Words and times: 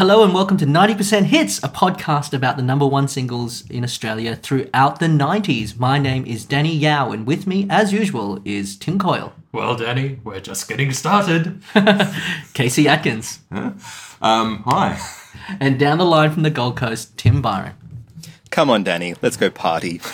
Hello 0.00 0.24
and 0.24 0.32
welcome 0.32 0.56
to 0.56 0.64
90% 0.64 1.24
Hits, 1.24 1.58
a 1.58 1.68
podcast 1.68 2.32
about 2.32 2.56
the 2.56 2.62
number 2.62 2.86
one 2.86 3.06
singles 3.06 3.68
in 3.68 3.84
Australia 3.84 4.34
throughout 4.34 4.98
the 4.98 5.04
90s. 5.04 5.78
My 5.78 5.98
name 5.98 6.24
is 6.24 6.46
Danny 6.46 6.74
Yao, 6.74 7.12
and 7.12 7.26
with 7.26 7.46
me, 7.46 7.66
as 7.68 7.92
usual, 7.92 8.40
is 8.46 8.78
Tim 8.78 8.98
Coyle, 8.98 9.34
Well, 9.52 9.76
Danny, 9.76 10.18
we're 10.24 10.40
just 10.40 10.70
getting 10.70 10.90
started. 10.94 11.60
Casey 12.54 12.88
Atkins, 12.88 13.40
Um, 13.50 14.62
hi. 14.64 14.98
and 15.60 15.78
down 15.78 15.98
the 15.98 16.06
line 16.06 16.30
from 16.30 16.44
the 16.44 16.50
Gold 16.50 16.78
Coast, 16.78 17.18
Tim 17.18 17.42
Byron. 17.42 17.74
Come 18.48 18.70
on, 18.70 18.82
Danny, 18.82 19.16
let's 19.20 19.36
go 19.36 19.50
party. 19.50 20.00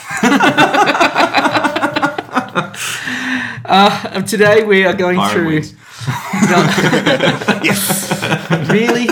Uh, 3.68 4.22
today 4.22 4.62
we 4.62 4.84
are 4.84 4.94
going 4.94 5.16
Byron 5.16 5.62
through. 5.62 5.76
yes. 7.64 8.70
really? 8.70 9.08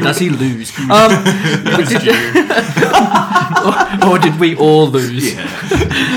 Or 0.00 0.04
does 0.04 0.18
he 0.18 0.30
lose? 0.30 0.76
Um, 0.78 1.10
did- 1.24 2.08
or, 3.64 4.08
or 4.10 4.18
did 4.18 4.38
we 4.40 4.56
all 4.56 4.86
lose? 4.88 5.36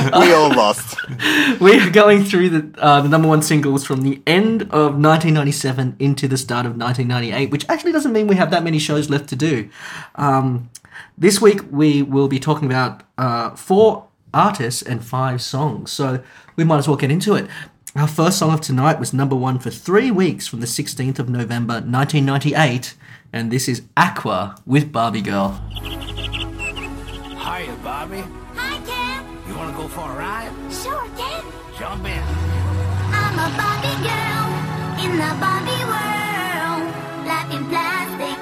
We 0.03 0.31
all 0.33 0.49
lost. 0.53 0.97
We 1.59 1.79
are 1.79 1.89
going 1.89 2.23
through 2.23 2.49
the 2.49 2.81
uh, 2.81 3.01
the 3.01 3.09
number 3.09 3.27
one 3.27 3.41
singles 3.41 3.85
from 3.85 4.01
the 4.01 4.21
end 4.27 4.63
of 4.63 4.95
1997 4.99 5.95
into 5.97 6.27
the 6.27 6.37
start 6.37 6.65
of 6.65 6.73
1998, 6.77 7.49
which 7.51 7.67
actually 7.69 7.93
doesn't 7.93 8.11
mean 8.11 8.27
we 8.27 8.35
have 8.35 8.51
that 8.51 8.63
many 8.63 8.79
shows 8.79 9.09
left 9.09 9.29
to 9.29 9.35
do. 9.35 9.69
Um, 10.15 10.69
this 11.17 11.41
week 11.41 11.61
we 11.71 12.01
will 12.03 12.27
be 12.27 12.37
talking 12.39 12.67
about 12.67 13.03
uh, 13.17 13.51
four 13.51 14.07
artists 14.33 14.81
and 14.81 15.03
five 15.03 15.41
songs, 15.41 15.91
so 15.91 16.21
we 16.55 16.63
might 16.63 16.77
as 16.79 16.87
well 16.87 16.97
get 16.97 17.09
into 17.09 17.33
it. 17.35 17.47
Our 17.95 18.07
first 18.07 18.37
song 18.39 18.53
of 18.53 18.61
tonight 18.61 18.99
was 18.99 19.13
number 19.13 19.35
one 19.35 19.57
for 19.59 19.69
three 19.69 20.11
weeks 20.11 20.47
from 20.47 20.59
the 20.59 20.67
16th 20.67 21.17
of 21.19 21.29
November 21.29 21.75
1998, 21.75 22.93
and 23.33 23.51
this 23.51 23.67
is 23.67 23.81
Aqua 23.97 24.55
with 24.65 24.91
Barbie 24.91 25.21
Girl. 25.21 25.59
Hiya, 27.41 27.75
Barbie. 27.83 28.23
Hi, 28.53 28.77
Ken. 28.85 29.25
You 29.47 29.57
want 29.57 29.75
to 29.75 29.81
go 29.81 29.87
for 29.89 30.05
a 30.05 30.15
ride? 30.15 30.53
Sure, 30.71 31.09
Ken. 31.17 31.43
Jump 31.79 32.05
in. 32.05 32.23
I'm 33.09 33.35
a 33.41 33.49
Barbie 33.57 33.97
girl 34.05 34.47
in 35.03 35.11
the 35.17 35.31
Barbie 35.41 35.83
world. 35.89 36.85
Life 37.25 37.49
in 37.57 37.65
plastic, 37.73 38.37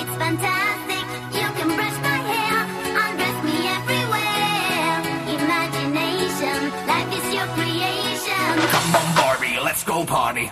it's 0.00 0.14
fantastic. 0.16 1.04
You 1.36 1.46
can 1.60 1.68
brush 1.76 1.98
my 2.00 2.18
hair, 2.32 2.56
undress 2.96 3.38
me 3.44 3.68
everywhere. 3.68 4.96
Imagination, 5.36 6.72
life 6.88 7.12
is 7.12 7.26
your 7.36 7.48
creation. 7.52 8.48
Come 8.72 8.96
on, 8.96 9.08
Barbie. 9.14 9.60
Let's 9.60 9.84
go 9.84 10.04
party. 10.06 10.50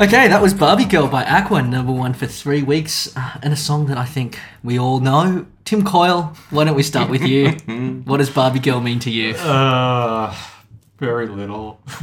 Okay, 0.00 0.28
that 0.28 0.40
was 0.40 0.54
Barbie 0.54 0.86
Girl 0.86 1.08
by 1.08 1.24
Aqua, 1.24 1.60
number 1.60 1.92
one 1.92 2.14
for 2.14 2.24
three 2.24 2.62
weeks, 2.62 3.14
uh, 3.14 3.36
and 3.42 3.52
a 3.52 3.56
song 3.56 3.84
that 3.88 3.98
I 3.98 4.06
think 4.06 4.38
we 4.64 4.78
all 4.78 4.98
know. 4.98 5.44
Tim 5.66 5.84
Coyle, 5.84 6.34
why 6.48 6.64
don't 6.64 6.74
we 6.74 6.82
start 6.82 7.10
with 7.10 7.20
you? 7.20 7.50
what 8.06 8.16
does 8.16 8.30
Barbie 8.30 8.60
Girl 8.60 8.80
mean 8.80 8.98
to 9.00 9.10
you? 9.10 9.34
Uh, 9.34 10.34
very 10.96 11.26
little. 11.26 11.82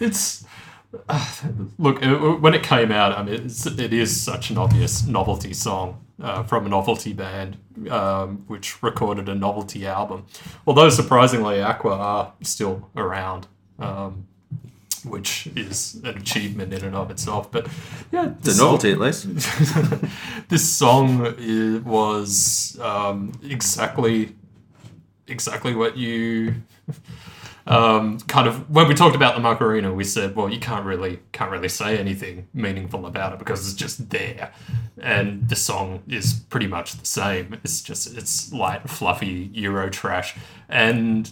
it's. 0.00 0.46
Uh, 1.06 1.34
look, 1.76 2.02
it, 2.02 2.40
when 2.40 2.54
it 2.54 2.62
came 2.62 2.90
out, 2.90 3.12
I 3.12 3.22
mean, 3.22 3.44
it's, 3.44 3.66
it 3.66 3.92
is 3.92 4.18
such 4.18 4.48
an 4.48 4.56
obvious 4.56 5.06
novelty 5.06 5.52
song 5.52 6.02
uh, 6.22 6.44
from 6.44 6.64
a 6.64 6.70
novelty 6.70 7.12
band, 7.12 7.58
um, 7.90 8.44
which 8.46 8.82
recorded 8.82 9.28
a 9.28 9.34
novelty 9.34 9.86
album. 9.86 10.24
Although, 10.66 10.88
surprisingly, 10.88 11.60
Aqua 11.60 11.92
are 11.92 12.32
still 12.40 12.88
around. 12.96 13.48
Um, 13.78 14.28
which 15.06 15.48
is 15.56 16.00
an 16.04 16.16
achievement 16.16 16.72
in 16.72 16.84
and 16.84 16.94
of 16.94 17.10
itself, 17.10 17.50
but 17.50 17.66
yeah, 18.12 18.32
The 18.40 18.54
novelty, 18.58 18.92
at 18.92 18.98
least. 18.98 19.26
this 20.48 20.68
song 20.68 21.82
was 21.84 22.78
um, 22.80 23.32
exactly 23.42 24.34
exactly 25.28 25.74
what 25.74 25.96
you 25.96 26.54
um, 27.66 28.20
kind 28.20 28.46
of 28.46 28.70
when 28.70 28.86
we 28.86 28.94
talked 28.94 29.16
about 29.16 29.34
the 29.34 29.40
Macarena, 29.40 29.92
we 29.92 30.04
said, 30.04 30.36
well, 30.36 30.48
you 30.48 30.60
can't 30.60 30.84
really 30.84 31.18
can't 31.32 31.50
really 31.50 31.68
say 31.68 31.98
anything 31.98 32.46
meaningful 32.54 33.06
about 33.06 33.32
it 33.32 33.38
because 33.40 33.66
it's 33.66 33.74
just 33.74 34.10
there, 34.10 34.52
and 35.00 35.48
the 35.48 35.56
song 35.56 36.02
is 36.06 36.44
pretty 36.48 36.68
much 36.68 36.92
the 36.96 37.06
same. 37.06 37.58
It's 37.64 37.82
just 37.82 38.16
it's 38.16 38.52
light, 38.52 38.88
fluffy 38.88 39.50
Euro 39.54 39.90
trash, 39.90 40.36
and 40.68 41.30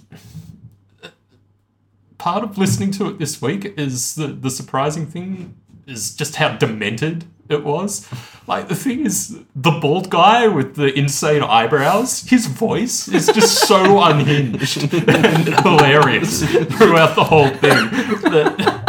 part 2.18 2.42
of 2.44 2.58
listening 2.58 2.90
to 2.92 3.08
it 3.08 3.18
this 3.18 3.40
week 3.40 3.64
is 3.78 4.14
the 4.14 4.28
the 4.28 4.50
surprising 4.50 5.06
thing 5.06 5.56
is 5.86 6.14
just 6.14 6.36
how 6.36 6.56
demented 6.56 7.24
it 7.48 7.64
was. 7.64 8.08
Like 8.46 8.68
the 8.68 8.74
thing 8.74 9.04
is, 9.04 9.38
the 9.54 9.70
bald 9.70 10.10
guy 10.10 10.48
with 10.48 10.76
the 10.76 10.92
insane 10.98 11.42
eyebrows, 11.42 12.22
his 12.22 12.46
voice 12.46 13.08
is 13.08 13.26
just 13.26 13.66
so 13.66 14.02
unhinged 14.04 14.92
and 14.92 15.48
hilarious 15.62 16.40
throughout 16.42 17.14
the 17.16 17.24
whole 17.24 17.48
thing. 17.48 17.90
That, 18.30 18.83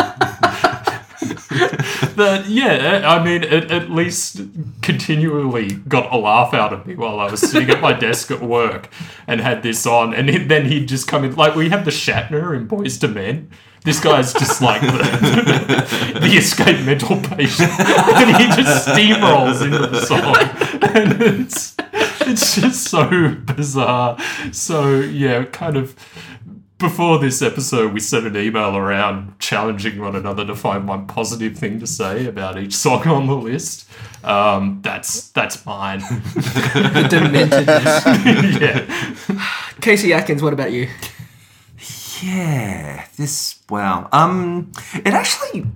that 2.15 2.47
yeah, 2.47 3.01
I 3.05 3.23
mean, 3.23 3.43
it 3.43 3.71
at 3.71 3.89
least 3.89 4.41
continually 4.81 5.69
got 5.87 6.11
a 6.13 6.17
laugh 6.17 6.53
out 6.53 6.73
of 6.73 6.85
me 6.85 6.95
while 6.95 7.19
I 7.19 7.29
was 7.29 7.39
sitting 7.41 7.69
at 7.69 7.81
my 7.81 7.93
desk 8.07 8.31
at 8.31 8.41
work 8.41 8.89
and 9.27 9.41
had 9.41 9.63
this 9.63 9.85
on, 9.85 10.13
and 10.13 10.29
he- 10.29 10.37
then 10.39 10.65
he'd 10.65 10.87
just 10.87 11.07
come 11.07 11.23
in 11.23 11.35
like 11.35 11.55
we 11.55 11.69
have 11.69 11.85
the 11.85 11.91
Shatner 11.91 12.55
in 12.55 12.67
Boyz 12.67 13.01
II 13.03 13.13
Men. 13.13 13.49
This 13.83 13.99
guy's 13.99 14.33
just 14.33 14.63
like 14.63 14.81
the, 14.81 16.17
the 16.21 16.37
escape 16.37 16.83
mental 16.85 17.17
patient, 17.21 17.69
and 17.79 18.35
he 18.35 18.47
just 18.63 18.87
steamrolls 18.87 19.63
into 19.63 19.77
the 19.85 20.01
song, 20.01 20.35
and 20.95 21.21
it's 21.21 21.75
it's 22.21 22.55
just 22.55 22.85
so 22.85 23.35
bizarre. 23.45 24.17
So 24.51 24.95
yeah, 25.01 25.43
kind 25.45 25.77
of 25.77 25.95
before 26.77 27.19
this 27.19 27.41
episode, 27.41 27.93
we 27.93 27.99
sent 27.99 28.27
an 28.27 28.35
email 28.35 28.75
around 28.75 29.39
challenging 29.39 29.99
one 29.99 30.15
another 30.15 30.45
to 30.45 30.55
find 30.55 30.87
one 30.87 31.07
positive 31.07 31.57
thing 31.57 31.79
to 31.79 31.87
say 31.87 32.25
about 32.25 32.57
each 32.57 32.75
song 32.75 33.07
on 33.07 33.27
the 33.27 33.35
list. 33.35 33.89
Um, 34.23 34.79
that's 34.81 35.29
that's 35.31 35.65
mine. 35.65 35.99
The 36.35 37.07
dementedness. 37.09 38.59
yeah, 39.29 39.79
Casey 39.81 40.13
Atkins, 40.13 40.41
what 40.41 40.53
about 40.53 40.71
you? 40.71 40.89
Yeah, 42.21 43.05
this 43.17 43.61
wow. 43.69 44.09
Um, 44.11 44.71
it 44.93 45.13
actually, 45.13 45.67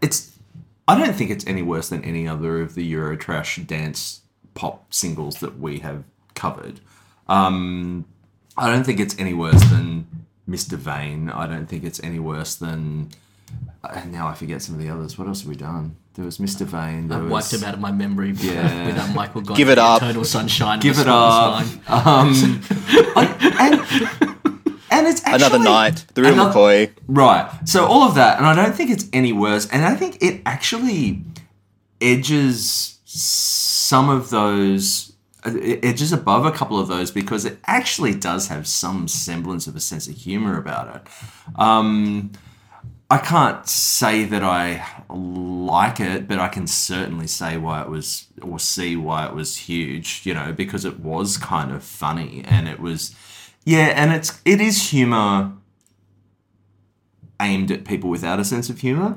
it's. 0.00 0.32
I 0.88 0.96
don't 0.96 1.14
think 1.14 1.30
it's 1.30 1.46
any 1.46 1.62
worse 1.62 1.88
than 1.88 2.04
any 2.04 2.28
other 2.28 2.60
of 2.60 2.74
the 2.74 2.92
Eurotrash 2.92 3.66
dance 3.66 4.20
pop 4.54 4.94
singles 4.94 5.40
that 5.40 5.58
we 5.58 5.80
have 5.80 6.04
covered. 6.34 6.80
Um, 7.28 8.04
I 8.58 8.70
don't 8.70 8.84
think 8.84 9.00
it's 9.00 9.18
any 9.18 9.34
worse 9.34 9.62
than 9.64 10.06
Mr. 10.48 10.76
Vain. 10.78 11.30
I 11.30 11.46
don't 11.46 11.66
think 11.66 11.84
it's 11.84 12.00
any 12.02 12.18
worse 12.18 12.54
than. 12.54 13.10
Uh, 13.84 14.02
now 14.06 14.26
I 14.26 14.34
forget 14.34 14.62
some 14.62 14.74
of 14.74 14.80
the 14.80 14.88
others. 14.88 15.16
What 15.18 15.28
else 15.28 15.40
have 15.40 15.48
we 15.48 15.56
done? 15.56 15.96
There 16.14 16.24
was 16.24 16.38
Mr. 16.38 16.64
Vain. 16.66 17.08
There 17.08 17.18
I've 17.18 17.24
was, 17.24 17.30
wiped 17.30 17.52
him 17.62 17.68
out 17.68 17.74
of 17.74 17.80
my 17.80 17.92
memory 17.92 18.32
Yeah. 18.32 18.86
without 18.86 19.14
Michael 19.14 19.42
Godfrey. 19.42 19.56
Give 19.56 19.68
it 19.68 19.78
up. 19.78 20.00
Total 20.00 20.24
sunshine. 20.24 20.80
Give 20.80 20.98
it 20.98 21.06
up. 21.06 21.60
Um, 21.88 22.62
I- 23.14 23.36
and 23.60 23.74
and 24.90 25.06
it's 25.06 25.20
actually, 25.26 25.34
Another 25.46 25.58
night. 25.62 26.06
The 26.14 26.22
real 26.22 26.32
Another- 26.32 26.58
McCoy. 26.58 26.90
Right. 27.06 27.50
So 27.68 27.84
all 27.86 28.02
of 28.08 28.14
that, 28.14 28.38
and 28.38 28.46
I 28.46 28.54
don't 28.54 28.74
think 28.74 28.90
it's 28.90 29.06
any 29.12 29.32
worse. 29.32 29.68
And 29.70 29.84
I 29.84 29.94
think 29.94 30.22
it 30.22 30.40
actually 30.46 31.22
edges 32.00 32.98
some 33.04 34.08
of 34.08 34.30
those, 34.30 35.05
it 35.54 35.84
edges 35.84 36.12
above 36.12 36.44
a 36.44 36.50
couple 36.50 36.78
of 36.78 36.88
those 36.88 37.10
because 37.10 37.44
it 37.44 37.58
actually 37.66 38.14
does 38.14 38.48
have 38.48 38.66
some 38.66 39.08
semblance 39.08 39.66
of 39.66 39.76
a 39.76 39.80
sense 39.80 40.08
of 40.08 40.16
humor 40.16 40.58
about 40.58 40.96
it. 40.96 41.02
Um, 41.56 42.32
I 43.08 43.18
can't 43.18 43.66
say 43.68 44.24
that 44.24 44.42
I 44.42 44.84
like 45.08 46.00
it, 46.00 46.26
but 46.26 46.40
I 46.40 46.48
can 46.48 46.66
certainly 46.66 47.28
say 47.28 47.56
why 47.56 47.82
it 47.82 47.88
was, 47.88 48.26
or 48.42 48.58
see 48.58 48.96
why 48.96 49.26
it 49.26 49.34
was 49.34 49.56
huge. 49.56 50.22
You 50.24 50.34
know, 50.34 50.52
because 50.52 50.84
it 50.84 50.98
was 50.98 51.36
kind 51.36 51.70
of 51.70 51.84
funny, 51.84 52.42
and 52.44 52.66
it 52.66 52.80
was, 52.80 53.14
yeah, 53.64 53.92
and 53.94 54.12
it's 54.12 54.40
it 54.44 54.60
is 54.60 54.90
humor 54.90 55.52
aimed 57.40 57.70
at 57.70 57.84
people 57.84 58.10
without 58.10 58.40
a 58.40 58.44
sense 58.44 58.68
of 58.70 58.80
humor, 58.80 59.16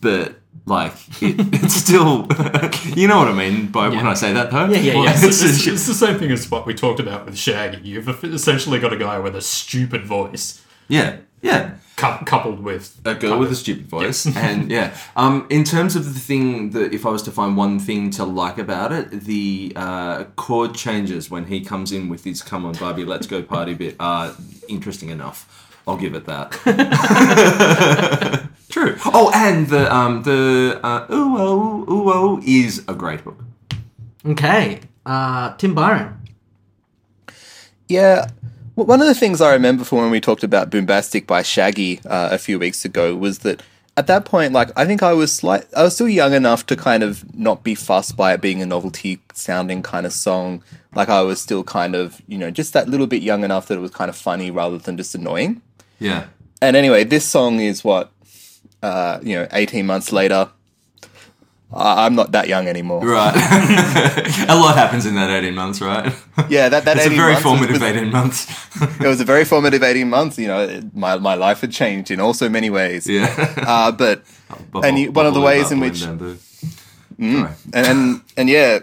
but 0.00 0.36
like 0.64 0.92
it, 1.22 1.36
it's 1.62 1.74
still, 1.74 2.26
you 2.96 3.06
know 3.08 3.18
what 3.18 3.28
I 3.28 3.32
mean 3.34 3.66
by 3.66 3.88
when 3.88 4.06
I 4.06 4.14
say 4.14 4.32
that 4.32 4.50
though. 4.50 4.66
Yeah, 4.66 4.78
yeah, 4.78 4.94
Well, 4.94 5.04
yeah. 5.04 5.12
it's, 5.14 5.24
It's- 5.42 5.42
it's, 5.58 5.66
it's 5.66 5.86
the 5.86 5.94
same 5.94 6.18
thing 6.18 6.30
as 6.32 6.50
what 6.50 6.66
we 6.66 6.74
talked 6.74 7.00
about 7.00 7.24
with 7.26 7.36
Shaggy. 7.38 7.80
You've 7.88 8.08
essentially 8.24 8.78
got 8.80 8.92
a 8.92 8.96
guy 8.96 9.18
with 9.18 9.36
a 9.36 9.40
stupid 9.42 10.04
voice 10.04 10.62
Yeah, 10.88 11.18
yeah. 11.42 11.74
cou- 11.96 12.24
coupled 12.24 12.60
with 12.60 12.98
A 13.04 13.14
girl 13.14 13.38
with 13.38 13.52
a 13.52 13.54
stupid 13.54 13.86
voice, 13.86 14.26
and 14.36 14.70
yeah. 14.70 14.96
Um, 15.14 15.46
in 15.50 15.62
terms 15.64 15.94
of 15.94 16.04
the 16.12 16.18
thing 16.20 16.70
that, 16.70 16.92
if 16.92 17.04
I 17.06 17.10
was 17.10 17.22
to 17.24 17.30
find 17.30 17.56
one 17.56 17.78
thing 17.78 18.10
to 18.12 18.24
like 18.24 18.58
about 18.58 18.90
it, 18.92 19.10
the 19.10 19.72
uh, 19.76 20.24
chord 20.36 20.74
changes 20.74 21.30
when 21.30 21.44
he 21.46 21.60
comes 21.60 21.92
in 21.92 22.08
with 22.08 22.24
his 22.24 22.42
"Come 22.42 22.64
on, 22.66 22.72
Barbie, 22.74 23.04
let's 23.04 23.26
go 23.26 23.42
party" 23.42 23.74
bit 23.74 23.94
are 24.00 24.34
interesting 24.68 25.10
enough. 25.10 25.62
I'll 25.88 25.96
give 25.96 26.14
it 26.16 26.24
that. 26.26 26.50
True. 28.76 28.94
Oh, 29.06 29.30
and 29.34 29.68
the 29.68 29.82
um 29.94 30.22
the 30.24 30.78
uh, 30.82 31.06
ooh 31.10 31.36
oh 31.38 31.84
ooh 31.90 32.10
oh 32.12 32.40
is 32.44 32.84
a 32.86 32.92
great 32.92 33.24
book. 33.24 33.42
Okay, 34.26 34.80
uh, 35.06 35.54
Tim 35.56 35.74
Byron. 35.74 36.20
Yeah. 37.88 38.26
w- 38.76 38.86
One 38.86 39.00
of 39.00 39.06
the 39.06 39.14
things 39.14 39.40
I 39.40 39.54
remember 39.54 39.82
from 39.82 39.98
when 40.00 40.10
we 40.10 40.20
talked 40.20 40.44
about 40.44 40.68
Boombastic 40.70 41.26
by 41.26 41.40
Shaggy 41.42 42.00
uh, 42.04 42.28
a 42.32 42.36
few 42.38 42.58
weeks 42.58 42.84
ago 42.84 43.16
was 43.16 43.38
that 43.40 43.62
at 43.96 44.08
that 44.08 44.26
point, 44.26 44.52
like 44.52 44.70
I 44.76 44.84
think 44.84 45.02
I 45.02 45.14
was 45.14 45.32
slight, 45.32 45.64
I 45.74 45.82
was 45.82 45.94
still 45.94 46.08
young 46.08 46.34
enough 46.34 46.66
to 46.66 46.76
kind 46.76 47.02
of 47.02 47.24
not 47.34 47.64
be 47.64 47.74
fussed 47.74 48.14
by 48.14 48.34
it 48.34 48.42
being 48.42 48.60
a 48.60 48.66
novelty 48.66 49.20
sounding 49.32 49.80
kind 49.82 50.04
of 50.04 50.12
song. 50.12 50.62
Like 50.94 51.08
I 51.08 51.22
was 51.22 51.40
still 51.40 51.64
kind 51.64 51.94
of, 51.94 52.20
you 52.26 52.36
know, 52.36 52.50
just 52.50 52.74
that 52.74 52.90
little 52.90 53.06
bit 53.06 53.22
young 53.22 53.42
enough 53.42 53.68
that 53.68 53.78
it 53.78 53.80
was 53.80 53.90
kind 53.92 54.10
of 54.10 54.16
funny 54.16 54.50
rather 54.50 54.76
than 54.76 54.98
just 54.98 55.14
annoying. 55.14 55.62
Yeah. 55.98 56.26
And 56.60 56.76
anyway, 56.76 57.04
this 57.04 57.24
song 57.24 57.60
is 57.60 57.82
what, 57.84 58.10
uh, 58.86 59.18
you 59.28 59.34
know, 59.36 59.46
eighteen 59.52 59.86
months 59.86 60.12
later. 60.12 60.42
I- 61.72 62.06
I'm 62.06 62.14
not 62.14 62.30
that 62.32 62.46
young 62.48 62.68
anymore. 62.68 63.00
Right. 63.04 63.34
a 64.48 64.54
lot 64.54 64.76
happens 64.76 65.04
in 65.04 65.14
that 65.16 65.30
eighteen 65.36 65.54
months, 65.62 65.80
right? 65.80 66.14
Yeah, 66.48 66.68
that 66.72 66.84
that 66.86 66.96
It's 66.96 67.06
a 67.06 67.10
18 67.10 67.18
very 67.18 67.32
months 67.32 67.44
was- 67.44 67.52
formative 67.52 67.80
was- 67.80 67.90
eighteen 67.90 68.10
months. 68.18 68.38
it 69.04 69.08
was 69.12 69.20
a 69.20 69.24
very 69.24 69.44
formative 69.44 69.82
18 69.82 70.08
months. 70.08 70.38
You 70.38 70.48
know, 70.52 70.60
it- 70.62 70.94
my, 70.94 71.18
my 71.18 71.34
life 71.34 71.60
had 71.62 71.72
changed 71.72 72.10
in 72.14 72.20
also 72.20 72.48
many 72.48 72.70
ways. 72.70 73.06
yeah. 73.08 73.26
Uh, 73.72 73.90
but, 73.90 74.22
and 74.84 74.98
you, 74.98 75.10
one 75.12 75.26
of 75.26 75.34
the 75.34 75.40
ways 75.40 75.72
in 75.72 75.80
which, 75.80 76.02
and, 76.02 76.38
and, 77.74 78.22
and 78.36 78.48
yeah, 78.48 78.80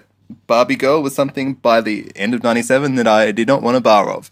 Barbie 0.47 0.75
Girl 0.75 1.01
was 1.01 1.15
something 1.15 1.53
by 1.55 1.79
the 1.81 2.11
end 2.15 2.33
of 2.33 2.43
97 2.43 2.95
that 2.95 3.07
I 3.07 3.31
did 3.31 3.47
not 3.47 3.61
want 3.61 3.77
a 3.77 3.81
bar 3.81 4.09
of. 4.09 4.29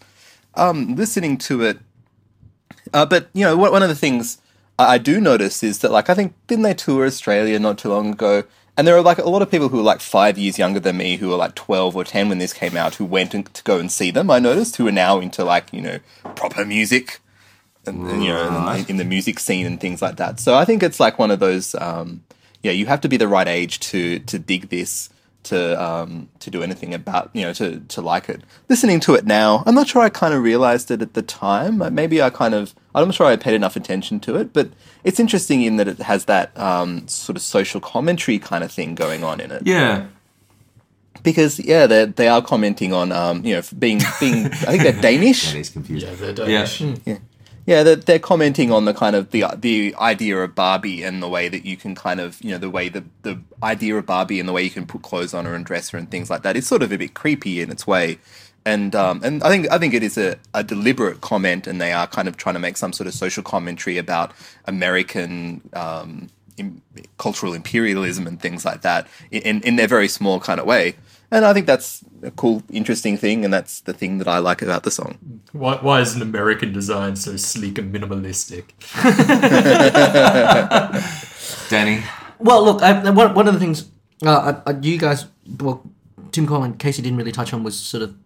Um, 0.54 0.94
listening 0.96 1.38
to 1.48 1.62
it, 1.62 1.78
uh, 2.92 3.06
but, 3.06 3.30
you 3.32 3.44
know, 3.46 3.56
one 3.56 3.72
one 3.72 3.82
of 3.82 3.88
the 3.88 3.94
things 3.96 4.36
I 4.78 4.98
do 4.98 5.20
notice 5.20 5.62
is 5.62 5.78
that, 5.80 5.90
like, 5.92 6.08
I 6.10 6.14
think, 6.14 6.34
didn't 6.46 6.62
they 6.64 6.74
tour 6.74 7.04
Australia 7.06 7.58
not 7.58 7.78
too 7.78 7.88
long 7.90 8.12
ago? 8.12 8.44
And 8.76 8.86
there 8.86 8.96
are, 8.96 9.02
like, 9.02 9.18
a 9.18 9.28
lot 9.28 9.42
of 9.42 9.50
people 9.50 9.68
who 9.68 9.78
are, 9.80 9.84
like, 9.84 10.00
five 10.00 10.38
years 10.38 10.58
younger 10.58 10.80
than 10.80 10.96
me 10.96 11.16
who 11.18 11.32
are 11.32 11.36
like, 11.36 11.54
12 11.54 11.94
or 11.94 12.04
10 12.04 12.28
when 12.30 12.38
this 12.38 12.52
came 12.54 12.76
out 12.76 12.94
who 12.94 13.04
went 13.04 13.32
to 13.32 13.62
go 13.64 13.78
and 13.78 13.92
see 13.92 14.10
them, 14.10 14.30
I 14.30 14.38
noticed, 14.38 14.76
who 14.76 14.88
are 14.88 14.92
now 14.92 15.20
into, 15.20 15.44
like, 15.44 15.72
you 15.72 15.82
know, 15.82 15.98
proper 16.34 16.64
music 16.64 17.20
and, 17.86 18.08
and, 18.10 18.24
you 18.24 18.30
know, 18.32 18.48
Right. 18.48 18.80
in, 18.80 18.90
in 18.92 18.96
the 18.96 19.04
music 19.04 19.38
scene 19.40 19.66
and 19.66 19.78
things 19.80 20.00
like 20.00 20.16
that. 20.16 20.40
So 20.40 20.54
I 20.56 20.64
think 20.64 20.82
it's 20.82 20.98
like 21.00 21.18
one 21.18 21.30
of 21.30 21.38
those, 21.38 21.74
um, 21.74 22.22
yeah, 22.62 22.72
you 22.72 22.86
have 22.86 23.00
to 23.02 23.08
be 23.08 23.16
the 23.18 23.28
right 23.28 23.48
age 23.48 23.78
to 23.90 24.20
to 24.20 24.38
dig 24.38 24.68
this, 24.70 25.10
to 25.44 25.82
um, 25.82 26.28
to 26.38 26.48
do 26.50 26.62
anything 26.62 26.94
about, 26.94 27.28
you 27.34 27.42
know, 27.42 27.52
to 27.54 27.80
to 27.80 28.00
like 28.00 28.28
it. 28.28 28.40
Listening 28.68 29.00
to 29.00 29.14
it 29.14 29.26
now, 29.26 29.64
I'm 29.66 29.74
not 29.74 29.88
sure 29.88 30.00
I 30.00 30.08
kind 30.08 30.32
of 30.32 30.42
realized 30.44 30.90
it 30.92 31.02
at 31.02 31.14
the 31.14 31.22
time. 31.22 31.82
Maybe 31.92 32.22
I 32.22 32.30
kind 32.30 32.54
of, 32.54 32.72
I'm 32.94 33.06
not 33.06 33.14
sure 33.14 33.26
I 33.26 33.36
paid 33.36 33.54
enough 33.54 33.76
attention 33.76 34.20
to 34.20 34.36
it, 34.36 34.52
but 34.52 34.68
it's 35.04 35.18
interesting 35.18 35.62
in 35.62 35.76
that 35.78 35.88
it 35.88 35.98
has 36.00 36.26
that 36.26 36.56
um, 36.58 37.06
sort 37.08 37.36
of 37.36 37.42
social 37.42 37.80
commentary 37.80 38.38
kind 38.38 38.62
of 38.62 38.70
thing 38.70 38.94
going 38.94 39.24
on 39.24 39.40
in 39.40 39.50
it 39.50 39.62
Yeah. 39.66 40.06
because 41.22 41.58
yeah, 41.60 41.86
they 41.86 42.04
they 42.06 42.28
are 42.28 42.42
commenting 42.42 42.92
on 42.92 43.12
um, 43.12 43.44
you 43.44 43.54
know 43.54 43.62
being 43.78 44.00
being 44.20 44.46
I 44.46 44.76
think 44.76 44.82
they're 44.82 45.00
Danish. 45.02 45.42
That 45.52 45.58
is 45.58 45.70
confusing. 45.70 46.08
yeah, 46.08 46.14
they're 46.16 46.32
Danish. 46.34 46.82
Yeah, 47.64 47.84
they're, 47.84 47.94
they're 47.94 48.18
commenting 48.18 48.72
on 48.72 48.86
the 48.86 48.92
kind 48.94 49.14
of 49.14 49.30
the 49.30 49.44
the 49.56 49.94
idea 50.00 50.36
of 50.42 50.52
Barbie 50.56 51.04
and 51.04 51.22
the 51.22 51.28
way 51.28 51.48
that 51.48 51.64
you 51.64 51.76
can 51.76 51.94
kind 51.94 52.18
of 52.20 52.42
you 52.42 52.50
know 52.50 52.58
the 52.58 52.68
way 52.70 52.88
the 52.88 53.04
the 53.22 53.38
idea 53.62 53.96
of 53.96 54.04
Barbie 54.04 54.40
and 54.40 54.48
the 54.48 54.52
way 54.52 54.64
you 54.64 54.70
can 54.70 54.84
put 54.84 55.02
clothes 55.02 55.32
on 55.32 55.44
her 55.44 55.54
and 55.54 55.64
dress 55.64 55.90
her 55.90 55.98
and 55.98 56.10
things 56.10 56.28
like 56.28 56.42
that 56.42 56.56
is 56.56 56.66
sort 56.66 56.82
of 56.82 56.90
a 56.90 56.98
bit 56.98 57.14
creepy 57.14 57.60
in 57.60 57.70
its 57.70 57.86
way, 57.86 58.18
and 58.64 58.94
um, 58.94 59.20
and 59.24 59.42
I 59.42 59.48
think 59.48 59.70
I 59.70 59.78
think 59.78 59.94
it 59.94 60.02
is 60.02 60.18
a, 60.18 60.36
a 60.54 60.62
deliberate 60.62 61.20
comment, 61.20 61.66
and 61.66 61.80
they 61.80 61.92
are 61.92 62.06
kind 62.06 62.28
of 62.28 62.36
trying 62.36 62.54
to 62.54 62.60
make 62.60 62.76
some 62.76 62.92
sort 62.92 63.06
of 63.06 63.14
social 63.14 63.42
commentary 63.42 63.98
about 63.98 64.32
American. 64.66 65.62
Um, 65.72 66.28
im- 66.58 66.82
cultural 67.16 67.54
imperialism 67.54 68.26
and 68.26 68.40
things 68.40 68.64
like 68.64 68.82
that 68.82 69.08
in, 69.30 69.62
in 69.62 69.76
their 69.76 69.88
very 69.88 70.06
small 70.06 70.38
kind 70.38 70.60
of 70.60 70.66
way 70.66 70.94
and 71.30 71.46
i 71.46 71.54
think 71.54 71.66
that's 71.66 72.04
a 72.22 72.30
cool 72.32 72.62
interesting 72.70 73.16
thing 73.16 73.42
and 73.42 73.54
that's 73.54 73.80
the 73.80 73.94
thing 73.94 74.18
that 74.18 74.28
i 74.28 74.38
like 74.38 74.60
about 74.60 74.82
the 74.82 74.90
song 74.90 75.16
Why, 75.52 75.76
why 75.76 76.00
is 76.00 76.14
an 76.14 76.20
American 76.20 76.70
design 76.72 77.16
so 77.16 77.36
sleek 77.38 77.78
and 77.78 77.94
minimalistic? 77.94 78.64
Danny. 81.70 82.02
Well, 82.38 82.64
look, 82.64 82.82
I, 82.82 83.10
one, 83.10 83.34
one 83.34 83.48
of 83.48 83.54
the 83.54 83.60
things 83.60 83.88
uh, 84.24 84.60
I, 84.66 84.70
I, 84.70 84.78
you 84.80 84.98
guys, 84.98 85.26
well, 85.60 85.82
Tim 86.30 86.46
Cole 86.46 86.62
and 86.62 86.78
Casey 86.78 87.02
didn't 87.02 87.18
really 87.18 87.32
touch 87.32 87.52
on 87.52 87.62
was 87.62 87.78
sort 87.78 88.02
of 88.02 88.16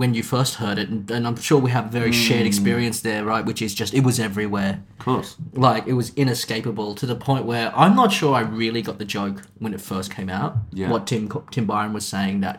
when 0.00 0.14
you 0.14 0.22
first 0.22 0.54
heard 0.62 0.78
it, 0.78 0.88
and, 0.88 1.10
and 1.10 1.26
I'm 1.26 1.36
sure 1.36 1.58
we 1.60 1.70
have 1.78 1.86
a 1.86 1.90
very 2.00 2.10
shared 2.12 2.46
experience 2.46 2.98
there, 3.02 3.22
right? 3.32 3.44
Which 3.44 3.60
is 3.66 3.74
just 3.80 3.92
it 3.92 4.02
was 4.08 4.18
everywhere, 4.18 4.72
Of 4.98 5.04
course. 5.04 5.36
like 5.52 5.86
it 5.86 5.92
was 5.92 6.08
inescapable 6.14 6.94
to 7.00 7.04
the 7.06 7.14
point 7.28 7.44
where 7.44 7.66
I'm 7.82 7.94
not 7.94 8.10
sure 8.10 8.34
I 8.34 8.40
really 8.62 8.82
got 8.82 8.96
the 8.98 9.04
joke 9.04 9.42
when 9.58 9.74
it 9.74 9.80
first 9.92 10.08
came 10.16 10.30
out. 10.30 10.56
Yeah. 10.72 10.90
What 10.90 11.06
Tim 11.06 11.28
Tim 11.50 11.66
Byron 11.66 11.92
was 11.92 12.06
saying 12.06 12.40
that, 12.40 12.56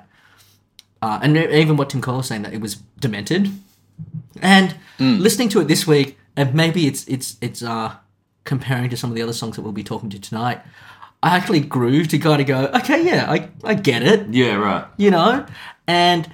uh, 1.02 1.20
and 1.24 1.36
even 1.36 1.78
what 1.78 1.90
Tim 1.90 2.02
Cole 2.02 2.18
was 2.18 2.28
saying 2.28 2.44
that 2.44 2.54
it 2.54 2.62
was 2.62 2.76
demented, 3.00 3.50
and 4.42 4.76
listening 5.00 5.50
to 5.50 5.60
it 5.62 5.68
this 5.68 5.88
week, 5.88 6.18
and 6.38 6.54
maybe 6.54 6.86
it's 6.86 7.08
it's 7.08 7.38
it's 7.42 7.64
uh 7.64 7.96
comparing 8.44 8.90
to 8.92 8.98
some 8.98 9.10
of 9.10 9.16
the 9.16 9.24
other 9.24 9.34
songs 9.34 9.56
that 9.56 9.64
we'll 9.64 9.72
be 9.84 9.84
talking 9.84 10.10
to 10.12 10.20
tonight. 10.20 10.60
I 11.24 11.38
actually 11.38 11.60
grew 11.62 12.06
to 12.06 12.18
kind 12.18 12.42
of 12.42 12.48
go, 12.48 12.60
okay, 12.80 13.04
yeah, 13.06 13.30
I, 13.32 13.50
I 13.64 13.76
get 13.76 14.02
it 14.02 14.28
Yeah, 14.34 14.56
right. 14.56 14.86
you 14.98 15.12
know? 15.12 15.46
And 15.86 16.28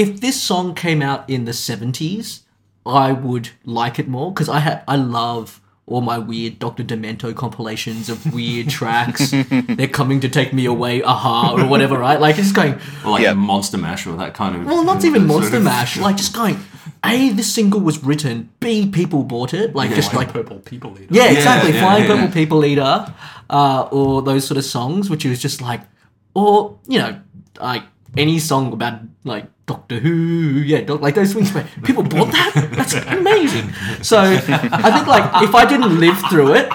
if 0.00 0.20
this 0.20 0.40
song 0.50 0.74
came 0.74 1.00
out 1.02 1.28
in 1.28 1.44
the 1.44 1.52
70s, 1.52 2.40
I 2.86 3.12
would 3.12 3.50
like 3.64 3.98
it 3.98 4.08
more 4.08 4.32
because 4.32 4.48
I 4.48 4.60
ha- 4.60 4.82
I 4.88 4.96
love 4.96 5.60
all 5.86 6.00
my 6.00 6.18
weird 6.18 6.58
Dr. 6.60 6.84
Demento 6.84 7.34
compilations 7.34 8.08
of 8.08 8.32
weird 8.32 8.68
tracks. 8.78 9.32
They're 9.78 9.88
coming 10.00 10.20
to 10.20 10.28
take 10.28 10.52
me 10.52 10.64
away, 10.64 11.02
aha, 11.02 11.54
or 11.56 11.66
whatever, 11.66 11.98
right? 11.98 12.20
Like 12.20 12.38
it's 12.38 12.52
going, 12.52 12.74
Or 13.04 13.10
like 13.12 13.22
Yeah. 13.22 13.34
Monster 13.34 13.76
Mash 13.78 14.06
or 14.06 14.16
that 14.16 14.32
kind 14.34 14.54
of. 14.56 14.66
well, 14.66 14.84
not 14.84 15.04
even 15.04 15.26
Monster 15.26 15.56
of- 15.58 15.64
Mash, 15.64 15.98
like 15.98 16.16
just 16.16 16.32
going, 16.34 16.56
A, 17.04 17.30
this 17.30 17.52
single 17.52 17.80
was 17.80 18.02
written, 18.04 18.50
B, 18.60 18.88
people 18.88 19.24
bought 19.24 19.52
it, 19.52 19.74
like 19.74 19.90
just 19.94 20.14
Like 20.14 20.26
like 20.28 20.32
purple 20.34 20.58
people 20.60 20.96
eater. 20.98 21.08
yeah, 21.10 21.30
exactly. 21.30 21.72
yeah, 21.72 21.80
Flying 21.80 22.04
yeah. 22.04 22.14
Purple 22.16 22.32
People 22.32 22.64
Eater, 22.64 23.14
uh, 23.50 23.88
or 23.90 24.22
those 24.22 24.46
sort 24.46 24.58
of 24.58 24.64
songs, 24.64 25.10
which 25.10 25.24
was 25.24 25.40
just 25.42 25.60
like, 25.60 25.82
or 26.34 26.78
you 26.86 26.98
know, 27.00 27.20
like 27.60 27.82
any 28.16 28.38
song 28.38 28.72
about 28.72 29.00
like 29.24 29.46
Doctor 29.70 29.98
Who, 30.00 30.10
yeah, 30.72 30.80
doc- 30.80 31.00
like 31.00 31.14
those 31.14 31.32
things. 31.32 31.52
Where 31.54 31.64
people 31.84 32.02
bought 32.02 32.32
that. 32.32 32.70
That's 32.76 32.94
amazing. 33.18 33.66
So 34.02 34.18
I 34.18 34.90
think 34.94 35.06
like 35.06 35.42
if 35.46 35.54
I 35.54 35.64
didn't 35.72 35.94
live 36.00 36.18
through 36.28 36.54
it, 36.54 36.68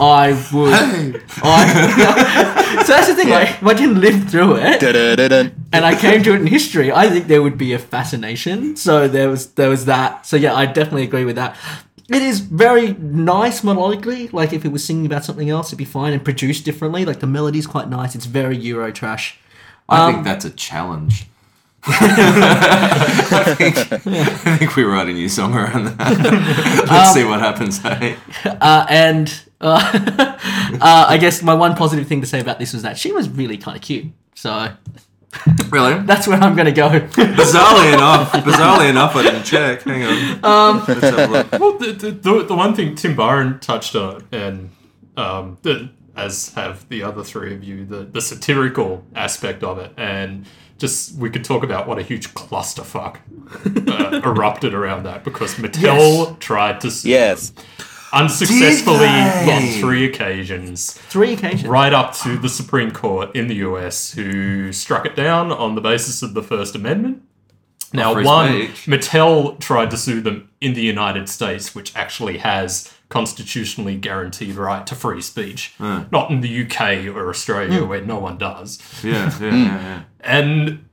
I 0.00 0.26
would. 0.52 1.22
I, 1.44 2.82
so 2.84 2.92
that's 2.92 3.06
the 3.08 3.14
thing. 3.14 3.28
Like 3.28 3.50
if 3.50 3.62
I 3.64 3.74
didn't 3.74 4.00
live 4.00 4.28
through 4.30 4.56
it, 4.56 4.80
Da-da-da-dun. 4.80 5.52
and 5.72 5.84
I 5.84 5.94
came 5.94 6.22
to 6.24 6.34
it 6.34 6.40
in 6.40 6.46
history, 6.48 6.90
I 6.90 7.08
think 7.08 7.28
there 7.28 7.42
would 7.42 7.56
be 7.56 7.72
a 7.72 7.78
fascination. 7.78 8.74
So 8.76 9.06
there 9.06 9.28
was 9.28 9.52
there 9.52 9.68
was 9.70 9.84
that. 9.84 10.26
So 10.26 10.36
yeah, 10.36 10.54
I 10.54 10.66
definitely 10.66 11.04
agree 11.04 11.24
with 11.24 11.36
that. 11.36 11.56
It 12.08 12.22
is 12.22 12.40
very 12.40 12.94
nice 12.94 13.60
melodically. 13.60 14.32
Like 14.32 14.52
if 14.52 14.64
it 14.64 14.72
was 14.72 14.84
singing 14.84 15.06
about 15.06 15.24
something 15.24 15.48
else, 15.48 15.68
it'd 15.68 15.78
be 15.78 15.84
fine 15.84 16.12
and 16.12 16.24
produced 16.24 16.64
differently. 16.64 17.04
Like 17.04 17.20
the 17.20 17.28
melody's 17.28 17.68
quite 17.68 17.88
nice. 17.88 18.16
It's 18.16 18.26
very 18.26 18.56
Euro 18.56 18.90
trash. 18.90 19.38
I 19.88 20.06
Um, 20.06 20.12
think 20.14 20.24
that's 20.24 20.44
a 20.44 20.50
challenge. 20.50 21.26
I, 21.86 23.54
think, 23.56 23.76
I 23.78 24.56
think 24.56 24.76
we 24.76 24.82
write 24.84 25.08
a 25.08 25.12
new 25.12 25.28
song 25.28 25.54
around 25.54 25.84
that. 25.84 25.98
Let's 26.90 27.08
Um, 27.10 27.14
see 27.14 27.24
what 27.24 27.40
happens. 27.40 27.78
Hey? 27.82 28.16
Uh, 28.44 28.86
and 28.88 29.42
uh, 29.60 29.80
uh, 30.80 31.06
I 31.08 31.18
guess 31.18 31.42
my 31.42 31.54
one 31.54 31.74
positive 31.74 32.06
thing 32.06 32.20
to 32.20 32.26
say 32.26 32.40
about 32.40 32.58
this 32.58 32.72
was 32.72 32.82
that 32.82 32.96
she 32.98 33.12
was 33.12 33.28
really 33.28 33.56
kind 33.58 33.76
of 33.76 33.82
cute. 33.82 34.06
So 34.34 34.68
Really? 35.70 35.98
that's 36.02 36.26
where 36.26 36.38
I'm 36.38 36.56
gonna 36.56 36.72
go. 36.72 36.88
Bizarrely 36.90 37.94
enough, 37.94 38.32
bizarrely 38.32 38.90
enough, 38.90 39.14
I 39.16 39.22
didn't 39.22 39.44
check. 39.44 39.82
Hang 39.82 40.02
on. 40.04 40.44
Um, 40.44 40.84
Let's 40.88 41.00
have 41.02 41.18
a 41.18 41.26
look. 41.32 41.52
Well, 41.52 41.78
the, 41.78 41.92
the, 41.92 42.10
the, 42.10 42.44
the 42.44 42.54
one 42.54 42.74
thing 42.74 42.94
Tim 42.96 43.14
Byron 43.14 43.58
touched 43.60 43.94
on, 43.94 44.24
and 44.32 44.70
um, 45.16 45.58
the, 45.62 45.90
as 46.16 46.52
have 46.54 46.88
the 46.88 47.02
other 47.04 47.22
three 47.22 47.54
of 47.54 47.62
you, 47.62 47.84
the, 47.84 47.98
the 48.04 48.20
satirical 48.20 49.04
aspect 49.14 49.62
of 49.62 49.78
it, 49.78 49.92
and 49.96 50.46
just 50.80 51.14
we 51.16 51.30
could 51.30 51.44
talk 51.44 51.62
about 51.62 51.86
what 51.86 51.98
a 51.98 52.02
huge 52.02 52.34
clusterfuck 52.34 53.18
uh, 53.88 54.20
erupted 54.24 54.74
around 54.74 55.04
that 55.04 55.22
because 55.22 55.54
Mattel 55.54 56.38
tried 56.40 56.80
to 56.80 56.90
sue 56.90 57.10
yes 57.10 57.52
unsuccessfully 58.12 59.06
on 59.06 59.62
three 59.80 60.04
occasions, 60.04 60.92
Three 60.92 61.34
occasions. 61.34 61.66
right 61.68 61.92
up 61.92 62.14
to 62.18 62.36
the 62.36 62.48
Supreme 62.48 62.90
Court 62.90 63.34
in 63.34 63.46
the 63.46 63.56
US, 63.56 64.12
who 64.12 64.72
struck 64.72 65.06
it 65.06 65.16
down 65.16 65.52
on 65.52 65.74
the 65.74 65.80
basis 65.80 66.22
of 66.22 66.34
the 66.34 66.42
First 66.42 66.74
Amendment. 66.74 67.22
Now, 67.92 68.14
one, 68.22 68.48
speech. 68.48 68.86
Mattel 68.86 69.58
tried 69.58 69.90
to 69.90 69.96
sue 69.96 70.20
them 70.20 70.48
in 70.60 70.74
the 70.74 70.82
United 70.82 71.28
States, 71.28 71.74
which 71.74 71.94
actually 71.96 72.38
has 72.38 72.92
constitutionally 73.10 73.96
guaranteed 73.96 74.54
right 74.54 74.86
to 74.86 74.94
free 74.94 75.20
speech. 75.20 75.74
Hmm. 75.76 76.04
Not 76.10 76.30
in 76.30 76.40
the 76.40 76.64
UK 76.64 77.14
or 77.14 77.28
Australia, 77.28 77.80
hmm. 77.80 77.88
where 77.88 78.00
no 78.00 78.18
one 78.18 78.38
does. 78.38 78.80
Yeah, 79.04 79.30
yeah, 79.38 79.40
yeah, 79.50 79.52
yeah. 79.52 80.02
And 80.20 80.88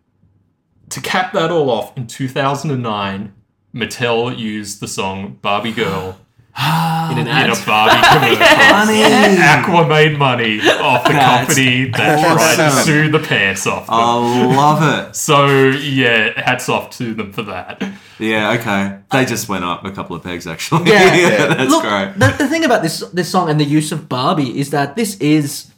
to 0.90 1.00
cap 1.00 1.32
that 1.34 1.52
all 1.52 1.70
off, 1.70 1.96
in 1.96 2.08
2009, 2.08 3.34
Mattel 3.74 4.38
used 4.38 4.82
the 4.82 4.88
song 4.88 5.38
Barbie 5.42 5.72
Girl 5.72 6.20
Ah, 6.60 7.12
in 7.12 7.20
an 7.20 7.28
in 7.28 7.52
a 7.52 7.66
Barbie 7.66 8.02
commercial. 8.12 9.44
Aqua 9.44 9.88
made 9.88 10.18
money 10.18 10.60
off 10.60 11.04
the 11.06 11.14
That's 11.14 11.46
company 11.54 11.86
that 11.92 12.20
tried 12.20 12.56
to 12.56 12.64
awesome. 12.66 12.84
sue 12.86 13.12
the 13.12 13.20
pants 13.20 13.68
off 13.68 13.86
them. 13.86 13.96
I 13.96 14.56
love 14.56 15.08
it. 15.10 15.16
So, 15.16 15.68
yeah, 15.70 16.40
hats 16.42 16.68
off 16.68 16.90
to 16.98 17.14
them 17.14 17.32
for 17.32 17.44
that. 17.44 17.84
Yeah, 18.18 18.54
okay. 18.54 18.98
They 19.12 19.26
just 19.26 19.48
went 19.48 19.66
up 19.66 19.86
a 19.86 19.92
couple 19.92 20.16
of 20.16 20.24
pegs, 20.24 20.48
actually. 20.48 20.90
Yeah. 20.92 21.54
that's 21.54 21.70
Look, 21.70 21.84
great. 21.84 22.14
The, 22.18 22.36
the 22.40 22.48
thing 22.48 22.66
about 22.66 22.82
this 22.82 23.02
this 23.14 23.30
song 23.30 23.50
and 23.50 23.60
the 23.60 23.66
use 23.66 23.92
of 23.92 24.10
Barbie 24.10 24.60
is 24.60 24.72
that 24.72 24.96
this 24.96 25.16
is 25.20 25.72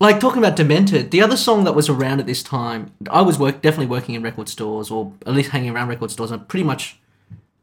like 0.00 0.20
talking 0.20 0.38
about 0.38 0.56
Demented. 0.56 1.10
The 1.10 1.20
other 1.20 1.36
song 1.36 1.64
that 1.64 1.74
was 1.74 1.88
around 1.90 2.20
at 2.20 2.26
this 2.26 2.42
time, 2.42 2.92
I 3.10 3.20
was 3.20 3.38
work 3.38 3.60
definitely 3.60 3.86
working 3.86 4.14
in 4.14 4.22
record 4.22 4.48
stores 4.48 4.90
or 4.90 5.12
at 5.26 5.34
least 5.34 5.50
hanging 5.50 5.70
around 5.70 5.88
record 5.88 6.10
stores. 6.10 6.30
And 6.30 6.48
pretty 6.48 6.64
much, 6.64 6.98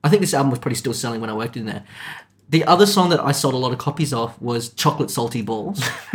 I 0.03 0.09
think 0.09 0.21
this 0.21 0.33
album 0.35 0.51
was 0.51 0.59
pretty 0.59 0.75
still 0.75 0.93
selling 0.93 1.21
when 1.21 1.29
I 1.29 1.33
worked 1.33 1.57
in 1.57 1.65
there. 1.65 1.83
The 2.51 2.65
other 2.65 2.85
song 2.85 3.09
that 3.09 3.21
I 3.21 3.31
sold 3.31 3.53
a 3.53 3.57
lot 3.57 3.71
of 3.71 3.77
copies 3.77 4.11
of 4.13 4.39
was 4.41 4.73
Chocolate 4.73 5.09
Salty 5.09 5.41
Balls. 5.41 5.81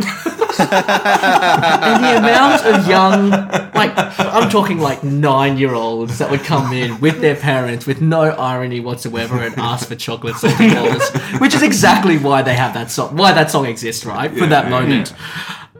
and 0.59 2.03
the 2.03 2.17
amount 2.17 2.63
of 2.63 2.87
young, 2.87 3.29
like, 3.73 3.91
I'm 4.19 4.47
talking 4.49 4.77
like 4.79 5.03
nine 5.03 5.57
year 5.57 5.73
olds 5.73 6.19
that 6.19 6.29
would 6.29 6.41
come 6.41 6.71
in 6.73 6.99
with 6.99 7.21
their 7.21 7.35
parents 7.35 7.87
with 7.87 8.01
no 8.01 8.21
irony 8.21 8.79
whatsoever 8.79 9.41
and 9.41 9.57
ask 9.57 9.87
for 9.87 9.95
chocolate 9.95 10.35
salty 10.35 10.73
balls, 10.73 11.09
which 11.39 11.55
is 11.55 11.63
exactly 11.63 12.17
why 12.19 12.43
they 12.43 12.53
have 12.53 12.73
that 12.75 12.91
song, 12.91 13.17
why 13.17 13.33
that 13.33 13.49
song 13.49 13.65
exists, 13.65 14.05
right? 14.05 14.31
For 14.31 14.45
that 14.45 14.65
yeah, 14.65 14.69
moment. 14.69 15.13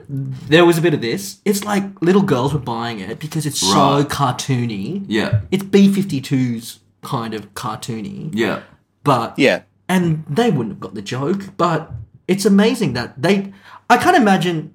There 0.10 0.66
was 0.66 0.78
a 0.78 0.82
bit 0.82 0.94
of 0.94 1.02
this. 1.02 1.40
It's 1.46 1.66
like 1.66 1.84
little 2.02 2.22
girls 2.24 2.54
were 2.54 2.60
buying 2.60 3.00
it 3.00 3.20
because 3.20 3.46
it's 3.46 3.60
so 3.60 4.06
cartoony. 4.06 5.06
Yeah, 5.08 5.42
It's 5.52 5.64
B 5.64 5.88
52's 5.90 6.80
kind 7.04 7.34
of 7.34 7.54
cartoony. 7.54 8.32
yeah. 8.34 8.62
But 9.04 9.38
Yeah. 9.38 9.62
And 9.90 10.26
they 10.30 10.50
wouldn't 10.50 10.74
have 10.74 10.80
got 10.80 10.94
the 10.94 11.02
joke. 11.02 11.58
But 11.58 11.92
it's 12.28 12.46
amazing 12.46 12.94
that 12.94 13.22
they. 13.22 13.54
I 13.90 13.98
can't 13.98 14.18
imagine. 14.18 14.74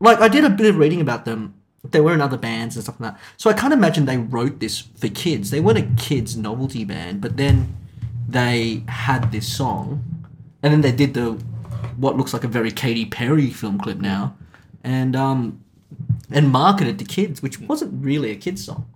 Like 0.00 0.20
I 0.20 0.28
did 0.28 0.44
a 0.44 0.50
bit 0.50 0.66
of 0.66 0.76
reading 0.76 1.00
about 1.00 1.24
them. 1.24 1.54
They 1.84 2.00
were 2.00 2.12
in 2.12 2.20
other 2.20 2.36
bands 2.36 2.76
and 2.76 2.82
stuff 2.82 3.00
like 3.00 3.12
that. 3.12 3.20
So 3.36 3.48
I 3.50 3.52
can't 3.52 3.72
imagine 3.72 4.04
they 4.04 4.18
wrote 4.18 4.60
this 4.60 4.80
for 4.80 5.08
kids. 5.08 5.50
They 5.50 5.60
weren't 5.60 5.78
a 5.78 6.02
kids 6.02 6.36
novelty 6.36 6.84
band, 6.84 7.20
but 7.20 7.36
then 7.36 7.76
they 8.28 8.82
had 8.88 9.32
this 9.32 9.50
song, 9.50 10.26
and 10.62 10.72
then 10.72 10.80
they 10.82 10.92
did 10.92 11.14
the 11.14 11.32
what 11.96 12.16
looks 12.16 12.32
like 12.32 12.44
a 12.44 12.48
very 12.48 12.70
Katy 12.70 13.06
Perry 13.06 13.50
film 13.50 13.78
clip 13.78 13.98
now, 13.98 14.36
and 14.84 15.16
um, 15.16 15.64
and 16.30 16.50
marketed 16.50 16.98
to 16.98 17.04
kids, 17.04 17.42
which 17.42 17.60
wasn't 17.60 18.04
really 18.04 18.30
a 18.30 18.36
kids 18.36 18.64
song. 18.64 18.88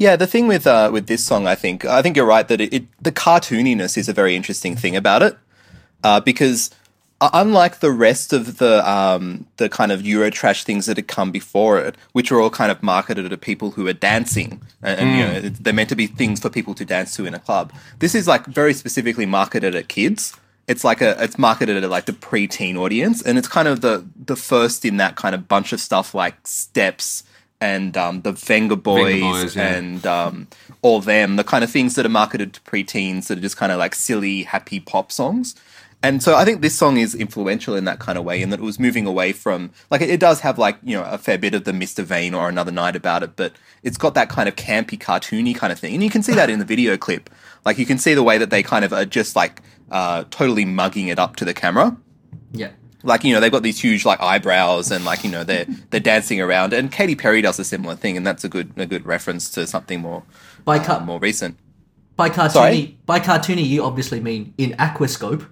Yeah, 0.00 0.16
the 0.16 0.26
thing 0.26 0.48
with 0.48 0.66
uh, 0.66 0.88
with 0.90 1.08
this 1.08 1.22
song, 1.22 1.46
I 1.46 1.54
think, 1.54 1.84
I 1.84 2.00
think 2.00 2.16
you're 2.16 2.24
right 2.24 2.48
that 2.48 2.58
it, 2.58 2.72
it 2.72 2.84
the 3.02 3.12
cartooniness 3.12 3.98
is 3.98 4.08
a 4.08 4.14
very 4.14 4.34
interesting 4.34 4.74
thing 4.74 4.96
about 4.96 5.22
it, 5.22 5.36
uh, 6.02 6.20
because 6.20 6.70
unlike 7.20 7.80
the 7.80 7.90
rest 7.90 8.32
of 8.32 8.56
the 8.56 8.80
um, 8.90 9.46
the 9.58 9.68
kind 9.68 9.92
of 9.92 10.00
Eurotrash 10.00 10.62
things 10.62 10.86
that 10.86 10.96
had 10.96 11.06
come 11.06 11.30
before 11.30 11.78
it, 11.78 11.96
which 12.12 12.32
were 12.32 12.40
all 12.40 12.48
kind 12.48 12.72
of 12.72 12.82
marketed 12.82 13.28
to 13.28 13.36
people 13.36 13.72
who 13.72 13.86
are 13.88 13.92
dancing, 13.92 14.62
and, 14.82 15.00
and 15.00 15.18
you 15.18 15.22
know 15.22 15.50
they're 15.60 15.74
meant 15.74 15.90
to 15.90 15.96
be 15.96 16.06
things 16.06 16.40
for 16.40 16.48
people 16.48 16.72
to 16.76 16.86
dance 16.86 17.14
to 17.16 17.26
in 17.26 17.34
a 17.34 17.38
club. 17.38 17.70
This 17.98 18.14
is 18.14 18.26
like 18.26 18.46
very 18.46 18.72
specifically 18.72 19.26
marketed 19.26 19.74
at 19.74 19.88
kids. 19.88 20.34
It's 20.66 20.82
like 20.82 21.02
a 21.02 21.22
it's 21.22 21.36
marketed 21.36 21.84
at 21.84 21.90
like 21.90 22.06
the 22.06 22.14
preteen 22.14 22.78
audience, 22.78 23.20
and 23.20 23.36
it's 23.36 23.48
kind 23.48 23.68
of 23.68 23.82
the 23.82 24.06
the 24.16 24.36
first 24.36 24.86
in 24.86 24.96
that 24.96 25.16
kind 25.16 25.34
of 25.34 25.46
bunch 25.46 25.74
of 25.74 25.80
stuff 25.80 26.14
like 26.14 26.46
Steps 26.46 27.22
and 27.60 27.96
um, 27.96 28.22
the 28.22 28.32
Vengaboys, 28.32 29.20
Boys, 29.20 29.56
yeah. 29.56 29.74
and 29.74 30.06
um, 30.06 30.48
all 30.82 31.00
them, 31.00 31.36
the 31.36 31.44
kind 31.44 31.62
of 31.62 31.70
things 31.70 31.94
that 31.94 32.06
are 32.06 32.10
marketed 32.10 32.54
to 32.54 32.60
preteens 32.62 33.26
that 33.26 33.38
are 33.38 33.40
just 33.40 33.56
kind 33.56 33.70
of 33.72 33.78
like 33.78 33.94
silly, 33.94 34.44
happy 34.44 34.80
pop 34.80 35.12
songs. 35.12 35.54
And 36.02 36.22
so 36.22 36.34
I 36.34 36.46
think 36.46 36.62
this 36.62 36.74
song 36.74 36.96
is 36.96 37.14
influential 37.14 37.76
in 37.76 37.84
that 37.84 37.98
kind 37.98 38.16
of 38.16 38.24
way, 38.24 38.40
in 38.40 38.48
that 38.50 38.60
it 38.60 38.62
was 38.62 38.80
moving 38.80 39.06
away 39.06 39.32
from 39.32 39.70
like 39.90 40.00
it, 40.00 40.08
it 40.08 40.20
does 40.20 40.40
have 40.40 40.58
like 40.58 40.78
you 40.82 40.96
know 40.96 41.04
a 41.04 41.18
fair 41.18 41.36
bit 41.36 41.54
of 41.54 41.64
the 41.64 41.72
Mr. 41.72 42.02
Vain 42.02 42.32
or 42.32 42.48
Another 42.48 42.72
Night 42.72 42.96
about 42.96 43.22
it, 43.22 43.36
but 43.36 43.52
it's 43.82 43.98
got 43.98 44.14
that 44.14 44.30
kind 44.30 44.48
of 44.48 44.56
campy, 44.56 44.98
cartoony 44.98 45.54
kind 45.54 45.72
of 45.72 45.78
thing, 45.78 45.92
and 45.92 46.02
you 46.02 46.08
can 46.08 46.22
see 46.22 46.32
that 46.32 46.48
in 46.48 46.58
the 46.58 46.64
video 46.64 46.96
clip. 46.96 47.28
Like 47.66 47.76
you 47.76 47.84
can 47.84 47.98
see 47.98 48.14
the 48.14 48.22
way 48.22 48.38
that 48.38 48.48
they 48.48 48.62
kind 48.62 48.84
of 48.84 48.94
are 48.94 49.04
just 49.04 49.36
like 49.36 49.60
uh, 49.90 50.24
totally 50.30 50.64
mugging 50.64 51.08
it 51.08 51.18
up 51.18 51.36
to 51.36 51.44
the 51.44 51.52
camera 51.52 51.96
Yeah. 52.52 52.70
Like 53.02 53.24
you 53.24 53.32
know 53.32 53.40
they've 53.40 53.52
got 53.52 53.62
these 53.62 53.80
huge 53.80 54.04
like 54.04 54.20
eyebrows 54.20 54.90
and 54.90 55.04
like 55.04 55.24
you 55.24 55.30
know 55.30 55.44
they're 55.44 55.66
they're 55.90 56.00
dancing 56.00 56.40
around 56.40 56.72
and 56.72 56.90
Katy 56.92 57.14
Perry 57.16 57.40
does 57.42 57.58
a 57.58 57.64
similar 57.64 57.94
thing 57.96 58.16
and 58.16 58.26
that's 58.26 58.44
a 58.44 58.48
good 58.48 58.72
a 58.76 58.86
good 58.86 59.06
reference 59.06 59.50
to 59.50 59.66
something 59.66 60.00
more 60.00 60.22
By 60.64 60.78
uh, 60.78 60.84
cut 60.84 61.04
more 61.04 61.18
recent. 61.18 61.56
By 62.16 62.28
cartoony, 62.28 62.50
Sorry? 62.52 62.98
by 63.06 63.20
cartoony, 63.20 63.66
you 63.66 63.82
obviously 63.82 64.20
mean 64.20 64.52
in 64.58 64.72
aquascope, 64.72 65.46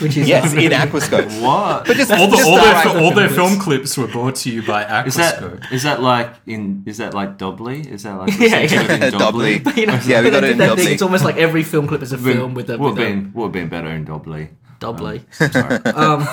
which 0.00 0.16
is 0.16 0.28
Yes, 0.34 0.54
uh, 0.54 0.58
in 0.60 0.70
Aquascope. 0.70 1.28
What? 1.42 1.86
But 1.86 1.96
just, 1.96 2.12
All, 2.12 2.28
the, 2.28 2.36
just 2.36 2.48
all, 2.48 2.58
start 2.60 2.94
their, 2.94 3.02
all 3.02 3.12
their 3.12 3.28
film 3.28 3.58
clips 3.58 3.96
were 3.96 4.06
brought 4.06 4.36
to 4.36 4.50
you 4.50 4.62
by 4.64 4.82
Is 5.04 5.16
Aquascope. 5.16 5.60
that 5.62 5.72
is 5.72 5.82
that 5.82 6.00
like 6.02 6.32
in 6.46 6.84
is 6.86 6.98
that 6.98 7.14
like 7.14 7.36
Dobley? 7.36 7.80
Is 7.80 8.04
that 8.04 8.14
like 8.14 8.30
Yeah, 8.38 8.60
essentially 8.60 8.98
yeah. 8.98 9.06
in 9.06 9.12
Dobley? 9.18 9.58
Dobley. 9.58 9.80
you 9.80 9.86
know, 9.88 10.00
Yeah, 10.06 10.22
we 10.22 10.30
got 10.30 10.44
it 10.44 10.46
did 10.46 10.50
in 10.52 10.58
that 10.58 10.68
Dobley. 10.68 10.92
It's 10.92 11.02
almost 11.02 11.24
like 11.24 11.36
every 11.36 11.64
film 11.64 11.88
clip 11.88 12.02
is 12.02 12.12
a 12.12 12.18
film 12.18 12.54
with 12.54 12.70
a, 12.70 12.78
would 12.78 12.90
with 12.94 12.98
have 12.98 13.08
a 13.08 13.10
been 13.10 13.32
would 13.34 13.44
have 13.46 13.52
been 13.52 13.68
better 13.68 13.88
in 13.88 14.04
Dobley. 14.04 14.50
Doubly. 14.84 15.22
Sorry. 15.32 15.80
Um, 15.94 16.26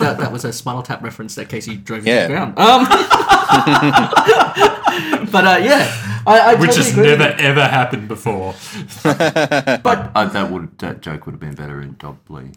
that, 0.00 0.16
that 0.18 0.32
was 0.32 0.44
a 0.44 0.52
Spinal 0.52 0.82
Tap 0.82 1.02
reference 1.02 1.34
that 1.36 1.48
Casey 1.48 1.76
drove 1.76 2.06
Yeah. 2.06 2.24
into 2.24 2.28
the 2.28 2.34
ground. 2.34 2.58
Um, 2.58 2.84
but 5.32 5.46
uh, 5.46 5.58
yeah, 5.62 5.86
I, 6.26 6.40
I 6.40 6.54
Which 6.54 6.70
totally 6.76 6.84
has 6.86 6.96
never 6.96 7.34
ever 7.38 7.66
happened 7.68 8.08
before. 8.08 8.54
But 9.02 10.10
Uh, 10.14 10.24
that 10.26 10.50
would 10.50 10.78
that 10.78 11.00
joke 11.02 11.26
would 11.26 11.32
have 11.32 11.40
been 11.40 11.54
better 11.54 11.80
in 11.80 11.96
Dobley. 11.98 12.52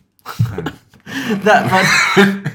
That, 1.06 2.14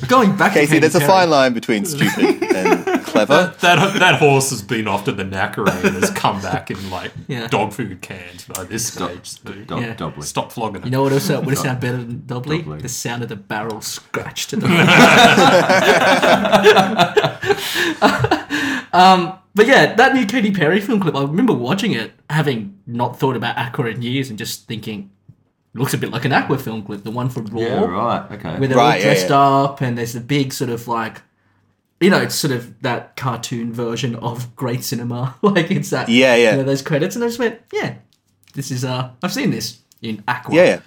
but 0.00 0.08
going 0.08 0.36
back, 0.36 0.52
to 0.52 0.60
Casey, 0.60 0.68
Katy 0.74 0.78
there's 0.80 0.94
a 0.94 1.00
fine 1.00 1.30
line 1.30 1.52
between 1.52 1.84
stupid 1.84 2.42
and 2.54 3.04
clever. 3.04 3.54
That 3.60 3.98
that 3.98 4.18
horse 4.18 4.50
has 4.50 4.62
been 4.62 4.88
off 4.88 5.04
to 5.04 5.12
the 5.12 5.24
knackery 5.24 5.68
and 5.84 5.94
has 5.96 6.10
come 6.10 6.40
back 6.40 6.70
in 6.70 6.90
like 6.90 7.12
Yeah. 7.28 7.48
dog 7.48 7.72
food 7.72 8.00
cans 8.00 8.44
by 8.46 8.64
this 8.64 8.86
stage. 8.92 9.26
So 9.26 9.52
Do- 9.52 9.80
Yeah. 9.80 9.94
Dobley. 9.94 10.22
Stop 10.22 10.52
flogging 10.52 10.82
it. 10.82 10.86
You 10.86 10.90
know 10.92 11.02
what 11.02 11.12
else 11.12 11.28
uh, 11.30 11.40
would 11.44 11.58
sound 11.58 11.80
better 11.80 11.98
than 11.98 12.24
doubly? 12.26 12.58
Doubly. 12.62 12.80
The 12.80 12.88
sound 12.88 13.22
of 13.22 13.28
the 13.28 13.36
barrel 13.36 13.80
scratched 13.80 14.50
to 14.50 14.56
the. 14.56 14.66
um, 18.92 19.38
but 19.54 19.66
yeah, 19.66 19.94
that 19.94 20.14
new 20.14 20.26
Katy 20.26 20.52
Perry 20.52 20.80
film 20.80 21.00
clip. 21.00 21.14
I 21.14 21.22
remember 21.22 21.52
watching 21.52 21.92
it, 21.92 22.12
having 22.28 22.78
not 22.86 23.18
thought 23.18 23.36
about 23.36 23.56
Aqua 23.58 23.86
in 23.86 24.02
years, 24.02 24.30
and 24.30 24.38
just 24.38 24.66
thinking, 24.66 25.10
it 25.74 25.78
looks 25.78 25.94
a 25.94 25.98
bit 25.98 26.10
like 26.10 26.24
an 26.24 26.32
Aqua 26.32 26.58
film 26.58 26.82
clip, 26.82 27.04
the 27.04 27.10
one 27.10 27.28
for 27.28 27.42
Raw, 27.42 27.60
Yeah, 27.60 27.84
right. 27.84 28.32
Okay. 28.32 28.58
where 28.58 28.68
they're 28.68 28.76
Right, 28.76 28.96
all 28.96 29.02
dressed 29.02 29.30
yeah. 29.30 29.38
up, 29.40 29.80
and 29.80 29.96
there's 29.96 30.14
a 30.16 30.20
big 30.20 30.52
sort 30.52 30.70
of 30.70 30.86
like. 30.88 31.22
You 32.02 32.08
know, 32.08 32.18
it's 32.22 32.34
sort 32.34 32.52
of 32.52 32.80
that 32.80 33.14
cartoon 33.16 33.72
version 33.74 34.14
of 34.16 34.56
great 34.56 34.82
cinema. 34.84 35.34
like 35.42 35.70
it's 35.70 35.90
that, 35.90 36.08
Yeah, 36.08 36.34
yeah. 36.34 36.52
You 36.52 36.56
know, 36.58 36.62
those 36.64 36.80
credits, 36.82 37.14
and 37.14 37.22
I 37.22 37.28
just 37.28 37.38
went, 37.38 37.60
yeah, 37.72 37.96
this 38.54 38.70
is. 38.70 38.84
uh 38.84 39.10
I've 39.22 39.32
seen 39.34 39.50
this 39.50 39.78
in 40.00 40.24
Aqua. 40.26 40.54
Yeah, 40.54 40.80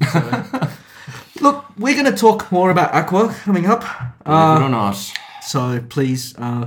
yeah. 0.00 0.70
Look, 1.40 1.64
we're 1.78 1.94
going 1.94 2.12
to 2.12 2.16
talk 2.16 2.50
more 2.50 2.70
about 2.70 2.92
Aqua 2.92 3.32
coming 3.44 3.66
up. 3.66 3.80
Believe 3.80 4.10
it 4.26 4.26
Uh, 4.26 4.60
or 4.64 4.68
not. 4.68 4.96
so 5.42 5.80
please 5.88 6.34
uh, 6.36 6.66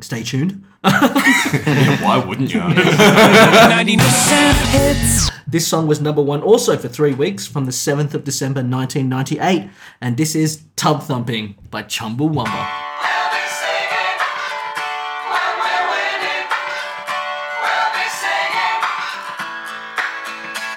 stay 0.00 0.24
tuned. 0.24 0.64
Why 0.82 2.22
wouldn't 2.26 2.52
you? 2.52 2.58
90% 2.60 4.52
hits. 4.72 5.30
This 5.52 5.68
song 5.68 5.86
was 5.86 6.00
number 6.00 6.22
one 6.22 6.40
also 6.40 6.78
for 6.78 6.88
three 6.88 7.12
weeks 7.12 7.46
from 7.46 7.66
the 7.66 7.72
7th 7.72 8.14
of 8.14 8.24
December 8.24 8.60
1998. 8.62 9.68
And 10.00 10.16
this 10.16 10.34
is 10.34 10.62
Tub 10.76 11.02
Thumping 11.02 11.56
by 11.70 11.82
Chumbawamba. 11.82 12.46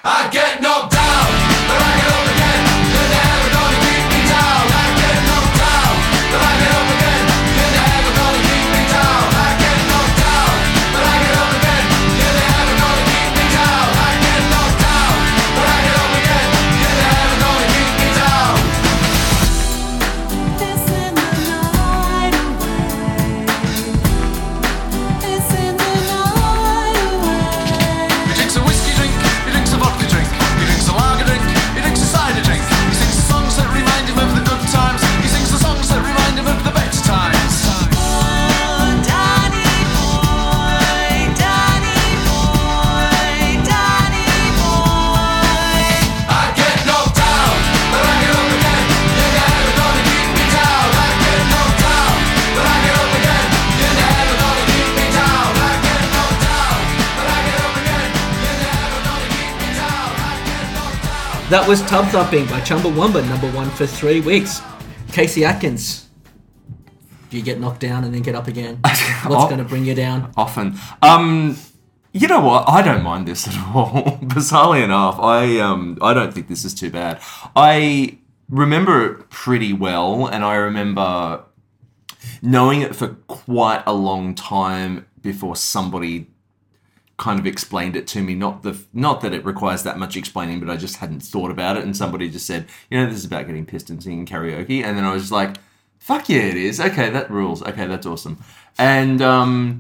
I 0.04 0.30
get 0.30 0.45
That 61.50 61.68
was 61.68 61.84
Tub 61.84 62.08
Thumping 62.08 62.46
by 62.48 62.60
Chumbawamba, 62.62 63.24
number 63.30 63.52
one 63.52 63.70
for 63.70 63.86
three 63.86 64.20
weeks. 64.20 64.62
Casey 65.12 65.46
Atkins. 65.46 66.08
Do 67.30 67.38
you 67.38 67.44
get 67.44 67.60
knocked 67.60 67.82
down 67.82 68.04
and 68.04 68.12
then 68.12 68.24
get 68.24 68.34
up 68.34 68.48
again? 68.48 68.78
What's 69.28 69.46
going 69.46 69.60
to 69.60 69.64
bring 69.64 69.86
you 69.86 69.94
down? 69.94 70.34
often. 70.36 70.76
Um, 71.04 71.56
you 72.14 72.28
know 72.28 72.40
what? 72.40 72.68
I 72.68 72.82
don't 72.82 73.04
mind 73.04 73.28
this 73.28 73.48
at 73.48 73.56
all. 73.76 74.18
Bizarrely 74.24 74.84
enough, 74.84 75.20
I 75.20 75.60
um, 75.60 76.00
I 76.02 76.16
don't 76.16 76.34
think 76.34 76.48
this 76.48 76.66
is 76.66 76.74
too 76.74 76.90
bad. 76.90 77.22
I 77.56 78.18
remember 78.50 79.06
it 79.06 79.30
pretty 79.30 79.72
well, 79.72 80.26
and 80.26 80.44
I 80.44 80.56
remember 80.56 81.44
knowing 82.42 82.82
it 82.82 82.96
for 82.96 83.10
quite 83.28 83.84
a 83.86 83.94
long 83.94 84.34
time 84.34 85.06
before 85.22 85.56
somebody 85.56 86.32
kind 87.18 87.40
of 87.40 87.48
explained 87.48 87.96
it 87.96 88.08
to 88.08 88.22
me. 88.22 88.36
Not 88.36 88.64
the 88.64 88.78
not 88.94 89.22
that 89.22 89.34
it 89.34 89.46
requires 89.46 89.84
that 89.84 89.98
much 89.98 90.18
explaining, 90.18 90.60
but 90.60 90.70
I 90.70 90.78
just 90.78 90.98
hadn't 90.98 91.22
thought 91.22 91.52
about 91.52 91.78
it, 91.78 91.84
and 91.84 91.96
somebody 91.96 92.30
just 92.30 92.48
said, 92.48 92.68
you 92.90 93.00
know, 93.00 93.08
this 93.08 93.18
is 93.18 93.26
about 93.26 93.48
getting 93.48 93.66
pissed 93.66 93.90
and 93.90 94.02
singing 94.02 94.26
karaoke, 94.26 94.84
and 94.84 94.98
then 94.98 95.06
I 95.06 95.14
was 95.14 95.24
just 95.24 95.32
like, 95.32 95.58
fuck 96.00 96.30
yeah, 96.30 96.42
it 96.42 96.58
is. 96.58 96.80
Okay, 96.80 97.10
that 97.10 97.30
rules. 97.32 97.64
Okay, 97.64 97.88
that's 97.88 98.06
awesome. 98.06 98.38
And 98.78 99.22
um, 99.22 99.80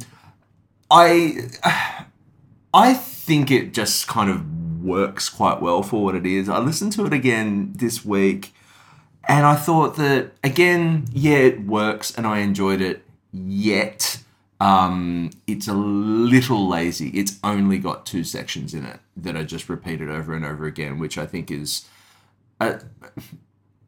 I 0.90 1.50
I 2.74 2.94
think 2.94 3.52
it 3.52 3.74
just 3.74 4.08
kind 4.08 4.30
of 4.30 4.84
works 4.84 5.30
quite 5.30 5.62
well 5.62 5.82
for 5.82 6.04
what 6.04 6.16
it 6.16 6.26
is. 6.26 6.48
I 6.48 6.60
listened 6.60 6.94
to 6.94 7.06
it 7.06 7.14
again 7.14 7.74
this 7.76 8.06
week 8.06 8.54
and 9.28 9.46
I 9.46 9.56
thought 9.56 9.96
that 9.98 10.32
again, 10.44 11.06
yeah, 11.12 11.38
it 11.38 11.66
works 11.66 12.16
and 12.16 12.28
I 12.28 12.40
enjoyed 12.40 12.82
it. 12.82 13.04
Yet 13.32 14.20
um, 14.60 15.32
it's 15.48 15.68
a 15.68 15.74
little 15.74 16.68
lazy. 16.68 17.10
It's 17.10 17.40
only 17.44 17.78
got 17.78 18.06
two 18.06 18.24
sections 18.24 18.74
in 18.74 18.86
it 18.86 19.00
that 19.18 19.36
are 19.36 19.44
just 19.44 19.70
repeated 19.70 20.10
over 20.10 20.34
and 20.34 20.46
over 20.46 20.66
again, 20.66 21.00
which 21.00 21.18
I 21.18 21.26
think 21.26 21.52
is 21.52 21.88
uh, 22.60 22.80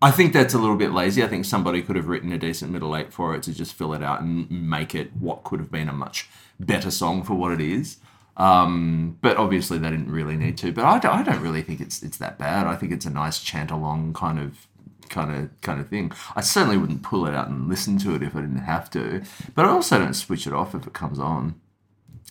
I 0.02 0.12
think 0.12 0.34
that's 0.34 0.54
a 0.54 0.60
little 0.60 0.76
bit 0.76 0.92
lazy. 0.92 1.24
I 1.24 1.28
think 1.28 1.46
somebody 1.46 1.82
could 1.82 1.96
have 1.96 2.08
written 2.08 2.32
a 2.32 2.38
decent 2.38 2.72
middle 2.72 2.96
eight 2.96 3.12
for 3.12 3.34
it 3.36 3.44
to 3.44 3.54
just 3.54 3.74
fill 3.74 3.94
it 3.94 4.04
out 4.04 4.22
and 4.22 4.50
make 4.52 4.94
it 4.94 5.12
what 5.20 5.44
could 5.44 5.60
have 5.60 5.72
been 5.72 5.90
a 5.90 5.94
much 5.94 6.30
better 6.60 6.92
song 6.92 7.24
for 7.24 7.34
what 7.34 7.52
it 7.52 7.62
is. 7.62 7.98
Um, 8.36 9.18
but 9.22 9.38
obviously 9.38 9.80
they 9.80 9.90
didn't 9.90 10.12
really 10.12 10.36
need 10.36 10.58
to. 10.60 10.72
But 10.72 10.86
I 10.86 11.20
I 11.20 11.24
don't 11.24 11.42
really 11.42 11.64
think 11.64 11.82
it's 11.82 12.04
it's 12.04 12.18
that 12.18 12.38
bad. 12.38 12.68
I 12.68 12.76
think 12.76 12.92
it's 12.92 13.06
a 13.06 13.10
nice 13.10 13.40
chant 13.40 13.72
along 13.72 14.14
kind 14.14 14.38
of 14.38 14.68
kind 15.10 15.36
of 15.36 15.62
kind 15.62 15.80
of 15.80 15.90
thing. 15.90 16.12
I 16.36 16.42
certainly 16.42 16.78
wouldn't 16.78 17.04
pull 17.04 17.28
it 17.28 17.34
out 17.34 17.48
and 17.48 17.68
listen 17.68 17.98
to 18.00 18.16
it 18.16 18.24
if 18.24 18.36
I 18.36 18.42
didn't 18.42 18.58
have 18.58 18.90
to. 18.92 19.24
But 19.56 19.66
I 19.66 19.70
also 19.70 20.00
don't 20.00 20.14
switch 20.14 20.48
it 20.48 20.54
off 20.54 20.76
if 20.76 20.88
it 20.88 20.94
comes 20.94 21.20
on, 21.20 21.60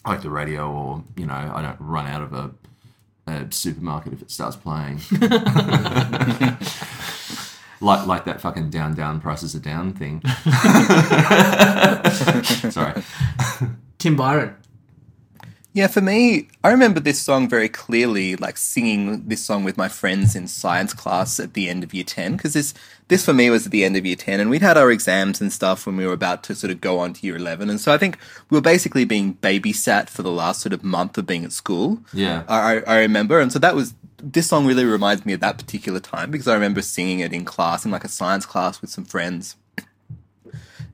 like 0.06 0.22
the 0.22 0.30
radio, 0.30 0.70
or 0.70 1.04
you 1.16 1.26
know, 1.26 1.34
I 1.34 1.62
don't 1.62 1.80
run 1.80 2.06
out 2.06 2.22
of 2.22 2.32
a, 2.32 2.50
a 3.26 3.46
supermarket 3.50 4.12
if 4.12 4.22
it 4.22 4.30
starts 4.30 4.56
playing. 4.56 5.00
like 7.80 8.06
like 8.06 8.24
that 8.24 8.40
fucking 8.40 8.70
down 8.70 8.94
down 8.94 9.20
prices 9.20 9.54
are 9.54 9.60
down 9.60 9.92
thing. 9.92 10.22
Sorry. 12.70 13.02
Tim 13.98 14.16
Byron. 14.16 14.54
Yeah, 15.76 15.88
for 15.88 16.00
me, 16.00 16.48
I 16.64 16.70
remember 16.70 17.00
this 17.00 17.20
song 17.20 17.50
very 17.50 17.68
clearly, 17.68 18.34
like 18.34 18.56
singing 18.56 19.28
this 19.28 19.44
song 19.44 19.62
with 19.62 19.76
my 19.76 19.88
friends 19.88 20.34
in 20.34 20.48
science 20.48 20.94
class 20.94 21.38
at 21.38 21.52
the 21.52 21.68
end 21.68 21.84
of 21.84 21.92
year 21.92 22.02
10, 22.02 22.34
because 22.34 22.54
this, 22.54 22.72
this 23.08 23.26
for 23.26 23.34
me 23.34 23.50
was 23.50 23.66
at 23.66 23.72
the 23.72 23.84
end 23.84 23.94
of 23.94 24.06
year 24.06 24.16
10, 24.16 24.40
and 24.40 24.48
we'd 24.48 24.62
had 24.62 24.78
our 24.78 24.90
exams 24.90 25.38
and 25.38 25.52
stuff 25.52 25.84
when 25.84 25.98
we 25.98 26.06
were 26.06 26.14
about 26.14 26.42
to 26.44 26.54
sort 26.54 26.70
of 26.70 26.80
go 26.80 26.98
on 26.98 27.12
to 27.12 27.26
year 27.26 27.36
11. 27.36 27.68
And 27.68 27.78
so 27.78 27.92
I 27.92 27.98
think 27.98 28.16
we 28.48 28.56
were 28.56 28.62
basically 28.62 29.04
being 29.04 29.34
babysat 29.34 30.08
for 30.08 30.22
the 30.22 30.30
last 30.30 30.62
sort 30.62 30.72
of 30.72 30.82
month 30.82 31.18
of 31.18 31.26
being 31.26 31.44
at 31.44 31.52
school. 31.52 32.00
Yeah. 32.14 32.44
I, 32.48 32.78
I 32.78 32.82
I 32.86 32.98
remember. 33.00 33.38
And 33.38 33.52
so 33.52 33.58
that 33.58 33.74
was, 33.74 33.92
this 34.16 34.48
song 34.48 34.64
really 34.64 34.86
reminds 34.86 35.26
me 35.26 35.34
of 35.34 35.40
that 35.40 35.58
particular 35.58 36.00
time 36.00 36.30
because 36.30 36.48
I 36.48 36.54
remember 36.54 36.80
singing 36.80 37.20
it 37.20 37.34
in 37.34 37.44
class, 37.44 37.84
in 37.84 37.90
like 37.90 38.04
a 38.04 38.08
science 38.08 38.46
class 38.46 38.80
with 38.80 38.88
some 38.88 39.04
friends 39.04 39.56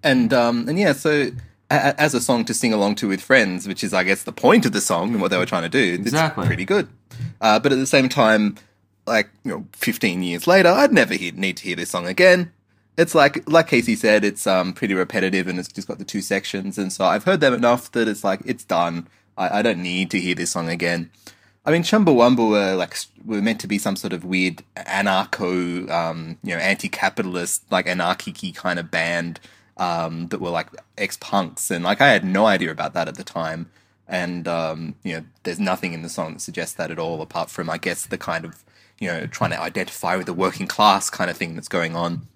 and 0.03 0.33
um, 0.33 0.69
and 0.69 0.79
yeah, 0.79 0.93
so 0.93 1.31
a- 1.75 2.01
as 2.01 2.15
a 2.15 2.21
song 2.21 2.45
to 2.47 2.55
sing 2.55 2.73
along 2.73 2.97
to 2.97 3.09
with 3.09 3.21
friends, 3.21 3.67
which 3.69 3.83
is 3.85 3.93
I 3.95 4.05
guess 4.05 4.23
the 4.25 4.33
point 4.33 4.67
of 4.67 4.73
the 4.73 4.81
song 4.81 5.13
and 5.13 5.21
what 5.21 5.31
they 5.31 5.39
were 5.39 5.47
trying 5.47 5.63
to 5.63 5.69
do, 5.69 5.95
it's 5.95 6.07
Exactly. 6.09 6.47
pretty 6.47 6.65
good. 6.65 6.89
Uh, 7.41 7.59
but 7.59 7.73
at 7.73 7.79
the 7.79 7.87
same 7.87 8.09
time, 8.09 8.57
like 9.07 9.29
you 9.45 9.51
know, 9.51 9.67
15 9.73 10.23
years 10.23 10.47
later, 10.47 10.69
I'd 10.69 10.93
never 10.93 11.15
hear, 11.15 11.33
need 11.33 11.57
to 11.59 11.65
hear 11.65 11.77
this 11.77 11.91
song 11.91 12.07
again. 12.07 12.53
It's 12.97 13.15
like 13.15 13.49
like 13.49 13.69
Casey 13.69 13.97
said, 13.97 14.25
it's 14.25 14.47
um 14.47 14.73
pretty 14.75 14.95
repetitive 14.95 15.49
and 15.49 15.59
it's 15.59 15.69
just 15.69 15.89
got 15.89 15.99
the 15.99 16.05
two 16.05 16.21
sections, 16.21 16.77
and 16.79 16.93
so 16.93 17.05
I've 17.05 17.25
heard 17.25 17.41
them 17.41 17.55
enough 17.55 17.91
that 17.93 18.07
it's 18.09 18.23
like 18.23 18.41
it's 18.45 18.65
done. 18.65 19.09
I, 19.39 19.59
I 19.59 19.63
don't 19.63 19.83
need 19.83 20.11
to 20.11 20.21
hear 20.21 20.35
this 20.35 20.51
song 20.51 20.69
again. 20.69 21.11
I 21.65 21.71
mean, 21.71 21.85
Chumbawamba 21.85 22.51
were 22.51 22.75
like 22.75 22.97
were 23.25 23.41
meant 23.41 23.61
to 23.61 23.67
be 23.67 23.79
some 23.79 23.97
sort 23.97 24.13
of 24.13 24.25
weird 24.25 24.63
anarcho, 24.77 25.89
um, 25.91 26.37
you 26.43 26.51
know, 26.55 26.61
anti-capitalist, 26.61 27.65
like 27.71 27.87
anarchy 27.89 28.53
kind 28.53 28.79
of 28.79 28.91
band 28.91 29.41
um, 29.77 30.29
that 30.29 30.41
were 30.41 30.51
like 30.51 30.69
ex-punks, 30.99 31.71
and 31.71 31.85
like 31.85 32.01
I 32.01 32.09
had 32.09 32.25
no 32.25 32.47
idea 32.47 32.71
about 32.71 32.95
that 32.95 33.09
at 33.09 33.17
the 33.17 33.25
time. 33.25 33.71
And 34.09 34.47
um, 34.47 34.97
you 35.03 35.15
know, 35.15 35.25
there's 35.45 35.61
nothing 35.61 35.93
in 35.93 36.03
the 36.03 36.09
song 36.09 36.35
that 36.35 36.41
suggests 36.41 36.75
that 36.75 36.91
at 36.91 36.99
all, 36.99 37.23
apart 37.23 37.51
from 37.51 37.71
I 37.71 37.79
guess 37.79 38.07
the 38.07 38.19
kind 38.19 38.45
of 38.45 38.63
you 38.99 39.09
know 39.09 39.27
trying 39.27 39.51
to 39.51 39.61
identify 39.61 40.17
with 40.17 40.27
the 40.27 40.35
working 40.35 40.67
class 40.67 41.11
kind 41.11 41.31
of 41.31 41.37
thing 41.37 41.55
that's 41.55 41.69
going 41.69 41.97
on. 41.97 42.27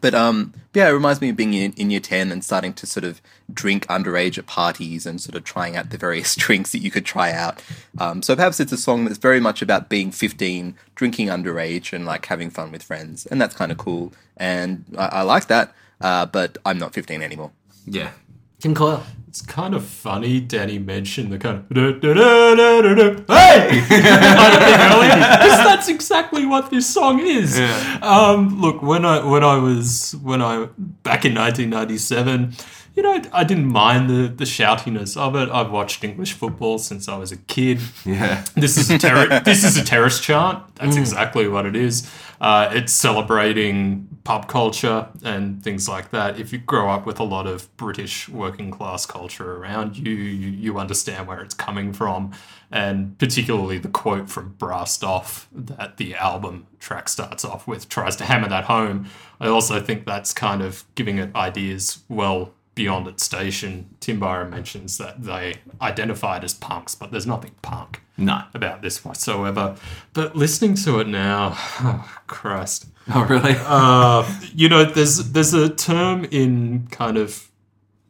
But 0.00 0.14
um, 0.14 0.54
yeah, 0.74 0.88
it 0.88 0.92
reminds 0.92 1.20
me 1.20 1.30
of 1.30 1.36
being 1.36 1.54
in, 1.54 1.72
in 1.72 1.90
year 1.90 2.00
10 2.00 2.30
and 2.30 2.44
starting 2.44 2.72
to 2.74 2.86
sort 2.86 3.04
of 3.04 3.20
drink 3.52 3.86
underage 3.88 4.38
at 4.38 4.46
parties 4.46 5.06
and 5.06 5.20
sort 5.20 5.34
of 5.34 5.44
trying 5.44 5.76
out 5.76 5.90
the 5.90 5.98
various 5.98 6.34
drinks 6.36 6.72
that 6.72 6.78
you 6.78 6.90
could 6.90 7.04
try 7.04 7.32
out. 7.32 7.62
Um, 7.98 8.22
so 8.22 8.36
perhaps 8.36 8.60
it's 8.60 8.72
a 8.72 8.76
song 8.76 9.04
that's 9.04 9.18
very 9.18 9.40
much 9.40 9.62
about 9.62 9.88
being 9.88 10.10
15, 10.10 10.76
drinking 10.94 11.28
underage, 11.28 11.92
and 11.92 12.04
like 12.06 12.26
having 12.26 12.50
fun 12.50 12.70
with 12.70 12.82
friends. 12.82 13.26
And 13.26 13.40
that's 13.40 13.54
kind 13.54 13.72
of 13.72 13.78
cool. 13.78 14.12
And 14.36 14.84
I, 14.96 15.06
I 15.06 15.22
like 15.22 15.48
that, 15.48 15.74
uh, 16.00 16.26
but 16.26 16.58
I'm 16.64 16.78
not 16.78 16.94
15 16.94 17.22
anymore. 17.22 17.52
Yeah. 17.86 18.10
Tim 18.58 18.74
Coyle. 18.74 19.04
It's 19.28 19.42
kind 19.42 19.74
of 19.74 19.84
funny 19.84 20.40
Danny 20.40 20.78
mentioned 20.78 21.30
the 21.30 21.38
kind 21.38 21.58
of 21.58 21.68
"Da-da-da-da-da-da, 21.68 23.24
hey 23.32 23.80
kind 23.88 24.54
of 24.54 24.62
thing 24.62 24.80
earlier 24.90 25.14
because 25.14 25.58
that's 25.64 25.88
exactly 25.88 26.46
what 26.46 26.70
this 26.70 26.92
song 26.92 27.20
is. 27.20 27.60
Um, 28.00 28.58
look, 28.60 28.80
when 28.82 29.04
I 29.04 29.22
when 29.24 29.44
I 29.44 29.56
was 29.58 30.16
when 30.22 30.40
I 30.40 30.68
back 31.02 31.26
in 31.26 31.34
1997, 31.34 32.54
you 32.96 33.02
know, 33.02 33.20
I 33.32 33.44
didn't 33.44 33.66
mind 33.66 34.08
the 34.08 34.28
the 34.28 34.44
shoutiness 34.44 35.14
of 35.16 35.36
it. 35.36 35.50
I've 35.50 35.70
watched 35.70 36.02
English 36.02 36.32
football 36.32 36.78
since 36.78 37.06
I 37.06 37.16
was 37.18 37.30
a 37.30 37.36
kid. 37.36 37.80
Yeah. 38.06 38.44
This 38.56 38.78
is 38.78 38.90
a 38.90 38.98
terror. 38.98 39.40
this 39.44 39.62
is 39.62 39.76
a 39.76 39.84
terrorist 39.84 40.22
chant. 40.22 40.74
That's 40.76 40.96
exactly 40.96 41.48
what 41.48 41.66
it 41.66 41.76
is. 41.76 42.10
Uh, 42.40 42.70
it's 42.72 42.92
celebrating 42.92 44.07
pub 44.24 44.48
culture 44.48 45.08
and 45.22 45.62
things 45.62 45.88
like 45.88 46.10
that. 46.10 46.38
If 46.38 46.52
you 46.52 46.58
grow 46.58 46.90
up 46.90 47.06
with 47.06 47.18
a 47.18 47.24
lot 47.24 47.46
of 47.46 47.74
British 47.76 48.28
working 48.28 48.70
class 48.70 49.06
culture 49.06 49.56
around 49.56 49.96
you, 49.96 50.12
you, 50.12 50.50
you 50.50 50.78
understand 50.78 51.26
where 51.26 51.40
it's 51.40 51.54
coming 51.54 51.92
from, 51.92 52.32
and 52.70 53.16
particularly 53.18 53.78
the 53.78 53.88
quote 53.88 54.28
from 54.28 54.54
Brassed 54.58 55.02
Off 55.02 55.48
that 55.52 55.96
the 55.96 56.14
album 56.14 56.66
track 56.78 57.08
starts 57.08 57.44
off 57.44 57.66
with 57.66 57.88
tries 57.88 58.16
to 58.16 58.24
hammer 58.24 58.48
that 58.48 58.64
home. 58.64 59.08
I 59.40 59.48
also 59.48 59.80
think 59.80 60.04
that's 60.04 60.32
kind 60.32 60.62
of 60.62 60.84
giving 60.94 61.18
it 61.18 61.34
ideas 61.34 62.02
well 62.08 62.52
beyond 62.78 63.08
its 63.08 63.24
station. 63.24 63.90
Tim 63.98 64.20
Byron 64.20 64.50
mentions 64.50 64.98
that 64.98 65.24
they 65.24 65.56
identified 65.82 66.44
as 66.44 66.54
punks, 66.54 66.94
but 66.94 67.10
there's 67.10 67.26
nothing 67.26 67.50
punk 67.60 68.02
No. 68.16 68.42
about 68.54 68.82
this 68.82 69.04
whatsoever. 69.04 69.74
But 70.12 70.36
listening 70.36 70.76
to 70.84 71.00
it 71.00 71.08
now, 71.08 71.54
oh, 71.80 72.18
Christ. 72.28 72.86
Oh, 73.12 73.24
really? 73.24 73.56
Uh, 73.66 74.24
you 74.54 74.68
know, 74.68 74.84
there's 74.84 75.32
there's 75.32 75.52
a 75.54 75.68
term 75.68 76.24
in 76.30 76.86
kind 76.92 77.16
of 77.18 77.50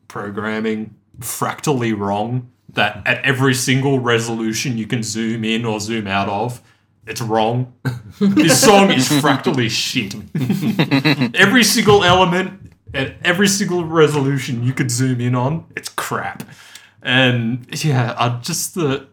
programming, 0.06 0.94
fractally 1.20 1.94
wrong, 1.94 2.50
that 2.74 3.02
at 3.06 3.24
every 3.24 3.54
single 3.54 3.98
resolution 4.00 4.76
you 4.76 4.86
can 4.86 5.02
zoom 5.02 5.44
in 5.44 5.64
or 5.64 5.80
zoom 5.80 6.06
out 6.06 6.28
of, 6.28 6.60
it's 7.06 7.22
wrong. 7.22 7.72
this 8.20 8.62
song 8.62 8.90
is 8.90 9.08
fractally 9.20 9.70
shit. 9.70 10.14
every 11.34 11.64
single 11.64 12.04
element 12.04 12.67
at 12.94 13.16
every 13.24 13.48
single 13.48 13.84
resolution 13.84 14.62
you 14.62 14.72
could 14.72 14.90
zoom 14.90 15.20
in 15.20 15.34
on, 15.34 15.66
it's 15.76 15.88
crap. 15.88 16.42
And 17.02 17.66
yeah, 17.84 18.14
uh, 18.18 18.40
just 18.40 18.74
the 18.74 19.08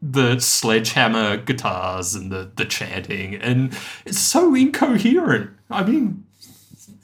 the 0.00 0.38
sledgehammer 0.38 1.38
guitars 1.38 2.14
and 2.14 2.30
the, 2.30 2.50
the 2.56 2.64
chanting, 2.66 3.34
and 3.36 3.76
it's 4.04 4.18
so 4.18 4.54
incoherent. 4.54 5.50
I 5.70 5.82
mean, 5.82 6.24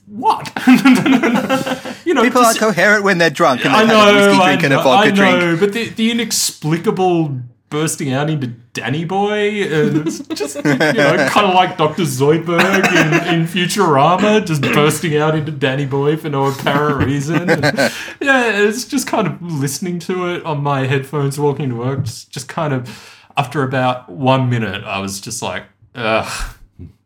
what? 0.07 0.53
you 2.05 2.15
know, 2.15 2.23
People 2.23 2.43
are 2.43 2.55
coherent 2.55 3.05
when 3.05 3.19
they're 3.19 3.31
drunk 3.31 3.65
and 3.65 3.75
I 3.75 3.81
they've 3.81 3.89
know, 3.89 4.01
had 4.01 4.15
a 4.15 4.17
whiskey 4.17 4.43
I 4.43 4.47
drink 4.47 4.65
and 4.65 4.73
a 4.73 4.77
know, 4.77 4.83
vodka 4.83 5.09
I 5.09 5.11
know, 5.15 5.41
drink. 5.41 5.61
but 5.61 5.73
the, 5.73 5.89
the 5.91 6.11
inexplicable 6.11 7.41
bursting 7.71 8.13
out 8.13 8.29
into 8.29 8.49
Danny 8.73 9.05
Boy, 9.05 9.63
and 9.63 10.07
it's 10.07 10.19
just 10.29 10.57
you 10.57 10.63
know, 10.63 11.29
kind 11.31 11.47
of 11.47 11.55
like 11.55 11.79
Doctor 11.79 12.03
Zoidberg 12.03 12.61
in, 12.89 13.35
in 13.41 13.47
Futurama, 13.47 14.45
just 14.45 14.61
bursting 14.63 15.17
out 15.17 15.35
into 15.37 15.53
Danny 15.53 15.87
Boy 15.87 16.17
for 16.17 16.29
no 16.29 16.47
apparent 16.47 17.05
reason. 17.07 17.49
And, 17.49 17.63
yeah, 18.21 18.51
it's 18.61 18.85
just 18.85 19.07
kind 19.07 19.27
of 19.27 19.41
listening 19.41 19.99
to 20.01 20.35
it 20.35 20.45
on 20.45 20.63
my 20.63 20.87
headphones 20.87 21.39
walking 21.39 21.69
to 21.71 21.77
work. 21.77 22.05
Just, 22.05 22.31
just 22.31 22.49
kind 22.49 22.75
of 22.75 23.17
after 23.37 23.63
about 23.63 24.09
one 24.09 24.51
minute, 24.51 24.85
I 24.85 24.99
was 24.99 25.21
just 25.21 25.41
like, 25.41 25.65
Ugh, 25.95 26.55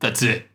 that's 0.00 0.22
it. 0.22 0.46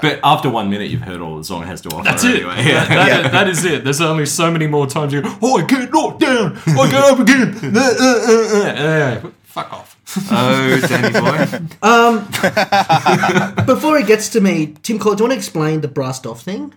But 0.00 0.18
after 0.24 0.48
one 0.48 0.70
minute, 0.70 0.88
you've 0.90 1.02
heard 1.02 1.20
all 1.20 1.36
the 1.36 1.44
song 1.44 1.64
has 1.64 1.82
to 1.82 1.90
offer. 1.90 2.04
That's 2.04 2.24
it. 2.24 2.36
anyway. 2.36 2.54
That- 2.64 2.88
that- 2.88 3.32
that 3.32 3.48
is 3.48 3.64
it. 3.66 3.84
There's 3.84 4.00
only 4.00 4.24
so 4.24 4.50
many 4.50 4.66
more 4.66 4.86
times 4.86 5.12
you 5.12 5.20
go, 5.20 5.36
oh, 5.42 5.58
I 5.58 5.66
get 5.66 5.92
knocked 5.92 6.20
down. 6.20 6.56
I 6.66 6.90
get 6.90 6.94
up 7.04 7.18
again. 7.18 7.76
Uh, 7.76 7.94
uh. 8.00 9.20
Uh, 9.26 9.30
fuck 9.50 9.72
off. 9.72 9.96
oh, 10.30 10.80
Danny 10.88 11.12
boy. 11.12 11.38
Before 13.66 13.98
it 13.98 14.06
gets 14.06 14.28
to 14.30 14.40
me, 14.40 14.74
Tim 14.82 14.98
Cole, 14.98 15.14
do 15.14 15.22
you 15.24 15.28
want 15.28 15.32
to 15.32 15.36
explain 15.38 15.80
the 15.80 15.88
brassed 15.88 16.26
off 16.26 16.42
thing? 16.42 16.74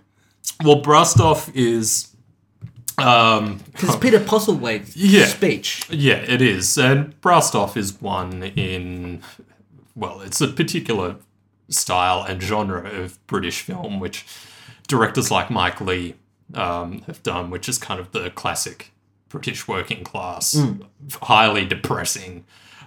Well, 0.64 0.82
Brassed 0.82 1.20
Off 1.20 1.50
is. 1.56 2.10
Um, 2.98 3.60
Because 3.72 3.96
Peter 3.96 4.20
Postlethwaite's 4.20 4.96
Yeah. 4.96 5.26
speech. 5.26 5.88
Yeah, 5.90 6.18
it 6.18 6.42
is. 6.42 6.78
And 6.78 7.20
Brassed 7.22 7.56
Off 7.56 7.76
is 7.78 8.00
one 8.02 8.44
in, 8.44 9.22
well, 9.96 10.22
it's 10.22 10.42
a 10.42 10.48
particular 10.48 11.16
style 11.70 12.24
and 12.28 12.42
genre 12.42 12.88
of 12.88 13.26
British 13.26 13.62
film, 13.62 14.00
which 14.00 14.26
directors 14.88 15.32
like 15.32 15.50
Mike 15.50 15.80
Leigh 15.82 16.16
um, 16.54 17.02
have 17.08 17.24
done, 17.24 17.50
which 17.50 17.68
is 17.68 17.78
kind 17.80 18.00
of 18.00 18.12
the 18.12 18.30
classic 18.30 18.92
British 19.30 19.68
working 19.68 20.04
class, 20.04 20.56
highly 21.24 21.66
depressing. 21.66 22.44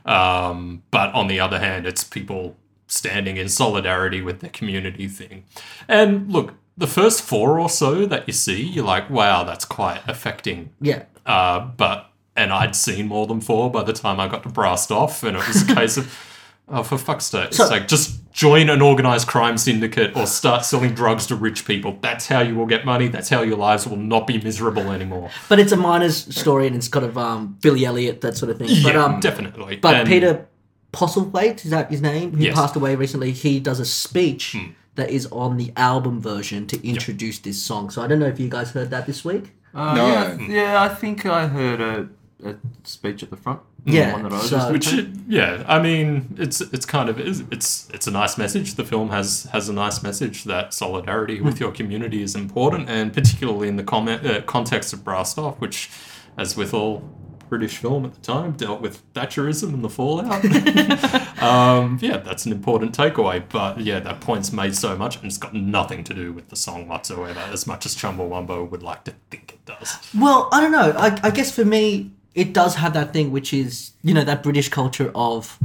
Um, 0.06 0.82
but 0.90 1.12
on 1.14 1.26
the 1.28 1.40
other 1.40 1.58
hand, 1.58 1.86
it's 1.86 2.04
people 2.04 2.56
standing 2.86 3.36
in 3.36 3.48
solidarity 3.48 4.22
with 4.22 4.40
the 4.40 4.48
community 4.48 5.08
thing. 5.08 5.44
And 5.88 6.30
look, 6.32 6.54
the 6.78 6.86
first 6.86 7.22
four 7.22 7.58
or 7.58 7.68
so 7.68 8.06
that 8.06 8.26
you 8.26 8.32
see, 8.32 8.62
you're 8.62 8.84
like, 8.84 9.10
wow, 9.10 9.42
that's 9.44 9.64
quite 9.64 10.00
affecting 10.06 10.70
Yeah. 10.80 11.04
uh, 11.24 11.60
but 11.60 12.10
and 12.36 12.52
I'd 12.52 12.76
seen 12.76 13.08
more 13.08 13.26
than 13.26 13.40
four 13.40 13.70
by 13.70 13.82
the 13.82 13.94
time 13.94 14.20
I 14.20 14.28
got 14.28 14.42
to 14.42 14.50
Brassed 14.50 14.92
Off, 14.92 15.22
and 15.22 15.36
it 15.38 15.48
was 15.48 15.62
a 15.68 15.74
case 15.74 15.96
of, 15.96 16.14
oh, 16.68 16.82
for 16.82 16.98
fuck's 16.98 17.24
sake, 17.24 17.46
it's 17.46 17.56
So- 17.56 17.68
like 17.68 17.88
just 17.88 18.20
join 18.36 18.68
an 18.68 18.82
organized 18.82 19.26
crime 19.26 19.56
syndicate 19.56 20.14
or 20.14 20.26
start 20.26 20.62
selling 20.64 20.92
drugs 20.94 21.26
to 21.26 21.34
rich 21.34 21.64
people. 21.64 21.96
That's 22.02 22.26
how 22.26 22.40
you 22.40 22.54
will 22.54 22.66
get 22.66 22.84
money. 22.84 23.08
That's 23.08 23.30
how 23.30 23.40
your 23.40 23.56
lives 23.56 23.86
will 23.86 23.96
not 23.96 24.26
be 24.26 24.36
miserable 24.38 24.92
anymore. 24.92 25.30
But 25.48 25.58
it's 25.58 25.72
a 25.72 25.76
miner's 25.76 26.18
story 26.36 26.66
and 26.66 26.76
it's 26.76 26.86
kind 26.88 27.06
of 27.06 27.16
um, 27.16 27.56
Billy 27.62 27.86
Elliot, 27.86 28.20
that 28.20 28.36
sort 28.36 28.50
of 28.50 28.58
thing. 28.58 28.68
But, 28.82 28.94
yeah, 28.94 29.04
um, 29.04 29.20
definitely. 29.20 29.76
But 29.76 29.94
And- 29.94 30.08
Peter 30.08 30.46
Postlethwaite, 30.92 31.64
is 31.64 31.70
that 31.70 31.90
his 31.90 32.02
name? 32.02 32.32
Who 32.32 32.42
Yes. 32.44 32.52
Hmm. 32.54 32.60
passed 32.60 32.76
away 32.76 32.94
recently. 32.94 33.32
He 33.32 33.58
does 33.58 33.80
a 33.80 33.84
speech 33.86 34.54
that 34.96 35.08
is 35.10 35.26
on 35.32 35.56
the 35.56 35.72
album 35.76 36.20
version 36.20 36.66
to 36.66 36.86
introduce 36.86 37.38
this 37.38 37.60
song. 37.60 37.88
So 37.90 38.02
I 38.02 38.06
don't 38.06 38.18
know 38.18 38.26
if 38.26 38.38
you 38.38 38.48
guys 38.50 38.70
heard 38.72 38.90
that 38.90 39.06
this 39.06 39.24
week. 39.24 39.54
Uh, 39.74 39.94
No. 39.94 40.06
Yeah, 40.08 40.36
yeah, 40.48 40.82
I 40.82 40.88
think 40.88 41.24
I 41.26 41.46
heard 41.48 41.80
a, 41.80 42.08
a 42.44 42.54
speech 42.84 43.22
at 43.22 43.30
the 43.30 43.36
front. 43.36 43.60
Yeah, 43.84 44.08
The 44.08 44.12
one 44.14 44.22
that 44.24 44.32
I 44.32 44.36
was 44.36 44.50
so- 44.50 44.72
Which, 44.72 44.92
it- 44.92 45.08
yeah, 45.28 45.64
I 45.66 45.80
mean, 45.80 46.34
it's 46.38 46.60
it's 46.60 46.84
kind 46.84 47.08
of 47.08 47.18
it's 47.20 47.88
it's 47.92 48.06
a 48.06 48.10
nice 48.10 48.36
message. 48.36 48.74
The 48.74 48.84
film 48.84 49.10
has 49.10 49.44
has 49.52 49.68
a 49.68 49.72
nice 49.72 50.02
message 50.02 50.44
that 50.44 50.74
solidarity 50.74 51.40
with 51.40 51.60
your 51.60 51.70
community 51.72 52.22
is 52.22 52.34
important, 52.34 52.88
and 52.90 53.12
particularly 53.12 53.68
in 53.68 53.76
the 53.76 53.84
comment, 53.84 54.26
uh, 54.26 54.42
context 54.42 54.92
of 54.92 55.04
Brassed 55.04 55.38
Off, 55.38 55.60
which, 55.60 55.88
as 56.36 56.56
with 56.56 56.74
all 56.74 57.08
British 57.48 57.76
film 57.76 58.04
at 58.04 58.12
the 58.14 58.20
time, 58.20 58.52
dealt 58.52 58.80
with 58.80 59.02
Thatcherism 59.14 59.72
and 59.72 59.84
the 59.84 59.88
fallout. 59.88 60.44
um, 61.42 61.98
yeah, 62.02 62.16
that's 62.16 62.44
an 62.44 62.50
important 62.52 62.96
takeaway. 62.96 63.42
But 63.48 63.80
yeah, 63.80 64.00
that 64.00 64.20
point's 64.20 64.52
made 64.52 64.74
so 64.74 64.96
much, 64.96 65.16
and 65.16 65.26
it's 65.26 65.38
got 65.38 65.54
nothing 65.54 66.02
to 66.04 66.14
do 66.14 66.32
with 66.32 66.48
the 66.48 66.56
song 66.56 66.88
whatsoever. 66.88 67.38
As 67.38 67.66
much 67.66 67.86
as 67.86 67.94
Chumbawamba 67.94 68.68
would 68.68 68.82
like 68.82 69.04
to 69.04 69.14
think 69.30 69.52
it 69.54 69.64
does. 69.64 69.96
Well, 70.18 70.48
I 70.52 70.60
don't 70.60 70.72
know. 70.72 70.92
I, 70.96 71.18
I 71.22 71.30
guess 71.30 71.54
for 71.54 71.64
me, 71.64 72.10
it 72.36 72.52
does 72.52 72.76
have 72.76 72.92
that 72.92 73.12
thing, 73.12 73.32
which 73.32 73.52
is 73.52 73.92
you 74.02 74.14
know 74.14 74.22
that 74.22 74.44
British 74.44 74.68
culture 74.68 75.10
of 75.14 75.58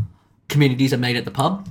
communities 0.47 0.93
are 0.93 0.97
made 0.97 1.15
at 1.17 1.25
the 1.25 1.31
pub. 1.31 1.67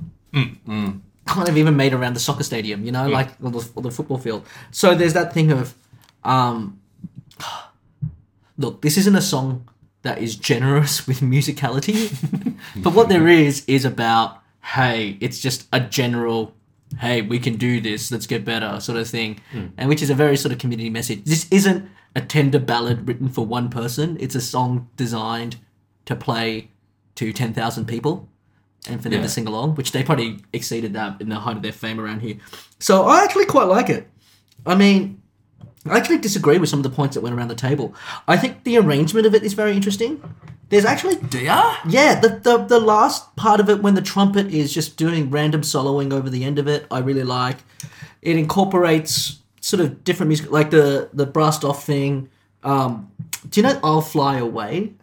Kind 1.26 1.48
of 1.48 1.56
even 1.56 1.76
made 1.76 1.92
around 1.92 2.14
the 2.14 2.20
soccer 2.20 2.44
stadium, 2.44 2.84
you 2.84 2.92
know, 2.92 3.08
like 3.08 3.28
or 3.42 3.50
the, 3.50 3.70
or 3.74 3.82
the 3.82 3.90
football 3.90 4.18
field. 4.18 4.46
So 4.70 4.94
there's 4.94 5.14
that 5.14 5.32
thing 5.32 5.50
of, 5.52 5.74
um, 6.24 6.80
look, 8.58 8.82
this 8.82 8.96
isn't 8.96 9.14
a 9.16 9.22
song 9.22 9.68
that 10.02 10.18
is 10.18 10.36
generous 10.36 11.06
with 11.08 11.20
musicality, 11.20 12.12
but 12.76 12.94
what 12.94 13.08
there 13.08 13.28
is 13.28 13.64
is 13.66 13.84
about, 13.84 14.38
hey, 14.62 15.16
it's 15.20 15.38
just 15.38 15.66
a 15.72 15.80
general, 15.80 16.54
hey, 16.98 17.22
we 17.22 17.38
can 17.38 17.56
do 17.56 17.80
this, 17.80 18.10
let's 18.10 18.26
get 18.26 18.44
better, 18.44 18.80
sort 18.80 18.98
of 18.98 19.08
thing, 19.08 19.40
hmm. 19.52 19.66
and 19.76 19.88
which 19.88 20.02
is 20.02 20.10
a 20.10 20.14
very 20.14 20.36
sort 20.36 20.52
of 20.52 20.58
community 20.58 20.90
message. 20.90 21.24
This 21.24 21.46
isn't 21.50 21.88
a 22.16 22.20
tender 22.20 22.58
ballad 22.58 23.06
written 23.06 23.28
for 23.28 23.46
one 23.46 23.70
person. 23.70 24.16
It's 24.20 24.34
a 24.34 24.40
song 24.40 24.88
designed 24.96 25.56
to 26.06 26.16
play 26.16 26.70
to 27.14 27.32
ten 27.32 27.52
thousand 27.52 27.86
people 27.86 28.28
and 28.88 29.02
for 29.02 29.08
them 29.08 29.20
Yeah. 29.20 29.26
to 29.26 29.28
sing 29.28 29.46
along, 29.46 29.74
which 29.76 29.92
they 29.92 30.02
probably 30.02 30.38
exceeded 30.52 30.94
that 30.94 31.20
in 31.20 31.28
the 31.28 31.36
height 31.36 31.56
of 31.56 31.62
their 31.62 31.72
fame 31.72 32.00
around 32.00 32.20
here. 32.20 32.36
So 32.78 33.04
I 33.04 33.22
actually 33.22 33.46
quite 33.46 33.64
like 33.68 33.90
it. 33.90 34.08
I 34.66 34.74
mean, 34.74 35.20
I 35.86 35.96
actually 35.96 36.18
disagree 36.18 36.58
with 36.58 36.68
some 36.68 36.80
of 36.80 36.82
the 36.82 36.90
points 36.90 37.14
that 37.14 37.20
went 37.20 37.34
around 37.34 37.48
the 37.48 37.54
table. 37.54 37.94
I 38.26 38.36
think 38.36 38.64
the 38.64 38.78
arrangement 38.78 39.26
of 39.26 39.34
it 39.34 39.42
is 39.42 39.52
very 39.54 39.74
interesting. 39.76 40.22
There's 40.70 40.84
actually 40.84 41.18
Yeah? 41.32 41.76
yeah, 41.86 42.18
the, 42.18 42.28
the 42.28 42.58
the 42.58 42.80
last 42.80 43.34
part 43.36 43.60
of 43.60 43.68
it 43.68 43.82
when 43.82 43.94
the 43.94 44.02
trumpet 44.02 44.46
is 44.54 44.72
just 44.72 44.96
doing 44.96 45.28
random 45.28 45.62
soloing 45.62 46.12
over 46.12 46.30
the 46.30 46.44
end 46.44 46.58
of 46.58 46.68
it, 46.68 46.86
I 46.90 47.00
really 47.00 47.24
like. 47.24 47.58
It 48.22 48.36
incorporates 48.36 49.40
sort 49.60 49.80
of 49.80 50.04
different 50.04 50.28
music, 50.28 50.50
like 50.50 50.70
the 50.70 51.10
the 51.12 51.26
brassed 51.26 51.64
off 51.64 51.84
thing. 51.84 52.28
Um, 52.62 53.10
do 53.48 53.60
you 53.60 53.66
know 53.66 53.80
"I'll 53.82 54.00
Fly 54.00 54.38
Away"? 54.38 54.94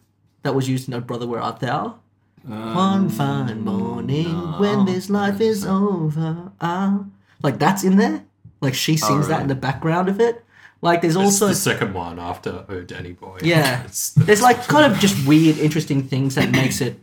That 0.43 0.55
was 0.55 0.69
used 0.69 0.87
in 0.87 0.93
"Oh 0.93 1.01
Brother, 1.01 1.27
Where 1.27 1.41
Art 1.41 1.59
Thou." 1.59 1.99
One 2.47 3.09
fine 3.09 3.65
morning 3.65 4.33
when 4.59 4.85
this 4.85 5.09
life 5.09 5.41
is 5.41 5.65
over, 5.65 6.53
I'll... 6.61 7.11
like 7.43 7.59
that's 7.59 7.83
in 7.83 7.97
there. 7.97 8.23
Like 8.61 8.73
she 8.73 8.95
sings 8.95 9.27
that 9.27 9.33
really? 9.33 9.41
in 9.41 9.47
the 9.49 9.55
background 9.55 10.07
of 10.07 10.21
it. 10.21 10.45
Like 10.81 11.01
there's 11.01 11.15
It's 11.15 11.23
also 11.25 11.47
the 11.47 11.55
second 11.55 11.93
one 11.93 12.19
after 12.19 12.65
Oh 12.69 12.81
Danny 12.81 13.13
Boy. 13.13 13.39
yeah. 13.41 13.79
It's- 13.85 14.13
There's 14.15 14.41
like 14.41 14.63
kind 14.67 14.91
of 14.91 14.99
just 14.99 15.25
weird, 15.27 15.57
interesting 15.57 16.03
things 16.07 16.35
that 16.35 16.51
makes 16.51 16.81
it 16.81 16.99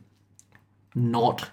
not. 0.94 1.50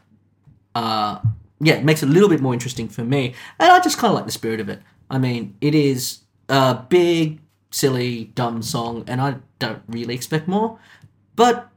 Uh, 0.75 1.19
yeah, 1.59 1.75
it 1.75 1.83
makes 1.83 2.03
it 2.03 2.09
a 2.09 2.11
little 2.11 2.29
bit 2.29 2.41
more 2.41 2.53
interesting 2.53 2.87
for 2.87 3.03
me, 3.03 3.33
and 3.59 3.71
I 3.71 3.79
just 3.79 3.97
kind 3.97 4.11
of 4.11 4.15
like 4.15 4.25
the 4.25 4.31
spirit 4.31 4.59
of 4.59 4.69
it. 4.69 4.81
I 5.09 5.17
mean, 5.17 5.55
it 5.61 5.75
is 5.75 6.19
a 6.47 6.75
big, 6.89 7.39
silly, 7.71 8.25
dumb 8.35 8.61
song, 8.61 9.03
and 9.07 9.19
I 9.19 9.35
don't 9.59 9.81
really 9.87 10.13
expect 10.15 10.47
more. 10.47 10.79
But 11.35 11.69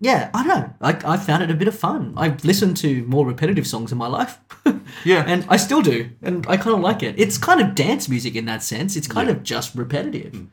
yeah, 0.00 0.30
I 0.34 0.46
don't 0.46 0.60
know. 0.60 0.74
I, 0.80 1.14
I 1.14 1.16
found 1.16 1.42
it 1.42 1.50
a 1.50 1.54
bit 1.54 1.68
of 1.68 1.78
fun. 1.78 2.14
I've 2.16 2.44
listened 2.44 2.76
to 2.78 3.04
more 3.04 3.26
repetitive 3.26 3.66
songs 3.66 3.92
in 3.92 3.98
my 3.98 4.06
life. 4.08 4.38
Yeah. 5.04 5.24
and 5.26 5.44
I 5.48 5.56
still 5.56 5.82
do, 5.82 6.10
and 6.22 6.46
I 6.48 6.56
kind 6.56 6.74
of 6.76 6.80
like 6.80 7.02
it. 7.02 7.18
It's 7.18 7.36
kind 7.36 7.60
of 7.60 7.74
dance 7.74 8.08
music 8.08 8.36
in 8.36 8.44
that 8.46 8.62
sense. 8.62 8.96
It's 8.96 9.06
kind 9.08 9.28
of 9.28 9.42
just 9.42 9.74
repetitive, 9.74 10.46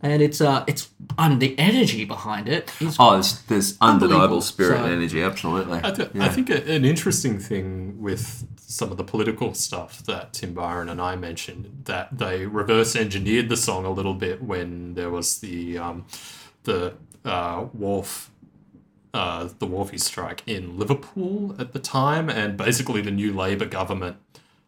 and 0.00 0.22
it's 0.22 0.40
uh, 0.40 0.64
it's 0.66 0.88
and 1.18 1.40
the 1.40 1.56
energy 1.58 2.04
behind 2.04 2.48
it 2.48 2.72
is 2.80 2.96
Oh, 2.98 3.12
there's, 3.12 3.42
there's 3.42 3.76
undeniable 3.80 4.14
Unbelievable. 4.14 4.40
spirit 4.40 4.78
So- 4.78 4.84
and 4.84 4.92
energy, 4.94 5.22
absolutely. 5.22 5.80
I, 5.84 5.90
th- 5.92 6.10
I 6.16 6.28
think 6.28 6.50
a, 6.50 6.64
an 6.72 6.84
interesting 6.84 7.38
thing 7.38 8.00
with 8.00 8.46
some 8.56 8.90
of 8.90 8.96
the 8.96 9.04
political 9.04 9.54
stuff 9.54 10.02
that 10.06 10.32
Tim 10.32 10.54
Byron 10.54 10.88
and 10.88 11.00
I 11.00 11.14
mentioned 11.14 11.82
that 11.84 12.18
they 12.18 12.46
reverse 12.46 12.96
engineered 12.96 13.48
the 13.48 13.56
song 13.56 13.84
a 13.84 13.90
little 13.90 14.14
bit 14.14 14.42
when 14.42 14.94
there 14.94 15.10
was 15.10 15.38
the 15.38 15.78
um, 15.78 16.06
the 16.64 16.94
uh, 17.24 17.60
wharf. 17.72 18.30
Uh, 19.14 19.48
the 19.60 19.66
Wharfies 19.66 20.00
strike 20.00 20.42
in 20.44 20.76
Liverpool 20.76 21.54
at 21.58 21.72
the 21.72 21.78
time, 21.78 22.28
and 22.28 22.56
basically 22.56 23.00
the 23.00 23.12
new 23.12 23.32
Labour 23.32 23.64
government 23.64 24.16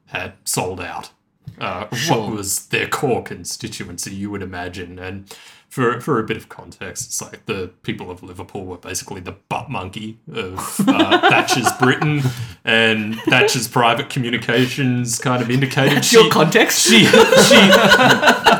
had 0.06 0.34
sold 0.44 0.80
out 0.80 1.10
uh, 1.58 1.86
what 2.08 2.30
was 2.30 2.66
their 2.66 2.86
core 2.86 3.22
constituency, 3.22 4.14
you 4.14 4.30
would 4.30 4.42
imagine. 4.42 4.98
And 4.98 5.34
for 5.68 6.00
for 6.00 6.20
a 6.20 6.22
bit 6.22 6.36
of 6.36 6.48
context, 6.48 7.06
it's 7.06 7.20
like 7.20 7.44
the 7.46 7.70
people 7.82 8.10
of 8.10 8.22
Liverpool 8.22 8.64
were 8.64 8.76
basically 8.76 9.20
the 9.20 9.32
butt 9.32 9.68
monkey 9.68 10.18
of 10.32 10.58
uh, 10.86 11.20
Thatcher's 11.28 11.70
Britain, 11.80 12.22
and 12.64 13.16
Thatcher's 13.22 13.68
private 13.68 14.10
communications 14.10 15.18
kind 15.18 15.42
of 15.42 15.50
indicated 15.50 15.96
That's 15.96 16.12
your 16.12 16.30
context. 16.30 16.86
she 16.86 17.04
she 17.04 17.08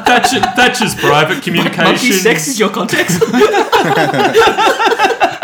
Thatcher, 0.06 0.40
Thatcher's 0.40 0.94
private 0.94 1.42
communications. 1.42 2.02
Monkey 2.02 2.12
sex 2.12 2.48
is 2.48 2.58
your 2.58 2.70
context. 2.70 3.22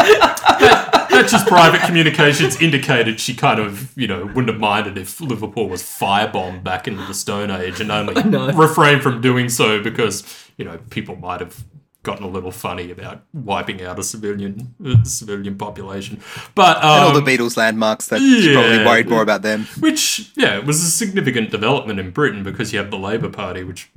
Thatcher's 1.22 1.48
private 1.48 1.80
communications 1.82 2.61
indicated 2.61 3.20
she 3.20 3.35
kind 3.35 3.61
of, 3.61 3.96
you 3.96 4.06
know, 4.06 4.26
wouldn't 4.26 4.48
have 4.48 4.61
minded 4.61 4.98
if 4.98 5.20
Liverpool 5.20 5.68
was 5.68 5.82
firebombed 5.82 6.62
back 6.62 6.87
into 6.88 7.04
the 7.06 7.14
Stone 7.14 7.50
Age 7.50 7.80
and 7.80 7.90
only 7.90 8.14
refrained 8.52 9.02
from 9.02 9.20
doing 9.20 9.48
so 9.48 9.82
because, 9.82 10.24
you 10.56 10.64
know, 10.64 10.78
people 10.90 11.16
might 11.16 11.40
have 11.40 11.64
gotten 12.02 12.24
a 12.24 12.28
little 12.28 12.50
funny 12.50 12.90
about 12.90 13.22
wiping 13.32 13.80
out 13.82 13.98
a 13.98 14.02
civilian 14.02 14.74
uh, 14.85 15.04
civilian 15.04 15.56
population. 15.56 16.20
But 16.54 16.78
um, 16.78 16.82
and 16.85 17.04
all 17.04 17.20
the 17.20 17.20
Beatles 17.20 17.56
landmarks 17.56 18.08
that 18.08 18.18
she's 18.18 18.52
probably 18.52 18.85
worried 18.85 19.08
more 19.08 19.22
about 19.22 19.42
them. 19.42 19.66
which, 19.78 20.32
yeah, 20.37 20.56
it 20.56 20.66
was 20.66 20.82
a 20.82 20.90
significant 20.90 21.50
development 21.50 22.00
in 22.00 22.11
Britain 22.11 22.42
because 22.42 22.72
you 22.72 22.78
have 22.78 22.90
the 22.90 22.98
Labour 22.98 23.28
Party, 23.28 23.62
which 23.62 23.90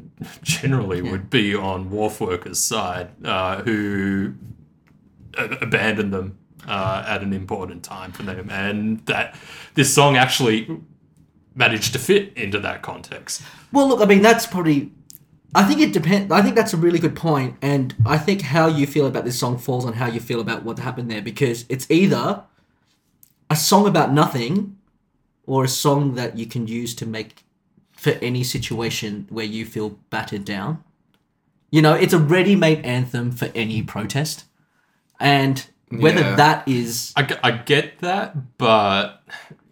generally 0.44 1.02
would 1.02 1.30
be 1.30 1.56
on 1.56 1.90
wharf 1.90 2.22
workers' 2.22 2.60
side, 2.60 3.10
uh, 3.26 3.62
who 3.64 4.36
abandoned 5.38 6.14
them 6.14 6.38
uh, 6.68 7.04
at 7.08 7.22
an 7.22 7.34
important 7.34 7.84
time 7.84 8.12
for 8.12 8.24
them, 8.24 8.50
and 8.50 9.06
that 9.06 9.36
this 9.74 9.94
song 9.94 10.18
actually 10.18 10.82
managed 11.54 11.94
to 11.94 12.00
fit 12.00 12.34
into 12.36 12.60
that 12.60 12.82
context. 12.82 13.42
Well, 13.72 13.88
look, 13.88 14.02
I 14.02 14.06
mean, 14.06 14.22
that's 14.22 14.46
probably. 14.46 14.92
I 15.54 15.64
think 15.64 15.80
it 15.80 15.94
depends. 15.94 16.34
I 16.34 16.42
think 16.42 16.56
that's 16.56 16.74
a 16.74 16.78
really 16.78 17.00
good 17.00 17.16
point, 17.16 17.56
and 17.62 17.96
I 18.06 18.18
think 18.18 18.42
how 18.42 18.68
you 18.68 18.86
feel 18.86 19.08
about 19.08 19.24
this 19.24 19.40
song 19.40 19.58
falls 19.58 19.86
on 19.86 19.94
how 19.94 20.08
you 20.08 20.20
feel 20.20 20.42
about 20.42 20.64
what 20.64 20.80
happened 20.80 21.10
there, 21.10 21.22
because 21.22 21.66
it's 21.70 21.90
either 21.90 22.44
a 23.50 23.56
song 23.56 23.88
about 23.88 24.12
nothing, 24.12 24.78
or 25.46 25.64
a 25.64 25.70
song 25.70 26.16
that 26.16 26.38
you 26.38 26.46
can 26.46 26.68
use 26.68 26.94
to 26.96 27.06
make 27.06 27.44
for 27.94 28.12
any 28.22 28.44
situation 28.44 29.28
where 29.30 29.46
you 29.46 29.66
feel 29.66 29.92
battered 30.10 30.44
down. 30.44 30.84
You 31.72 31.82
know, 31.82 31.94
it's 31.94 32.14
a 32.14 32.20
ready-made 32.20 32.84
anthem 32.86 33.32
for 33.32 33.50
any 33.56 33.82
protest, 33.82 34.44
and 35.20 35.66
whether 36.02 36.22
Yeah. 36.22 36.36
that 36.36 36.68
is, 36.68 37.14
I 37.16 37.52
get 37.52 38.00
that, 38.00 38.58
but 38.58 39.24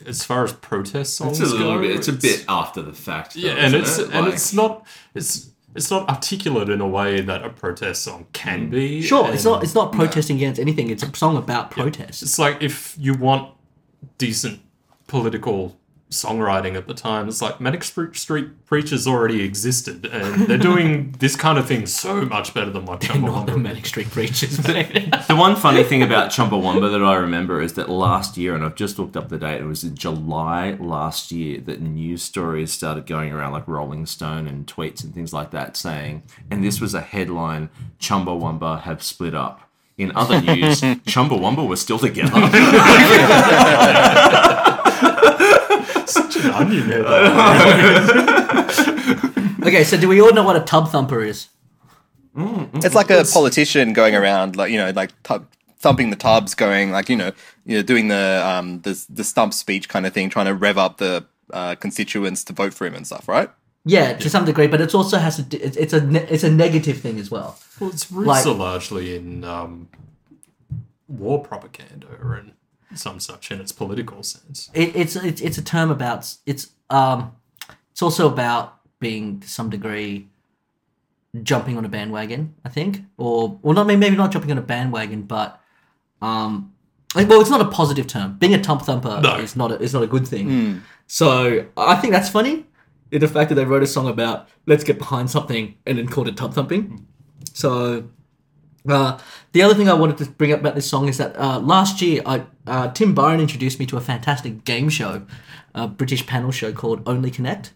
as 0.06 0.24
far 0.24 0.44
as 0.44 0.54
protest 0.54 1.16
songs 1.16 1.40
It's 1.40 1.52
a 1.52 1.54
little 1.56 1.76
go, 1.76 1.82
bit. 1.82 1.92
It's 1.96 2.08
a 2.08 2.14
bit 2.14 2.46
after 2.48 2.82
the 2.82 2.94
fact. 2.94 3.36
Yeah, 3.36 3.52
and 3.52 3.74
it's 3.74 3.98
it? 3.98 4.10
and 4.12 4.26
Like- 4.26 4.34
it's 4.34 4.54
not 4.54 4.86
it's 5.14 5.50
it's 5.76 5.90
not 5.90 6.08
articulate 6.08 6.70
in 6.70 6.82
a 6.82 6.88
way 6.88 7.22
that 7.22 7.44
a 7.44 7.50
protest 7.50 8.04
song 8.04 8.28
can 8.32 8.68
mm. 8.68 8.72
be. 8.72 9.02
sure, 9.02 9.34
it's 9.34 9.44
not 9.46 9.64
it's 9.64 9.74
not 9.76 9.92
protesting 9.92 10.38
against 10.38 10.60
anything. 10.60 10.90
It's 10.90 11.04
a 11.04 11.16
song 11.16 11.38
about 11.38 11.72
protest. 11.72 12.22
It's 12.22 12.38
like 12.38 12.62
if 12.62 12.96
you 13.00 13.14
want 13.16 13.54
decent 14.18 14.62
political 15.08 15.78
songwriting 16.14 16.76
at 16.76 16.88
the 16.88 16.94
time, 16.94 17.28
it's 17.28 17.42
like 17.42 17.60
Manic 17.60 17.84
Street 17.84 18.16
Street 18.16 18.66
Preachers 18.66 19.06
already 19.06 19.44
existed, 19.44 20.06
and 20.06 20.48
they're 20.48 20.58
doing 20.58 21.12
this 21.20 21.36
kind 21.36 21.58
of 21.58 21.68
thing 21.68 21.86
so 21.86 22.22
much 22.24 22.54
better 22.54 22.70
than 22.72 22.86
what 22.86 23.02
Not 23.08 23.46
the 23.46 23.54
Chumbawamba. 23.54 23.62
Manic 23.62 23.86
Street 23.86 24.10
Preachers. 24.10 24.58
The 25.28 25.36
one 25.36 25.56
funny 25.56 25.84
thing 25.84 26.02
about 26.04 26.32
Chumbawamba 26.32 26.92
that 26.92 27.04
I 27.04 27.16
remember 27.16 27.62
is 27.62 27.74
that 27.74 27.90
last 27.90 28.38
year, 28.38 28.56
and 28.56 28.64
I've 28.64 28.76
just 28.76 28.98
looked 29.00 29.16
up 29.18 29.30
the 29.30 29.38
date, 29.38 29.62
it 29.62 29.66
was 29.66 29.84
in 29.84 29.96
July 29.96 30.72
last 30.80 31.32
year 31.32 31.60
that 31.62 31.82
news 31.82 32.22
stories 32.24 32.72
started 32.72 33.06
going 33.06 33.32
around, 33.32 33.52
like 33.54 33.68
Rolling 33.68 34.06
Stone 34.06 34.48
and 34.48 34.66
tweets 34.68 35.04
and 35.04 35.14
things 35.14 35.34
like 35.34 35.52
that, 35.52 35.76
saying, 35.78 36.24
and 36.52 36.64
this 36.64 36.80
was 36.82 36.94
a 36.94 37.02
headline 37.02 37.70
Chumbawamba 38.00 38.82
have 38.82 39.02
split 39.04 39.34
up. 39.36 39.62
In 39.98 40.12
other 40.16 40.42
news, 40.42 40.82
Chumbawamba 41.06 41.68
were 41.68 41.76
still 41.76 42.00
together. 42.00 42.32
Such 46.44 46.46
an 46.46 46.68
onion 46.68 46.84
head. 46.84 47.06
okay, 49.68 49.84
so 49.84 49.98
do 49.98 50.08
we 50.08 50.22
all 50.22 50.34
know 50.34 50.44
what 50.44 50.56
a 50.56 50.62
tub 50.62 50.90
thumper 50.90 51.24
is? 51.24 51.48
It's 52.36 52.96
like 52.96 53.10
a 53.10 53.24
politician 53.32 53.94
going 53.94 54.16
around, 54.16 54.56
like 54.56 54.72
you 54.72 54.78
know, 54.78 54.90
like 54.92 55.12
tub, 55.24 55.48
thumping 55.78 56.10
the 56.10 56.16
tubs, 56.16 56.56
going 56.56 56.92
like 56.92 57.10
you 57.10 57.16
know, 57.16 57.32
you 57.66 57.78
know, 57.78 57.84
doing 57.84 58.08
the 58.08 58.42
um 58.46 58.82
the 58.82 59.04
the 59.10 59.24
stump 59.24 59.54
speech 59.54 59.88
kind 59.88 60.06
of 60.06 60.14
thing, 60.14 60.30
trying 60.30 60.48
to 60.48 60.56
rev 60.56 60.78
up 60.78 60.98
the 60.98 61.26
uh, 61.52 61.76
constituents 61.76 62.44
to 62.46 62.54
vote 62.54 62.74
for 62.74 62.88
him 62.88 62.96
and 62.96 63.06
stuff, 63.06 63.28
right? 63.28 63.50
Yeah, 63.86 64.14
to 64.14 64.30
some 64.30 64.46
degree, 64.46 64.68
but 64.68 64.82
it 64.82 64.96
also 64.96 65.18
has 65.18 65.46
to. 65.46 65.58
It's, 65.60 65.78
it's 65.78 65.94
a 65.94 66.04
ne- 66.06 66.28
it's 66.30 66.44
a 66.44 66.50
negative 66.50 67.00
thing 67.00 67.20
as 67.20 67.30
well. 67.30 67.60
Well, 67.80 67.92
its 67.92 68.12
roots 68.12 68.28
Like- 68.28 68.46
are 68.46 68.54
largely 68.54 69.16
in 69.16 69.44
um, 69.44 69.90
war 71.08 71.44
propaganda 71.44 72.08
and 72.22 72.54
some 72.96 73.20
such 73.20 73.52
in 73.52 73.60
its 73.60 73.72
political 73.72 74.24
sense. 74.24 74.70
It, 74.74 74.96
it's 74.96 75.16
it's 75.16 75.42
it's 75.42 75.58
a 75.58 75.64
term 75.64 75.90
about 75.92 76.36
it's 76.46 76.72
um 76.90 77.34
it's 77.92 78.02
also 78.02 78.28
about 78.32 78.80
being 79.00 79.40
to 79.42 79.48
some 79.48 79.70
degree 79.70 80.28
jumping 81.42 81.78
on 81.78 81.86
a 81.86 81.90
bandwagon. 81.90 82.54
I 82.64 82.70
think, 82.70 83.02
or 83.18 83.60
well, 83.62 83.74
not 83.74 83.88
maybe 83.88 84.00
maybe 84.00 84.16
not 84.16 84.32
jumping 84.32 84.52
on 84.52 84.58
a 84.58 84.62
bandwagon, 84.62 85.24
but 85.24 85.60
um, 86.22 86.74
like, 87.16 87.28
well, 87.30 87.42
it's 87.42 87.50
not 87.50 87.62
a 87.62 87.66
positive 87.70 88.08
term. 88.08 88.38
Being 88.38 88.54
a 88.54 88.62
tump 88.62 88.82
thumper 88.84 89.20
No. 89.22 89.38
is 89.38 89.56
not 89.56 89.72
a, 89.72 89.80
is 89.80 89.94
not 89.94 90.04
a 90.04 90.08
good 90.08 90.28
thing. 90.28 90.82
So 91.08 91.66
I 91.78 91.96
think 91.96 92.14
that's 92.14 92.30
funny. 92.30 92.66
In 93.12 93.20
the 93.22 93.28
fact 93.28 93.50
that 93.50 93.56
they 93.56 93.66
wrote 93.66 93.84
a 93.84 93.88
song 93.88 94.08
about 94.08 94.48
let's 94.66 94.84
get 94.84 94.98
behind 94.98 95.30
something 95.30 95.76
and 95.86 95.98
then 96.00 96.08
called 96.08 96.28
it 96.28 96.36
tub 96.38 96.54
thumping. 96.54 97.06
So 97.54 98.06
uh, 98.88 99.18
the 99.52 99.62
other 99.62 99.74
thing 99.74 99.90
I 99.90 99.94
wanted 99.94 100.18
to 100.18 100.26
bring 100.26 100.52
up 100.52 100.60
about 100.60 100.76
this 100.76 100.90
song 100.90 101.08
is 101.08 101.18
that 101.18 101.38
uh, 101.38 101.60
last 101.60 102.02
year, 102.02 102.22
I, 102.26 102.44
uh, 102.68 102.92
Tim 102.92 103.14
Byron 103.14 103.40
introduced 103.40 103.80
me 103.80 103.86
to 103.88 103.98
a 103.98 104.02
fantastic 104.02 104.66
game 104.66 104.90
show, 104.90 105.26
a 105.74 105.88
British 105.88 106.26
panel 106.26 106.52
show 106.52 106.72
called 106.74 107.02
Only 107.08 107.32
Connect, 107.32 107.74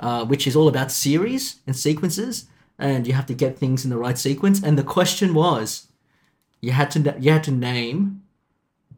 uh, 0.00 0.24
which 0.24 0.46
is 0.46 0.56
all 0.56 0.68
about 0.68 0.90
series 0.90 1.60
and 1.66 1.76
sequences, 1.76 2.46
and 2.78 3.06
you 3.06 3.12
have 3.12 3.26
to 3.26 3.34
get 3.34 3.58
things 3.58 3.84
in 3.84 3.90
the 3.90 3.98
right 3.98 4.18
sequence. 4.18 4.62
And 4.62 4.78
the 4.78 4.82
question 4.82 5.34
was, 5.34 5.88
you 6.60 6.72
had 6.72 6.90
to 6.92 6.98
na- 6.98 7.14
you 7.18 7.32
had 7.32 7.44
to 7.44 7.50
name 7.50 8.22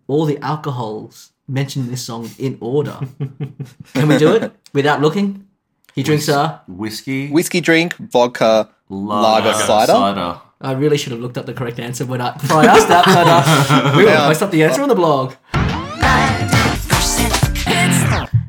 all 0.07 0.25
the 0.25 0.39
alcohols 0.39 1.33
mentioned 1.47 1.87
in 1.87 1.91
this 1.91 2.05
song 2.05 2.31
in 2.39 2.57
order. 2.61 2.99
Can 3.95 4.09
we 4.09 4.19
do 4.19 4.35
it 4.35 4.53
without 4.73 5.01
looking? 5.01 5.47
He 5.95 6.03
drinks 6.03 6.29
uh 6.29 6.61
Whiskey, 6.69 7.31
Whiskey 7.31 7.61
drink, 7.61 7.95
vodka, 7.97 8.71
lager, 8.89 9.53
cider. 9.55 10.41
I 10.61 10.73
really 10.73 10.99
should 10.99 11.13
have 11.13 11.21
looked 11.21 11.39
up 11.39 11.47
the 11.47 11.55
correct 11.55 11.79
answer 11.79 12.05
when 12.05 12.21
I, 12.21 12.33
before 12.37 12.59
I 12.59 12.67
asked 12.67 12.89
that, 12.89 13.05
but 13.05 13.27
uh, 13.29 13.93
we 13.97 14.05
will 14.05 14.11
Yeah. 14.11 14.27
post 14.27 14.43
up 14.43 14.51
the 14.51 14.65
answer 14.65 14.83
on 14.83 14.89
the 14.89 14.95
blog. 14.95 15.35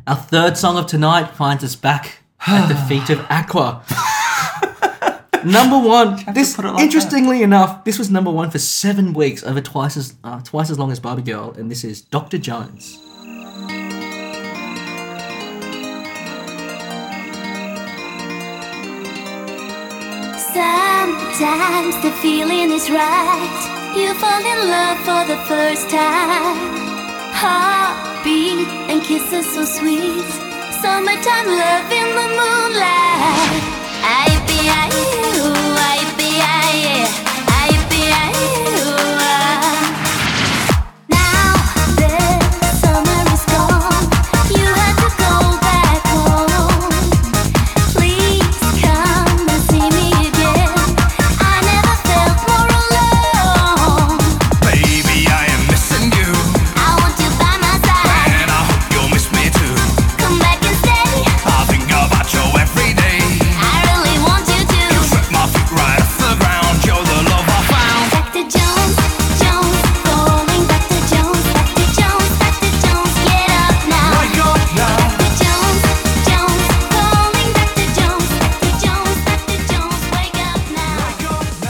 Our 0.07 0.15
third 0.15 0.57
song 0.57 0.77
of 0.77 0.87
tonight 0.87 1.35
finds 1.35 1.63
us 1.63 1.75
back 1.75 2.23
at 2.47 2.67
the 2.67 2.75
feet 2.75 3.11
of 3.11 3.19
Aqua. 3.29 3.83
number 5.45 5.77
one. 5.77 6.19
This, 6.33 6.57
like 6.57 6.79
interestingly 6.81 7.43
enough, 7.43 7.83
this 7.83 7.99
was 7.99 8.09
number 8.09 8.31
one 8.31 8.49
for 8.49 8.57
seven 8.57 9.13
weeks, 9.13 9.43
over 9.43 9.61
twice 9.61 9.95
as 9.95 10.15
uh, 10.23 10.41
twice 10.41 10.71
as 10.71 10.79
long 10.79 10.91
as 10.91 10.99
Barbie 10.99 11.21
Girl, 11.21 11.51
and 11.51 11.69
this 11.69 11.83
is 11.83 12.01
Dr. 12.01 12.39
Jones. 12.39 12.97
Sometimes 21.19 21.95
the 22.01 22.11
feeling 22.21 22.71
is 22.71 22.89
right. 22.89 23.93
You 23.93 24.13
fall 24.13 24.39
in 24.39 24.59
love 24.69 24.97
for 24.99 25.27
the 25.27 25.37
first 25.49 25.89
time. 25.89 26.57
Heartbeat 27.33 28.67
and 28.89 29.01
kisses 29.03 29.45
so 29.53 29.65
sweet. 29.65 30.29
Summertime 30.81 31.47
love 31.47 31.91
in 31.91 32.07
the 32.19 32.27
moonlight. 32.39 33.63
I 34.01 34.27
be 34.47 34.59
I 34.69 35.18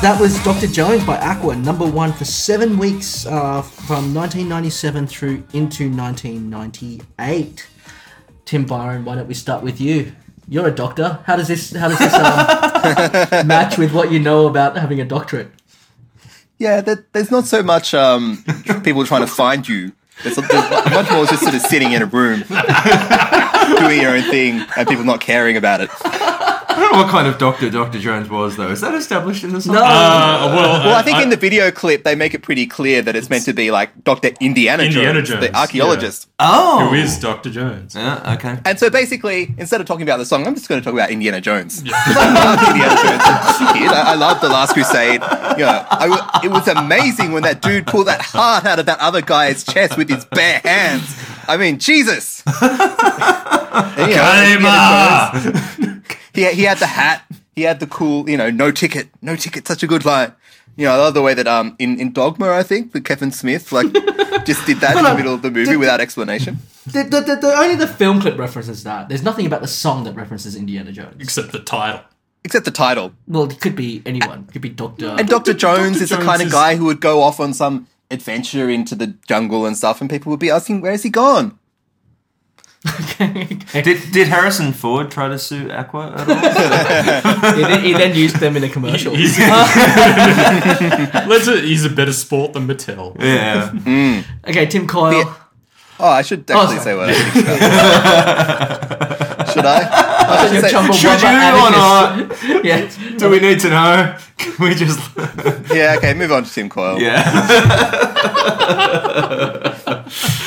That 0.01 0.17
was 0.17 0.41
Dr. 0.45 0.67
Jones 0.67 1.03
by 1.03 1.17
Aqua, 1.17 1.57
number 1.57 1.85
one 1.85 2.13
for 2.13 2.23
seven 2.23 2.77
weeks 2.77 3.25
uh, 3.25 3.61
from 3.61 4.15
1997 4.15 5.07
through 5.07 5.43
into 5.51 5.91
1998. 5.91 7.67
Tim 8.45 8.65
Byron, 8.65 9.03
why 9.03 9.15
don't 9.15 9.27
we 9.27 9.33
start 9.33 9.61
with 9.61 9.81
you? 9.81 10.13
You're 10.47 10.67
a 10.69 10.71
doctor. 10.71 11.19
How 11.25 11.35
does 11.35 11.49
this 11.49 11.73
how 11.73 11.89
does 11.89 11.99
this 11.99 12.13
um, 12.13 13.45
match 13.47 13.77
with 13.77 13.93
what 13.93 14.09
you 14.09 14.19
know 14.19 14.47
about 14.47 14.77
having 14.77 15.01
a 15.01 15.05
doctorate? 15.05 15.51
Yeah, 16.57 16.79
there, 16.79 17.05
there's 17.11 17.29
not 17.29 17.43
so 17.43 17.61
much 17.61 17.93
um, 17.93 18.41
people 18.85 19.03
trying 19.03 19.21
to 19.21 19.27
find 19.27 19.67
you. 19.67 19.91
There's, 20.23 20.37
there's 20.37 20.91
much 20.91 21.11
more 21.11 21.25
just 21.25 21.43
sort 21.43 21.55
of 21.55 21.61
sitting 21.61 21.91
in 21.91 22.01
a 22.01 22.05
room, 22.05 22.43
doing 23.79 24.01
your 24.01 24.15
own 24.15 24.23
thing, 24.31 24.65
and 24.77 24.87
people 24.87 25.03
not 25.03 25.19
caring 25.19 25.57
about 25.57 25.81
it. 25.81 25.89
Don't 26.79 26.91
know 26.93 26.99
what 26.99 27.09
kind 27.09 27.27
of 27.27 27.37
doctor 27.37 27.69
Dr. 27.69 27.99
Jones 27.99 28.29
was, 28.29 28.55
though. 28.57 28.69
Is 28.69 28.81
that 28.81 28.93
established 28.93 29.43
in 29.43 29.51
the 29.53 29.61
song? 29.61 29.75
No. 29.75 29.81
Uh, 29.83 30.53
well, 30.55 30.85
Well, 30.85 30.95
I 30.95 31.01
think 31.01 31.19
in 31.19 31.29
the 31.29 31.37
video 31.37 31.71
clip 31.71 32.03
they 32.03 32.15
make 32.15 32.33
it 32.33 32.41
pretty 32.41 32.67
clear 32.67 33.01
that 33.01 33.15
it's 33.15 33.29
meant 33.29 33.45
to 33.45 33.53
be 33.53 33.71
like 33.71 34.03
Doctor 34.03 34.29
Indiana, 34.39 34.83
Indiana 34.83 35.13
Jones, 35.21 35.29
Jones, 35.29 35.41
the 35.41 35.55
archaeologist. 35.55 36.27
Oh. 36.39 36.87
who 36.87 36.95
is 36.95 37.19
Dr. 37.19 37.49
Jones? 37.49 37.95
Yeah, 37.95 38.35
okay. 38.35 38.59
And 38.65 38.79
so 38.79 38.89
basically, 38.89 39.53
instead 39.57 39.81
of 39.81 39.87
talking 39.87 40.03
about 40.03 40.17
the 40.17 40.25
song, 40.25 40.47
I'm 40.47 40.55
just 40.55 40.69
going 40.69 40.79
to 40.79 40.85
talk 40.85 40.93
about 40.93 41.11
Indiana 41.11 41.41
Jones. 41.41 41.83
I 41.93 42.33
love 42.33 42.69
Indiana 42.69 42.95
Jones 42.95 43.49
kid. 43.73 43.87
I, 43.91 44.13
I 44.13 44.15
love 44.15 44.41
The 44.41 44.49
Last 44.49 44.73
Crusade. 44.73 45.21
You 45.57 45.65
know, 45.65 45.85
I 45.89 46.07
w- 46.07 46.23
it 46.43 46.51
was 46.51 46.67
amazing 46.67 47.31
when 47.31 47.43
that 47.43 47.61
dude 47.61 47.87
pulled 47.87 48.07
that 48.07 48.21
heart 48.21 48.65
out 48.65 48.79
of 48.79 48.85
that 48.85 48.99
other 48.99 49.21
guy's 49.21 49.63
chest 49.63 49.97
with 49.97 50.09
his 50.09 50.25
bare 50.25 50.59
hands. 50.63 51.15
I 51.47 51.57
mean, 51.57 51.79
Jesus. 51.79 52.43
And, 52.61 54.11
you 54.11 54.15
Indiana 54.15 55.39
Jones, 55.41 56.09
he, 56.39 56.51
he 56.53 56.63
had 56.63 56.77
the 56.77 56.87
hat. 56.87 57.23
He 57.55 57.63
had 57.63 57.79
the 57.79 57.87
cool, 57.87 58.29
you 58.29 58.37
know, 58.37 58.49
no 58.49 58.71
ticket, 58.71 59.09
no 59.21 59.35
ticket. 59.35 59.67
Such 59.67 59.83
a 59.83 59.87
good 59.87 60.05
line. 60.05 60.33
You 60.77 60.85
know, 60.85 60.93
I 60.93 60.97
love 60.97 61.13
the 61.13 61.21
way 61.21 61.33
that 61.33 61.47
um 61.47 61.75
in, 61.77 61.99
in 61.99 62.13
Dogma, 62.13 62.51
I 62.51 62.63
think, 62.63 62.93
that 62.93 63.03
Kevin 63.03 63.31
Smith 63.31 63.71
like 63.71 63.91
just 64.45 64.65
did 64.65 64.79
that 64.79 64.95
in 64.97 65.03
the 65.03 65.15
middle 65.15 65.33
of 65.33 65.41
the 65.41 65.51
movie 65.51 65.71
the- 65.71 65.79
without 65.79 65.99
explanation. 65.99 66.59
The, 66.85 67.03
the, 67.03 67.21
the, 67.21 67.35
the, 67.35 67.53
only 67.55 67.75
the 67.75 67.87
film 67.87 68.19
clip 68.21 68.37
references 68.39 68.83
that. 68.83 69.09
There's 69.09 69.21
nothing 69.21 69.45
about 69.45 69.61
the 69.61 69.67
song 69.67 70.05
that 70.05 70.13
references 70.13 70.55
Indiana 70.55 70.91
Jones. 70.91 71.17
Except 71.19 71.51
the 71.51 71.59
title. 71.59 72.01
Except 72.43 72.65
the 72.65 72.71
title. 72.71 73.11
Well, 73.27 73.43
it 73.43 73.59
could 73.59 73.75
be 73.75 74.01
anyone. 74.05 74.45
It 74.47 74.53
could 74.53 74.61
be 74.61 74.69
Doctor. 74.69 75.09
And 75.19 75.27
Dr. 75.27 75.53
Jones 75.53 75.97
Dr. 75.97 76.03
is 76.03 76.09
the 76.09 76.15
Jones 76.15 76.25
kind 76.25 76.41
of 76.41 76.51
guy 76.51 76.77
who 76.77 76.85
would 76.85 77.01
go 77.01 77.21
off 77.21 77.39
on 77.39 77.53
some 77.53 77.87
adventure 78.09 78.69
into 78.69 78.95
the 78.95 79.07
jungle 79.27 79.65
and 79.65 79.77
stuff, 79.77 80.01
and 80.01 80.09
people 80.09 80.29
would 80.31 80.39
be 80.39 80.49
asking, 80.49 80.81
Where's 80.81 81.03
he 81.03 81.09
gone? 81.09 81.58
Did, 83.73 84.11
did 84.13 84.27
Harrison 84.29 84.71
Ford 84.71 85.11
try 85.11 85.27
to 85.27 85.37
sue 85.37 85.69
Aqua 85.69 86.13
at 86.15 86.29
all? 86.29 86.35
he, 87.55 87.61
then, 87.61 87.83
he 87.83 87.91
then 87.93 88.15
used 88.15 88.37
them 88.37 88.55
in 88.55 88.63
a 88.63 88.69
commercial. 88.69 89.13
He's, 89.13 89.37
let's, 91.27 91.45
he's 91.47 91.83
a 91.83 91.89
better 91.89 92.13
sport 92.13 92.53
than 92.53 92.67
Mattel. 92.67 93.19
yeah. 93.19 93.69
Mm. 93.73 94.23
okay, 94.47 94.65
Tim 94.65 94.87
Coyle. 94.87 95.11
Yeah. 95.13 95.35
Oh, 95.99 96.07
I 96.07 96.21
should 96.21 96.45
definitely 96.45 96.77
sorry. 96.77 96.85
say 96.85 96.95
what 96.95 97.09
I 97.09 97.13
think 97.13 97.45
Should 99.53 99.65
I? 99.65 99.79
I 100.29 100.47
should 100.47 100.61
say, 100.61 100.69
Should 100.69 101.19
Wumba 101.19 101.51
you 101.51 101.59
or 101.59 101.71
not? 101.71 102.63
yeah. 102.65 103.17
Do 103.17 103.29
we 103.29 103.39
need 103.41 103.59
to 103.59 103.69
know? 103.69 104.17
Can 104.37 104.53
we 104.65 104.73
just. 104.75 104.99
yeah, 105.73 105.95
okay, 105.97 106.13
move 106.13 106.31
on 106.31 106.45
to 106.45 106.53
Tim 106.53 106.69
Coyle. 106.69 107.01
yeah. 107.01 107.25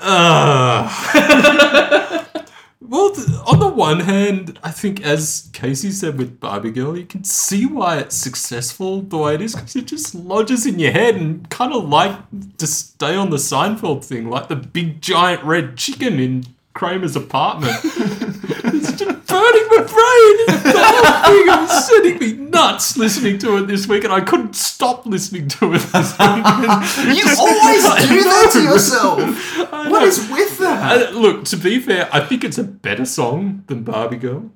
Well, 2.90 3.14
on 3.46 3.60
the 3.60 3.68
one 3.68 4.00
hand, 4.00 4.58
I 4.64 4.72
think, 4.72 5.00
as 5.02 5.48
Casey 5.52 5.92
said 5.92 6.18
with 6.18 6.40
Barbie 6.40 6.72
Girl, 6.72 6.98
you 6.98 7.06
can 7.06 7.22
see 7.22 7.64
why 7.64 7.98
it's 7.98 8.16
successful 8.16 9.02
the 9.02 9.16
way 9.16 9.36
it 9.36 9.40
is 9.40 9.54
because 9.54 9.76
it 9.76 9.86
just 9.86 10.12
lodges 10.12 10.66
in 10.66 10.80
your 10.80 10.90
head 10.90 11.14
and 11.14 11.48
kind 11.50 11.72
of 11.72 11.88
like 11.88 12.18
to 12.58 12.66
stay 12.66 13.14
on 13.14 13.30
the 13.30 13.36
Seinfeld 13.36 14.04
thing, 14.04 14.28
like 14.28 14.48
the 14.48 14.56
big 14.56 15.00
giant 15.00 15.44
red 15.44 15.76
chicken 15.76 16.18
in 16.18 16.46
Kramer's 16.80 17.14
apartment. 17.14 17.76
it's 17.84 18.92
just 18.92 19.26
burning 19.26 19.66
my 19.68 19.82
brain. 19.84 20.36
The 20.64 20.82
whole 20.82 21.34
thing 21.34 21.46
was 21.46 21.86
sending 21.86 22.18
me 22.18 22.32
nuts 22.48 22.96
listening 22.96 23.36
to 23.40 23.58
it 23.58 23.66
this 23.66 23.86
week, 23.86 24.04
and 24.04 24.10
I 24.10 24.22
couldn't 24.22 24.56
stop 24.56 25.04
listening 25.04 25.46
to 25.48 25.74
it 25.74 25.80
this 25.80 26.18
week. 26.18 26.20
You 27.18 27.24
always 27.38 27.82
do 28.08 28.22
that 28.24 28.48
to 28.54 28.62
yourself. 28.62 29.20
What 29.90 30.04
is 30.04 30.26
with 30.30 30.56
that? 30.60 31.08
Uh, 31.08 31.10
look, 31.10 31.44
to 31.46 31.58
be 31.58 31.80
fair, 31.80 32.08
I 32.14 32.20
think 32.20 32.44
it's 32.44 32.56
a 32.56 32.64
better 32.64 33.04
song 33.04 33.62
than 33.66 33.82
Barbie 33.82 34.16
Girl. 34.16 34.50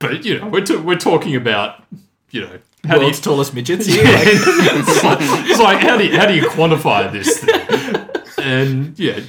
But, 0.00 0.26
you 0.26 0.38
know, 0.38 0.48
we're, 0.48 0.64
t- 0.64 0.76
we're 0.76 0.98
talking 0.98 1.34
about, 1.34 1.82
you 2.30 2.42
know, 2.42 2.58
how 2.84 2.96
do 2.96 3.00
you, 3.00 3.06
World's 3.06 3.20
tallest 3.20 3.54
midgets 3.54 3.86
here. 3.86 4.02
it's, 4.04 5.02
like, 5.02 5.18
it's 5.48 5.60
like, 5.60 5.78
how 5.80 5.96
do 5.96 6.04
you, 6.04 6.14
how 6.18 6.26
do 6.26 6.34
you 6.34 6.42
quantify 6.42 7.10
this 7.10 7.38
thing? 7.38 8.44
And, 8.44 8.98
yeah, 8.98 9.20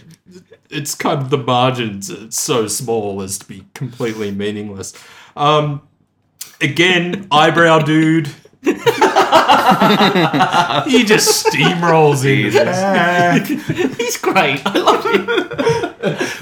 it's 0.71 0.95
kind 0.95 1.21
of 1.21 1.29
the 1.29 1.37
margins 1.37 2.09
it's 2.09 2.41
so 2.41 2.67
small 2.67 3.21
as 3.21 3.37
to 3.39 3.45
be 3.45 3.65
completely 3.73 4.31
meaningless. 4.31 4.93
Um, 5.35 5.81
again, 6.59 7.27
eyebrow 7.31 7.79
dude. 7.79 8.27
he 8.63 8.73
just 11.03 11.45
steamrolls 11.45 12.23
in. 12.25 12.51
He's 13.97 14.17
great. 14.17 14.61
I 14.65 14.77
love 14.77 15.03
him. 15.03 15.27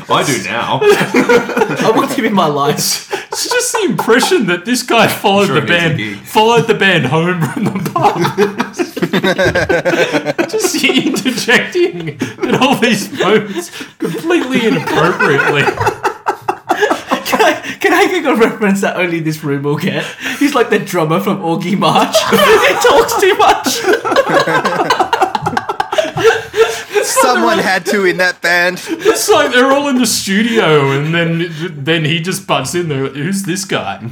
I 0.10 0.24
do 0.26 0.44
now. 0.44 0.80
I 0.82 1.92
want 1.96 2.12
him 2.12 2.26
in 2.26 2.34
my 2.34 2.48
life. 2.48 3.10
It's 3.42 3.50
just 3.50 3.72
the 3.72 3.86
impression 3.86 4.48
that 4.48 4.66
this 4.66 4.84
guy 4.84 5.08
followed 5.22 5.46
Sure 5.46 5.62
the 5.62 5.74
he 5.74 5.96
needs 5.96 5.96
a 5.96 6.18
band, 6.18 6.28
followed 6.28 6.68
the 6.68 6.74
band 6.74 7.06
home 7.06 7.42
from 7.42 7.64
the 7.64 7.72
pub. 7.94 8.20
just 10.50 10.84
interjecting 10.84 12.20
in 12.44 12.56
all 12.56 12.76
these 12.76 13.10
moments 13.18 13.72
completely 13.98 14.68
inappropriately. 14.68 15.62
Can 17.30 17.42
I, 17.42 17.78
can 17.80 17.94
I 17.94 18.08
get 18.08 18.26
a 18.26 18.36
reference 18.36 18.82
that 18.82 18.98
only 18.98 19.22
this 19.22 19.42
room 19.42 19.64
will 19.64 19.78
get? 19.78 20.04
He's 20.38 20.54
like 20.54 20.70
the 20.70 20.80
drummer 20.80 21.22
from 21.22 21.40
Augie 21.40 21.78
March. 21.80 22.18
he 22.32 22.74
talks 22.90 23.22
too 23.22 23.38
much. 23.38 25.06
Someone 27.10 27.60
had 27.60 27.86
to 27.88 28.06
in 28.06 28.18
that 28.18 28.42
band. 28.42 28.82
It's 28.88 29.30
like 29.30 29.52
they're 29.52 29.72
all 29.72 29.88
in 29.90 29.98
the 29.98 30.06
studio, 30.08 30.92
and 30.92 31.14
then 31.14 31.50
then 31.72 32.06
he 32.06 32.20
just 32.20 32.48
butts 32.48 32.76
in 32.76 32.90
there. 32.90 33.08
Who's 33.08 33.44
this 33.44 33.66
guy? 33.66 34.00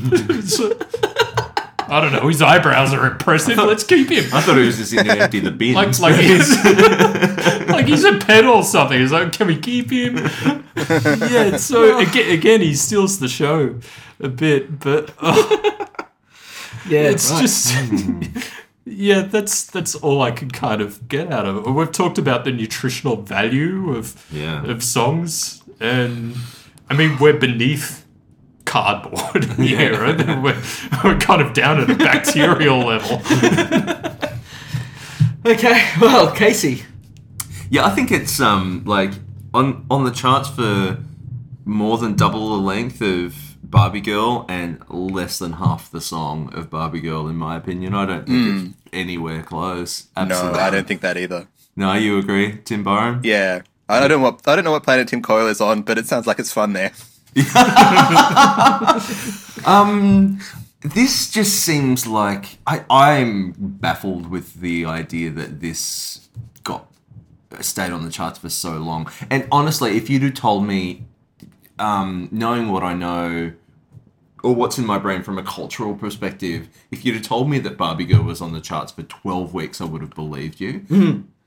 I 1.90 2.02
don't 2.02 2.12
know. 2.12 2.28
His 2.28 2.42
eyebrows 2.42 2.94
are 2.94 3.06
impressive. 3.08 3.58
Let's 3.58 3.84
keep 3.86 4.10
him. 4.10 4.26
I 4.34 4.42
thought 4.42 4.58
it 4.58 4.66
was 4.66 4.78
just 4.78 4.92
in 4.94 5.06
to 5.06 5.22
empty 5.22 5.40
the 5.40 5.52
bin. 5.52 5.74
Like, 5.74 5.98
like 6.00 6.16
he's 6.20 6.50
like 7.70 7.86
he's 7.88 8.04
a 8.04 8.18
pet 8.18 8.46
or 8.46 8.64
something. 8.64 9.02
It's 9.02 9.14
like, 9.14 9.32
can 9.32 9.48
we 9.48 9.58
keep 9.58 9.90
him? 9.90 10.18
Yeah. 10.76 11.56
So 11.58 11.98
again, 12.00 12.32
again, 12.32 12.62
he 12.62 12.76
steals 12.76 13.20
the 13.20 13.30
show 13.30 13.80
a 14.20 14.28
bit, 14.28 14.80
but 14.80 15.14
oh, 15.22 15.88
Yeah, 16.90 17.04
it's 17.04 17.30
just. 17.40 17.74
Hmm. 17.74 18.22
Yeah, 18.90 19.22
that's 19.24 19.66
that's 19.66 19.96
all 19.96 20.22
I 20.22 20.32
can 20.32 20.50
kind 20.50 20.82
of 20.82 21.08
get 21.10 21.32
out 21.32 21.46
of 21.46 21.58
it. 21.58 21.70
We've 21.70 21.92
talked 21.92 22.18
about 22.18 22.46
the 22.46 22.52
nutritional 22.52 23.18
value 23.18 23.94
of 23.96 24.26
Yeah. 24.32 24.64
of 24.66 24.82
songs, 24.84 25.62
and 25.80 26.36
I 26.90 26.96
mean 26.96 27.18
we're 27.20 27.38
beneath 27.38 28.06
cardboard 28.66 29.44
here. 29.58 29.92
right? 30.02 30.18
We're, 30.42 30.62
we're 31.04 31.18
kind 31.20 31.42
of 31.42 31.54
down 31.54 31.80
at 31.82 31.90
a 31.90 31.96
bacterial 31.96 32.80
level. 32.86 33.22
Okay, 35.46 35.82
well, 36.02 36.32
Casey. 36.36 36.84
Yeah, 37.70 37.86
I 37.86 37.92
think 37.92 38.12
it's 38.12 38.40
um 38.42 38.84
like 38.86 39.12
on 39.54 39.86
on 39.90 40.04
the 40.04 40.12
charts 40.12 40.50
for 40.50 40.98
more 41.64 41.98
than 41.98 42.16
double 42.16 42.50
the 42.58 42.62
length 42.62 43.02
of 43.02 43.47
Barbie 43.64 44.02
Girl 44.02 44.46
and 44.48 44.82
less 44.90 45.40
than 45.40 45.54
half 45.54 45.92
the 45.92 46.02
song 46.02 46.54
of 46.54 46.70
Barbie 46.70 47.02
Girl, 47.02 47.28
in 47.28 47.36
my 47.36 47.58
opinion. 47.58 47.94
I 47.94 48.06
don't 48.06 48.26
think 48.26 48.66
it's 48.66 48.78
anywhere 48.94 49.44
close. 49.44 50.08
No, 50.16 50.54
I 50.54 50.70
don't 50.70 50.88
think 50.88 51.02
that 51.02 51.18
either. 51.18 51.48
No, 51.76 51.94
you 51.94 52.18
agree, 52.18 52.60
Tim 52.64 52.84
Byron? 52.84 53.22
Yeah. 53.24 53.62
I 53.90 54.00
don't 54.00 54.10
know 54.10 54.20
what 54.20 54.42
I 54.48 54.56
don't 54.56 54.66
know 54.66 54.72
what 54.72 54.84
planet 54.84 55.08
Tim 55.08 55.22
Coyle 55.22 55.48
is 55.48 55.62
on, 55.62 55.82
but 55.84 55.98
it 55.98 56.08
sounds 56.08 56.28
like 56.28 56.40
it's 56.40 56.52
fun 56.52 56.74
there. 56.74 56.92
Um, 59.66 60.40
this 60.82 61.30
just 61.30 61.60
seems 61.62 62.08
like 62.08 62.58
I 62.66 62.86
I'm 62.90 63.54
baffled 63.58 64.30
with 64.30 64.62
the 64.62 64.86
idea 64.86 65.30
that 65.32 65.60
this 65.60 66.30
got 66.64 66.88
stayed 67.60 67.92
on 67.92 68.06
the 68.06 68.12
charts 68.12 68.40
for 68.40 68.50
so 68.50 68.78
long. 68.78 69.12
And 69.30 69.46
honestly, 69.52 69.98
if 69.98 70.10
you'd 70.10 70.24
have 70.24 70.36
told 70.36 70.66
me, 70.66 71.06
um, 71.80 72.30
knowing 72.32 72.72
what 72.72 72.84
I 72.84 72.94
know. 72.94 73.54
Or 74.44 74.54
what's 74.54 74.78
in 74.78 74.86
my 74.86 75.00
brain 75.00 75.24
from 75.24 75.40
a 75.40 75.44
cultural 75.44 75.96
perspective. 75.96 76.70
If 76.92 77.04
you'd 77.04 77.16
have 77.16 77.24
told 77.24 77.50
me 77.50 77.58
that 77.60 77.76
Barbie 77.76 78.06
Girl 78.06 78.22
was 78.22 78.40
on 78.40 78.54
the 78.54 78.62
charts 78.62 78.92
for 78.92 79.02
twelve 79.02 79.52
weeks, 79.54 79.82
I 79.82 79.86
would 79.86 80.02
have 80.02 80.14
believed 80.14 80.62
you. 80.62 80.86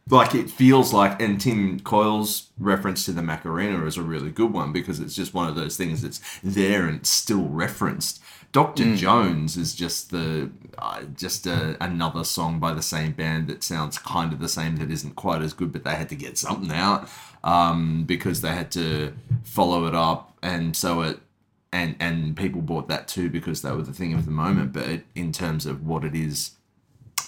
Like 0.08 0.34
it 0.34 0.50
feels 0.50 0.92
like, 0.92 1.22
and 1.22 1.40
Tim 1.40 1.78
Coyle's 1.80 2.50
reference 2.58 3.04
to 3.04 3.12
the 3.12 3.22
Macarena 3.22 3.86
is 3.86 3.96
a 3.96 4.02
really 4.02 4.30
good 4.32 4.52
one 4.52 4.72
because 4.72 4.98
it's 4.98 5.14
just 5.14 5.32
one 5.32 5.48
of 5.48 5.54
those 5.54 5.76
things 5.76 6.02
that's 6.02 6.20
there 6.42 6.88
and 6.88 7.06
still 7.06 7.46
referenced. 7.48 8.20
Doctor 8.50 8.96
Jones 8.96 9.56
is 9.56 9.72
just 9.72 10.10
the 10.10 10.50
uh, 10.76 11.02
just 11.16 11.46
a, 11.46 11.76
another 11.80 12.24
song 12.24 12.58
by 12.58 12.74
the 12.74 12.82
same 12.82 13.12
band 13.12 13.46
that 13.46 13.62
sounds 13.62 13.98
kind 13.98 14.32
of 14.32 14.40
the 14.40 14.48
same 14.48 14.76
that 14.78 14.90
isn't 14.90 15.14
quite 15.14 15.42
as 15.42 15.52
good, 15.52 15.70
but 15.70 15.84
they 15.84 15.94
had 15.94 16.08
to 16.08 16.16
get 16.16 16.36
something 16.36 16.72
out 16.72 17.08
um, 17.44 18.04
because 18.04 18.40
they 18.40 18.52
had 18.52 18.70
to 18.72 19.12
follow 19.44 19.86
it 19.86 19.94
up, 19.94 20.36
and 20.42 20.76
so 20.76 21.02
it 21.02 21.20
and 21.72 21.96
and 22.00 22.36
people 22.36 22.60
bought 22.60 22.88
that 22.88 23.08
too 23.08 23.28
because 23.30 23.62
they 23.62 23.70
were 23.72 23.82
the 23.82 23.92
thing 23.92 24.12
of 24.14 24.24
the 24.24 24.30
moment. 24.30 24.72
But 24.72 25.02
in 25.14 25.32
terms 25.32 25.66
of 25.66 25.86
what 25.86 26.04
it 26.04 26.14
is 26.14 26.52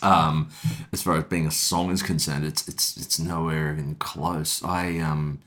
um, 0.02 0.50
as 0.92 1.02
far 1.02 1.16
as 1.16 1.24
being 1.24 1.46
a 1.46 1.50
song 1.50 1.90
is 1.90 2.02
concerned, 2.02 2.44
it's 2.44 2.68
it's 2.68 2.96
it's 2.96 3.18
nowhere 3.18 3.72
even 3.72 3.94
close. 3.96 4.62
I 4.64 4.98
um, 4.98 5.40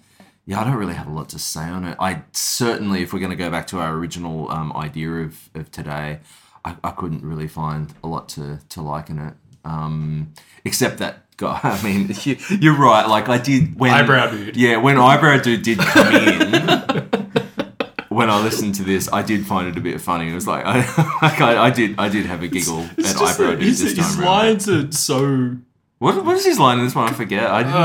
yeah, 0.45 0.61
I 0.61 0.63
don't 0.63 0.75
really 0.75 0.93
have 0.93 1.07
a 1.07 1.11
lot 1.11 1.29
to 1.29 1.39
say 1.39 1.63
on 1.63 1.85
it. 1.85 1.97
I 1.99 2.23
certainly, 2.31 3.01
if 3.01 3.13
we're 3.13 3.19
going 3.19 3.31
to 3.31 3.35
go 3.35 3.49
back 3.49 3.67
to 3.67 3.79
our 3.79 3.93
original 3.93 4.49
um, 4.51 4.71
idea 4.73 5.09
of, 5.09 5.49
of 5.55 5.71
today, 5.71 6.19
I, 6.63 6.75
I 6.83 6.91
couldn't 6.91 7.23
really 7.23 7.47
find 7.47 7.91
a 8.03 8.07
lot 8.07 8.29
to, 8.29 8.59
to 8.69 8.81
like 8.81 9.09
in 9.09 9.17
it. 9.17 9.33
Um, 9.63 10.33
except 10.63 10.99
that 10.99 11.24
guy. 11.37 11.59
I 11.63 11.83
mean, 11.83 12.09
you, 12.23 12.37
you're 12.59 12.75
right. 12.77 13.07
Like 13.07 13.29
I 13.29 13.37
did 13.37 13.79
when 13.79 13.91
Eyebrow 13.91 14.31
Dude. 14.31 14.55
Yeah, 14.55 14.77
when 14.77 14.97
eyebrow 14.97 15.37
dude 15.39 15.63
did 15.63 15.77
come 15.79 16.13
in. 16.15 17.11
When 18.09 18.29
I 18.29 18.41
listened 18.41 18.75
to 18.75 18.83
this, 18.83 19.11
I 19.11 19.21
did 19.23 19.45
find 19.45 19.67
it 19.67 19.75
a 19.75 19.81
bit 19.81 19.99
funny. 19.99 20.29
It 20.31 20.35
was 20.35 20.47
like 20.47 20.63
I, 20.65 20.77
like, 21.21 21.41
I, 21.41 21.65
I 21.65 21.69
did, 21.69 21.99
I 21.99 22.07
did 22.07 22.25
have 22.25 22.41
a 22.43 22.47
giggle 22.47 22.87
It's 22.97 23.11
at 23.11 23.17
eyebrow 23.21 23.47
that 23.51 23.55
dude 23.59 23.63
his, 23.67 23.81
this 23.81 23.93
time 23.95 24.05
his 24.05 24.17
around. 24.19 24.25
lines 24.25 24.69
are 24.69 24.91
so 24.93 25.57
What, 25.99 26.23
what 26.23 26.37
is 26.37 26.45
his 26.45 26.57
line 26.57 26.79
in 26.79 26.85
this 26.85 26.95
one? 26.95 27.09
I 27.09 27.13
forget. 27.13 27.43
I 27.45 27.63
didn't. 27.63 27.75
Uh, 27.75 27.77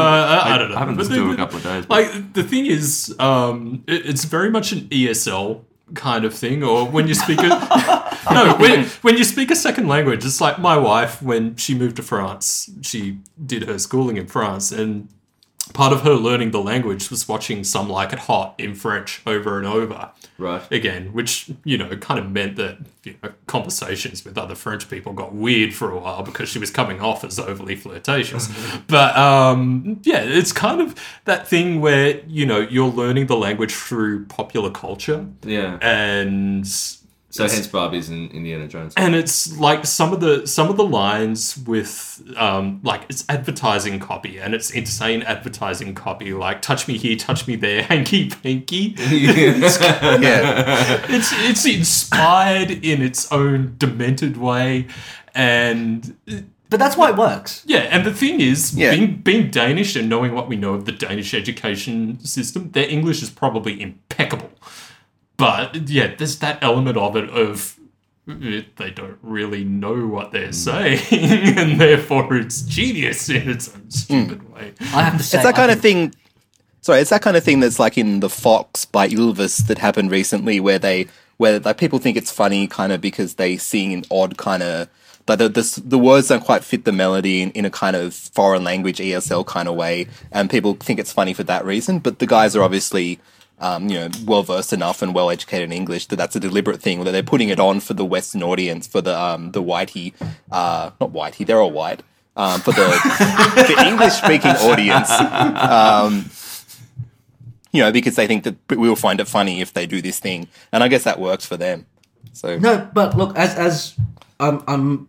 I, 0.44 0.54
I 0.54 0.58
don't 0.58 0.70
know. 0.70 0.76
I 0.76 0.78
haven't 0.78 0.96
listened 0.98 1.16
to 1.16 1.30
it 1.30 1.34
a 1.34 1.36
couple 1.36 1.56
of 1.56 1.62
days. 1.64 1.86
but- 1.86 2.02
Like 2.14 2.32
the 2.34 2.44
thing 2.44 2.66
is, 2.66 3.12
um, 3.18 3.82
it, 3.88 4.06
it's 4.06 4.24
very 4.24 4.50
much 4.50 4.70
an 4.70 4.80
ESL 4.90 5.64
kind 5.94 6.24
of 6.24 6.32
thing, 6.32 6.62
or 6.62 6.86
when 6.86 7.08
you 7.08 7.14
speak 7.14 7.40
a 7.40 8.09
no, 8.30 8.56
when 8.56 8.84
when 9.02 9.16
you 9.16 9.24
speak 9.24 9.50
a 9.50 9.56
second 9.56 9.88
language, 9.88 10.24
it's 10.24 10.40
like 10.40 10.58
my 10.58 10.76
wife 10.76 11.22
when 11.22 11.56
she 11.56 11.74
moved 11.74 11.96
to 11.96 12.02
France, 12.02 12.70
she 12.82 13.18
did 13.44 13.64
her 13.64 13.78
schooling 13.78 14.16
in 14.16 14.26
France, 14.26 14.72
and 14.72 15.08
part 15.72 15.92
of 15.92 16.02
her 16.02 16.14
learning 16.14 16.50
the 16.50 16.60
language 16.60 17.10
was 17.10 17.28
watching 17.28 17.62
Some 17.62 17.88
Like 17.88 18.12
It 18.12 18.20
Hot 18.20 18.54
in 18.58 18.74
French 18.74 19.22
over 19.24 19.56
and 19.56 19.66
over 19.66 20.10
right. 20.36 20.62
again, 20.72 21.12
which 21.12 21.50
you 21.64 21.78
know 21.78 21.96
kind 21.98 22.18
of 22.18 22.30
meant 22.30 22.56
that 22.56 22.78
you 23.04 23.14
know, 23.22 23.32
conversations 23.46 24.24
with 24.24 24.36
other 24.36 24.54
French 24.54 24.90
people 24.90 25.12
got 25.12 25.32
weird 25.34 25.72
for 25.72 25.90
a 25.90 25.98
while 25.98 26.22
because 26.22 26.48
she 26.48 26.58
was 26.58 26.70
coming 26.70 27.00
off 27.00 27.22
as 27.24 27.38
overly 27.38 27.76
flirtatious. 27.76 28.48
but 28.88 29.16
um, 29.16 30.00
yeah, 30.02 30.20
it's 30.22 30.52
kind 30.52 30.80
of 30.80 30.94
that 31.24 31.46
thing 31.46 31.80
where 31.80 32.20
you 32.26 32.44
know 32.46 32.58
you're 32.58 32.90
learning 32.90 33.26
the 33.26 33.36
language 33.36 33.72
through 33.72 34.26
popular 34.26 34.70
culture, 34.70 35.26
Yeah. 35.44 35.78
and 35.80 36.66
So 37.32 37.46
hence 37.46 37.68
Barbie's 37.68 38.10
in 38.10 38.28
Indiana 38.30 38.66
Jones. 38.66 38.92
and 38.96 39.14
it's 39.14 39.56
like 39.56 39.86
some 39.86 40.12
of 40.12 40.18
the 40.20 40.46
some 40.48 40.68
of 40.68 40.76
the 40.76 40.84
lines 40.84 41.56
with 41.64 42.20
um, 42.36 42.80
like 42.82 43.02
it's 43.08 43.24
advertising 43.28 44.00
copy 44.00 44.38
and 44.38 44.52
it's 44.52 44.70
insane 44.70 45.22
advertising 45.22 45.94
copy 45.94 46.34
like 46.34 46.60
touch 46.60 46.88
me 46.88 46.98
here 46.98 47.16
touch 47.16 47.46
me 47.46 47.54
there 47.54 47.82
hanky 47.84 48.30
panky 48.30 48.94
Yeah. 48.98 51.06
it's 51.08 51.32
it's 51.48 51.64
inspired 51.66 52.70
in 52.70 53.02
its 53.02 53.30
own 53.32 53.74
demented 53.78 54.36
way 54.36 54.86
and 55.34 56.16
But 56.68 56.78
that's 56.80 56.96
why 56.96 57.10
it 57.10 57.16
works. 57.16 57.62
yeah 57.66 57.80
and 57.94 58.04
the 58.04 58.12
thing 58.12 58.40
is 58.40 58.74
Yeah. 58.76 58.90
being 58.90 59.16
being 59.22 59.50
danish 59.50 59.96
and 59.96 60.08
knowing 60.08 60.34
what 60.34 60.48
we 60.48 60.56
know 60.56 60.74
of 60.74 60.84
the 60.84 60.92
danish 60.92 61.34
education 61.34 62.18
system 62.24 62.70
their 62.72 62.88
english 62.88 63.22
is 63.22 63.30
probably 63.30 63.80
impeccable 63.80 64.50
but 65.40 65.88
yeah 65.88 66.14
there's 66.16 66.38
that 66.38 66.62
element 66.62 66.96
of 66.96 67.16
it 67.16 67.28
of 67.30 67.76
they 68.26 68.90
don't 68.90 69.18
really 69.22 69.64
know 69.64 70.06
what 70.06 70.30
they're 70.30 70.46
hmm. 70.46 70.52
saying 70.52 71.00
and 71.58 71.80
therefore 71.80 72.36
it's 72.36 72.62
genius 72.62 73.28
in 73.28 73.50
its 73.50 73.74
own 73.74 73.80
hmm. 73.82 73.88
stupid 73.90 74.52
way 74.52 74.72
I 74.80 75.02
have 75.02 75.16
to 75.16 75.22
say, 75.22 75.38
It's 75.38 75.44
that 75.44 75.54
I 75.54 75.56
kind 75.56 75.70
of 75.70 75.80
thing. 75.80 76.14
Sorry, 76.82 77.00
it's 77.00 77.10
that 77.10 77.22
kind 77.22 77.36
of 77.36 77.44
thing 77.44 77.60
that's 77.60 77.78
like 77.78 77.98
in 77.98 78.20
the 78.20 78.30
Fox 78.30 78.84
by 78.84 79.08
Ylvis 79.08 79.66
that 79.66 79.78
happened 79.78 80.10
recently, 80.10 80.60
where 80.60 80.78
they 80.78 81.08
where 81.36 81.58
like 81.58 81.78
people 81.78 81.98
think 81.98 82.16
it's 82.16 82.30
funny 82.30 82.66
kind 82.66 82.92
of 82.92 83.00
because 83.00 83.34
they 83.34 83.56
sing 83.56 83.92
in 83.92 84.04
odd 84.10 84.36
kind 84.36 84.62
of 84.62 84.88
like 85.28 85.38
the, 85.38 85.48
the 85.48 85.82
the 85.84 85.98
words 85.98 86.28
don't 86.28 86.44
quite 86.44 86.64
fit 86.64 86.84
the 86.84 86.92
melody 86.92 87.42
in, 87.42 87.50
in 87.52 87.64
a 87.64 87.70
kind 87.70 87.96
of 87.96 88.14
foreign 88.14 88.64
language 88.64 88.98
ESL 88.98 89.46
kind 89.46 89.68
of 89.68 89.74
way, 89.74 90.06
and 90.32 90.48
people 90.48 90.74
think 90.74 90.98
it's 90.98 91.12
funny 91.12 91.34
for 91.34 91.44
that 91.44 91.64
reason. 91.64 91.98
But 91.98 92.18
the 92.18 92.26
guys 92.26 92.56
are 92.56 92.62
obviously. 92.62 93.18
Um, 93.62 93.90
you 93.90 93.96
know, 93.98 94.08
well 94.24 94.42
versed 94.42 94.72
enough 94.72 95.02
and 95.02 95.14
well 95.14 95.28
educated 95.28 95.64
in 95.64 95.72
English 95.72 96.06
that 96.06 96.16
that's 96.16 96.34
a 96.34 96.40
deliberate 96.40 96.80
thing. 96.80 97.04
That 97.04 97.12
they're 97.12 97.22
putting 97.22 97.50
it 97.50 97.60
on 97.60 97.80
for 97.80 97.92
the 97.92 98.06
Western 98.06 98.42
audience, 98.42 98.86
for 98.86 99.02
the 99.02 99.18
um, 99.18 99.52
the 99.52 99.62
whitey, 99.62 100.14
uh, 100.50 100.90
not 100.98 101.12
whitey, 101.12 101.46
they're 101.46 101.60
all 101.60 101.70
white, 101.70 102.02
um, 102.36 102.60
for 102.62 102.72
the 102.72 102.86
the 103.76 103.86
English 103.86 104.14
speaking 104.14 104.52
audience. 104.52 105.10
Um, 105.10 106.30
you 107.72 107.82
know, 107.82 107.92
because 107.92 108.16
they 108.16 108.26
think 108.26 108.44
that 108.44 108.56
we 108.70 108.88
will 108.88 108.96
find 108.96 109.20
it 109.20 109.28
funny 109.28 109.60
if 109.60 109.74
they 109.74 109.86
do 109.86 110.00
this 110.00 110.18
thing, 110.18 110.48
and 110.72 110.82
I 110.82 110.88
guess 110.88 111.04
that 111.04 111.20
works 111.20 111.44
for 111.46 111.56
them. 111.56 111.86
So 112.32 112.58
No, 112.58 112.88
but 112.92 113.16
look, 113.16 113.36
as 113.36 113.54
as 113.54 113.94
I'm 114.38 114.62
I'm 114.66 115.08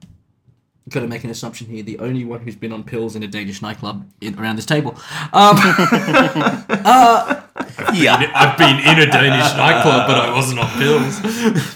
gonna 0.90 1.08
make 1.08 1.24
an 1.24 1.30
assumption 1.30 1.68
here. 1.68 1.84
The 1.84 2.00
only 2.00 2.26
one 2.26 2.42
who's 2.42 2.56
been 2.56 2.72
on 2.74 2.84
pills 2.84 3.16
in 3.16 3.24
a 3.24 3.28
Danish 3.28 3.62
nightclub 3.62 4.06
in, 4.22 4.38
around 4.40 4.56
this 4.58 4.66
table. 4.66 4.96
Um, 5.34 5.58
yeah, 7.94 8.32
i've 8.36 8.58
been 8.58 8.78
in 8.80 9.08
a 9.08 9.12
danish 9.12 9.56
nightclub 9.58 10.08
but 10.08 10.18
i 10.18 10.34
wasn't 10.34 10.60
on 10.60 10.68
pills 10.78 11.20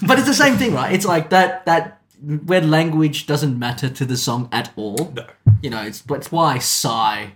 but 0.06 0.18
it's 0.18 0.26
the 0.26 0.34
same 0.34 0.56
thing, 0.56 0.74
right? 0.74 0.92
It's 0.92 1.06
like 1.06 1.30
that 1.30 1.64
that 1.66 2.00
where 2.46 2.60
language 2.62 3.26
doesn't 3.26 3.58
matter 3.58 3.88
to 3.90 4.04
the 4.04 4.16
song 4.16 4.48
at 4.50 4.72
all. 4.76 5.12
No. 5.14 5.26
You 5.62 5.70
know, 5.70 5.82
it's 5.82 6.00
that's 6.00 6.32
why 6.32 6.58
Psy 6.58 7.26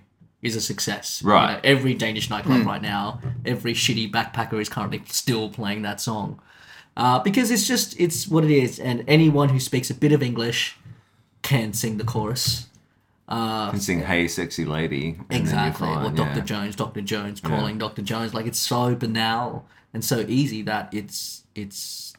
is 0.43 0.57
a 0.57 0.61
success. 0.61 1.21
You 1.23 1.31
Right. 1.31 1.53
know, 1.55 1.61
every 1.65 1.95
Danish 1.95 2.31
nightclub 2.31 2.67
right 2.67 2.81
now, 2.83 3.21
every 3.45 3.75
shitty 3.75 4.11
backpacker 4.11 4.61
is 4.61 4.69
currently 4.69 5.03
still 5.07 5.51
playing 5.51 5.83
that 5.83 6.01
song. 6.01 6.41
Uh, 6.97 7.19
because 7.23 7.51
it's 7.51 7.69
just 7.69 7.99
it's 8.01 8.27
what 8.27 8.45
it 8.45 8.51
is, 8.51 8.81
and 8.81 9.05
anyone 9.07 9.51
who 9.51 9.61
speaks 9.61 9.91
a 9.91 9.95
bit 9.95 10.13
of 10.13 10.23
English 10.23 10.77
can 11.43 11.73
sing 11.73 11.97
the 11.99 12.05
chorus. 12.05 12.67
You 13.31 13.37
can 13.37 13.81
sing 13.81 14.01
"Hey, 14.01 14.27
sexy 14.27 14.65
lady." 14.65 15.11
and 15.31 15.47
then 15.47 15.55
you're 15.55 15.69
Exactly. 15.69 15.89
Or 15.89 16.11
Dr. 16.11 16.39
yeah. 16.39 16.45
Jones, 16.45 16.77
Dr. 16.77 17.01
Jones, 17.01 17.41
calling 17.41 17.79
Dr. 17.79 18.03
Jones. 18.03 18.35
Like 18.35 18.47
it's 18.47 18.59
so 18.59 18.95
banal 18.97 19.67
and 19.95 20.05
so 20.05 20.25
easy 20.29 20.63
that 20.63 20.93
it's 20.93 21.45
it's 21.55 22.15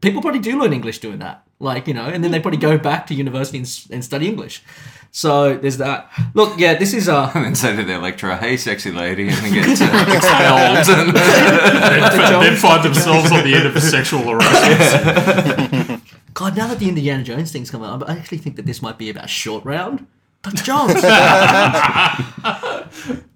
people 0.00 0.22
probably 0.22 0.40
do 0.40 0.60
learn 0.60 0.72
English 0.72 0.98
doing 0.98 1.18
that. 1.20 1.46
Like 1.62 1.86
you 1.86 1.92
know, 1.94 2.06
and 2.06 2.24
then 2.24 2.30
they 2.30 2.40
probably 2.40 2.58
go 2.58 2.78
back 2.78 3.06
to 3.08 3.14
university 3.14 3.58
and, 3.58 3.68
and 3.90 4.02
study 4.04 4.26
English. 4.26 4.62
So 5.12 5.56
there's 5.58 5.76
that. 5.76 6.08
Look, 6.34 6.58
yeah, 6.58 6.74
this 6.78 6.94
is 6.94 7.06
uh 7.08 7.30
And 7.34 7.44
then 7.44 7.54
say 7.54 7.76
to 7.76 7.84
their 7.84 7.98
lecturer, 7.98 8.36
"Hey, 8.36 8.56
sexy 8.56 8.90
lady," 8.92 9.28
and 9.28 9.36
then 9.36 9.52
get 9.52 9.66
uh, 9.66 10.04
expelled. 10.16 10.88
And, 10.88 11.14
then 12.42 12.56
find 12.56 12.82
themselves 12.82 13.30
on 13.30 13.44
the 13.44 13.54
end 13.54 13.66
of 13.66 13.76
a 13.76 13.80
sexual 13.80 14.20
harassment 14.20 16.02
God. 16.34 16.56
Now 16.56 16.68
that 16.68 16.78
the 16.78 16.88
Indiana 16.88 17.22
Jones 17.24 17.52
thing's 17.52 17.70
come 17.70 17.82
out, 17.82 18.08
I 18.08 18.16
actually 18.16 18.38
think 18.38 18.56
that 18.56 18.64
this 18.64 18.80
might 18.80 18.96
be 18.98 19.10
about 19.10 19.28
short 19.28 19.64
round. 19.64 20.06
Dr. 20.42 20.62
Jones. 20.64 21.04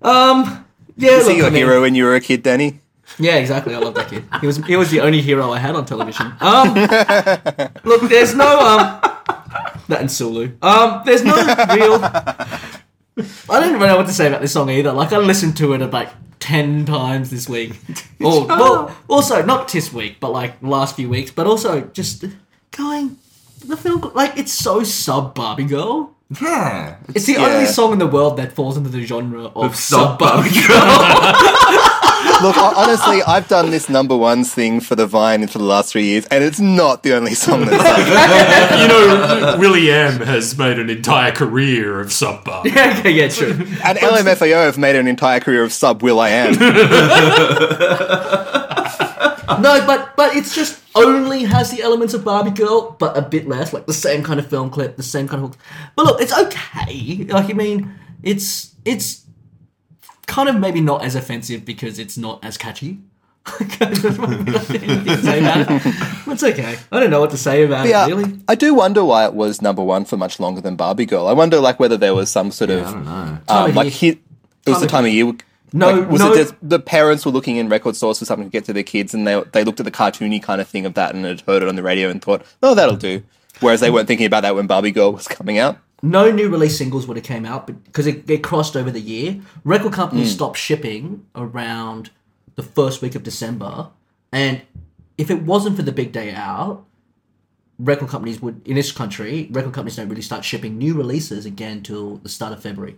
um. 0.03 0.64
Yeah. 0.97 1.11
is 1.18 1.27
he 1.27 1.33
look, 1.33 1.37
your 1.39 1.47
I 1.47 1.51
mean- 1.51 1.57
hero 1.66 1.81
when 1.83 1.95
you 1.95 2.05
were 2.05 2.14
a 2.14 2.20
kid, 2.20 2.43
Danny? 2.43 2.81
Yeah, 3.19 3.37
exactly. 3.37 3.75
I 3.75 3.79
love 3.79 3.95
that 3.95 4.09
kid. 4.09 4.25
He 4.41 4.47
was 4.47 4.57
he 4.67 4.77
was 4.77 4.91
the 4.91 5.01
only 5.01 5.21
hero 5.21 5.51
I 5.53 5.59
had 5.59 5.75
on 5.77 5.85
television. 5.87 6.33
Um, 6.41 6.75
look, 7.85 8.03
there's 8.09 8.35
no 8.35 8.59
um, 8.61 9.01
that 9.89 10.01
and 10.01 10.11
Sulu. 10.11 10.51
Um, 10.62 11.03
there's 11.05 11.23
no 11.25 11.35
real. 11.37 12.01
I 12.03 13.61
don't 13.61 13.69
even 13.77 13.81
know 13.81 13.97
what 13.97 14.07
to 14.07 14.12
say 14.12 14.27
about 14.27 14.41
this 14.41 14.53
song 14.53 14.69
either. 14.71 14.93
Like 14.93 15.12
I 15.12 15.19
listened 15.19 15.57
to 15.59 15.73
it 15.75 15.83
about 15.83 16.09
ten 16.41 16.85
times 16.85 17.31
this 17.31 17.49
week. 17.49 17.79
Or 18.25 18.47
well, 18.47 18.97
also 19.09 19.45
not 19.45 19.69
this 19.69 19.93
week, 19.93 20.17
but 20.19 20.31
like 20.33 20.55
last 20.62 20.97
few 20.97 21.09
weeks. 21.11 21.31
But 21.31 21.47
also 21.47 21.83
just 21.93 22.25
going 22.71 23.19
the 23.65 23.77
film. 23.77 24.11
Like 24.15 24.37
it's 24.39 24.53
so 24.53 24.83
sub 24.83 25.35
Barbie 25.35 25.65
Girl. 25.65 26.17
yeah, 26.41 26.97
It's 27.15 27.27
the 27.27 27.35
Yeah. 27.35 27.47
only 27.47 27.67
song 27.67 27.93
in 27.93 27.99
the 27.99 28.07
world 28.07 28.39
that 28.39 28.53
falls 28.53 28.77
into 28.79 28.89
the 28.89 29.05
genre 29.05 29.45
of 29.55 29.77
sub 29.77 30.01
sub 30.01 30.19
Barbie 30.19 30.51
Girl. 30.67 32.01
Look, 32.43 32.57
honestly, 32.57 33.22
I've 33.22 33.49
done 33.49 33.70
this 33.70 33.89
number 33.89 34.16
one 34.16 34.45
thing 34.45 34.80
for 34.80 34.97
the 34.97 35.07
Vine 35.07 35.47
for 35.47 35.59
the 35.59 35.64
last 35.64 35.93
three 35.93 36.05
years, 36.05 36.26
and 36.26 36.43
it's 36.43 36.61
not 36.61 37.03
the 37.03 37.14
only 37.14 37.35
song 37.35 37.64
that's 37.64 37.82
like 37.82 38.80
you 38.80 38.89
know, 38.89 39.57
Will 39.59 39.74
I 39.74 39.78
Am 39.78 40.20
has 40.20 40.59
made 40.59 40.78
an 40.78 40.91
entire 40.91 41.32
career 41.32 42.01
of 42.01 42.12
sub 42.12 42.45
bar. 42.45 42.62
yeah, 42.66 42.97
okay, 42.99 43.12
yeah, 43.12 43.28
true. 43.28 43.51
And 43.85 43.99
LMFAO 43.99 44.64
have 44.64 44.78
made 44.78 44.97
an 44.97 45.07
entire 45.07 45.41
career 45.41 45.62
of 45.62 45.72
sub 45.72 46.03
Will 46.03 46.20
I 46.20 46.30
Am. 46.30 46.55
No, 49.61 49.87
but 49.87 50.16
but 50.16 50.35
it's 50.35 50.55
just 50.55 50.82
only 50.95 51.45
has 51.45 51.70
the 51.70 51.82
elements 51.82 52.14
of 52.14 52.24
Barbie 52.24 52.51
Girl, 52.51 52.97
but 52.99 53.16
a 53.16 53.22
bit 53.22 53.47
less, 53.47 53.72
like 53.72 53.87
the 53.87 53.93
same 53.93 54.22
kind 54.22 54.41
of 54.41 54.47
film 54.47 54.70
clip, 54.70 54.97
the 54.97 55.03
same 55.03 55.28
kind 55.28 55.45
of 55.45 55.51
hook. 55.51 55.59
But 55.97 56.07
look, 56.07 56.20
it's 56.20 56.37
okay. 56.37 57.24
Like 57.24 57.51
I 57.51 57.53
mean, 57.53 57.95
it's 58.22 58.74
it's 58.85 59.24
kind 60.27 60.49
of 60.49 60.57
maybe 60.57 60.81
not 60.81 61.05
as 61.05 61.14
offensive 61.14 61.64
because 61.64 61.99
it's 61.99 62.16
not 62.16 62.45
as 62.45 62.57
catchy. 62.59 62.99
It's 66.27 66.43
okay. 66.43 66.77
I 66.91 67.01
don't 67.01 67.11
know 67.11 67.20
what 67.20 67.31
to 67.31 67.37
say 67.37 67.64
about 67.64 67.87
Yeah, 67.87 68.07
it. 68.07 68.09
Really, 68.14 68.41
I 68.49 68.55
do 68.55 68.75
wonder 68.75 69.05
why 69.05 69.25
it 69.27 69.35
was 69.35 69.61
number 69.62 69.83
one 69.83 70.05
for 70.05 70.16
much 70.16 70.41
longer 70.41 70.61
than 70.61 70.77
Barbie 70.77 71.07
Girl. 71.07 71.27
I 71.27 71.33
wonder, 71.33 71.61
like, 71.61 71.79
whether 71.79 71.97
there 71.97 72.14
was 72.14 72.31
some 72.31 72.51
sort 72.51 72.70
I 72.70 72.75
of 72.75 72.85
don't 72.85 73.05
know. 73.05 73.39
Um, 73.49 73.70
of 73.70 73.77
like 73.77 73.93
hit. 73.93 74.18
It 74.66 74.70
was 74.70 74.81
the 74.81 74.87
time 74.87 75.05
of 75.05 75.12
year. 75.12 75.33
No, 75.72 75.91
like, 75.93 76.11
was 76.11 76.20
no. 76.20 76.33
it 76.33 76.37
just 76.37 76.55
the 76.62 76.79
parents 76.79 77.27
were 77.27 77.33
looking 77.33 77.57
in 77.57 77.68
record 77.68 77.97
stores 77.97 78.18
for 78.18 78.25
something 78.25 78.49
to 78.49 78.53
get 78.53 78.64
to 78.66 78.72
their 78.72 78.83
kids, 78.83 79.12
and 79.12 79.27
they 79.27 79.43
they 79.53 79.64
looked 79.64 79.81
at 79.81 79.85
the 79.85 79.93
cartoony 79.93 80.43
kind 80.43 80.61
of 80.61 80.68
thing 80.68 80.87
of 80.87 80.95
that 80.95 81.14
and 81.14 81.25
had 81.25 81.43
heard 81.43 81.62
it 81.62 81.68
on 81.68 81.77
the 81.77 81.83
radio 81.83 82.09
and 82.09 82.22
thought, 82.22 82.43
"Oh, 82.62 82.75
that'll 82.75 82.97
do." 82.97 83.22
Whereas 83.61 83.81
they 83.81 83.91
weren't 83.91 84.09
thinking 84.09 84.27
about 84.27 84.41
that 84.43 84.55
when 84.55 84.66
Barbie 84.66 84.91
Girl 84.91 85.12
was 85.12 85.29
coming 85.29 85.59
out. 85.59 85.79
No 86.03 86.31
new 86.31 86.49
release 86.49 86.77
singles 86.77 87.07
would 87.07 87.17
have 87.17 87.25
came 87.25 87.47
out 87.47 87.67
because 87.67 88.07
it, 88.07 88.29
it 88.29 88.43
crossed 88.43 88.77
over 88.77 88.91
the 88.91 89.01
year. 89.01 89.41
Record 89.65 89.93
companies 89.93 90.31
hmm. 90.31 90.35
stopped 90.35 90.59
shipping 90.59 91.27
around 91.35 92.11
the 92.57 92.63
first 92.63 93.03
week 93.03 93.15
of 93.15 93.23
December, 93.23 93.91
and 94.33 94.63
if 95.17 95.31
it 95.31 95.43
wasn't 95.43 95.77
for 95.77 95.83
the 95.83 95.93
big 95.93 96.13
day 96.13 96.33
out, 96.33 96.85
record 97.79 98.09
companies 98.09 98.41
would 98.41 98.67
in 98.67 98.77
this 98.77 98.93
country 98.93 99.49
record 99.51 99.73
companies 99.73 99.97
don't 99.97 100.09
really 100.09 100.23
start 100.23 100.45
shipping 100.45 100.79
new 100.79 100.95
releases 100.95 101.45
again 101.45 101.83
till 101.83 102.17
the 102.19 102.29
start 102.29 102.53
of 102.53 102.63
February. 102.63 102.97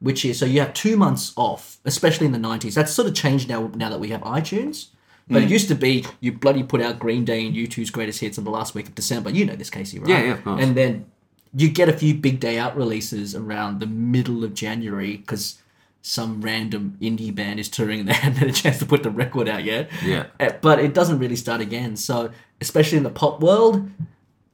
Which 0.00 0.24
is 0.24 0.38
so 0.38 0.44
you 0.44 0.60
have 0.60 0.74
two 0.74 0.96
months 0.96 1.32
off, 1.36 1.78
especially 1.84 2.26
in 2.26 2.32
the 2.32 2.38
nineties. 2.38 2.74
That's 2.74 2.92
sort 2.92 3.08
of 3.08 3.14
changed 3.14 3.48
now 3.48 3.70
now 3.74 3.88
that 3.88 4.00
we 4.00 4.08
have 4.10 4.20
iTunes. 4.22 4.88
But 5.26 5.42
it 5.42 5.46
hmm. 5.46 5.52
used 5.52 5.68
to 5.68 5.74
be 5.74 6.04
you 6.20 6.32
bloody 6.32 6.62
put 6.62 6.82
out 6.82 6.98
Green 6.98 7.24
Day 7.24 7.46
and 7.46 7.56
U2's 7.56 7.90
greatest 7.90 8.20
hits 8.20 8.36
in 8.36 8.44
the 8.44 8.50
last 8.50 8.74
week 8.74 8.88
of 8.88 8.94
December. 8.94 9.30
You 9.30 9.46
know 9.46 9.56
this, 9.56 9.70
Casey, 9.70 9.98
right? 9.98 10.08
Yeah, 10.08 10.22
yeah, 10.22 10.32
of 10.32 10.44
course. 10.44 10.62
And 10.62 10.76
then 10.76 11.06
you 11.54 11.68
get 11.68 11.88
a 11.88 11.92
few 11.92 12.14
big 12.14 12.40
day 12.40 12.58
out 12.58 12.76
releases 12.76 13.34
around 13.34 13.80
the 13.80 13.86
middle 13.86 14.42
of 14.44 14.54
January 14.54 15.16
because 15.16 15.60
some 16.02 16.42
random 16.42 16.98
indie 17.00 17.34
band 17.34 17.58
is 17.58 17.68
touring 17.68 18.00
and 18.00 18.08
they 18.08 18.12
haven't 18.24 18.38
had 18.38 18.48
a 18.48 18.52
chance 18.52 18.78
to 18.78 18.86
put 18.86 19.02
the 19.02 19.10
record 19.10 19.48
out 19.48 19.64
yet. 19.64 19.90
Yeah. 20.04 20.26
Uh, 20.38 20.50
But 20.60 20.78
it 20.80 20.92
doesn't 20.94 21.18
really 21.18 21.36
start 21.36 21.60
again. 21.60 21.96
So, 21.96 22.30
especially 22.60 22.98
in 22.98 23.04
the 23.04 23.10
pop 23.10 23.40
world, 23.40 23.88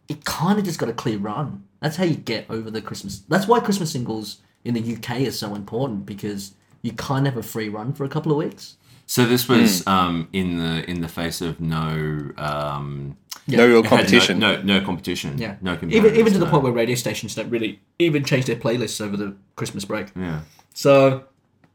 it 0.09 0.25
kind 0.25 0.59
of 0.59 0.65
just 0.65 0.79
got 0.79 0.89
a 0.89 0.93
clear 0.93 1.19
run. 1.19 1.65
That's 1.81 1.97
how 1.97 2.05
you 2.05 2.17
get 2.17 2.47
over 2.51 2.71
the 2.71 2.83
Christmas. 2.83 3.21
That's 3.29 3.49
why 3.49 3.61
Christmas 3.61 3.91
singles 3.93 4.39
in 4.65 4.75
the 4.75 4.95
UK 4.97 5.21
is 5.21 5.39
so 5.39 5.55
important 5.55 6.05
because 6.07 6.55
you 6.83 6.93
kind 6.93 7.27
of 7.27 7.35
have 7.35 7.45
a 7.45 7.47
free 7.47 7.69
run 7.69 7.93
for 7.95 8.05
a 8.05 8.09
couple 8.09 8.31
of 8.31 8.39
weeks. 8.39 8.77
So 9.11 9.27
this 9.27 9.49
was 9.49 9.85
um, 9.89 10.29
in 10.33 10.59
the 10.59 10.89
in 10.89 11.01
the 11.01 11.09
face 11.09 11.41
of 11.41 11.61
no 11.61 12.31
um, 12.39 13.17
No 13.49 13.67
real 13.67 13.81
it 13.81 13.87
had 13.87 13.91
no- 13.91 13.97
competition. 13.97 14.39
No, 14.39 14.63
no, 14.63 14.81
competition. 14.83 15.37
Yeah. 15.37 15.57
no 15.61 15.77
even 15.89 16.15
even 16.15 16.33
to 16.33 16.39
the 16.39 16.45
no. 16.45 16.51
point 16.53 16.63
where 16.63 16.73
radio 16.73 16.95
stations 16.95 17.35
don't 17.35 17.51
really 17.51 17.81
even 17.99 18.23
change 18.23 18.45
their 18.45 18.55
playlists 18.55 19.05
over 19.05 19.17
the 19.17 19.35
Christmas 19.57 19.85
break. 19.85 20.13
yeah, 20.15 20.43
So, 20.75 21.25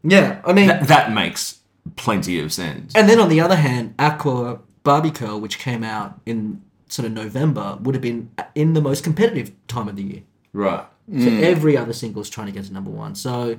yeah, 0.02 0.40
I 0.46 0.54
mean, 0.54 0.68
that, 0.68 0.88
that 0.88 1.12
makes 1.12 1.60
plenty 1.98 2.40
of 2.40 2.54
sense. 2.54 2.96
And 2.96 3.10
then 3.10 3.20
on 3.20 3.28
the 3.28 3.42
other 3.42 3.58
hand, 3.58 3.96
Aqua 4.00 4.60
Barbie 4.84 5.12
Girl, 5.12 5.38
which 5.42 5.60
came 5.60 5.84
out 5.84 6.22
in 6.26 6.62
sort 6.88 7.06
of 7.06 7.12
November, 7.12 7.78
would 7.82 7.96
have 7.96 8.02
been 8.02 8.30
in 8.54 8.72
the 8.76 8.82
most 8.82 9.04
competitive 9.04 9.52
time 9.68 9.90
of 9.90 9.98
the 9.98 10.04
year. 10.04 10.22
right. 10.54 10.86
So 11.20 11.28
every 11.28 11.76
other 11.76 11.92
single 11.92 12.22
is 12.22 12.30
trying 12.30 12.48
to 12.48 12.54
get 12.54 12.64
to 12.64 12.72
number 12.74 12.92
one. 12.92 13.14
So 13.14 13.58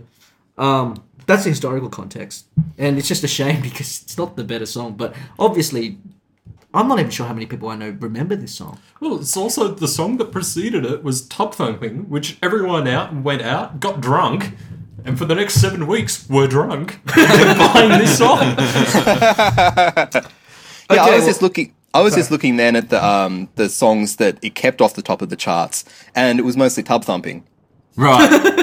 um, 0.57 1.05
that's 1.27 1.45
the 1.45 1.51
historical 1.51 1.89
context, 1.89 2.47
and 2.79 2.99
it's 2.99 3.09
just 3.09 3.25
a 3.25 3.29
shame 3.29 3.61
because 3.69 4.03
it's 4.03 4.17
not 4.17 4.37
the 4.37 4.45
better 4.45 4.67
song. 4.67 4.95
But 4.97 5.15
obviously, 5.39 5.99
I'm 6.73 6.89
not 6.89 6.99
even 6.99 7.11
sure 7.11 7.27
how 7.27 7.35
many 7.35 7.47
people 7.47 7.69
I 7.69 7.77
know 7.77 7.91
remember 8.01 8.37
this 8.37 8.55
song. 8.55 8.79
Well, 9.01 9.19
it's 9.21 9.37
also 9.37 9.69
the 9.69 9.89
song 9.89 10.17
that 10.19 10.33
preceded 10.33 10.85
it 10.85 11.03
was 11.03 11.27
Tub 11.27 11.55
Thumping, 11.55 12.09
which 12.09 12.39
everyone 12.43 12.87
out 12.89 13.15
went 13.15 13.43
out, 13.43 13.81
got 13.81 14.01
drunk, 14.01 14.53
and 15.05 15.19
for 15.19 15.25
the 15.25 15.35
next 15.35 15.55
seven 15.61 15.87
weeks 15.87 16.29
were 16.29 16.47
drunk 16.47 17.01
and 17.17 17.59
buying 17.75 17.99
this 17.99 18.19
song. 18.19 18.57
Yeah, 20.89 21.03
I 21.03 21.11
was 21.11 21.19
well- 21.19 21.27
just 21.27 21.43
looking. 21.43 21.75
I 21.95 22.01
was 22.03 22.15
just 22.15 22.31
looking 22.31 22.57
then 22.59 22.77
at 22.77 22.91
the 22.91 23.05
um, 23.05 23.49
the 23.57 23.69
songs 23.69 24.17
that 24.17 24.39
it 24.43 24.55
kept 24.55 24.81
off 24.83 24.95
the 24.95 25.03
top 25.03 25.23
of 25.23 25.31
the 25.31 25.37
charts, 25.37 25.85
and 26.15 26.39
it 26.39 26.43
was 26.43 26.57
mostly 26.57 26.83
tub 26.83 27.05
thumping. 27.05 27.43
Right. 27.97 28.53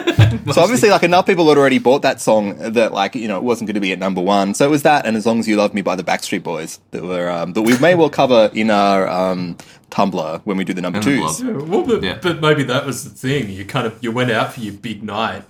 So 0.53 0.61
obviously, 0.61 0.89
like 0.89 1.03
enough 1.03 1.25
people 1.25 1.47
had 1.49 1.57
already 1.57 1.79
bought 1.79 2.01
that 2.01 2.19
song 2.19 2.55
that 2.57 2.91
like 2.91 3.15
you 3.15 3.27
know 3.27 3.37
it 3.37 3.43
wasn't 3.43 3.67
going 3.67 3.75
to 3.75 3.79
be 3.81 3.91
at 3.93 3.99
number 3.99 4.21
one. 4.21 4.53
So 4.53 4.65
it 4.65 4.69
was 4.69 4.83
that, 4.83 5.05
and 5.05 5.15
as 5.15 5.25
long 5.25 5.39
as 5.39 5.47
you 5.47 5.55
love 5.55 5.73
me 5.73 5.81
by 5.81 5.95
the 5.95 6.03
Backstreet 6.03 6.43
Boys 6.43 6.79
that 6.91 7.01
were 7.03 7.29
um, 7.29 7.53
that 7.53 7.61
we 7.61 7.77
may 7.79 7.95
well 7.95 8.09
cover 8.09 8.51
in 8.53 8.69
our 8.69 9.07
um, 9.07 9.57
Tumblr 9.89 10.41
when 10.43 10.57
we 10.57 10.63
do 10.63 10.73
the 10.73 10.81
number 10.81 10.97
And 10.97 11.05
twos. 11.05 11.39
blog. 11.41 11.55
Yeah, 11.57 11.63
well, 11.67 11.83
but, 11.85 12.03
Yeah. 12.03 12.19
but 12.21 12.41
maybe 12.41 12.63
that 12.63 12.85
was 12.85 13.03
the 13.05 13.09
thing. 13.09 13.49
You 13.49 13.63
kind 13.65 13.87
of 13.87 13.97
you 14.03 14.11
went 14.11 14.31
out 14.31 14.53
for 14.53 14.59
your 14.59 14.73
big 14.73 15.01
night, 15.01 15.43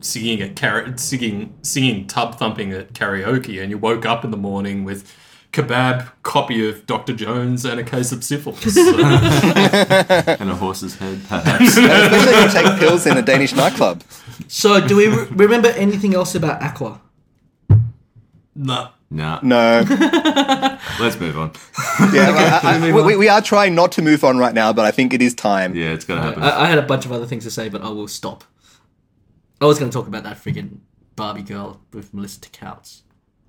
singing 0.00 0.40
at 0.42 0.56
kara- 0.56 0.98
singing 0.98 1.54
singing 1.62 2.06
tub 2.06 2.36
thumping 2.38 2.72
at 2.72 2.92
karaoke, 2.94 3.62
and 3.62 3.70
you 3.70 3.78
woke 3.78 4.04
up 4.04 4.24
in 4.24 4.30
the 4.30 4.36
morning 4.36 4.84
with 4.84 5.10
kebab, 5.52 6.08
copy 6.22 6.68
of 6.68 6.86
Doctor 6.86 7.12
Jones, 7.14 7.64
and 7.64 7.80
a 7.80 7.84
case 7.84 8.12
of 8.12 8.22
syphilis. 8.24 8.74
So- 8.74 8.80
and 8.98 10.50
a 10.50 10.54
horse's 10.54 10.96
head, 10.96 11.20
perhaps. 11.28 11.62
Especially 11.76 12.32
if 12.34 12.54
you 12.54 12.60
take 12.62 12.78
pills 12.78 13.06
in 13.06 13.16
a 13.16 13.22
Danish 13.22 13.54
nightclub. 13.54 14.02
So, 14.48 14.86
do 14.86 14.96
we 14.96 15.08
re- 15.08 15.26
remember 15.30 15.68
anything 15.68 16.14
else 16.14 16.34
about 16.34 16.62
Aqua? 16.62 17.00
No. 18.54 18.88
nah. 19.10 19.40
No, 19.42 19.84
Let's 21.00 21.18
move 21.20 21.38
on. 21.38 21.52
yeah, 22.12 22.30
like, 22.30 22.64
I- 22.64 22.88
I- 22.88 22.92
we, 23.04 23.16
we 23.16 23.28
are 23.28 23.40
trying 23.42 23.74
not 23.74 23.92
to 23.92 24.02
move 24.02 24.24
on 24.24 24.38
right 24.38 24.54
now, 24.54 24.72
but 24.72 24.84
I 24.84 24.90
think 24.90 25.12
it 25.12 25.22
is 25.22 25.34
time. 25.34 25.74
Yeah, 25.74 25.90
it's 25.92 26.04
gonna 26.04 26.22
happen. 26.22 26.42
I, 26.42 26.62
I 26.62 26.66
had 26.66 26.78
a 26.78 26.82
bunch 26.82 27.04
of 27.04 27.12
other 27.12 27.26
things 27.26 27.44
to 27.44 27.50
say, 27.50 27.68
but 27.68 27.82
I 27.82 27.88
will 27.88 28.08
stop. 28.08 28.44
I 29.60 29.64
was 29.66 29.78
going 29.78 29.90
to 29.90 29.94
talk 29.96 30.06
about 30.06 30.22
that 30.24 30.36
friggin' 30.36 30.80
Barbie 31.16 31.42
girl 31.42 31.80
with 31.92 32.12
Melissa 32.12 32.40
Couts. 32.50 33.02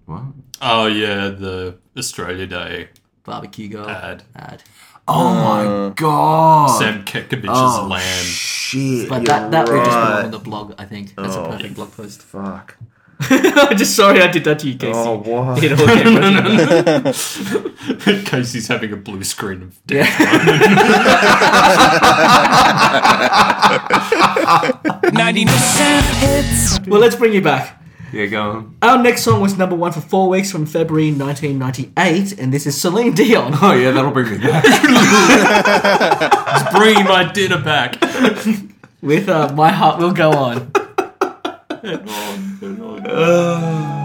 What? 0.08 0.24
Oh 0.62 0.88
yeah, 0.88 1.28
the 1.28 1.78
Australia 1.97 2.47
Day 2.47 2.88
Barbecue 3.26 3.68
girl 3.68 3.89
ad. 3.89 4.24
ad. 4.34 4.64
Oh 5.05 5.28
uh, 5.28 5.43
my 5.43 5.89
god. 5.93 6.80
Sam 6.80 7.03
Kekovich's 7.03 7.49
oh, 7.49 7.88
lamb. 7.89 8.26
shit. 8.26 9.10
But 9.10 9.18
you're 9.18 9.26
that, 9.26 9.51
that 9.51 9.68
would 9.68 9.84
just 9.84 9.97
belong 9.97 10.24
on 10.24 10.32
the 10.32 10.39
blog, 10.39 10.76
I 10.78 10.86
think. 10.86 11.14
That's 11.14 11.36
a 11.36 11.41
oh, 11.41 11.51
perfect 11.51 11.76
blog 11.76 11.91
post. 11.91 12.22
Fuck. 12.22 12.78
I'm 13.20 13.76
just 13.76 13.97
sorry 13.97 14.22
I 14.22 14.32
did 14.32 14.45
that 14.45 14.60
to 14.60 14.70
you, 14.70 14.78
Casey. 14.78 14.93
Oh, 14.95 15.18
what? 15.18 15.62
You 15.68 15.76
know, 18.16 18.22
Casey's 18.24 18.70
having 18.70 18.93
a 18.93 18.95
blue 18.95 19.26
screen 19.26 19.64
of 19.64 19.86
death. 19.88 20.08
Ninety 25.14 25.43
percent 25.45 26.05
hits. 26.05 26.80
well, 26.88 27.01
let's 27.01 27.18
bring 27.18 27.34
you 27.34 27.41
back. 27.41 27.78
Yeah, 28.14 28.26
go 28.28 28.41
on. 28.51 28.78
Our 28.82 29.01
next 29.03 29.24
song 29.24 29.41
was 29.41 29.58
number 29.58 29.76
one 29.76 29.91
for 29.91 30.01
four 30.01 30.30
weeks 30.30 30.51
from 30.51 30.66
February 30.66 31.12
1998, 31.12 32.39
and 32.39 32.53
this 32.53 32.66
is 32.66 32.80
Celine 32.80 33.14
Dion. 33.14 33.53
Oh 33.62 33.74
yeah, 33.74 33.91
that'll 33.91 34.12
bring 34.12 34.32
me 34.32 34.38
back. 34.38 34.64
It's 36.49 36.78
bringing 36.78 37.03
my 37.05 37.30
dinner 37.32 37.62
back. 37.62 37.99
with 39.01 39.28
uh, 39.30 39.53
My 39.53 39.70
Heart 39.72 39.99
Will 39.99 40.14
Go 40.14 40.32
On. 40.32 40.72
Head 41.84 42.08
on, 42.08 42.58
head 42.60 42.80
on. 42.82 43.05
Every 43.05 43.97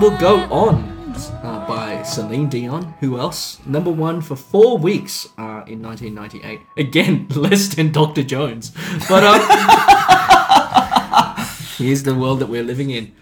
will 0.00 0.16
go 0.18 0.36
on. 0.50 0.84
Okay, 0.84 0.88
that 0.88 1.14
was 1.14 1.30
My 1.32 1.38
Heart 1.38 1.40
Will 1.40 1.44
Go 1.44 1.44
On 1.44 1.44
uh, 1.44 1.66
by 1.66 2.02
Celine 2.02 2.48
Dion. 2.48 2.94
Who 3.00 3.18
else? 3.18 3.58
Number 3.66 3.90
one 3.90 4.20
for 4.20 4.36
four 4.36 4.78
weeks 4.78 5.26
uh, 5.38 5.64
in 5.66 5.82
1998. 5.82 6.60
Again, 6.76 7.26
less 7.34 7.68
than 7.74 7.90
Dr. 7.92 8.22
Jones. 8.22 8.70
But 9.08 9.24
um, 9.24 9.40
here's 11.76 12.02
the 12.04 12.14
world 12.14 12.38
that 12.40 12.46
we're 12.48 12.62
living 12.64 12.90
in. 12.90 13.12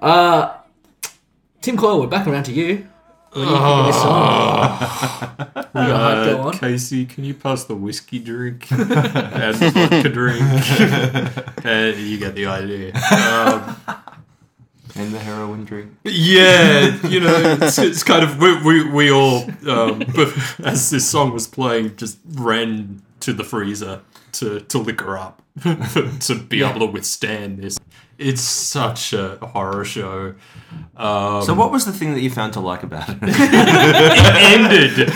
Uh, 0.00 0.54
Tim 1.60 1.76
Coyle, 1.76 2.00
we're 2.00 2.06
back 2.08 2.26
around 2.26 2.44
to 2.44 2.52
you. 2.52 2.86
What 3.32 3.34
do 3.34 3.40
you 3.40 3.46
think 3.48 3.64
of 3.64 3.86
this 3.86 3.96
song? 3.96 4.78
We 5.74 5.80
got 5.80 6.00
hype, 6.00 6.24
go 6.26 6.42
Uh, 6.42 6.46
on. 6.46 6.52
Casey, 6.58 7.04
can 7.04 7.24
you 7.24 7.34
pass 7.34 7.64
the 7.64 7.74
whiskey 7.74 8.20
drink 8.20 8.68
and 8.72 9.56
the 9.56 9.70
vodka 9.74 10.08
drink? 10.08 10.42
Uh, 11.64 11.92
you 11.98 12.16
get 12.18 12.34
the 12.36 12.46
idea. 12.46 12.92
Um, 12.94 13.76
And 14.96 15.12
the 15.12 15.18
heroin 15.18 15.64
drink. 15.64 15.92
yeah, 16.04 16.96
you 17.08 17.18
know, 17.20 17.34
it's, 17.60 17.78
it's 17.78 18.02
kind 18.04 18.22
of 18.22 18.38
we 18.38 18.62
we, 18.62 18.88
we 18.90 19.10
all, 19.10 19.44
um, 19.68 20.02
as 20.64 20.90
this 20.90 21.08
song 21.08 21.32
was 21.32 21.46
playing, 21.48 21.96
just 21.96 22.18
ran 22.34 23.02
to 23.20 23.32
the 23.32 23.42
freezer 23.44 24.02
to 24.32 24.60
to 24.60 24.78
liquor 24.78 25.18
up 25.18 25.42
to 25.62 26.34
be 26.48 26.62
able 26.62 26.80
to 26.80 26.86
withstand 26.86 27.58
this. 27.58 27.76
It's 28.18 28.40
such 28.42 29.12
a 29.12 29.36
horror 29.42 29.84
show. 29.84 30.34
Um, 30.96 31.42
So, 31.42 31.52
what 31.54 31.72
was 31.72 31.84
the 31.84 31.92
thing 31.92 32.14
that 32.14 32.20
you 32.20 32.30
found 32.30 32.52
to 32.52 32.60
like 32.60 32.84
about 32.84 33.08
it? 33.08 33.18
it 33.20 34.36
ended. 34.36 35.08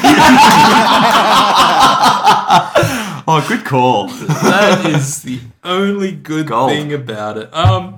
oh, 3.30 3.44
good 3.48 3.64
call. 3.64 4.08
that 4.08 4.84
is 4.86 5.22
the 5.22 5.40
only 5.64 6.12
good 6.12 6.48
Gold. 6.48 6.70
thing 6.70 6.92
about 6.92 7.38
it. 7.38 7.52
Um, 7.54 7.94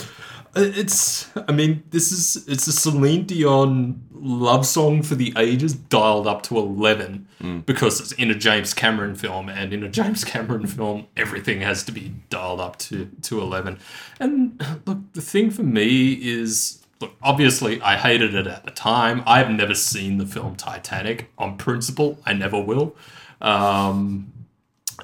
it's. 0.54 1.28
I 1.48 1.52
mean, 1.52 1.82
this 1.90 2.12
is. 2.12 2.48
It's 2.48 2.66
a 2.66 2.72
Celine 2.72 3.24
Dion 3.24 4.02
love 4.12 4.66
song 4.66 5.02
for 5.02 5.14
the 5.14 5.32
ages, 5.36 5.74
dialed 5.74 6.26
up 6.26 6.42
to 6.44 6.58
eleven, 6.58 7.28
because 7.66 8.00
it's 8.00 8.12
in 8.12 8.30
a 8.30 8.34
James 8.34 8.74
Cameron 8.74 9.14
film, 9.14 9.48
and 9.48 9.72
in 9.72 9.82
a 9.82 9.88
James 9.88 10.24
Cameron 10.24 10.66
film, 10.66 11.06
everything 11.16 11.60
has 11.60 11.82
to 11.84 11.92
be 11.92 12.14
dialed 12.30 12.60
up 12.60 12.78
to 12.78 13.10
to 13.22 13.40
eleven. 13.40 13.78
And 14.18 14.60
look, 14.86 14.98
the 15.12 15.22
thing 15.22 15.50
for 15.50 15.62
me 15.62 16.12
is. 16.12 16.76
Look, 17.00 17.14
obviously, 17.22 17.80
I 17.80 17.96
hated 17.96 18.34
it 18.34 18.46
at 18.46 18.66
the 18.66 18.70
time. 18.70 19.22
I've 19.26 19.50
never 19.50 19.74
seen 19.74 20.18
the 20.18 20.26
film 20.26 20.54
Titanic 20.54 21.30
on 21.38 21.56
principle. 21.56 22.18
I 22.26 22.34
never 22.34 22.60
will. 22.60 22.94
Um, 23.40 24.30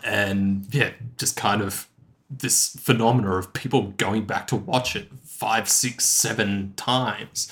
and 0.05 0.67
yeah, 0.73 0.91
just 1.17 1.39
kind 1.39 1.63
of 1.63 1.89
this 2.29 2.77
phenomena 2.79 3.37
of 3.37 3.55
people 3.55 3.95
going 3.97 4.27
back 4.27 4.47
to 4.49 4.57
watch 4.57 4.95
it 4.95 5.09
five, 5.39 5.69
six, 5.69 6.05
seven 6.05 6.73
times, 6.77 7.51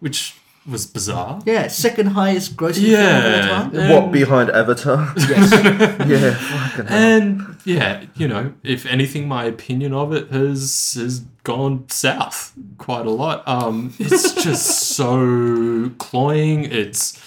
which 0.00 0.34
was 0.68 0.84
bizarre. 0.86 1.40
Yeah, 1.46 1.68
second 1.68 2.08
highest 2.08 2.56
grossing 2.56 2.88
Yeah. 2.88 3.20
film 3.22 3.34
of 3.34 3.34
all 3.34 3.70
time. 3.70 3.80
And- 3.80 3.92
What 3.94 4.12
behind 4.12 4.50
Avatar? 4.50 5.14
Yes. 5.28 5.52
yeah, 6.12 6.34
fucking 6.34 6.86
hell. 6.86 6.98
And 6.98 7.56
yeah, 7.64 8.04
you 8.16 8.26
know, 8.26 8.52
if 8.64 8.84
anything, 8.86 9.28
my 9.28 9.44
opinion 9.44 9.92
of 9.92 10.12
it 10.12 10.30
has 10.32 10.94
has 10.98 11.20
gone 11.44 11.84
south 11.88 12.52
quite 12.78 13.06
a 13.06 13.10
lot. 13.10 13.46
Um, 13.46 13.94
it's 14.00 14.32
just 14.44 14.66
so 14.96 15.90
cloying. 15.98 16.64
It's 16.64 17.20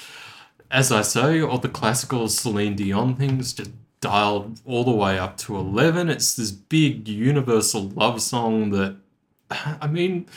as 0.72 0.92
I 0.92 1.02
say, 1.02 1.42
all 1.42 1.58
the 1.60 1.70
classical 1.70 2.28
Celine 2.28 2.76
Dion 2.76 3.16
things 3.16 3.54
just 3.54 3.72
dialed 4.02 4.60
all 4.66 4.84
the 4.84 4.92
way 4.92 5.18
up 5.18 5.38
to 5.38 5.56
eleven. 5.56 6.10
It's 6.10 6.36
this 6.36 6.52
big 6.52 7.08
universal 7.08 7.84
love 7.90 8.22
song 8.22 8.70
that, 8.72 8.98
I 9.50 9.88
mean. 9.88 10.28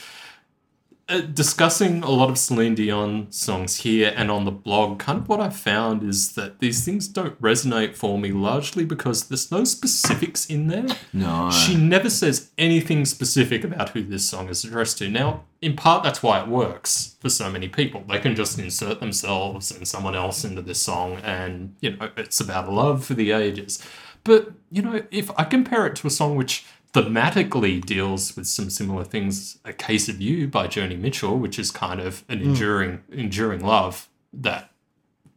Uh, 1.09 1.19
discussing 1.19 2.01
a 2.01 2.09
lot 2.09 2.29
of 2.29 2.37
Celine 2.37 2.75
Dion 2.75 3.29
songs 3.29 3.75
here 3.75 4.13
and 4.15 4.31
on 4.31 4.45
the 4.45 4.51
blog, 4.51 4.99
kind 4.99 5.19
of 5.19 5.27
what 5.27 5.41
I 5.41 5.49
found 5.49 6.01
is 6.01 6.33
that 6.35 6.59
these 6.59 6.85
things 6.85 7.09
don't 7.09 7.39
resonate 7.41 7.93
for 7.93 8.17
me 8.17 8.31
largely 8.31 8.85
because 8.85 9.27
there's 9.27 9.51
no 9.51 9.65
specifics 9.65 10.45
in 10.45 10.67
there. 10.67 10.85
No. 11.11 11.51
She 11.51 11.75
never 11.75 12.09
says 12.09 12.51
anything 12.57 13.03
specific 13.03 13.65
about 13.65 13.89
who 13.89 14.01
this 14.01 14.29
song 14.29 14.47
is 14.47 14.63
addressed 14.63 14.97
to. 14.99 15.09
Now, 15.09 15.43
in 15.61 15.75
part, 15.75 16.03
that's 16.03 16.23
why 16.23 16.41
it 16.41 16.47
works 16.47 17.17
for 17.19 17.27
so 17.27 17.49
many 17.51 17.67
people. 17.67 18.05
They 18.07 18.19
can 18.19 18.33
just 18.33 18.57
insert 18.57 19.01
themselves 19.01 19.71
and 19.71 19.85
someone 19.85 20.15
else 20.15 20.45
into 20.45 20.61
this 20.61 20.81
song, 20.81 21.17
and, 21.17 21.75
you 21.81 21.97
know, 21.97 22.11
it's 22.15 22.39
about 22.39 22.71
love 22.71 23.03
for 23.03 23.13
the 23.13 23.33
ages. 23.33 23.85
But, 24.23 24.53
you 24.71 24.81
know, 24.81 25.03
if 25.11 25.29
I 25.37 25.43
compare 25.43 25.85
it 25.85 25.97
to 25.97 26.07
a 26.07 26.09
song 26.09 26.37
which 26.37 26.65
thematically 26.93 27.83
deals 27.83 28.35
with 28.35 28.47
some 28.47 28.69
similar 28.69 29.03
things, 29.03 29.57
A 29.65 29.73
Case 29.73 30.07
of 30.07 30.21
You 30.21 30.47
by 30.47 30.67
Joni 30.67 30.97
Mitchell, 30.97 31.37
which 31.37 31.57
is 31.57 31.71
kind 31.71 31.99
of 31.99 32.23
an 32.29 32.39
hmm. 32.39 32.49
enduring, 32.49 33.03
enduring 33.11 33.65
love 33.65 34.09
that 34.31 34.71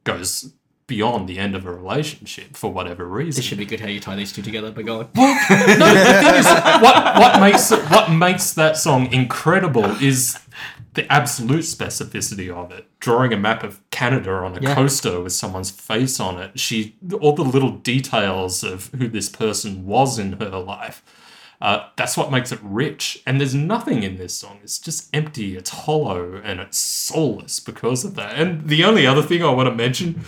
goes 0.05 0.53
beyond 0.87 1.29
the 1.29 1.39
end 1.39 1.57
of 1.57 1.67
a 1.67 1.73
relationship 1.73 2.57
for 2.57 2.73
whatever 2.73 3.07
reason. 3.07 3.39
This 3.39 3.45
should 3.45 3.59
be 3.59 3.65
good 3.65 3.81
how 3.81 3.89
you 3.89 4.01
tie 4.01 4.15
these 4.15 4.33
two 4.33 4.43
together, 4.43 4.71
but 4.71 4.85
go 4.85 5.01
on. 5.01 5.09
no, 5.17 5.35
the 5.35 6.21
thing 6.23 6.35
is, 6.37 6.47
what 6.47 7.19
what 7.19 7.41
makes 7.41 7.71
what 7.71 8.11
makes 8.11 8.53
that 8.53 8.77
song 8.77 9.13
incredible 9.13 9.85
is 10.01 10.39
the 10.95 11.11
absolute 11.13 11.63
specificity 11.63 12.51
of 12.51 12.71
it. 12.71 12.87
Drawing 13.01 13.33
a 13.33 13.37
map 13.37 13.65
of 13.65 13.81
Canada 13.91 14.31
on 14.31 14.57
a 14.57 14.61
Yeah. 14.61 14.75
coaster 14.75 15.21
with 15.21 15.33
someone's 15.33 15.71
face 15.71 16.21
on 16.21 16.39
it. 16.41 16.59
She 16.59 16.97
all 17.21 17.35
the 17.35 17.45
little 17.45 17.73
details 17.73 18.63
of 18.63 18.91
who 18.97 19.09
this 19.09 19.29
person 19.29 19.87
was 19.87 20.19
in 20.19 20.33
her 20.35 20.59
life. 20.59 21.03
Uh, 21.61 21.89
that's 21.97 22.17
what 22.17 22.31
makes 22.31 22.53
it 22.53 22.59
rich. 22.63 23.23
And 23.27 23.41
there's 23.41 23.55
nothing 23.55 24.03
in 24.03 24.17
this 24.19 24.35
song. 24.35 24.59
It's 24.63 24.79
just 24.79 25.09
empty. 25.15 25.57
It's 25.57 25.71
hollow 25.71 26.41
and 26.45 26.61
it's 26.61 26.79
soulless 26.79 27.61
because 27.61 28.05
of 28.05 28.15
that. 28.17 28.37
And 28.37 28.69
the 28.69 28.85
only 28.85 29.07
other 29.07 29.23
thing 29.23 29.43
I 29.43 29.51
want 29.51 29.69
to 29.69 29.75
mention, 29.75 30.25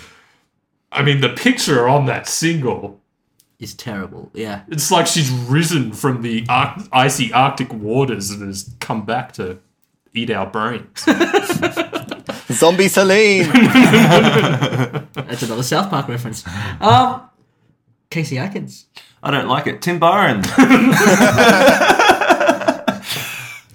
I 0.91 1.03
mean, 1.03 1.21
the 1.21 1.29
picture 1.29 1.87
on 1.89 2.07
that 2.07 2.27
single 2.29 3.01
is 3.59 3.75
terrible. 3.75 4.31
Yeah. 4.35 4.63
it's 4.69 4.91
like 4.91 5.07
she's 5.07 5.31
risen 5.31 5.93
from 5.93 6.23
the 6.23 6.47
arc- 6.49 6.81
icy 6.93 7.33
Arctic 7.33 7.73
waters 7.75 8.31
and 8.31 8.41
has 8.47 8.75
come 8.81 9.05
back 9.05 9.33
to 9.33 9.59
eat 10.15 10.31
our 10.31 10.47
brains. 10.47 11.05
Zombie 12.53 12.89
Celine. 12.89 13.51
That's 13.53 15.43
another 15.43 15.63
South 15.63 15.91
Park 15.91 16.09
reference. 16.09 16.45
Um, 16.81 17.29
Casey 18.11 18.39
Atkins. 18.39 18.87
I 19.23 19.31
don't 19.31 19.49
like 19.49 19.67
it. 19.67 19.83
Tim 19.83 19.99
Byron. 19.99 20.39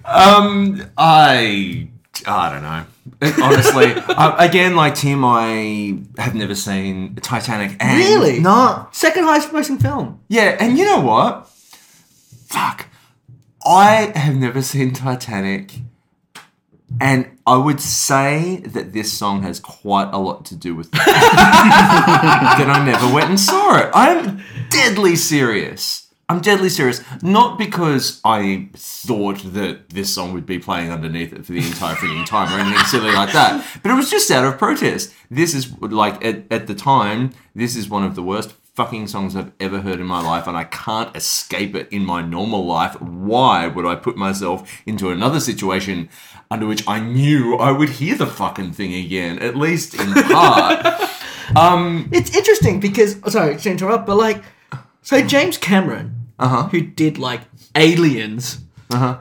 um, 0.06 0.82
I 0.98 1.88
I 2.26 2.50
don't 2.50 2.62
know. 2.64 2.86
Honestly, 3.44 3.94
uh, 3.94 4.36
again, 4.38 4.76
like 4.76 4.96
Tim, 4.96 5.24
I 5.26 6.00
have 6.18 6.36
never 6.36 6.56
seen 6.56 7.16
Titanic. 7.16 7.76
And 7.80 7.98
Really? 7.98 8.40
No. 8.40 8.88
Second 8.92 9.24
highest 9.26 9.50
grossing 9.50 9.82
film. 9.82 10.22
Yeah, 10.30 10.56
and 10.60 10.78
you 10.78 10.86
know 10.86 11.02
what? 11.02 11.48
Fuck. 12.48 12.88
I 13.66 14.12
have 14.16 14.36
never 14.36 14.62
seen 14.62 14.94
Titanic. 14.94 15.74
And 17.00 17.38
I 17.46 17.58
would 17.58 17.82
say 17.82 18.58
that 18.66 18.94
this 18.94 19.12
song 19.12 19.44
has 19.44 19.60
quite 19.60 20.10
a 20.14 20.18
lot 20.18 20.46
to 20.46 20.56
do 20.56 20.76
with 20.76 20.92
the 20.92 20.98
fact 20.98 21.08
that 22.58 22.70
I 22.70 22.86
never 22.86 23.14
went 23.14 23.30
and 23.30 23.40
saw 23.40 23.78
it. 23.80 23.90
I'm 23.94 24.42
deadly 24.70 25.16
serious. 25.16 26.04
I'm 26.30 26.40
deadly 26.40 26.70
serious. 26.70 27.02
Not 27.22 27.58
because 27.58 28.22
I 28.24 28.70
thought 28.74 29.44
that 29.54 29.90
this 29.90 30.14
song 30.14 30.34
would 30.34 30.46
be 30.46 30.58
playing 30.58 30.92
underneath 30.92 31.34
it 31.34 31.46
for 31.46 31.52
the 31.52 31.60
entire 31.60 31.96
freaking 31.96 32.26
time 32.26 32.54
or 32.54 32.60
anything 32.60 32.86
silly 32.86 33.12
like 33.12 33.34
that, 33.34 33.66
but 33.84 33.92
it 33.92 33.96
was 33.96 34.10
just 34.10 34.32
out 34.32 34.46
of 34.46 34.58
protest. 34.58 35.14
This 35.30 35.54
is 35.54 35.72
like 35.80 36.24
at, 36.24 36.46
at 36.50 36.68
the 36.68 36.76
time, 36.76 37.32
this 37.54 37.76
is 37.76 37.90
one 37.90 38.04
of 38.04 38.16
the 38.16 38.24
worst 38.24 38.54
fucking 38.76 39.08
songs 39.08 39.36
I've 39.36 39.52
ever 39.60 39.82
heard 39.82 40.00
in 40.00 40.08
my 40.08 40.22
life, 40.22 40.48
and 40.48 40.58
I 40.58 40.64
can't 40.64 41.16
escape 41.16 41.76
it 41.76 41.88
in 41.92 42.06
my 42.06 42.22
normal 42.24 42.66
life. 42.66 43.00
Why 43.02 43.68
would 43.68 43.86
I 43.86 43.96
put 43.96 44.18
myself 44.18 44.68
into 44.86 45.10
another 45.12 45.40
situation 45.40 46.10
under 46.50 46.66
which 46.66 46.84
I 46.88 47.00
knew 47.00 47.56
I 47.56 47.72
would 47.72 47.90
hear 47.90 48.16
the 48.16 48.26
fucking 48.28 48.74
thing 48.74 48.94
again, 48.94 49.40
at 49.40 49.56
least 49.56 49.94
in 49.94 50.12
part? 50.32 50.86
um, 51.56 52.10
It's 52.12 52.36
interesting 52.36 52.80
because 52.80 53.18
oh, 53.24 53.30
sorry 53.30 53.58
to 53.58 53.70
interrupt, 53.72 54.06
but 54.08 54.18
like, 54.18 54.44
so 55.02 55.22
James 55.22 55.58
Cameron, 55.58 56.28
Uh-huh. 56.40 56.68
who 56.70 56.82
did 56.82 57.18
like 57.18 57.42
Aliens, 57.76 58.60
Uh-huh. 58.90 59.18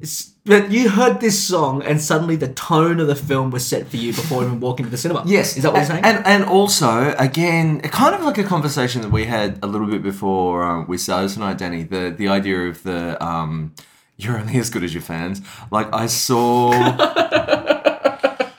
it's, 0.00 0.31
but 0.44 0.70
you 0.70 0.90
heard 0.90 1.20
this 1.20 1.42
song 1.46 1.82
and 1.82 2.00
suddenly 2.00 2.36
the 2.36 2.48
tone 2.52 3.00
of 3.00 3.06
the 3.06 3.14
film 3.14 3.50
was 3.50 3.66
set 3.66 3.88
for 3.88 3.96
you 3.96 4.12
before 4.12 4.42
even 4.44 4.60
walking 4.60 4.84
to 4.86 4.90
the 4.90 4.96
cinema. 4.96 5.22
Yes, 5.24 5.56
is 5.56 5.62
that 5.62 5.72
what 5.72 5.78
you're 5.78 5.86
saying? 5.86 6.04
And 6.04 6.26
and 6.26 6.44
also 6.44 7.14
again, 7.18 7.80
kind 7.80 8.14
of 8.14 8.22
like 8.22 8.38
a 8.38 8.44
conversation 8.44 9.02
that 9.02 9.10
we 9.10 9.24
had 9.24 9.58
a 9.62 9.66
little 9.66 9.86
bit 9.86 10.02
before 10.02 10.64
um, 10.64 10.86
we 10.88 10.98
started 10.98 11.30
tonight, 11.30 11.58
Danny. 11.58 11.82
The 11.84 12.14
the 12.16 12.28
idea 12.28 12.68
of 12.68 12.82
the 12.82 13.22
um, 13.24 13.74
you're 14.16 14.38
only 14.38 14.58
as 14.58 14.70
good 14.70 14.84
as 14.84 14.92
your 14.94 15.02
fans. 15.02 15.40
Like 15.70 15.92
I 15.94 16.06
saw, 16.06 16.72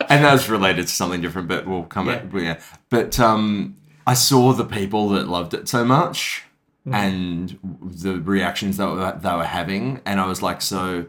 and 0.10 0.24
that 0.24 0.32
was 0.34 0.50
related 0.50 0.88
to 0.88 0.94
something 0.94 1.22
different, 1.22 1.48
but 1.48 1.68
we'll 1.68 1.84
come 1.84 2.08
Yeah. 2.08 2.20
back. 2.20 2.42
Yeah, 2.42 2.60
but 2.90 3.20
um, 3.20 3.76
I 4.08 4.14
saw 4.14 4.54
the 4.54 4.66
people 4.66 5.10
that 5.10 5.28
loved 5.28 5.54
it 5.54 5.68
so 5.68 5.84
much. 5.86 6.44
And 6.92 7.58
the 7.82 8.20
reactions 8.20 8.76
that 8.76 9.22
they 9.24 9.34
were 9.34 9.46
having, 9.46 10.02
and 10.06 10.20
I 10.20 10.28
was 10.28 10.42
like, 10.42 10.62
"So, 10.62 11.06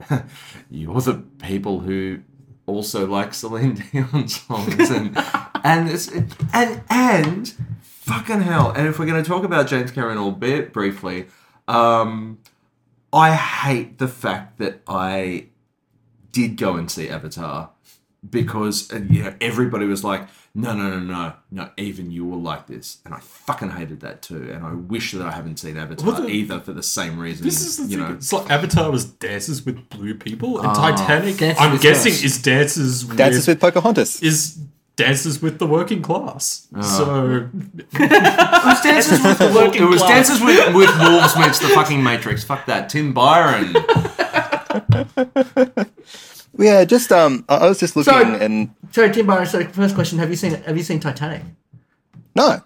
you're 0.70 1.00
the 1.00 1.22
people 1.42 1.80
who 1.80 2.20
also 2.66 3.06
like 3.06 3.34
Celine 3.34 3.74
Dion 3.92 4.28
songs, 4.28 4.90
and 4.90 5.16
and 5.64 6.30
and 6.52 6.82
and 6.90 7.54
fucking 7.80 8.42
hell. 8.42 8.70
And 8.70 8.86
if 8.86 8.98
we're 8.98 9.06
going 9.06 9.22
to 9.22 9.28
talk 9.28 9.44
about 9.44 9.66
James 9.66 9.90
Cameron 9.90 10.18
a 10.18 10.30
bit 10.30 10.72
briefly, 10.72 11.26
um, 11.66 12.38
I 13.12 13.34
hate 13.34 13.98
the 13.98 14.08
fact 14.08 14.58
that 14.58 14.82
I 14.86 15.46
did 16.32 16.56
go 16.56 16.76
and 16.76 16.90
see 16.90 17.08
Avatar 17.08 17.70
because 18.28 18.90
you 19.10 19.22
know 19.22 19.34
everybody 19.40 19.86
was 19.86 20.02
like, 20.04 20.26
no, 20.54 20.74
no, 20.74 20.88
no, 20.90 20.98
no, 21.00 21.32
no. 21.50 21.70
Even 21.76 22.10
you 22.10 22.24
will 22.24 22.40
like 22.40 22.66
this, 22.66 22.98
and 23.04 23.14
I 23.14 23.20
fucking 23.20 23.70
hated 23.70 24.00
that 24.00 24.22
too. 24.22 24.50
And 24.52 24.64
I 24.64 24.72
wish 24.72 25.12
that 25.12 25.26
I 25.26 25.30
haven't 25.32 25.58
seen 25.58 25.76
Avatar 25.76 26.20
the- 26.22 26.28
either 26.28 26.60
for 26.60 26.72
the 26.72 26.82
same 26.82 27.18
reason. 27.18 27.44
This 27.44 27.60
is 27.64 27.76
the 27.76 27.84
you 27.84 27.98
thing. 27.98 28.08
know, 28.08 28.14
It's 28.14 28.32
like 28.32 28.50
Avatar 28.50 28.90
was 28.90 29.04
dances 29.04 29.64
with 29.64 29.88
blue 29.88 30.14
people, 30.14 30.58
and 30.58 30.68
Ah. 30.68 30.74
Titanic, 30.96 31.40
I'm 31.60 31.72
with 31.72 31.82
guessing, 31.82 32.12
Girls. 32.12 32.24
is 32.24 32.42
dances 32.42 33.06
with, 33.06 33.18
Dances 33.18 33.46
with 33.46 33.60
Pocahontas. 33.60 34.20
is 34.22 34.58
dances 34.96 35.40
with 35.40 35.60
the 35.60 35.66
working 35.66 36.02
class. 36.02 36.66
Ah. 36.74 36.80
So 36.82 37.48
It 37.76 38.64
was 38.64 38.80
dances 38.82 39.22
with 39.22 39.38
the 39.38 39.52
working 39.54 39.82
It 39.84 39.86
was 39.86 40.02
class. 40.02 40.28
dances 40.28 40.40
with 40.40 40.74
with 40.74 40.90
wolves 40.98 41.36
meets 41.38 41.60
the 41.60 41.68
fucking 41.68 42.02
Matrix. 42.02 42.42
Fuck 42.42 42.66
that, 42.66 42.88
Tim 42.88 43.12
Byron. 43.14 43.76
Yeah, 46.56 46.84
just 46.84 47.12
um, 47.12 47.44
I 47.48 47.56
I 47.56 47.68
was 47.68 47.78
just 47.80 47.96
looking 47.96 48.12
So- 48.12 48.34
and 48.34 48.70
Sorry, 48.92 49.10
Tim 49.12 49.26
Byron. 49.26 49.46
So, 49.46 49.64
first 49.68 49.94
question: 49.94 50.18
Have 50.18 50.30
you 50.30 50.36
seen 50.36 50.54
Have 50.54 50.76
you 50.76 50.82
seen 50.82 50.98
Titanic? 51.00 51.42
no, 52.34 52.60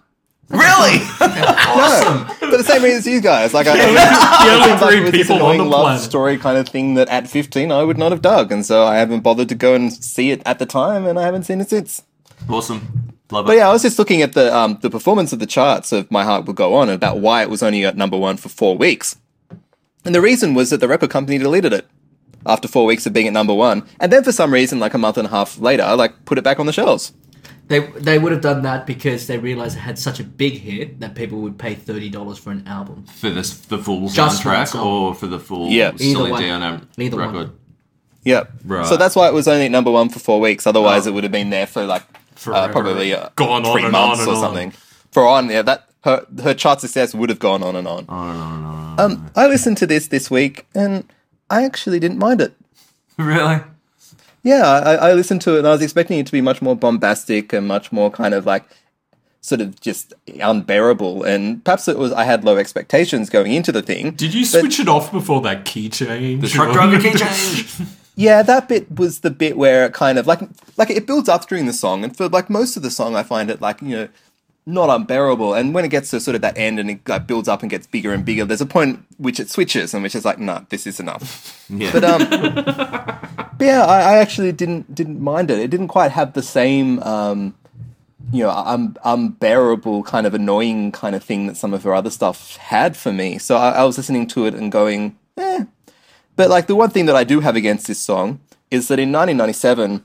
really? 0.48 0.98
no, 1.20 2.26
for 2.38 2.56
the 2.56 2.64
same 2.64 2.82
reason 2.82 2.98
as 2.98 3.06
you 3.06 3.20
guys. 3.20 3.52
Like 3.54 3.66
I, 3.66 3.76
the 3.76 3.82
it 3.82 4.52
only 4.52 4.68
seems 4.68 4.80
like 4.80 4.90
three 4.90 4.98
it 4.98 5.02
was 5.02 5.10
this 5.12 5.22
people 5.26 5.36
on 5.36 5.40
annoying 5.42 5.58
the 5.58 5.64
love 5.64 5.82
planet. 5.84 6.02
story 6.02 6.38
kind 6.38 6.58
of 6.58 6.68
thing 6.68 6.94
that 6.94 7.08
at 7.08 7.28
fifteen 7.28 7.72
I 7.72 7.82
would 7.82 7.98
not 7.98 8.12
have 8.12 8.22
dug, 8.22 8.52
and 8.52 8.64
so 8.64 8.84
I 8.86 8.96
haven't 8.96 9.20
bothered 9.20 9.48
to 9.48 9.54
go 9.54 9.74
and 9.74 9.92
see 9.92 10.30
it 10.30 10.42
at 10.46 10.58
the 10.58 10.66
time, 10.66 11.06
and 11.06 11.18
I 11.18 11.22
haven't 11.22 11.44
seen 11.44 11.60
it 11.60 11.68
since. 11.70 12.02
awesome. 12.48 13.14
Love 13.30 13.46
it. 13.46 13.48
But 13.48 13.56
yeah, 13.56 13.68
I 13.68 13.72
was 13.72 13.82
just 13.82 13.98
looking 13.98 14.20
at 14.22 14.34
the 14.34 14.54
um, 14.54 14.78
the 14.82 14.90
performance 14.90 15.32
of 15.32 15.38
the 15.38 15.46
charts 15.46 15.90
of 15.92 16.10
My 16.10 16.22
Heart 16.24 16.46
Will 16.46 16.54
Go 16.54 16.74
On 16.74 16.88
about 16.88 17.18
why 17.18 17.42
it 17.42 17.50
was 17.50 17.62
only 17.62 17.84
at 17.84 17.96
number 17.96 18.16
one 18.18 18.36
for 18.36 18.48
four 18.48 18.76
weeks. 18.76 19.16
And 20.04 20.14
the 20.14 20.20
reason 20.20 20.54
was 20.54 20.70
that 20.70 20.78
the 20.80 20.88
record 20.88 21.10
company 21.10 21.38
deleted 21.38 21.72
it 21.72 21.86
after 22.46 22.68
four 22.68 22.84
weeks 22.86 23.06
of 23.06 23.12
being 23.12 23.26
at 23.26 23.32
number 23.32 23.54
one, 23.54 23.82
and 24.00 24.12
then 24.12 24.24
for 24.24 24.32
some 24.32 24.52
reason, 24.52 24.78
like 24.80 24.94
a 24.94 24.98
month 24.98 25.16
and 25.18 25.26
a 25.26 25.30
half 25.30 25.58
later, 25.58 25.94
like 25.96 26.24
put 26.24 26.38
it 26.38 26.44
back 26.44 26.58
on 26.60 26.66
the 26.66 26.72
shelves. 26.72 27.12
They 27.68 27.78
they 27.80 28.18
would 28.18 28.32
have 28.32 28.40
done 28.42 28.62
that 28.62 28.86
because 28.86 29.26
they 29.28 29.38
realized 29.38 29.76
it 29.76 29.80
had 29.80 29.98
such 29.98 30.20
a 30.20 30.24
big 30.24 30.54
hit 30.58 31.00
that 31.00 31.14
people 31.14 31.38
would 31.40 31.58
pay 31.58 31.74
thirty 31.74 32.10
dollars 32.10 32.36
for 32.38 32.50
an 32.50 32.66
album. 32.66 33.04
for 33.06 33.30
this 33.30 33.56
the 33.56 33.78
full 33.78 34.08
Just 34.08 34.44
one 34.44 34.54
soundtrack 34.54 34.84
or 34.84 35.14
for 35.14 35.26
the 35.28 35.38
full 35.38 35.68
Yeah. 35.70 35.90
Either 35.92 35.98
Celine 35.98 36.30
one. 36.32 36.42
Dion 36.42 36.62
um, 36.62 36.88
Either 36.98 37.16
one. 37.16 37.26
record. 37.32 37.50
Yep. 38.24 38.52
Right. 38.64 38.86
So 38.86 38.96
that's 38.96 39.16
why 39.16 39.28
it 39.28 39.32
was 39.34 39.48
only 39.48 39.66
at 39.66 39.70
number 39.70 39.90
one 39.90 40.08
for 40.08 40.18
four 40.18 40.40
weeks. 40.40 40.66
Otherwise, 40.66 41.06
Oh. 41.06 41.10
it 41.10 41.14
would 41.14 41.24
have 41.24 41.32
been 41.32 41.50
there 41.50 41.66
for 41.66 41.84
like 41.84 42.02
uh, 42.46 42.68
probably 42.68 43.14
uh, 43.14 43.28
Gone 43.36 43.64
on 43.64 43.72
three 43.72 43.84
and 43.84 43.92
months 43.92 44.20
on 44.22 44.28
and 44.28 44.28
or 44.28 44.34
on. 44.36 44.40
something. 44.42 44.70
For 45.10 45.26
on, 45.26 45.48
yeah, 45.48 45.62
that 45.62 45.88
her 46.04 46.26
her 46.42 46.54
chart 46.54 46.80
success 46.80 47.14
would 47.14 47.30
have 47.30 47.38
gone 47.38 47.62
on 47.62 47.76
and 47.76 47.86
on. 47.88 48.04
Oh, 48.08 48.32
no, 48.32 48.60
no, 48.60 48.94
no. 48.96 49.04
Um, 49.04 49.30
I 49.36 49.46
listened 49.46 49.76
to 49.78 49.86
this 49.86 50.08
this 50.08 50.30
week, 50.30 50.66
and 50.74 51.04
I 51.52 51.64
actually 51.64 52.00
didn't 52.00 52.18
mind 52.18 52.40
it. 52.40 52.54
Really? 53.18 53.60
Yeah, 54.42 54.62
I, 54.64 54.94
I 54.94 55.12
listened 55.12 55.42
to 55.42 55.54
it 55.54 55.58
and 55.58 55.68
I 55.68 55.72
was 55.72 55.82
expecting 55.82 56.18
it 56.18 56.26
to 56.26 56.32
be 56.32 56.40
much 56.40 56.62
more 56.62 56.74
bombastic 56.74 57.52
and 57.52 57.68
much 57.68 57.92
more 57.92 58.10
kind 58.10 58.32
of 58.32 58.46
like 58.46 58.64
sort 59.42 59.60
of 59.60 59.78
just 59.80 60.14
unbearable. 60.40 61.22
And 61.24 61.62
perhaps 61.62 61.86
it 61.88 61.98
was 61.98 62.10
I 62.12 62.24
had 62.24 62.42
low 62.42 62.56
expectations 62.56 63.28
going 63.28 63.52
into 63.52 63.70
the 63.70 63.82
thing. 63.82 64.12
Did 64.12 64.32
you 64.32 64.46
switch 64.46 64.80
it 64.80 64.88
off 64.88 65.12
before 65.12 65.42
that 65.42 65.66
key 65.66 65.90
change? 65.90 66.40
The 66.40 66.48
truck 66.48 66.72
driver 66.72 66.98
key 66.98 67.12
change. 67.12 67.74
Yeah, 68.14 68.42
that 68.42 68.68
bit 68.68 68.98
was 68.98 69.20
the 69.20 69.30
bit 69.30 69.56
where 69.56 69.86
it 69.86 69.94
kind 69.94 70.18
of 70.18 70.26
like 70.26 70.40
like 70.76 70.90
it 70.90 71.06
builds 71.06 71.30
up 71.30 71.48
during 71.48 71.64
the 71.64 71.72
song, 71.72 72.04
and 72.04 72.14
for 72.14 72.28
like 72.28 72.50
most 72.50 72.76
of 72.76 72.82
the 72.82 72.90
song, 72.90 73.16
I 73.16 73.22
find 73.22 73.50
it 73.50 73.62
like 73.62 73.80
you 73.80 73.96
know 73.96 74.08
not 74.64 74.90
unbearable. 74.90 75.54
And 75.54 75.74
when 75.74 75.84
it 75.84 75.88
gets 75.88 76.10
to 76.10 76.20
sort 76.20 76.34
of 76.34 76.40
that 76.42 76.56
end 76.56 76.78
and 76.78 76.90
it 76.90 77.08
like 77.08 77.26
builds 77.26 77.48
up 77.48 77.62
and 77.62 77.70
gets 77.70 77.86
bigger 77.86 78.12
and 78.12 78.24
bigger, 78.24 78.44
there's 78.44 78.60
a 78.60 78.66
point 78.66 79.04
which 79.18 79.40
it 79.40 79.50
switches 79.50 79.92
and 79.94 80.02
which 80.02 80.14
is 80.14 80.24
like, 80.24 80.38
nah, 80.38 80.62
this 80.68 80.86
is 80.86 81.00
enough. 81.00 81.58
Yeah. 81.72 81.90
But 81.90 82.04
um, 82.04 82.28
but 83.56 83.64
yeah, 83.64 83.86
I, 83.86 84.00
I 84.00 84.16
actually 84.18 84.52
didn't 84.52 84.94
didn't 84.94 85.22
mind 85.22 85.50
it. 85.50 85.58
It 85.58 85.70
didn't 85.70 85.88
quite 85.88 86.10
have 86.10 86.34
the 86.34 86.42
same 86.42 87.02
um, 87.02 87.54
you 88.30 88.44
know, 88.44 88.50
un- 88.50 88.96
unbearable 89.04 90.02
kind 90.04 90.26
of 90.26 90.34
annoying 90.34 90.92
kind 90.92 91.14
of 91.14 91.24
thing 91.24 91.46
that 91.46 91.56
some 91.56 91.72
of 91.72 91.82
her 91.84 91.94
other 91.94 92.10
stuff 92.10 92.56
had 92.56 92.94
for 92.96 93.12
me. 93.12 93.38
So 93.38 93.56
I, 93.56 93.70
I 93.70 93.84
was 93.84 93.96
listening 93.96 94.26
to 94.28 94.46
it 94.46 94.54
and 94.54 94.70
going, 94.70 95.18
eh. 95.36 95.64
But 96.36 96.50
like 96.50 96.66
the 96.66 96.74
one 96.74 96.90
thing 96.90 97.06
that 97.06 97.16
I 97.16 97.24
do 97.24 97.40
have 97.40 97.56
against 97.56 97.86
this 97.86 97.98
song 97.98 98.40
is 98.70 98.88
that 98.88 98.98
in 98.98 99.12
1997, 99.12 100.04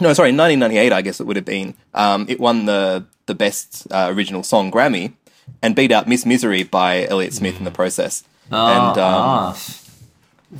no, 0.00 0.12
sorry, 0.12 0.30
in 0.30 0.36
1998, 0.36 0.92
I 0.92 1.02
guess 1.02 1.20
it 1.20 1.26
would 1.26 1.36
have 1.36 1.44
been, 1.44 1.74
um, 1.92 2.26
it 2.28 2.40
won 2.40 2.66
the 2.66 3.06
the 3.26 3.34
best 3.34 3.86
uh, 3.90 4.08
original 4.14 4.42
song 4.42 4.70
Grammy 4.70 5.12
and 5.62 5.74
beat 5.76 5.92
out 5.92 6.08
Miss 6.08 6.24
Misery 6.26 6.62
by 6.62 7.06
Elliott 7.06 7.32
Smith 7.34 7.58
in 7.58 7.64
the 7.64 7.70
process. 7.70 8.24
and 8.50 8.98
um, 8.98 8.98
ah. 8.98 9.58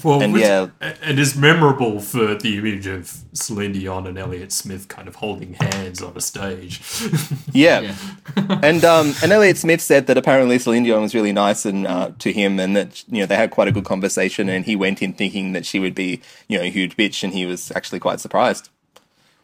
Well, 0.02 0.20
And 0.22 0.32
which- 0.32 0.42
yeah. 0.42 0.68
it 0.80 1.20
is 1.20 1.36
memorable 1.36 2.00
for 2.00 2.34
the 2.34 2.58
image 2.58 2.88
of 2.88 3.16
Celine 3.32 3.70
Dion 3.72 4.08
and 4.08 4.18
Elliott 4.18 4.50
Smith 4.50 4.88
kind 4.88 5.06
of 5.06 5.16
holding 5.16 5.54
hands 5.54 6.02
on 6.02 6.16
a 6.16 6.20
stage. 6.20 6.80
yeah, 7.52 7.94
and 8.36 8.84
um, 8.84 9.14
and 9.22 9.30
Elliott 9.30 9.56
Smith 9.56 9.80
said 9.80 10.08
that 10.08 10.18
apparently 10.18 10.58
Celine 10.58 10.82
Dion 10.82 11.02
was 11.02 11.14
really 11.14 11.32
nice 11.32 11.64
and 11.64 11.86
uh, 11.86 12.10
to 12.18 12.32
him, 12.32 12.58
and 12.58 12.74
that 12.74 13.04
you 13.08 13.20
know 13.20 13.26
they 13.26 13.36
had 13.36 13.52
quite 13.52 13.68
a 13.68 13.72
good 13.72 13.84
conversation, 13.84 14.48
and 14.48 14.64
he 14.64 14.74
went 14.74 15.00
in 15.00 15.12
thinking 15.12 15.52
that 15.52 15.64
she 15.64 15.78
would 15.78 15.94
be 15.94 16.20
you 16.48 16.58
know 16.58 16.64
a 16.64 16.70
huge 16.70 16.96
bitch, 16.96 17.22
and 17.22 17.32
he 17.32 17.46
was 17.46 17.70
actually 17.76 18.00
quite 18.00 18.18
surprised. 18.18 18.70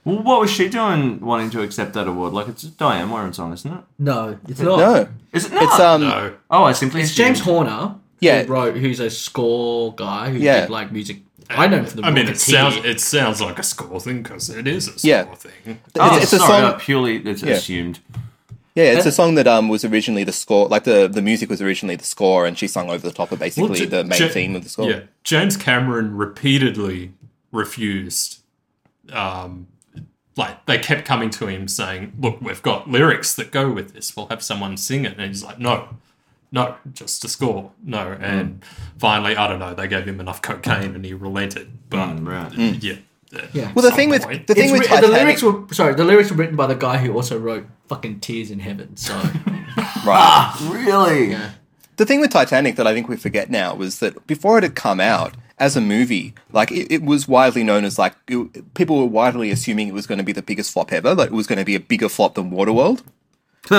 Well, 0.05 0.23
what 0.23 0.41
was 0.41 0.51
she 0.51 0.69
doing 0.69 1.21
wanting 1.21 1.51
to 1.51 1.63
accept 1.63 1.93
that 1.93 2.07
award? 2.09 2.33
Like, 2.33 2.49
it's 2.49 2.63
a 2.65 2.71
Diane 2.71 3.11
Warren 3.11 3.33
song, 3.35 3.53
isn't 3.53 3.71
it? 3.73 3.81
No, 3.99 4.39
it's 4.49 4.61
not. 4.61 4.79
No, 4.79 5.09
Is 5.33 5.45
it 5.47 5.53
not? 5.53 5.63
it's 5.63 5.79
um, 5.81 6.01
no. 6.03 6.35
oh, 6.51 6.65
I 6.65 6.73
simply 6.73 7.03
It's 7.03 7.15
James 7.15 7.41
assumed. 7.41 7.69
Horner. 7.69 7.95
Yeah. 8.21 8.43
who 8.45 8.53
wrote 8.53 8.77
who's 8.77 9.01
a 9.01 9.09
score 9.11 9.95
guy 9.95 10.31
who 10.31 10.39
Yeah. 10.39 10.63
did 10.63 10.71
like 10.71 10.93
music. 10.93 11.19
I 11.49 11.67
know 11.67 11.79
him 11.79 11.87
for 11.87 11.97
the. 11.97 12.03
I 12.05 12.11
mean, 12.11 12.29
it 12.29 12.39
sounds 12.39 12.77
it 12.85 13.01
sounds 13.01 13.41
like 13.41 13.59
a 13.59 13.63
score 13.63 13.99
thing 14.01 14.23
because 14.23 14.51
it 14.51 14.67
is 14.69 14.89
a 14.89 14.99
score 14.99 15.09
Yeah. 15.11 15.25
thing. 15.35 15.81
Oh, 15.99 16.15
it's, 16.17 16.25
it's 16.25 16.33
a 16.35 16.39
song. 16.47 16.79
purely 16.79 17.17
it's 17.17 17.43
Yeah. 17.43 17.55
assumed. 17.55 17.99
Yeah, 18.77 18.93
it's 18.93 19.07
a 19.07 19.11
song 19.13 19.35
that 19.35 19.49
um 19.49 19.69
was 19.69 19.85
originally 19.85 20.23
the 20.25 20.33
score, 20.33 20.69
like 20.69 20.85
the 20.85 21.09
the 21.09 21.23
music 21.23 21.49
was 21.51 21.61
originally 21.61 21.97
the 21.97 22.05
score, 22.05 22.47
and 22.47 22.57
she 22.59 22.69
sung 22.69 22.89
over 22.91 23.05
the 23.07 23.13
top 23.13 23.33
of 23.33 23.39
basically 23.39 23.81
Ja- 23.81 23.89
the 23.89 24.05
main 24.05 24.21
Ja- 24.21 24.29
theme 24.29 24.55
of 24.55 24.63
the 24.65 24.69
score. 24.69 24.89
Yeah, 24.91 25.01
James 25.25 25.57
Cameron 25.57 26.17
repeatedly 26.17 27.13
refused. 27.53 28.39
Um, 29.13 29.67
like 30.37 30.65
they 30.67 30.79
kept 30.79 31.05
coming 31.05 31.31
to 31.31 31.47
him 31.47 31.69
saying, 31.69 32.13
"Look, 32.19 32.41
we've 32.41 32.63
got 32.63 32.89
lyrics 32.89 33.35
that 33.35 33.51
go 33.51 33.71
with 33.71 33.95
this. 33.95 34.17
We'll 34.17 34.27
have 34.29 34.43
someone 34.43 34.77
sing 34.77 35.05
it." 35.05 35.17
And 35.19 35.27
he's 35.27 35.43
like, 35.45 35.59
"No, 35.59 35.89
no, 36.53 36.77
just 36.93 37.25
a 37.25 37.29
score, 37.29 37.73
no." 37.85 38.15
Hmm. 38.15 38.23
And 38.25 38.65
finally, 38.99 39.37
I 39.37 39.47
don't 39.49 39.59
know. 39.59 39.75
They 39.75 39.89
gave 39.89 40.07
him 40.07 40.21
enough 40.21 40.41
cocaine, 40.43 40.95
and 40.95 41.05
he 41.05 41.13
relented. 41.15 41.71
But 41.91 42.17
Mm, 42.17 42.27
right. 42.29 42.53
yeah, 42.83 42.95
hmm. 42.95 43.01
Yeah. 43.53 43.71
Well, 43.75 43.83
the 43.85 43.91
some 43.91 43.97
thing 43.97 44.09
with 44.11 44.23
the 44.47 44.55
thing 44.55 44.71
It's 44.71 44.73
with 44.73 44.89
Titanic, 44.89 45.01
the 45.03 45.17
lyrics 45.17 45.43
were 45.43 45.65
sorry. 45.75 45.95
The 45.95 46.05
lyrics 46.05 46.31
were 46.31 46.37
written 46.37 46.57
by 46.57 46.67
the 46.67 46.75
guy 46.75 46.97
who 46.99 47.13
also 47.15 47.39
wrote 47.39 47.65
"Fucking 47.89 48.21
Tears 48.21 48.51
in 48.51 48.59
Heaven." 48.59 48.97
So 48.97 49.15
right? 49.17 50.05
Ah, 50.07 50.71
really? 50.73 51.31
yeah, 51.31 51.51
the 51.97 52.05
thing 52.07 52.21
with 52.21 52.31
Titanic 52.31 52.75
that 52.77 52.87
I 52.89 52.95
think 52.95 53.09
we 53.09 53.17
forget 53.17 53.49
now 53.51 53.75
was 53.75 54.01
that 54.01 54.27
before 54.27 54.59
it 54.59 54.65
had 54.65 54.75
come 54.75 54.99
out 55.01 55.35
as 55.61 55.77
a 55.77 55.81
movie, 55.81 56.35
like 56.53 56.73
it, 56.73 56.91
it 56.91 57.03
was 57.05 57.29
widely 57.29 57.63
known 57.65 57.85
as 57.85 57.99
like 57.99 58.15
it- 58.29 58.75
people 58.75 58.99
were 58.99 59.07
widely 59.07 59.51
assuming 59.51 59.89
it 59.89 59.95
was 59.95 60.07
going 60.09 60.19
to 60.19 60.25
be 60.25 60.33
the 60.33 60.43
biggest 60.43 60.73
flop 60.73 60.93
ever. 60.93 61.15
Like 61.15 61.29
it 61.29 61.35
was 61.35 61.47
going 61.47 61.59
to 61.61 61.65
be 61.65 61.77
a 61.77 61.81
bigger 61.81 62.09
flop 62.09 62.35
than 62.35 62.51
Waterworld 62.51 63.03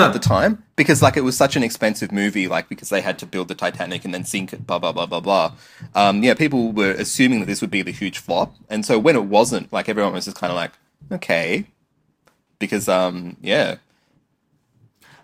at 0.00 0.12
the 0.12 0.18
time 0.18 0.64
because 0.76 1.02
like 1.02 1.16
it 1.16 1.22
was 1.22 1.36
such 1.36 1.56
an 1.56 1.62
expensive 1.62 2.12
movie. 2.12 2.48
Like 2.48 2.68
because 2.68 2.88
they 2.88 3.00
had 3.02 3.18
to 3.20 3.26
build 3.26 3.48
the 3.48 3.54
Titanic 3.54 4.04
and 4.04 4.14
then 4.14 4.24
sink 4.24 4.52
it. 4.52 4.66
Blah 4.66 4.78
blah 4.78 4.92
blah 4.92 5.06
blah 5.06 5.20
blah. 5.20 5.52
Um, 5.94 6.22
yeah, 6.22 6.34
people 6.34 6.72
were 6.72 6.92
assuming 6.92 7.40
that 7.40 7.46
this 7.46 7.60
would 7.60 7.70
be 7.70 7.82
the 7.82 7.92
huge 7.92 8.18
flop, 8.18 8.54
and 8.70 8.86
so 8.86 8.98
when 8.98 9.16
it 9.16 9.24
wasn't, 9.24 9.72
like 9.72 9.88
everyone 9.88 10.12
was 10.14 10.24
just 10.26 10.36
kind 10.38 10.50
of 10.52 10.56
like, 10.56 10.72
okay, 11.10 11.66
because 12.58 12.88
um, 12.88 13.36
yeah, 13.42 13.76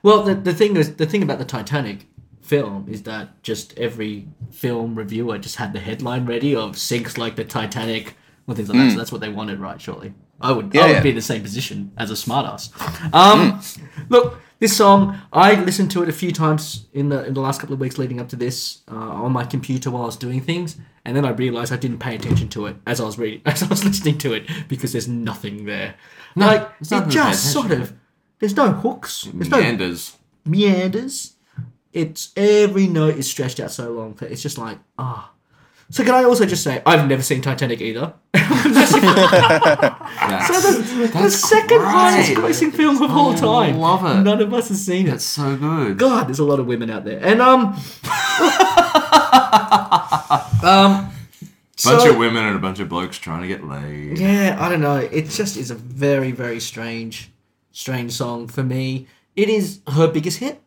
Well, 0.02 0.22
the, 0.22 0.34
the 0.34 0.54
thing 0.54 0.76
is, 0.76 0.96
the 0.96 1.06
thing 1.06 1.22
about 1.22 1.38
the 1.38 1.44
Titanic 1.44 2.06
film 2.48 2.86
is 2.88 3.02
that 3.02 3.42
just 3.42 3.78
every 3.78 4.26
film 4.50 4.94
reviewer 4.94 5.38
just 5.38 5.56
had 5.56 5.72
the 5.72 5.80
headline 5.80 6.24
ready 6.24 6.56
of 6.56 6.78
sinks 6.78 7.18
like 7.18 7.36
the 7.36 7.44
Titanic 7.44 8.14
or 8.46 8.54
things 8.54 8.68
like 8.70 8.78
that. 8.78 8.90
So 8.92 8.96
that's 8.96 9.12
what 9.12 9.20
they 9.20 9.28
wanted, 9.28 9.60
right? 9.60 9.80
Surely, 9.80 10.14
I 10.40 10.52
would. 10.52 10.74
Yeah, 10.74 10.82
I 10.82 10.86
would 10.86 10.92
yeah. 10.94 11.02
be 11.02 11.10
in 11.10 11.14
the 11.14 11.22
same 11.22 11.42
position 11.42 11.92
as 11.98 12.10
a 12.10 12.14
smartass. 12.14 12.70
Um, 13.12 13.60
look, 14.08 14.40
this 14.58 14.76
song 14.76 15.20
I 15.32 15.54
listened 15.62 15.90
to 15.92 16.02
it 16.02 16.08
a 16.08 16.12
few 16.12 16.32
times 16.32 16.86
in 16.92 17.10
the 17.10 17.26
in 17.26 17.34
the 17.34 17.40
last 17.40 17.60
couple 17.60 17.74
of 17.74 17.80
weeks 17.80 17.98
leading 17.98 18.20
up 18.20 18.28
to 18.30 18.36
this 18.36 18.82
uh, 18.90 18.94
on 18.94 19.32
my 19.32 19.44
computer 19.44 19.90
while 19.90 20.02
I 20.02 20.06
was 20.06 20.16
doing 20.16 20.40
things, 20.40 20.76
and 21.04 21.14
then 21.14 21.24
I 21.24 21.30
realized 21.30 21.72
I 21.72 21.76
didn't 21.76 21.98
pay 21.98 22.14
attention 22.14 22.48
to 22.50 22.66
it 22.66 22.76
as 22.86 23.00
I 23.00 23.04
was 23.04 23.18
reading 23.18 23.42
as 23.46 23.62
I 23.62 23.66
was 23.66 23.84
listening 23.84 24.18
to 24.18 24.32
it 24.32 24.46
because 24.68 24.92
there's 24.92 25.08
nothing 25.08 25.66
there. 25.66 25.94
No, 26.34 26.46
like 26.46 26.62
it 26.62 26.90
nothing 26.90 27.10
to 27.10 27.18
pay 27.18 27.30
just 27.30 27.52
sort 27.52 27.70
of. 27.70 27.92
There's 28.38 28.56
no 28.56 28.70
hooks. 28.70 29.28
There's 29.34 29.50
no 29.50 29.58
Meanders. 30.44 31.34
It's 31.98 32.32
every 32.36 32.86
note 32.86 33.16
is 33.16 33.28
stretched 33.28 33.60
out 33.60 33.70
so 33.70 33.90
long 33.92 34.14
that 34.14 34.30
it's 34.32 34.42
just 34.42 34.58
like 34.58 34.78
ah. 34.98 35.32
So 35.90 36.04
can 36.04 36.14
I 36.14 36.24
also 36.24 36.44
just 36.46 36.62
say 36.62 36.82
I've 36.84 37.08
never 37.08 37.22
seen 37.22 37.40
Titanic 37.40 37.80
either. 37.80 38.12
That's, 38.32 38.90
So 38.90 39.00
the, 40.82 41.10
the 41.12 41.30
second 41.30 41.80
highest 41.80 42.32
grossing 42.32 42.72
film 42.74 43.00
of 43.02 43.10
all 43.10 43.32
I 43.32 43.36
time. 43.36 43.78
love 43.78 44.04
it. 44.04 44.22
None 44.22 44.42
of 44.42 44.52
us 44.52 44.68
have 44.68 44.76
seen 44.76 45.06
it. 45.06 45.10
That's 45.12 45.24
so 45.24 45.56
good. 45.56 45.96
God, 45.98 46.28
there's 46.28 46.38
a 46.40 46.44
lot 46.44 46.60
of 46.60 46.66
women 46.66 46.90
out 46.90 47.04
there. 47.04 47.20
And 47.24 47.40
um 47.40 47.70
Um 50.62 51.10
Bunch 51.84 52.02
so- 52.02 52.10
of 52.10 52.16
women 52.18 52.44
and 52.44 52.56
a 52.56 52.58
bunch 52.58 52.80
of 52.80 52.88
blokes 52.88 53.16
trying 53.18 53.42
to 53.42 53.48
get 53.48 53.64
laid. 53.64 54.18
Yeah, 54.18 54.56
I 54.58 54.68
don't 54.68 54.80
know. 54.80 54.96
It 54.96 55.28
just 55.30 55.56
is 55.56 55.70
a 55.70 55.76
very, 55.76 56.32
very 56.32 56.58
strange, 56.60 57.30
strange 57.70 58.10
song 58.12 58.48
for 58.48 58.64
me. 58.64 59.06
It 59.36 59.48
is 59.48 59.80
her 59.86 60.08
biggest 60.08 60.38
hit. 60.38 60.60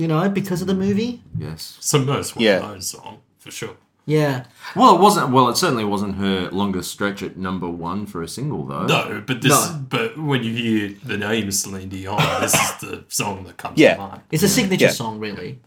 You 0.00 0.08
know, 0.08 0.28
because 0.30 0.62
of 0.62 0.66
the 0.66 0.74
movie. 0.74 1.22
Yes. 1.38 1.74
It's 1.78 1.90
the 1.90 1.98
most 1.98 2.34
well 2.34 2.42
Yeah. 2.44 2.58
known 2.60 2.80
song, 2.80 3.18
for 3.38 3.50
sure. 3.50 3.76
Yeah. 4.06 4.44
Well, 4.74 4.94
it 4.96 5.00
wasn't. 5.00 5.28
Well, 5.30 5.50
it 5.50 5.58
certainly 5.58 5.84
wasn't 5.84 6.14
her 6.16 6.48
longest 6.50 6.90
stretch 6.90 7.22
at 7.22 7.36
number 7.36 7.68
one 7.68 8.06
for 8.06 8.22
a 8.22 8.28
single, 8.28 8.64
though. 8.64 8.86
No, 8.86 9.22
but 9.26 9.42
this. 9.42 9.50
No. 9.52 9.84
But 9.88 10.16
when 10.18 10.42
you 10.42 10.52
hear 10.54 10.94
the 11.04 11.18
name 11.18 11.50
Celine 11.52 11.90
Dion, 11.90 12.18
this 12.40 12.54
is 12.54 12.70
the 12.80 13.04
song 13.08 13.44
that 13.44 13.58
comes 13.58 13.78
Yeah. 13.78 13.94
to 13.96 14.00
mind. 14.00 14.20
It's 14.30 14.42
a 14.42 14.48
signature 14.48 14.86
Yeah. 14.86 14.90
song, 14.92 15.18
really. 15.20 15.58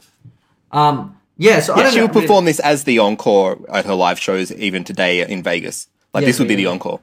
Um, 0.72 1.16
yeah, 1.38 1.60
so 1.60 1.74
I 1.74 1.78
Yeah, 1.78 1.84
don't 1.84 1.92
she 1.94 1.98
know. 2.00 2.06
would 2.06 2.14
perform 2.14 2.46
this 2.46 2.60
as 2.60 2.86
the 2.86 2.98
encore 3.00 3.60
at 3.72 3.86
her 3.86 3.94
live 3.94 4.20
shows 4.20 4.52
even 4.52 4.84
today 4.84 5.22
in 5.28 5.44
Vegas. 5.44 5.88
Like 6.14 6.24
Yeah, 6.24 6.28
this 6.30 6.40
would 6.40 6.48
be 6.48 6.56
yeah. 6.56 6.62
the 6.62 6.68
encore. 6.68 7.00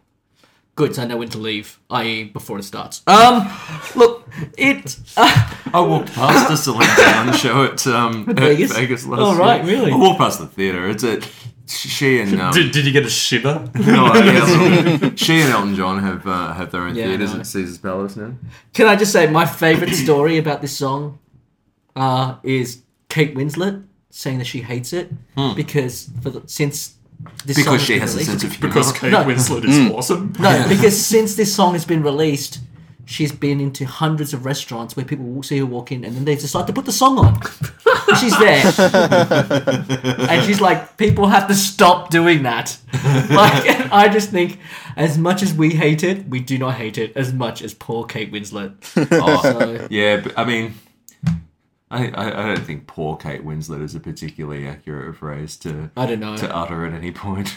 Good, 0.77 0.95
so 0.97 1.03
I 1.03 1.07
know 1.07 1.17
when 1.19 1.29
to 1.31 1.39
leave, 1.39 1.79
i.e., 1.91 2.25
before 2.25 2.59
it 2.59 2.65
starts. 2.65 3.03
Um, 3.07 3.49
look, 3.95 4.20
it. 4.59 4.97
Uh, 5.17 5.55
I 5.75 5.81
walked 5.81 6.13
past 6.15 6.51
a 6.51 6.57
Celine 6.57 6.89
Dion 6.97 7.33
show 7.35 7.65
at 7.65 7.87
um 7.87 8.25
at 8.29 8.39
Vegas? 8.39 8.73
Vegas, 8.77 9.07
last 9.07 9.21
Oh, 9.21 9.37
right, 9.37 9.65
year. 9.65 9.77
really? 9.77 9.93
I 9.93 9.97
walked 9.97 10.19
past 10.21 10.39
the 10.39 10.47
theater. 10.47 10.89
It's 10.89 11.05
at 11.05 11.29
she 11.67 12.21
and 12.21 12.41
um, 12.41 12.53
Did, 12.53 12.73
did 12.73 12.85
you 12.85 12.91
get 12.93 13.07
a 13.07 13.11
shiver? 13.11 13.71
no, 13.77 14.13
yeah, 14.15 15.11
she 15.15 15.41
and 15.41 15.53
Elton 15.53 15.77
John 15.77 16.01
have 16.03 16.27
uh, 16.27 16.53
have 16.55 16.73
their 16.73 16.83
own 16.83 16.97
Yeah, 16.97 17.07
theaters 17.07 17.33
at 17.35 17.47
Caesar's 17.47 17.79
Palace 17.79 18.17
now. 18.17 18.35
can 18.73 18.87
I 18.89 18.97
just 18.97 19.13
say 19.13 19.31
my 19.31 19.47
favorite 19.47 19.95
story 19.95 20.37
about 20.39 20.63
this 20.63 20.77
song 20.77 21.21
uh, 21.95 22.37
is 22.43 22.83
Kate 23.09 23.35
Winslet 23.37 23.85
saying 24.11 24.39
that 24.39 24.47
she 24.47 24.63
hates 24.63 24.93
it 24.93 25.13
because 25.55 26.11
for 26.23 26.31
the, 26.31 26.43
since 26.47 26.95
this 27.45 27.57
song 27.63 27.75
Because 27.75 27.83
she 27.87 27.93
been 27.95 28.01
has 28.01 28.15
a 28.15 28.19
released- 28.19 28.31
sense 28.31 28.45
of 28.45 28.53
humor. 28.53 28.69
Because 28.69 28.93
Kate 28.93 29.13
No. 29.13 29.23
Winslet 29.25 29.65
is 29.65 29.93
awesome. 29.93 30.33
No, 30.41 30.67
because 30.69 30.99
since 31.07 31.37
this 31.37 31.55
song 31.55 31.75
has 31.75 31.85
been 31.85 32.03
released, 32.03 32.59
she's 33.11 33.33
been 33.33 33.61
into 33.61 33.85
hundreds 33.85 34.33
of 34.33 34.45
restaurants 34.45 34.95
where 34.97 35.05
people 35.05 35.25
will 35.27 35.43
see 35.43 35.59
her 35.59 35.67
walk 35.67 35.91
in 35.91 36.05
and 36.05 36.15
then 36.15 36.25
they 36.25 36.37
decide 36.37 36.65
to 36.69 36.73
put 36.73 36.85
the 36.85 36.93
song 36.93 37.19
on. 37.19 37.41
she's 38.21 38.39
there. 38.39 38.63
and 40.31 40.45
she's 40.47 40.61
like, 40.61 40.97
people 40.97 41.27
have 41.27 41.49
to 41.49 41.55
stop 41.55 42.11
doing 42.11 42.45
that. 42.45 42.79
Like, 43.31 43.93
I 43.93 44.09
just 44.09 44.31
think, 44.31 44.59
as 44.97 45.17
much 45.17 45.43
as 45.43 45.55
we 45.55 45.71
hate 45.71 46.05
it, 46.05 46.29
we 46.29 46.41
do 46.41 46.59
not 46.59 46.75
hate 46.75 46.99
it 46.99 47.17
as 47.17 47.33
much 47.33 47.63
as 47.63 47.73
poor 47.73 48.05
Kate 48.05 48.31
Winslet. 48.31 48.75
Oh, 49.13 49.43
So, 49.43 49.87
yeah, 49.91 50.21
but 50.21 50.39
I 50.39 50.45
mean, 50.45 50.75
I, 51.91 52.09
I 52.09 52.43
I 52.43 52.55
don't 52.55 52.65
think 52.65 52.87
poor 52.87 53.17
Kate 53.17 53.45
Winslet 53.45 53.83
is 53.83 53.95
a 53.95 54.01
particularly 54.01 54.67
accurate 54.67 55.17
phrase 55.17 55.57
to 55.59 55.91
I 55.97 56.07
don't 56.07 56.21
know. 56.21 56.37
to 56.37 56.55
utter 56.55 56.85
at 56.87 56.93
any 56.93 57.13
point. 57.13 57.57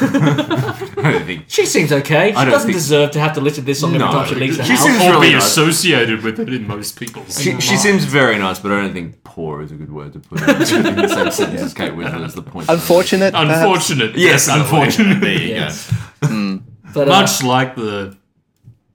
I 0.00 1.10
don't 1.12 1.24
think 1.24 1.44
She 1.48 1.66
seems 1.66 1.92
okay. 1.92 2.28
She 2.30 2.32
don't 2.34 2.50
doesn't 2.50 2.66
think- 2.68 2.76
deserve 2.76 3.10
to 3.12 3.20
have 3.20 3.32
to 3.34 3.40
listen 3.40 3.62
to 3.62 3.66
this 3.66 3.80
song 3.80 3.90
every 3.94 4.06
No, 4.06 4.12
time 4.12 4.28
she 4.28 4.34
leaves 4.34 4.56
the 4.56 4.64
she 4.64 4.72
house. 4.72 4.82
seems 4.82 5.02
Or 5.04 5.10
really 5.12 5.28
be 5.28 5.32
nice. 5.34 5.46
associated 5.46 6.22
with 6.22 6.40
it 6.40 6.52
in 6.52 6.66
most 6.66 6.98
people's. 6.98 7.40
She, 7.40 7.60
she 7.60 7.76
seems 7.76 8.04
very 8.04 8.38
nice, 8.38 8.58
but 8.58 8.72
I 8.72 8.80
don't 8.80 8.92
think 8.92 9.22
poor 9.24 9.62
is 9.62 9.70
a 9.72 9.76
good 9.76 9.92
word 9.92 10.12
to 10.14 10.18
put 10.20 10.40
it 10.42 10.48
in 10.48 10.58
the 10.58 11.08
same 11.08 11.30
sentence 11.30 11.60
as 11.62 11.74
Kate 11.74 11.92
Winslet 11.92 12.26
is 12.26 12.34
the 12.34 12.42
point. 12.42 12.68
Unfortunate. 12.68 13.32
perhaps? 13.34 13.58
Unfortunate. 13.60 14.16
Yes, 14.16 14.48
unfortunate. 14.48 15.20
There 15.20 15.32
you 15.32 15.48
Yes. 15.48 15.92
go. 16.20 16.60
But, 16.92 17.08
uh, 17.08 17.10
Much 17.10 17.42
like 17.42 17.74
the 17.76 18.16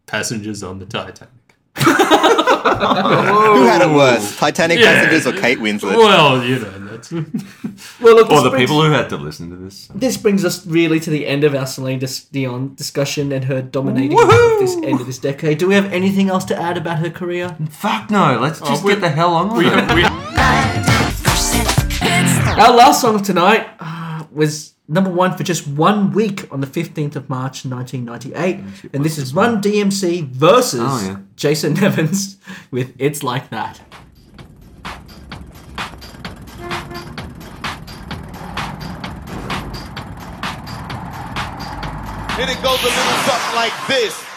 passengers 0.06 0.64
on 0.64 0.80
the 0.80 0.86
Titanic. 0.86 1.30
Who 1.80 3.66
had 3.66 3.82
it 3.82 3.90
worse, 3.94 4.38
Titanic 4.38 4.80
Yeah. 4.80 4.94
passengers 4.94 5.26
or 5.28 5.34
Kate 5.40 5.60
Winslet? 5.60 5.96
Well, 5.98 6.44
you 6.44 6.60
know, 6.60 6.88
that's. 6.88 7.12
well, 8.02 8.16
look, 8.16 8.30
Or 8.30 8.36
this 8.36 8.44
the 8.44 8.50
brings- 8.50 8.70
people 8.70 8.82
who 8.84 8.92
had 8.92 9.10
to 9.10 9.18
listen 9.18 9.50
to 9.50 9.56
this. 9.56 9.88
This 9.94 10.18
brings 10.18 10.44
us 10.46 10.66
really 10.66 11.00
to 11.00 11.10
the 11.10 11.26
end 11.28 11.44
of 11.44 11.56
our 11.56 11.66
Celine 11.66 12.00
Dis- 12.00 12.26
Dion 12.26 12.76
discussion 12.76 13.32
and 13.32 13.46
her 13.46 13.62
dominating 13.62 14.20
of 14.20 14.28
this 14.60 14.76
end 14.78 15.00
of 15.00 15.08
this 15.08 15.18
decade. 15.20 15.58
Do 15.58 15.68
we 15.68 15.76
have 15.76 15.92
anything 15.94 16.30
else 16.30 16.46
to 16.46 16.56
add 16.60 16.78
about 16.78 17.00
her 17.00 17.10
career? 17.10 17.56
Fuck 17.70 18.10
no, 18.12 18.40
let's 18.40 18.60
just 18.60 18.84
we- 18.84 18.94
get 18.94 19.02
the 19.02 19.10
hell 19.10 19.34
on 19.34 19.56
with 19.56 19.68
it. 19.68 20.10
Our 22.60 22.74
last 22.76 23.00
song 23.02 23.16
of 23.16 23.24
tonight 23.24 23.68
uh, 23.80 24.26
was 24.32 24.74
number 24.90 25.10
one 25.10 25.38
for 25.38 25.44
just 25.44 25.68
one 25.68 26.12
week 26.12 26.52
on 26.52 26.62
the 26.62 26.68
15th 26.68 27.16
of 27.16 27.30
March 27.30 27.64
1998. 27.66 28.92
And 28.94 29.06
this 29.06 29.18
is 29.18 29.34
Run 29.34 29.62
DMC 29.62 30.28
versus 30.30 30.82
Oh, 30.84 31.06
yeah. 31.06 31.18
Jason 31.36 31.74
Nevins 31.76 32.38
with 32.72 32.94
It's 32.98 33.24
Like 33.24 33.50
That. 33.52 33.80
And 42.40 42.50
it 42.50 42.64
goes 42.64 42.80
a 42.80 42.86
little 42.86 43.20
something 43.28 43.56
like 43.56 43.74
this. 43.88 44.29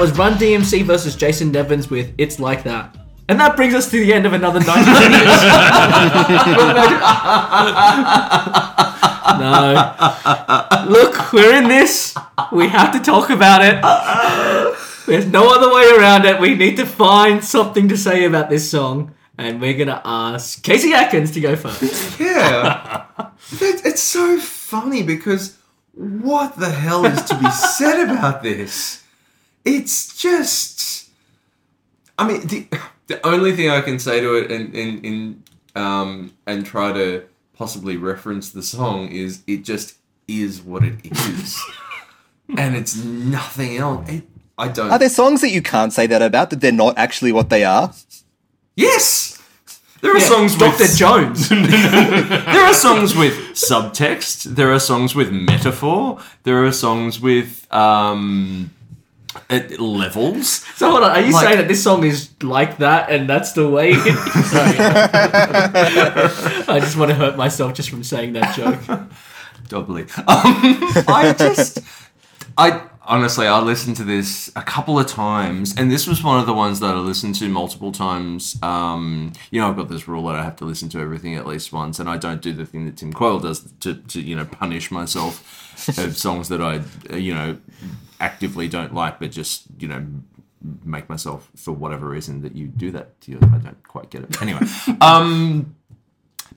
Was 0.00 0.16
Run 0.16 0.38
DMC 0.38 0.82
versus 0.84 1.14
Jason 1.14 1.52
Nevins 1.52 1.90
with 1.90 2.14
It's 2.16 2.40
Like 2.40 2.64
That. 2.64 2.96
And 3.28 3.38
that 3.38 3.54
brings 3.54 3.74
us 3.74 3.90
to 3.90 3.98
the 3.98 4.14
end 4.14 4.24
of 4.24 4.32
another 4.32 4.58
90 4.58 4.72
minutes. 4.72 4.82
no. 9.38 9.94
Look, 10.88 11.32
we're 11.34 11.54
in 11.54 11.68
this. 11.68 12.16
We 12.50 12.68
have 12.68 12.92
to 12.94 13.00
talk 13.00 13.28
about 13.28 13.60
it. 13.62 13.82
There's 15.06 15.26
no 15.26 15.54
other 15.54 15.70
way 15.72 15.86
around 15.98 16.24
it. 16.24 16.40
We 16.40 16.54
need 16.54 16.78
to 16.78 16.86
find 16.86 17.44
something 17.44 17.86
to 17.88 17.96
say 17.98 18.24
about 18.24 18.48
this 18.48 18.70
song. 18.70 19.14
And 19.36 19.60
we're 19.60 19.74
going 19.74 19.88
to 19.88 20.00
ask 20.02 20.62
Casey 20.62 20.94
Atkins 20.94 21.32
to 21.32 21.40
go 21.42 21.56
first. 21.56 22.18
Yeah. 22.18 23.04
That- 23.18 23.82
it's 23.84 24.02
so 24.02 24.40
funny 24.40 25.02
because 25.02 25.58
what 25.92 26.56
the 26.56 26.70
hell 26.70 27.04
is 27.04 27.22
to 27.24 27.38
be 27.38 27.50
said 27.50 28.08
about 28.08 28.42
this? 28.42 29.04
It's 29.64 30.16
just. 30.20 31.08
I 32.18 32.28
mean, 32.28 32.46
the, 32.46 32.66
the 33.06 33.26
only 33.26 33.56
thing 33.56 33.70
I 33.70 33.80
can 33.80 33.98
say 33.98 34.20
to 34.20 34.34
it 34.34 34.50
and, 34.50 34.74
and, 34.74 35.04
and, 35.04 35.42
um, 35.74 36.32
and 36.46 36.66
try 36.66 36.92
to 36.92 37.24
possibly 37.54 37.96
reference 37.96 38.50
the 38.50 38.62
song 38.62 39.08
is 39.08 39.42
it 39.46 39.64
just 39.64 39.96
is 40.28 40.60
what 40.62 40.82
it 40.84 40.94
is. 41.04 41.58
and 42.58 42.76
it's 42.76 42.96
nothing 42.96 43.76
else. 43.78 44.08
It, 44.08 44.24
I 44.58 44.68
don't. 44.68 44.90
Are 44.90 44.98
there 44.98 45.08
songs 45.08 45.40
that 45.40 45.50
you 45.50 45.62
can't 45.62 45.92
say 45.92 46.06
that 46.06 46.20
about, 46.20 46.50
that 46.50 46.60
they're 46.60 46.72
not 46.72 46.96
actually 46.98 47.32
what 47.32 47.48
they 47.50 47.64
are? 47.64 47.92
yes! 48.76 49.36
There 50.02 50.12
are 50.14 50.18
Yeah, 50.18 50.24
songs 50.24 50.56
Dr. 50.56 50.78
with 50.84 50.96
Jones. 50.96 51.48
there 51.50 52.64
are 52.64 52.72
songs 52.72 53.14
with 53.14 53.34
subtext. 53.52 54.44
There 54.44 54.72
are 54.72 54.78
songs 54.80 55.14
with 55.14 55.30
metaphor. 55.30 56.18
There 56.44 56.64
are 56.64 56.72
songs 56.72 57.20
with 57.20 57.70
um, 57.72 58.70
uh, 59.48 59.60
levels. 59.78 60.48
So 60.76 60.90
hold 60.90 61.02
on, 61.04 61.10
are 61.12 61.20
you 61.20 61.32
Like- 61.32 61.44
saying 61.46 61.58
that 61.58 61.68
this 61.68 61.82
song 61.82 62.04
is 62.04 62.30
like 62.42 62.78
that 62.78 63.10
and 63.10 63.28
that's 63.28 63.52
the 63.52 63.68
way? 63.68 63.92
I 66.74 66.78
just 66.80 66.96
want 66.96 67.10
to 67.10 67.14
hurt 67.14 67.36
myself 67.36 67.74
just 67.74 67.90
from 67.90 68.02
saying 68.02 68.32
that 68.34 68.54
joke. 68.56 68.80
Doubly. 69.68 70.02
Um, 70.02 70.80
I 71.06 71.34
just, 71.38 71.78
I, 72.58 72.82
honestly, 73.02 73.46
I 73.46 73.60
listened 73.60 73.96
to 73.98 74.04
this 74.04 74.50
a 74.56 74.62
couple 74.62 74.98
of 74.98 75.06
times, 75.06 75.74
and 75.76 75.90
this 75.92 76.08
was 76.08 76.24
one 76.24 76.40
of 76.40 76.46
the 76.46 76.52
ones 76.54 76.80
that 76.80 76.96
I 76.96 76.98
listened 76.98 77.36
to 77.36 77.48
multiple 77.48 77.92
times. 77.92 78.58
Um, 78.62 79.32
you 79.52 79.60
know, 79.60 79.68
I've 79.68 79.76
got 79.76 79.88
this 79.88 80.08
rule 80.08 80.26
that 80.26 80.34
I 80.34 80.42
have 80.42 80.56
to 80.56 80.64
listen 80.64 80.88
to 80.90 80.98
everything 80.98 81.36
at 81.36 81.46
least 81.46 81.72
once, 81.72 82.00
and 82.00 82.08
I 82.10 82.16
don't 82.16 82.42
do 82.42 82.52
the 82.52 82.66
thing 82.66 82.84
that 82.86 82.96
Tim 82.96 83.12
Coyle 83.12 83.38
does 83.38 83.72
to, 83.80 83.94
to 83.94 84.20
you 84.20 84.34
know 84.34 84.44
punish 84.44 84.90
myself 84.90 85.88
of 85.98 86.16
songs 86.16 86.48
that 86.48 86.60
I 86.60 86.80
uh, 87.12 87.16
you 87.16 87.32
know 87.34 87.58
actively 88.20 88.68
don't 88.68 88.94
like, 88.94 89.18
but 89.18 89.30
just 89.30 89.64
you 89.78 89.88
know 89.88 90.06
make 90.84 91.08
myself 91.08 91.50
for 91.56 91.72
whatever 91.72 92.08
reason 92.08 92.42
that 92.42 92.54
you 92.54 92.66
do 92.66 92.90
that 92.92 93.20
to 93.22 93.32
you. 93.32 93.38
I 93.42 93.58
don't 93.58 93.82
quite 93.88 94.10
get 94.10 94.22
it. 94.22 94.42
Anyway, 94.42 94.60
um, 95.00 95.74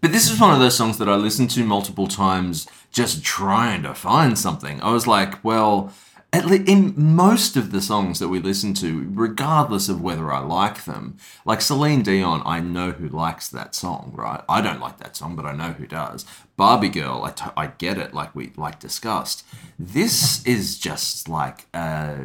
but 0.01 0.11
this 0.11 0.29
is 0.29 0.39
one 0.39 0.53
of 0.53 0.59
those 0.59 0.75
songs 0.75 0.97
that 0.97 1.09
I 1.09 1.15
listened 1.15 1.49
to 1.51 1.65
multiple 1.65 2.07
times, 2.07 2.67
just 2.91 3.23
trying 3.23 3.83
to 3.83 3.93
find 3.93 4.37
something. 4.37 4.81
I 4.81 4.91
was 4.91 5.07
like, 5.07 5.43
well, 5.43 5.93
at 6.33 6.45
le- 6.47 6.55
in 6.55 6.93
most 6.97 7.55
of 7.55 7.71
the 7.71 7.81
songs 7.81 8.17
that 8.19 8.27
we 8.27 8.39
listen 8.39 8.73
to, 8.73 9.07
regardless 9.13 9.87
of 9.87 10.01
whether 10.01 10.33
I 10.33 10.39
like 10.39 10.85
them, 10.85 11.17
like 11.45 11.61
Celine 11.61 12.01
Dion, 12.01 12.41
I 12.43 12.59
know 12.59 12.91
who 12.91 13.07
likes 13.07 13.47
that 13.49 13.75
song, 13.75 14.11
right? 14.15 14.41
I 14.49 14.59
don't 14.59 14.79
like 14.81 14.97
that 14.97 15.15
song, 15.15 15.35
but 15.35 15.45
I 15.45 15.53
know 15.53 15.73
who 15.73 15.85
does. 15.85 16.25
Barbie 16.57 16.89
Girl, 16.89 17.23
I, 17.23 17.31
t- 17.31 17.45
I 17.55 17.67
get 17.67 17.99
it, 17.99 18.13
like 18.15 18.35
we 18.35 18.51
like 18.57 18.79
discussed. 18.79 19.45
This 19.77 20.43
is 20.45 20.79
just 20.79 21.29
like 21.29 21.67
uh, 21.73 22.17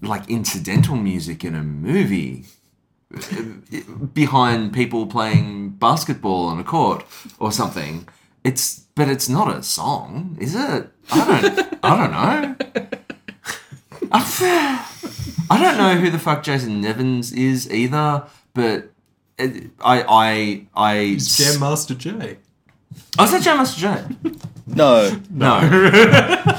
like 0.00 0.28
incidental 0.30 0.96
music 0.96 1.44
in 1.44 1.54
a 1.54 1.62
movie 1.62 2.46
behind 4.14 4.72
people 4.72 5.06
playing 5.06 5.70
basketball 5.70 6.46
on 6.46 6.58
a 6.58 6.64
court 6.64 7.04
or 7.38 7.52
something. 7.52 8.08
It's 8.42 8.81
but 8.94 9.08
it's 9.08 9.28
not 9.28 9.54
a 9.54 9.62
song, 9.62 10.36
is 10.40 10.54
it? 10.54 10.90
I 11.10 11.40
don't 11.40 11.78
I 11.82 11.96
don't 11.96 12.12
know. 12.12 12.56
I, 14.12 14.86
I 15.50 15.62
don't 15.62 15.78
know 15.78 15.96
who 15.98 16.10
the 16.10 16.18
fuck 16.18 16.42
Jason 16.42 16.80
Nevins 16.80 17.32
is 17.32 17.70
either, 17.72 18.24
but 18.54 18.90
it, 19.38 19.70
I 19.82 20.02
I 20.02 20.66
I 20.74 20.94
It's 21.16 21.36
Jam 21.36 21.60
Master 21.60 21.94
Jay. 21.94 22.38
Oh, 23.18 23.24
is 23.24 23.30
that 23.32 23.42
Jam 23.42 23.56
Master 23.58 23.80
Jay? 23.80 24.04
No, 24.66 25.20
No. 25.30 25.60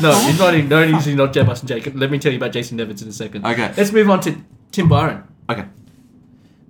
No, 0.01 0.13
he's 0.25 0.39
not. 0.39 0.53
No, 0.65 0.87
he's 0.87 1.07
not 1.15 1.33
Jam 1.33 1.47
Master 1.47 1.67
Jacob. 1.67 1.95
Let 1.95 2.11
me 2.11 2.19
tell 2.19 2.31
you 2.31 2.37
about 2.37 2.51
Jason 2.51 2.77
Nevins 2.77 3.01
in 3.01 3.07
a 3.09 3.13
second. 3.13 3.45
Okay. 3.45 3.71
Let's 3.77 3.91
move 3.91 4.09
on 4.09 4.19
to 4.21 4.35
Tim 4.71 4.89
Byron. 4.89 5.23
Okay. 5.49 5.65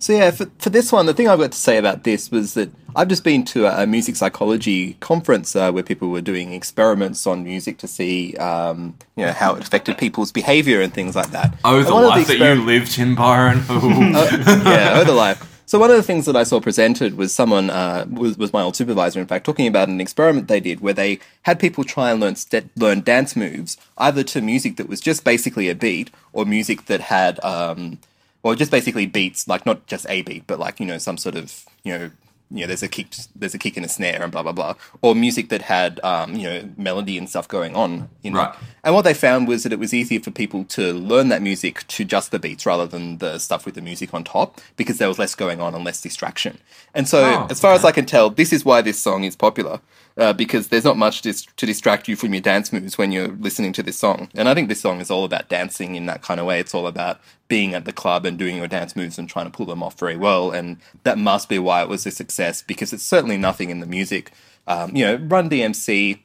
So 0.04 0.12
yeah, 0.12 0.32
for, 0.32 0.48
for 0.60 0.70
this 0.70 0.92
one, 0.92 1.06
the 1.06 1.14
thing 1.14 1.30
I've 1.30 1.40
got 1.40 1.54
to 1.54 1.58
say 1.58 1.78
about 1.78 2.04
this 2.04 2.30
was 2.30 2.56
that 2.56 2.70
I've 2.94 3.08
just 3.08 3.24
been 3.24 3.46
to 3.46 3.68
a, 3.68 3.84
a 3.84 3.88
music 3.88 4.18
psychology 4.18 4.96
conference 5.00 5.56
uh, 5.56 5.72
where 5.72 5.82
people 5.82 6.10
were 6.10 6.20
doing 6.20 6.52
experiments 6.52 7.26
on 7.26 7.46
music 7.46 7.78
to 7.78 7.88
see, 7.88 8.36
um, 8.36 8.98
you 9.16 9.26
know, 9.26 9.32
how 9.32 9.56
it 9.56 9.66
affected 9.66 9.98
people's 9.98 10.34
behavior 10.34 10.82
and 10.82 10.94
things 10.94 11.16
like 11.16 11.32
that. 11.32 11.58
Oh, 11.64 11.78
And 11.78 11.88
the 11.88 11.94
one 11.94 12.04
of 12.04 12.10
life 12.10 12.28
that 12.28 12.38
you 12.38 12.66
lived, 12.66 12.92
Tim 12.92 13.16
Byron. 13.16 13.60
Ooh. 13.72 14.12
yeah, 14.12 14.96
oh, 14.98 15.06
the 15.06 15.14
life. 15.14 15.62
So 15.68 15.80
one 15.80 15.90
of 15.90 15.96
the 15.96 16.04
things 16.04 16.26
that 16.26 16.36
I 16.36 16.44
saw 16.44 16.60
presented 16.60 17.16
was 17.16 17.34
someone 17.34 17.70
uh, 17.70 18.06
was, 18.12 18.38
was 18.38 18.52
my 18.52 18.62
old 18.62 18.76
supervisor, 18.76 19.22
in 19.22 19.28
fact, 19.28 19.46
talking 19.46 19.68
about 19.68 19.88
an 19.88 20.02
experiment 20.02 20.50
they 20.50 20.60
did 20.60 20.82
where 20.82 20.94
they 20.94 21.20
had 21.44 21.62
people 21.62 21.86
try 21.86 22.12
and 22.12 22.20
learn 22.20 22.36
st- 22.36 22.78
learn 22.78 23.00
dance 23.00 23.38
moves 23.38 23.78
either 23.98 24.22
to 24.24 24.42
music 24.42 24.76
that 24.76 24.90
was 24.90 25.00
just 25.00 25.24
basically 25.24 25.70
a 25.70 25.76
beat 25.76 26.12
or 26.34 26.46
music 26.46 26.88
that 26.88 27.00
had 27.00 27.42
um, 27.46 28.00
or 28.44 28.56
just 28.56 28.72
basically 28.72 29.06
beats 29.06 29.48
like 29.48 29.66
not 29.66 29.88
just 29.88 30.06
a 30.10 30.22
beat 30.22 30.46
but 30.48 30.60
like 30.60 30.80
you 30.80 30.86
know 30.86 30.98
some 30.98 31.18
sort 31.18 31.36
of 31.36 31.66
you 31.84 31.98
know 31.98 32.12
you 32.52 32.60
know 32.62 32.68
there's 32.68 32.84
a 32.84 32.88
kick 32.88 33.08
there's 33.36 33.56
a 33.56 33.58
kick 33.58 33.78
and 33.78 33.86
a 33.86 33.90
snare 33.90 34.22
and 34.22 34.32
blah 34.32 34.44
blah 34.44 34.52
blah 34.52 34.76
or 35.02 35.16
music 35.16 35.50
that 35.50 35.64
had 35.64 36.00
um, 36.04 36.36
you 36.36 36.44
know 36.48 36.70
melody 36.78 37.18
and 37.18 37.28
stuff 37.28 37.48
going 37.48 37.76
on 37.76 38.10
in 38.22 38.34
Right. 38.34 38.54
it. 38.54 38.60
And 38.84 38.94
what 38.94 39.04
they 39.04 39.14
found 39.14 39.48
was 39.48 39.64
that 39.64 39.72
it 39.74 39.80
was 39.80 39.94
easier 39.94 40.20
for 40.20 40.30
people 40.30 40.66
to 40.66 40.94
learn 40.94 41.30
that 41.30 41.42
music 41.42 41.88
to 41.88 42.04
just 42.04 42.32
the 42.32 42.38
beats 42.38 42.66
rather 42.66 42.86
than 42.86 43.18
the 43.20 43.40
stuff 43.40 43.66
with 43.66 43.76
the 43.76 43.82
music 43.82 44.14
on 44.14 44.24
top 44.26 44.60
because 44.76 44.98
there 44.98 45.08
was 45.08 45.18
less 45.18 45.34
going 45.36 45.62
on 45.62 45.74
and 45.74 45.84
less 45.86 46.02
distraction. 46.02 46.58
And 46.94 47.08
so, 47.08 47.24
Oh, 47.24 47.48
as 47.50 47.62
far 47.62 47.74
as 47.74 47.86
I 47.86 47.92
can 47.94 48.06
tell, 48.06 48.30
this 48.30 48.52
is 48.52 48.66
why 48.66 48.82
this 48.82 49.00
song 49.02 49.24
is 49.24 49.38
popular 49.38 49.80
uh, 50.18 50.34
because 50.34 50.68
there's 50.68 50.84
not 50.84 50.98
much 50.98 51.22
dis- 51.22 51.48
to 51.56 51.66
distract 51.66 52.10
you 52.10 52.18
from 52.18 52.34
your 52.34 52.42
dance 52.42 52.74
moves 52.74 52.98
when 52.98 53.14
you're 53.14 53.30
listening 53.30 53.72
to 53.74 53.84
this 53.84 53.98
song. 53.98 54.28
And 54.36 54.50
I 54.50 54.54
think 54.54 54.68
this 54.68 54.82
song 54.82 55.00
is 55.00 55.10
all 55.10 55.24
about 55.24 55.48
dancing 55.48 55.96
in 55.96 56.06
that 56.08 56.22
kind 56.22 56.42
of 56.42 56.46
way. 56.46 56.60
It's 56.60 56.76
all 56.76 56.86
about 56.88 57.22
being 57.48 57.74
at 57.74 57.86
the 57.86 57.94
club 57.94 58.26
and 58.26 58.38
doing 58.38 58.56
your 58.58 58.68
dance 58.68 58.96
moves 58.96 59.20
and 59.20 59.30
trying 59.30 59.46
to 59.46 59.52
pull 59.52 59.66
them 59.66 59.84
off 59.84 60.00
very 60.00 60.18
well. 60.18 60.52
And 60.52 60.78
that 61.04 61.18
must 61.18 61.50
be 61.50 61.60
why 61.60 61.82
it 61.82 61.90
was 61.90 62.06
a 62.06 62.12
success 62.12 62.62
because 62.62 62.94
it's 62.94 63.04
certainly 63.04 63.38
nothing 63.38 63.70
in 63.70 63.80
the 63.80 63.86
music. 63.86 64.32
Um, 64.68 64.96
you 64.96 65.06
know, 65.06 65.16
Run 65.16 65.50
DMC 65.50 66.20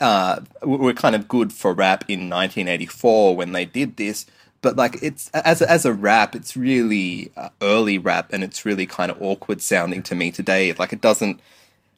uh, 0.00 0.40
were 0.62 0.92
kind 0.92 1.14
of 1.14 1.28
good 1.28 1.52
for 1.52 1.72
rap 1.72 2.04
in 2.08 2.28
1984 2.28 3.36
when 3.36 3.52
they 3.52 3.64
did 3.64 3.96
this. 3.96 4.26
But 4.60 4.76
like 4.76 5.02
it's 5.02 5.28
as 5.30 5.60
a, 5.60 5.70
as 5.70 5.84
a 5.84 5.92
rap, 5.92 6.36
it's 6.36 6.56
really 6.56 7.32
uh, 7.36 7.48
early 7.60 7.98
rap, 7.98 8.32
and 8.32 8.44
it's 8.44 8.64
really 8.64 8.86
kind 8.86 9.10
of 9.10 9.20
awkward 9.20 9.60
sounding 9.60 10.02
to 10.04 10.14
me 10.14 10.30
today. 10.30 10.72
Like 10.72 10.92
it 10.92 11.00
doesn't, 11.00 11.40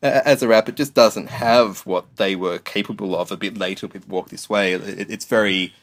a- 0.03 0.27
as 0.27 0.43
a 0.43 0.49
rap, 0.49 0.69
it 0.69 0.75
just 0.77 0.95
doesn't 0.95 1.29
have 1.29 1.81
what 1.85 2.17
they 2.17 2.35
were 2.35 2.59
capable 2.59 3.17
of 3.17 3.31
a 3.31 3.37
bit 3.37 3.59
later 3.59 3.87
with 3.87 4.09
Walk 4.09 4.31
This 4.31 4.49
Way. 4.49 4.73
It, 4.73 5.11
it's 5.11 5.27
very 5.27 5.75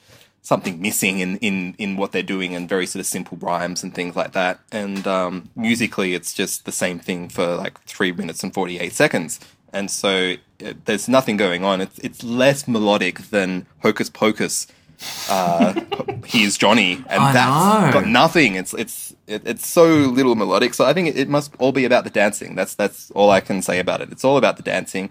something 0.41 0.81
missing 0.81 1.19
in, 1.19 1.37
in, 1.37 1.75
in 1.77 1.97
what 1.97 2.11
they're 2.11 2.23
doing 2.23 2.55
and 2.55 2.67
very 2.67 2.85
sort 2.85 2.99
of 2.99 3.05
simple 3.05 3.37
rhymes 3.39 3.83
and 3.83 3.93
things 3.93 4.15
like 4.15 4.31
that. 4.33 4.59
And 4.71 5.05
um, 5.07 5.49
musically, 5.55 6.13
it's 6.13 6.33
just 6.33 6.65
the 6.65 6.71
same 6.71 6.99
thing 6.99 7.29
for 7.29 7.55
like 7.55 7.79
three 7.83 8.11
minutes 8.11 8.43
and 8.43 8.53
48 8.53 8.91
seconds. 8.91 9.39
And 9.71 9.89
so 9.89 10.35
uh, 10.65 10.73
there's 10.85 11.07
nothing 11.07 11.37
going 11.37 11.63
on. 11.63 11.79
It's, 11.81 11.99
it's 11.99 12.23
less 12.23 12.67
melodic 12.67 13.19
than 13.29 13.67
Hocus 13.81 14.09
Pocus. 14.09 14.67
Uh, 15.29 15.79
here's 16.25 16.57
Johnny, 16.57 17.03
and 17.09 17.23
I 17.23 17.33
that's 17.33 17.95
know. 17.95 18.01
got 18.01 18.07
nothing. 18.07 18.53
It's 18.53 18.71
it's 18.75 19.15
it, 19.25 19.41
it's 19.47 19.65
so 19.65 19.87
little 19.87 20.35
melodic. 20.35 20.75
So 20.75 20.85
I 20.85 20.93
think 20.93 21.07
it, 21.07 21.17
it 21.17 21.27
must 21.27 21.55
all 21.57 21.71
be 21.71 21.85
about 21.85 22.03
the 22.03 22.11
dancing. 22.11 22.53
That's 22.53 22.75
that's 22.75 23.09
all 23.11 23.31
I 23.31 23.41
can 23.41 23.63
say 23.63 23.79
about 23.79 24.01
it. 24.01 24.11
It's 24.11 24.23
all 24.23 24.37
about 24.37 24.57
the 24.57 24.63
dancing. 24.63 25.09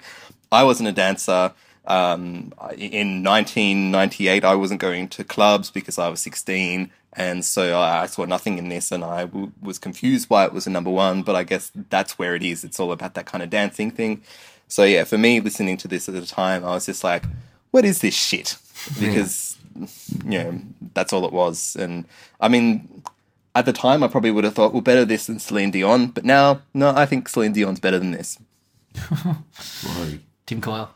I 0.53 0.63
wasn't 0.63 0.89
a 0.89 0.93
dancer. 0.93 1.53
Um, 1.87 2.53
in 2.77 3.25
1998, 3.25 4.45
I 4.45 4.55
wasn't 4.55 4.81
going 4.81 5.09
to 5.09 5.25
clubs 5.25 5.71
because 5.71 5.99
I 5.99 6.09
was 6.09 6.21
16, 6.21 6.91
and 7.15 7.45
so 7.45 7.79
I, 7.79 8.03
I 8.03 8.07
saw 8.07 8.25
nothing 8.25 8.59
in 8.59 8.69
this, 8.69 8.93
and 8.93 9.03
I 9.03 9.23
w- 9.23 9.53
was 9.61 9.79
confused 9.79 10.31
why 10.31 10.45
it 10.45 10.53
was 10.53 10.67
a 10.67 10.71
number 10.71 10.91
one. 10.91 11.23
But 11.23 11.37
I 11.37 11.43
guess 11.43 11.73
that's 11.89 12.19
where 12.19 12.35
it 12.35 12.43
is. 12.43 12.65
It's 12.65 12.79
all 12.79 12.93
about 12.93 13.15
that 13.15 13.27
kind 13.27 13.43
of 13.43 13.51
dancing 13.51 13.91
thing. 13.91 14.23
So 14.69 14.85
yeah, 14.85 15.05
for 15.05 15.19
me, 15.19 15.41
listening 15.41 15.77
to 15.79 15.89
this 15.89 16.09
at 16.09 16.15
the 16.15 16.25
time, 16.25 16.65
I 16.65 16.75
was 16.75 16.87
just 16.87 17.03
like, 17.03 17.25
"What 17.73 17.85
is 17.85 18.01
this 18.01 18.15
shit?" 18.15 18.57
Because 19.01 19.59
you 20.25 20.39
know 20.39 20.61
that's 20.95 21.13
all 21.13 21.25
it 21.25 21.33
was. 21.33 21.77
And 21.77 22.05
I 22.41 22.49
mean, 22.49 23.03
at 23.55 23.65
the 23.65 23.73
time, 23.73 24.05
I 24.05 24.09
probably 24.09 24.31
would 24.31 24.45
have 24.45 24.55
thought, 24.55 24.73
"Well, 24.73 24.83
better 24.83 25.05
this 25.05 25.27
than 25.27 25.41
Celine 25.41 25.73
Dion." 25.73 26.09
But 26.09 26.25
now, 26.25 26.63
no, 26.73 26.91
I 26.95 27.07
think 27.07 27.29
Celine 27.29 27.53
Dion's 27.53 27.81
better 27.81 27.99
than 27.99 28.13
this. 28.13 28.39
Tim 30.47 30.61
Kyle. 30.61 30.95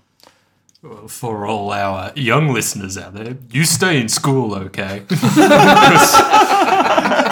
Well, 0.84 1.08
for 1.08 1.46
all 1.46 1.72
our 1.72 2.12
young 2.14 2.52
listeners 2.52 2.98
out 2.98 3.14
there, 3.14 3.38
you 3.50 3.64
stay 3.64 3.98
in 3.98 4.10
school, 4.10 4.54
okay? 4.54 5.02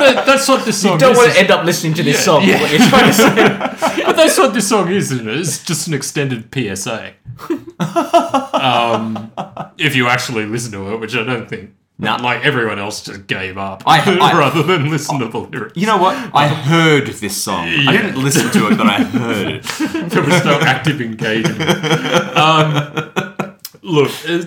That, 0.02 0.26
that's 0.26 0.48
what 0.48 0.64
this 0.64 0.82
song 0.82 0.98
Don't 0.98 1.12
is. 1.12 1.18
want 1.18 1.32
to 1.32 1.38
end 1.38 1.50
up 1.52 1.64
listening 1.64 1.94
to 1.94 2.02
this 2.02 2.24
song. 2.24 2.42
yeah. 2.44 2.60
What 2.60 2.70
you're 2.72 2.88
trying 2.88 3.06
to 3.06 3.12
say. 3.12 3.34
but 4.04 4.16
that's 4.16 4.36
what 4.36 4.52
this 4.52 4.68
song 4.68 4.90
is, 4.90 5.12
isn't 5.12 5.28
it? 5.28 5.36
It's 5.38 5.62
just 5.62 5.86
an 5.86 5.94
extended 5.94 6.48
PSA. 6.52 7.12
um, 8.52 9.30
if 9.78 9.94
you 9.94 10.08
actually 10.08 10.46
listen 10.46 10.72
to 10.72 10.92
it, 10.92 10.96
which 10.98 11.14
I 11.14 11.22
don't 11.22 11.48
think. 11.48 11.74
No. 12.00 12.16
Like 12.16 12.44
everyone 12.44 12.80
else 12.80 13.04
just 13.04 13.28
gave 13.28 13.56
up 13.58 13.84
I- 13.86 14.00
I- 14.00 14.36
rather 14.36 14.64
than 14.64 14.90
listen 14.90 15.20
to 15.20 15.28
the 15.28 15.38
lyrics. 15.38 15.76
You 15.76 15.86
know 15.86 15.98
what? 15.98 16.16
I 16.34 16.48
heard 16.48 17.06
this 17.06 17.40
song. 17.40 17.68
I 17.68 17.92
didn't 17.92 18.16
listen 18.20 18.50
to 18.50 18.68
it, 18.72 18.78
but 18.78 18.86
I 18.88 19.04
heard 19.04 19.46
it. 19.64 20.10
there 20.10 20.22
was 20.22 20.44
no 20.44 20.58
active 20.58 21.00
engagement. 21.00 21.60
Um, 22.36 23.31
look, 23.82 24.10
uh, 24.28 24.44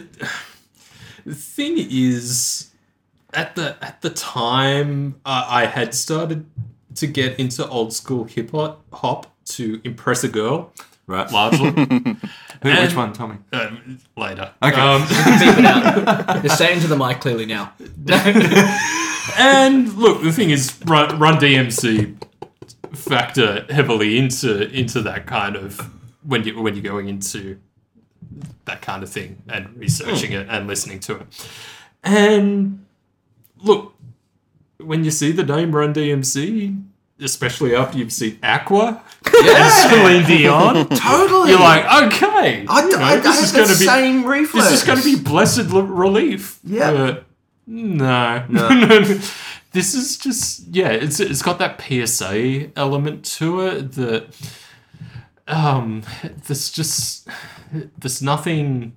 the 1.25 1.35
thing 1.35 1.75
is, 1.77 2.71
at 3.33 3.55
the 3.55 3.75
at 3.81 4.01
the 4.01 4.09
time, 4.09 5.15
uh, 5.25 5.45
I 5.47 5.65
had 5.65 5.93
started 5.93 6.45
to 6.95 7.07
get 7.07 7.39
into 7.39 7.67
old 7.67 7.93
school 7.93 8.23
hip 8.23 8.51
hop 8.51 8.83
hop 8.93 9.33
to 9.45 9.79
impress 9.83 10.23
a 10.23 10.27
girl, 10.29 10.71
Right. 11.07 11.29
largely. 11.31 11.69
Who, 12.63 12.69
which 12.71 12.79
And- 12.89 12.95
one? 12.95 13.13
Tell 13.13 13.27
me. 13.27 13.35
um, 13.53 13.99
later. 14.17 14.51
Okay. 14.63 14.79
Um, 14.79 15.01
Beep 15.07 15.59
it 15.59 15.65
out. 15.65 16.43
You're 16.43 16.55
saying 16.55 16.79
to 16.81 16.87
the 16.87 16.97
mic 16.97 17.19
clearly 17.19 17.45
now. 17.45 17.73
and 19.37 19.93
look, 19.93 20.23
the 20.23 20.31
thing 20.31 20.49
is, 20.49 20.73
Run, 20.85 21.19
Run 21.19 21.35
DMC 21.37 22.15
factor 22.93 23.65
heavily 23.69 24.17
into 24.17 24.69
into 24.71 25.01
that 25.01 25.25
kind 25.27 25.55
of 25.55 25.79
when 26.23 26.43
you 26.43 26.59
when 26.61 26.73
you're 26.75 26.83
going 26.83 27.09
into 27.09 27.59
that 28.65 28.81
kind 28.81 29.03
of 29.03 29.09
thing 29.09 29.41
and 29.47 29.75
researching 29.77 30.31
hmm. 30.31 30.37
it 30.37 30.47
and 30.49 30.67
listening 30.67 30.99
to 31.01 31.17
it. 31.17 31.49
And 32.03 32.85
look, 33.57 33.95
when 34.77 35.03
you 35.03 35.11
see 35.11 35.31
the 35.31 35.43
name 35.43 35.75
Run 35.75 35.93
DMC, 35.93 36.83
especially 37.19 37.75
after 37.75 37.97
you've 37.97 38.11
seen 38.11 38.37
Aqua, 38.43 39.01
Yeah. 39.43 39.69
Celine 39.89 40.25
Dion. 40.25 40.87
Totally. 40.89 41.51
You're 41.51 41.59
like, 41.59 42.13
okay, 42.13 42.65
I, 42.67 42.81
you 42.83 42.91
know, 42.91 43.03
I, 43.03 43.13
I 43.13 43.15
this 43.17 43.35
have 43.35 43.43
is 43.43 43.51
going 43.51 43.67
to 43.67 43.79
be 43.79 43.85
same 43.85 44.25
reflex. 44.25 44.69
this 44.69 44.81
is 44.81 44.87
going 44.87 44.99
to 44.99 45.03
be 45.03 45.21
blessed 45.21 45.71
l- 45.71 45.81
relief. 45.83 46.59
Yeah. 46.63 46.91
But 46.91 47.25
no, 47.67 48.45
No. 48.49 48.99
this 49.71 49.93
is 49.93 50.17
just 50.17 50.67
yeah. 50.67 50.89
It's 50.89 51.19
it's 51.19 51.41
got 51.41 51.59
that 51.59 51.81
PSA 51.81 52.71
element 52.75 53.25
to 53.37 53.61
it 53.61 53.93
that 53.93 54.27
um, 55.47 56.03
there's 56.47 56.71
just 56.71 57.27
there's 57.97 58.21
nothing. 58.21 58.95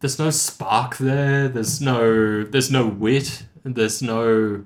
There's 0.00 0.18
no 0.18 0.30
spark 0.30 0.98
there. 0.98 1.48
There's 1.48 1.80
no 1.80 2.44
there's 2.44 2.70
no 2.70 2.86
wit. 2.86 3.44
There's 3.64 4.00
no 4.00 4.64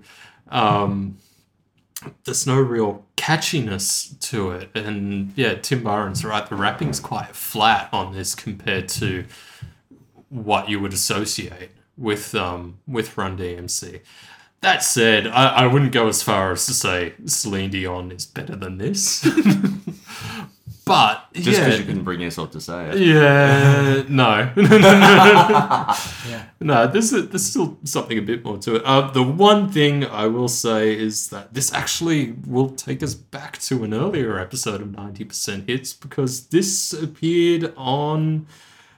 um, 0.48 1.16
there's 2.24 2.46
no 2.46 2.60
real 2.60 3.04
catchiness 3.16 4.18
to 4.30 4.50
it. 4.50 4.70
And 4.74 5.32
yeah, 5.36 5.54
Tim 5.54 5.82
Byron's 5.82 6.24
right. 6.24 6.46
The 6.46 6.56
rapping's 6.56 7.00
quite 7.00 7.34
flat 7.34 7.88
on 7.92 8.12
this 8.12 8.34
compared 8.34 8.88
to 8.90 9.24
what 10.28 10.68
you 10.68 10.80
would 10.80 10.92
associate 10.92 11.70
with 11.96 12.34
um 12.34 12.78
with 12.86 13.16
Run 13.16 13.38
DMC. 13.38 14.00
That 14.60 14.84
said, 14.84 15.26
I, 15.26 15.48
I 15.48 15.66
wouldn't 15.66 15.90
go 15.90 16.06
as 16.06 16.22
far 16.22 16.52
as 16.52 16.66
to 16.66 16.74
say 16.74 17.14
Celine 17.26 17.70
Dion 17.70 18.12
is 18.12 18.26
better 18.26 18.54
than 18.54 18.78
this. 18.78 19.26
but 20.84 21.28
Just 21.32 21.46
because 21.46 21.58
yeah, 21.58 21.74
you 21.76 21.84
couldn't 21.84 22.04
bring 22.04 22.20
yourself 22.20 22.50
to 22.52 22.60
say 22.60 22.90
it. 22.90 22.98
yeah, 22.98 24.02
no, 24.08 24.50
no, 24.56 24.62
no, 24.62 24.78
no, 24.78 25.94
no. 26.28 26.42
No, 26.60 26.86
there's 26.86 27.12
a, 27.12 27.22
there's 27.22 27.44
still 27.44 27.78
something 27.84 28.18
a 28.18 28.22
bit 28.22 28.44
more 28.44 28.58
to 28.58 28.76
it. 28.76 28.82
Uh, 28.84 29.10
the 29.10 29.22
one 29.22 29.70
thing 29.70 30.04
I 30.04 30.26
will 30.26 30.48
say 30.48 30.96
is 30.96 31.28
that 31.30 31.54
this 31.54 31.72
actually 31.72 32.32
will 32.46 32.70
take 32.70 33.02
us 33.02 33.14
back 33.14 33.58
to 33.62 33.84
an 33.84 33.94
earlier 33.94 34.38
episode 34.38 34.80
of 34.80 34.88
90% 34.88 35.68
Hits 35.68 35.92
because 35.92 36.46
this 36.48 36.92
appeared 36.92 37.72
on 37.76 38.46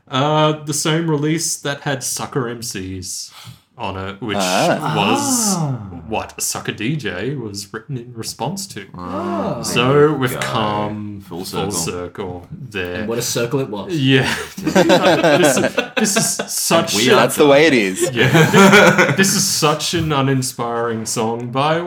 uh, 0.08 0.52
the 0.64 0.74
same 0.74 1.10
release 1.10 1.56
that 1.56 1.82
had 1.82 2.02
Sucker 2.04 2.42
MCs 2.44 3.32
on 3.76 3.96
it, 3.96 4.20
which 4.20 4.36
ah. 4.38 4.94
was 4.96 5.54
ah. 5.56 6.02
what 6.06 6.40
Sucker 6.40 6.72
DJ 6.72 7.38
was 7.38 7.72
written 7.72 7.96
in 7.96 8.14
response 8.14 8.66
to. 8.68 8.86
Ah. 8.94 9.62
so 9.62 10.12
we've 10.12 10.32
go. 10.32 10.40
come 10.40 11.20
Full 11.22 11.44
full 11.44 11.70
circle. 11.70 11.72
circle 11.72 12.48
there. 12.52 13.06
What 13.06 13.18
a 13.18 13.22
circle 13.22 13.60
it 13.60 13.68
was. 13.70 13.98
Yeah, 13.98 14.32
this, 14.56 15.56
this 15.96 16.16
is 16.16 16.52
such. 16.52 16.94
We 16.94 17.08
a- 17.08 17.12
are- 17.12 17.16
That's 17.16 17.36
the 17.36 17.46
way 17.46 17.66
it 17.66 17.74
is. 17.74 18.10
yeah, 18.12 18.30
this, 18.50 19.16
this 19.16 19.34
is 19.34 19.46
such 19.46 19.94
an 19.94 20.12
uninspiring 20.12 21.06
song 21.06 21.50
by 21.50 21.78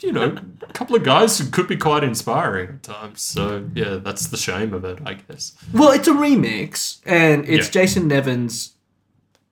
you 0.00 0.12
know 0.12 0.36
a 0.62 0.72
couple 0.72 0.94
of 0.94 1.02
guys 1.02 1.38
who 1.38 1.48
could 1.50 1.66
be 1.66 1.76
quite 1.76 2.04
inspiring 2.04 2.68
at 2.68 2.82
times. 2.82 3.22
So 3.22 3.68
yeah, 3.74 3.96
that's 3.96 4.28
the 4.28 4.36
shame 4.36 4.72
of 4.72 4.84
it, 4.84 4.98
I 5.04 5.14
guess. 5.14 5.52
Well, 5.72 5.90
it's 5.90 6.06
a 6.06 6.12
remix, 6.12 7.00
and 7.04 7.48
it's 7.48 7.66
Yeah. 7.66 7.82
Jason 7.82 8.06
Nevins 8.08 8.70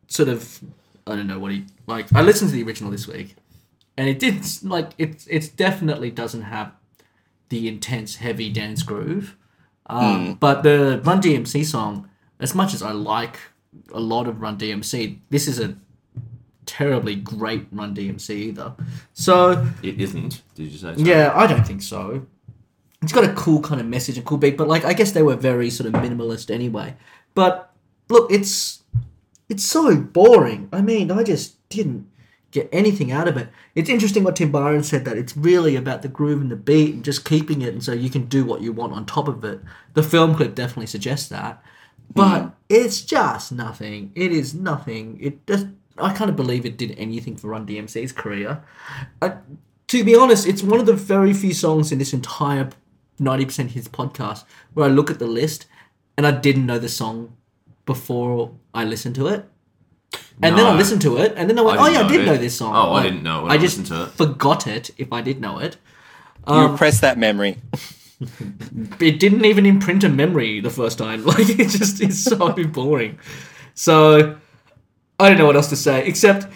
sort 0.07 0.29
of 0.29 0.61
I 1.07 1.17
don't 1.17 1.27
know 1.27 1.39
what 1.39 1.53
he 1.53 1.65
like. 1.87 2.13
I 2.13 2.23
listened 2.23 2.51
to 2.51 2.57
the 2.57 2.63
original 2.63 2.91
this 2.91 3.07
week, 3.07 3.37
and 3.97 4.09
it 4.09 4.19
did 4.19 4.45
like 4.63 4.91
it. 4.99 5.27
It 5.29 5.53
definitely 5.57 6.11
doesn't 6.11 6.43
have 6.43 6.73
the 7.49 7.69
intense 7.69 8.17
heavy 8.17 8.51
dance 8.51 8.83
groove, 8.83 9.37
um, 9.87 10.35
but 10.35 10.63
the 10.63 11.01
Run 11.05 11.21
DMC 11.21 11.65
song, 11.65 12.09
as 12.41 12.55
much 12.55 12.73
as 12.75 12.83
I 12.83 12.93
like 12.93 13.39
a 13.93 14.01
lot 14.01 14.27
of 14.27 14.41
Run 14.41 14.59
DMC, 14.59 15.19
this 15.31 15.47
is 15.47 15.61
a 15.61 15.77
terribly 16.67 17.15
great 17.15 17.67
Run 17.73 17.95
DMC 17.95 18.31
either. 18.31 18.75
So 19.13 19.67
It 19.83 20.01
isn't. 20.01 20.43
Did 20.55 20.73
you 20.73 20.79
say? 20.79 20.95
So? 20.97 21.03
yeah, 21.03 21.33
I 21.35 21.47
don't 21.47 21.67
think 21.67 21.83
so. 21.83 22.27
It's 23.03 23.13
got 23.13 23.25
a 23.25 23.33
cool 23.35 23.61
kind 23.61 23.81
of 23.81 23.87
message 23.87 24.17
and 24.17 24.25
cool 24.25 24.39
beat, 24.39 24.57
but 24.57 24.69
like 24.69 24.85
I 24.85 24.93
guess 24.93 25.13
they 25.13 25.23
were 25.23 25.37
very 25.37 25.71
sort 25.71 25.93
of 25.93 26.01
minimalist 26.01 26.51
anyway. 26.51 26.95
But 27.35 27.73
look, 28.09 28.31
it's 28.31 28.83
it's 29.49 29.65
so 29.65 29.97
boring. 29.97 30.69
I 30.73 30.81
mean, 30.83 31.11
I 31.11 31.25
just 31.25 31.57
didn't 31.75 32.09
get 32.51 32.69
anything 32.71 33.11
out 33.11 33.29
of 33.29 33.37
it. 33.37 33.49
It's 33.75 33.89
interesting 33.89 34.25
what 34.25 34.37
Tim 34.37 34.53
Byron 34.53 34.83
said 34.85 35.05
that 35.07 35.17
it's 35.17 35.37
really 35.37 35.75
about 35.75 36.03
the 36.03 36.09
groove 36.09 36.41
and 36.41 36.51
the 36.51 36.57
beat 36.57 36.95
and 36.95 37.05
just 37.05 37.25
keeping 37.25 37.63
it, 37.63 37.73
and 37.73 37.83
so 37.83 37.93
you 37.93 38.11
can 38.11 38.27
do 38.27 38.45
what 38.45 38.61
you 38.61 38.73
want 38.73 38.93
on 38.93 39.07
top 39.07 39.29
of 39.29 39.45
it. 39.45 39.61
The 39.95 40.03
film 40.03 40.35
clip 40.35 40.55
definitely 40.55 40.87
suggests 40.87 41.29
that, 41.31 41.63
but 42.15 42.43
mm. 42.43 42.53
it's 42.69 43.01
just 43.01 43.53
nothing. 43.53 44.13
It 44.15 44.33
is 44.33 44.55
nothing. 44.55 45.19
It 45.21 45.47
just 45.47 45.67
I 45.99 46.13
can't 46.13 46.35
believe 46.37 46.65
it 46.65 46.77
did 46.77 46.95
anything 46.99 47.37
for 47.37 47.49
Run 47.49 47.67
DMC's 47.67 48.13
career. 48.13 48.63
I, 49.21 49.35
to 49.89 50.05
be 50.05 50.17
honest, 50.17 50.47
it's 50.47 50.63
one 50.63 50.81
of 50.81 50.87
the 50.87 50.95
very 50.95 51.35
few 51.35 51.53
songs 51.53 51.93
in 51.93 51.99
this 51.99 52.13
entire 52.13 52.71
90% 53.21 53.69
Hits 53.69 53.89
podcast 53.89 54.45
where 54.75 54.87
I 54.87 54.89
look 54.89 55.11
at 55.11 55.19
the 55.19 55.27
list 55.27 55.67
and 56.17 56.27
I 56.27 56.31
didn't 56.31 56.67
know 56.67 56.79
the 56.79 56.89
song 56.89 57.37
before 57.85 58.53
I 58.73 58.85
listened 58.85 59.15
to 59.17 59.27
it. 59.27 59.49
And 60.43 60.59
then 60.59 60.67
I 60.67 60.75
listened 60.77 61.03
to 61.03 61.19
it, 61.19 61.35
and 61.37 61.49
then 61.49 61.59
I 61.59 61.63
went, 61.63 61.79
I 61.81 61.87
"Oh 61.87 61.91
yeah, 61.91 62.01
I 62.01 62.09
did 62.09 62.21
it. 62.23 62.27
know 62.27 62.37
this 62.37 62.57
song." 62.57 62.75
Oh, 62.75 62.93
I 62.95 63.03
didn't 63.03 63.23
know 63.23 63.41
it 63.41 63.43
when 63.43 63.53
I 63.53 63.55
I 63.55 63.59
just 63.59 63.79
listened 63.79 63.99
to 63.99 64.05
it. 64.05 64.11
forgot 64.11 64.67
it 64.67 64.91
if 64.99 65.13
I 65.13 65.21
did 65.23 65.41
know 65.41 65.59
it. 65.59 65.77
You 66.49 66.55
Um, 66.55 66.73
repress 66.73 67.01
that 67.01 67.17
memory. 67.19 67.59
it 69.01 69.21
didn't 69.21 69.45
even 69.45 69.67
imprint 69.67 70.05
a 70.05 70.09
memory 70.09 70.61
the 70.61 70.71
first 70.71 70.99
time. 70.99 71.25
Like 71.33 71.49
it 71.49 71.69
just 71.69 72.01
is 72.01 72.23
so 72.25 72.53
boring. 72.73 73.19
So 73.75 74.37
I 75.21 75.29
don't 75.29 75.39
know 75.39 75.47
what 75.47 75.57
else 75.57 75.69
to 75.69 75.77
say 75.77 76.05
except 76.07 76.47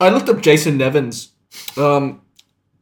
I 0.00 0.08
looked 0.10 0.28
up 0.28 0.40
Jason 0.40 0.78
Nevins 0.78 1.30
um, 1.76 2.22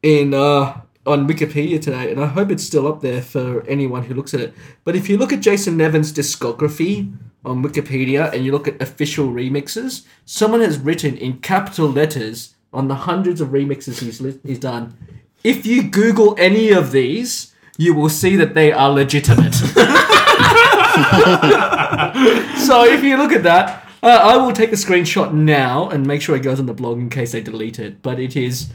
in 0.02 0.34
uh, 0.34 0.80
on 1.06 1.28
Wikipedia 1.28 1.80
today, 1.80 2.10
and 2.10 2.20
I 2.20 2.26
hope 2.26 2.50
it's 2.50 2.64
still 2.64 2.88
up 2.88 3.00
there 3.00 3.22
for 3.22 3.64
anyone 3.66 4.04
who 4.04 4.14
looks 4.14 4.34
at 4.34 4.40
it. 4.40 4.54
But 4.84 4.96
if 4.96 5.08
you 5.08 5.16
look 5.16 5.32
at 5.32 5.40
Jason 5.40 5.76
Nevins' 5.76 6.12
discography 6.12 7.14
on 7.44 7.62
Wikipedia 7.62 8.32
and 8.32 8.44
you 8.44 8.52
look 8.52 8.66
at 8.66 8.80
official 8.82 9.28
remixes, 9.28 10.04
someone 10.24 10.60
has 10.60 10.78
written 10.78 11.16
in 11.16 11.38
capital 11.38 11.88
letters 11.88 12.54
on 12.72 12.88
the 12.88 12.94
hundreds 12.94 13.40
of 13.40 13.48
remixes 13.48 14.00
he's 14.00 14.20
li- 14.20 14.40
he's 14.44 14.58
done. 14.58 14.96
If 15.44 15.64
you 15.64 15.84
Google 15.84 16.34
any 16.38 16.72
of 16.72 16.90
these, 16.90 17.54
you 17.78 17.94
will 17.94 18.08
see 18.08 18.34
that 18.36 18.54
they 18.54 18.72
are 18.72 18.90
legitimate. 18.90 19.54
so 22.58 22.84
if 22.84 23.04
you 23.04 23.16
look 23.16 23.32
at 23.32 23.44
that, 23.44 23.86
uh, 24.02 24.08
I 24.08 24.36
will 24.36 24.52
take 24.52 24.72
a 24.72 24.76
screenshot 24.76 25.32
now 25.32 25.88
and 25.88 26.06
make 26.06 26.22
sure 26.22 26.36
it 26.36 26.42
goes 26.42 26.60
on 26.60 26.66
the 26.66 26.74
blog 26.74 26.98
in 26.98 27.10
case 27.10 27.32
they 27.32 27.40
delete 27.40 27.78
it. 27.78 28.02
But 28.02 28.20
it 28.20 28.36
is 28.36 28.68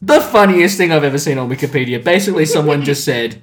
the 0.00 0.20
funniest 0.20 0.76
thing 0.76 0.92
I've 0.92 1.04
ever 1.04 1.18
seen 1.18 1.38
on 1.38 1.48
Wikipedia. 1.48 2.02
Basically, 2.02 2.46
someone 2.46 2.84
just 2.84 3.04
said 3.04 3.42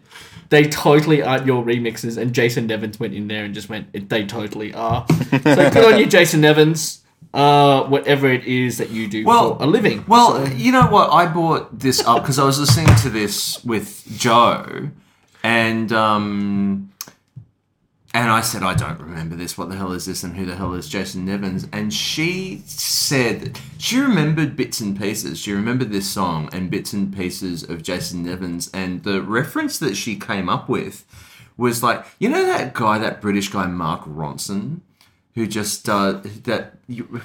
they 0.49 0.63
totally 0.67 1.21
aren't 1.21 1.45
your 1.45 1.63
remixes, 1.63 2.17
and 2.17 2.33
Jason 2.33 2.67
Nevins 2.67 2.99
went 2.99 3.13
in 3.13 3.27
there 3.27 3.43
and 3.43 3.53
just 3.53 3.67
went, 3.69 4.09
"They 4.09 4.25
totally 4.25 4.73
are." 4.73 5.05
So 5.31 5.69
good 5.69 5.93
on 5.93 5.99
you, 5.99 6.05
Jason 6.05 6.41
Nevins. 6.41 7.01
Uh, 7.33 7.83
whatever 7.87 8.27
it 8.31 8.45
is 8.45 8.77
that 8.77 8.91
you 8.91 9.09
do 9.09 9.25
Well, 9.25 9.57
for 9.57 9.63
a 9.63 9.67
living. 9.67 10.05
Well, 10.07 10.45
So- 10.45 10.53
you 10.53 10.71
know 10.71 10.87
what? 10.87 11.11
I 11.11 11.25
brought 11.25 11.77
this 11.79 11.99
up 12.07 12.21
because 12.21 12.39
I 12.39 12.45
was 12.45 12.57
listening 12.57 12.95
to 13.01 13.09
this 13.09 13.61
with 13.65 14.05
Joe, 14.17 14.91
and 15.43 15.91
um, 15.91 16.91
and 18.15 18.31
I 18.31 18.39
said 18.39 18.63
I 18.63 18.73
don't 18.73 18.99
remember 19.01 19.35
this. 19.35 19.57
What 19.57 19.67
the 19.67 19.75
hell 19.75 19.91
is 19.91 20.05
this? 20.05 20.23
And 20.23 20.37
who 20.37 20.45
the 20.45 20.55
hell 20.55 20.73
is 20.73 20.87
Jason 20.87 21.25
Nevins? 21.25 21.67
And 21.73 21.93
she 21.93 22.63
said 22.65 23.59
she 23.77 23.99
remembered 23.99 24.55
bits 24.55 24.79
and 24.79 24.97
pieces. 24.97 25.37
She 25.37 25.51
remembered 25.51 25.91
this 25.91 26.09
song 26.09 26.49
and 26.53 26.71
bits 26.71 26.93
and 26.93 27.13
pieces 27.13 27.63
of 27.63 27.83
Jason 27.83 28.23
Nevins, 28.23 28.71
and 28.73 29.03
the 29.03 29.21
reference 29.21 29.77
that 29.79 29.97
she 29.97 30.17
came 30.17 30.47
up 30.47 30.69
with 30.69 31.05
was 31.57 31.83
like, 31.83 32.05
you 32.17 32.29
know 32.29 32.45
that 32.45 32.73
guy, 32.73 32.97
that 32.99 33.19
British 33.19 33.49
guy, 33.49 33.67
Mark 33.67 34.05
Ronson. 34.05 34.79
Who 35.33 35.45
just 35.45 35.89
uh, 35.89 36.21
that 36.43 36.75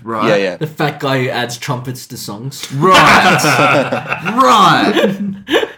right? 0.02 0.30
Yeah, 0.30 0.36
yeah. 0.36 0.56
the 0.56 0.66
fat 0.66 0.98
guy 0.98 1.22
who 1.22 1.28
adds 1.28 1.56
trumpets 1.56 2.08
to 2.08 2.16
songs. 2.16 2.72
Right. 2.72 3.44
right. 4.42 5.69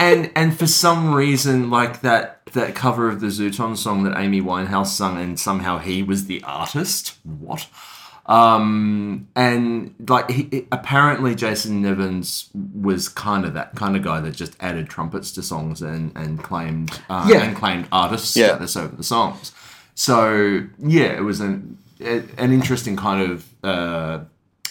And 0.00 0.30
and 0.34 0.58
for 0.58 0.66
some 0.66 1.14
reason, 1.14 1.68
like 1.68 2.00
that 2.00 2.40
that 2.54 2.74
cover 2.74 3.08
of 3.08 3.20
the 3.20 3.26
Zuton 3.28 3.76
song 3.76 4.02
that 4.04 4.18
Amy 4.18 4.40
Winehouse 4.40 4.86
sung, 4.88 5.18
and 5.20 5.38
somehow 5.38 5.78
he 5.78 6.02
was 6.02 6.24
the 6.24 6.42
artist. 6.42 7.18
What? 7.22 7.66
Um, 8.26 9.28
and 9.34 9.94
like 10.08 10.30
he, 10.30 10.66
apparently 10.70 11.34
Jason 11.34 11.82
Nevins 11.82 12.48
was 12.74 13.08
kind 13.08 13.44
of 13.44 13.54
that 13.54 13.74
kind 13.74 13.96
of 13.96 14.02
guy 14.02 14.20
that 14.20 14.32
just 14.36 14.56
added 14.60 14.88
trumpets 14.88 15.32
to 15.32 15.42
songs 15.42 15.82
and 15.82 16.12
and 16.16 16.42
claimed 16.42 16.98
uh, 17.10 17.26
Yeah. 17.28 17.42
and 17.42 17.56
claimed 17.56 17.86
artist 17.92 18.36
Yeah. 18.36 18.48
status 18.48 18.76
over 18.76 18.94
the 18.96 19.02
songs. 19.02 19.52
So 19.94 20.62
yeah, 20.78 21.12
it 21.16 21.24
was 21.24 21.40
an 21.40 21.76
an 22.00 22.52
interesting 22.52 22.96
kind 22.96 23.30
of 23.30 23.46
uh, 23.62 24.20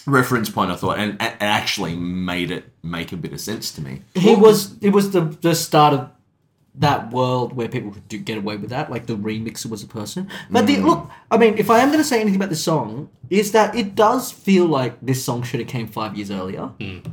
reference 0.06 0.50
point 0.50 0.70
I 0.70 0.76
thought, 0.76 0.98
and 0.98 1.16
and 1.20 1.32
it 1.34 1.42
actually 1.42 1.96
made 1.96 2.50
it 2.50 2.64
make 2.82 3.12
a 3.12 3.16
bit 3.16 3.32
of 3.32 3.40
sense 3.40 3.70
to 3.72 3.80
me. 3.82 4.02
he 4.14 4.34
was 4.34 4.76
it 4.82 4.90
was 4.90 5.10
the 5.10 5.20
the 5.20 5.54
start 5.54 5.94
of 5.94 6.10
that 6.74 7.10
world 7.12 7.52
where 7.54 7.68
people 7.68 7.90
could 7.90 8.06
do, 8.08 8.16
get 8.16 8.38
away 8.38 8.56
with 8.56 8.70
that 8.70 8.90
like 8.90 9.06
the 9.06 9.16
remixer 9.16 9.66
was 9.66 9.82
a 9.82 9.86
person. 9.86 10.28
But 10.50 10.66
the 10.66 10.76
mm. 10.76 10.84
look 10.84 11.10
i 11.30 11.36
mean 11.36 11.58
if 11.58 11.70
i 11.70 11.80
am 11.80 11.88
going 11.88 11.98
to 11.98 12.04
say 12.04 12.20
anything 12.20 12.36
about 12.36 12.50
this 12.50 12.62
song 12.62 13.10
is 13.28 13.52
that 13.52 13.74
it 13.74 13.94
does 13.94 14.32
feel 14.32 14.66
like 14.66 14.94
this 15.00 15.24
song 15.24 15.42
should 15.42 15.60
have 15.60 15.68
came 15.68 15.86
five 15.86 16.16
years 16.16 16.30
earlier 16.30 16.70
mm. 16.78 17.04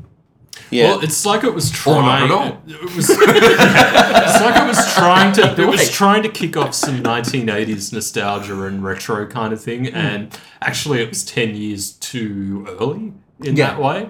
Yeah. 0.70 0.86
Well, 0.92 1.00
it's 1.02 1.26
like 1.26 1.44
it 1.44 1.54
was 1.54 1.72
Or 1.88 2.02
not 2.02 2.02
trying. 2.02 2.24
at 2.26 2.32
all. 2.32 2.62
It 2.68 2.96
was. 2.96 3.10
it's 3.10 4.42
like 4.42 4.62
it 4.64 4.68
was 4.68 4.94
trying 4.96 5.34
to. 5.34 5.62
It 5.62 5.68
was 5.68 5.90
trying 5.90 6.24
to 6.24 6.30
kick 6.30 6.58
off 6.58 6.74
some 6.74 7.02
1980s 7.04 7.94
nostalgia 7.94 8.62
and 8.64 8.84
retro 8.84 9.26
kind 9.28 9.54
of 9.54 9.62
thing, 9.62 9.88
and 9.88 10.38
actually, 10.62 11.02
it 11.02 11.10
was 11.10 11.24
10 11.24 11.56
years 11.56 11.92
too 11.94 12.68
early 12.80 13.14
in 13.44 13.56
Yeah. 13.56 13.72
that 13.72 13.82
way. 13.82 14.10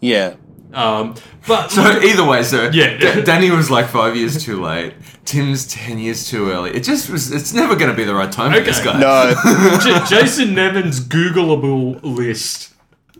yeah. 0.00 0.34
Um, 0.70 1.14
but 1.46 1.70
So 1.70 1.80
either 2.02 2.24
way, 2.24 2.42
so 2.42 2.68
Yeah. 2.70 2.98
D- 2.98 3.22
Danny 3.22 3.50
was 3.50 3.70
like 3.70 3.88
five 3.88 4.14
years 4.14 4.44
too 4.44 4.62
late. 4.62 4.92
Tim's 5.24 5.66
ten 5.66 5.98
years 5.98 6.28
too 6.28 6.50
early. 6.50 6.72
It 6.72 6.84
just 6.84 7.08
was. 7.08 7.32
It's 7.32 7.54
never 7.54 7.74
going 7.74 7.90
to 7.90 7.96
be 7.96 8.04
the 8.04 8.14
right 8.14 8.30
time 8.30 8.52
for 8.52 8.60
this 8.60 8.78
Okay. 8.80 8.92
guy. 8.92 9.00
No. 9.00 9.78
J- 9.82 10.04
Jason 10.20 10.54
Nevin's 10.54 11.00
Googleable 11.00 12.00
list 12.02 12.74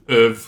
of 0.09 0.39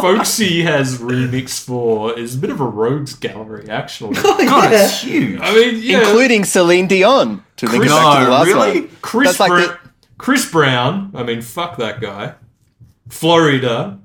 folks 0.00 0.36
he 0.36 0.62
has 0.62 0.98
remixed 0.98 1.64
for 1.64 2.18
is 2.18 2.34
a 2.34 2.38
bit 2.38 2.50
of 2.50 2.60
a 2.60 2.64
rogues 2.66 3.14
gallery, 3.14 3.68
actually. 3.70 4.16
Oh, 4.24 4.36
God, 4.44 4.72
it's 4.72 5.00
huge. 5.02 5.40
I 5.40 5.54
mean, 5.54 5.80
yeah, 5.82 6.00
Including 6.00 6.44
Celine 6.44 6.86
Dion. 6.86 7.44
To 7.56 7.66
link 7.66 7.84
it 7.84 7.88
No, 7.88 7.96
back 7.96 8.18
to 8.18 8.24
the 8.26 8.30
last 8.30 8.46
really? 8.46 8.80
one. 8.82 8.90
Chris 9.02 9.28
That's 9.28 9.40
like 9.40 9.50
Brown. 9.50 9.62
the- 9.68 9.78
Chris 10.18 10.50
Brown. 10.50 11.10
I 11.14 11.22
mean, 11.22 11.40
fuck 11.42 11.76
that 11.78 12.00
guy. 12.00 12.34
Florida. 13.08 13.98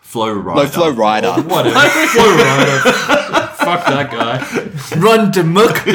Flow 0.00 0.30
rider. 0.32 0.62
No, 0.62 0.68
Flow 0.68 0.90
Rider. 0.90 1.32
Whatever. 1.32 1.70
Flo 1.80 2.24
Rida. 2.36 3.48
Fuck 3.54 3.86
that 3.86 4.10
guy. 4.10 4.96
Run 5.00 5.32
to 5.32 5.42
muck. 5.42 5.86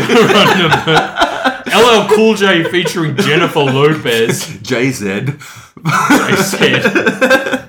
LL 1.67 2.07
Cool 2.15 2.33
J 2.35 2.63
featuring 2.71 3.15
Jennifer 3.17 3.59
Lopez. 3.59 4.57
Jay-Z. 4.63 5.27
I 5.85 6.35
said. 6.41 7.67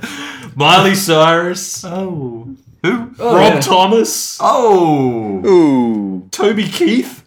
Miley 0.59 0.97
Cyrus. 0.97 1.85
Oh. 1.85 2.57
Who? 2.83 3.15
Oh, 3.21 3.37
Rob 3.37 3.55
yeah. 3.55 3.61
Thomas. 3.61 4.39
Oh. 4.41 5.47
Ooh. 5.47 6.29
Toby 6.33 6.65
Keith. 6.65 7.25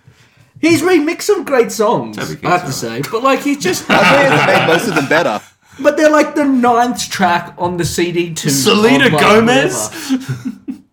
He's 0.60 0.82
remixed 0.82 1.22
some 1.22 1.46
great 1.46 1.72
songs, 1.72 2.18
Toby 2.18 2.46
I 2.46 2.50
have 2.50 2.66
to 2.66 2.74
say. 2.74 3.02
But 3.10 3.24
like 3.24 3.40
he's 3.40 3.60
just 3.60 3.86
I 3.90 4.28
think 4.28 4.34
it's 4.34 4.48
made 4.48 4.68
most 4.68 4.88
of 4.90 4.96
them 4.96 5.08
better. 5.18 5.42
But 5.80 5.96
they're 5.96 6.12
like 6.12 6.36
the 6.36 6.44
ninth 6.44 7.10
track 7.10 7.56
on 7.58 7.78
the 7.78 7.86
CD 7.86 8.34
too. 8.34 8.50
Selena 8.50 9.06
of, 9.06 9.14
like, 9.14 9.22
Gomez. 9.22 9.90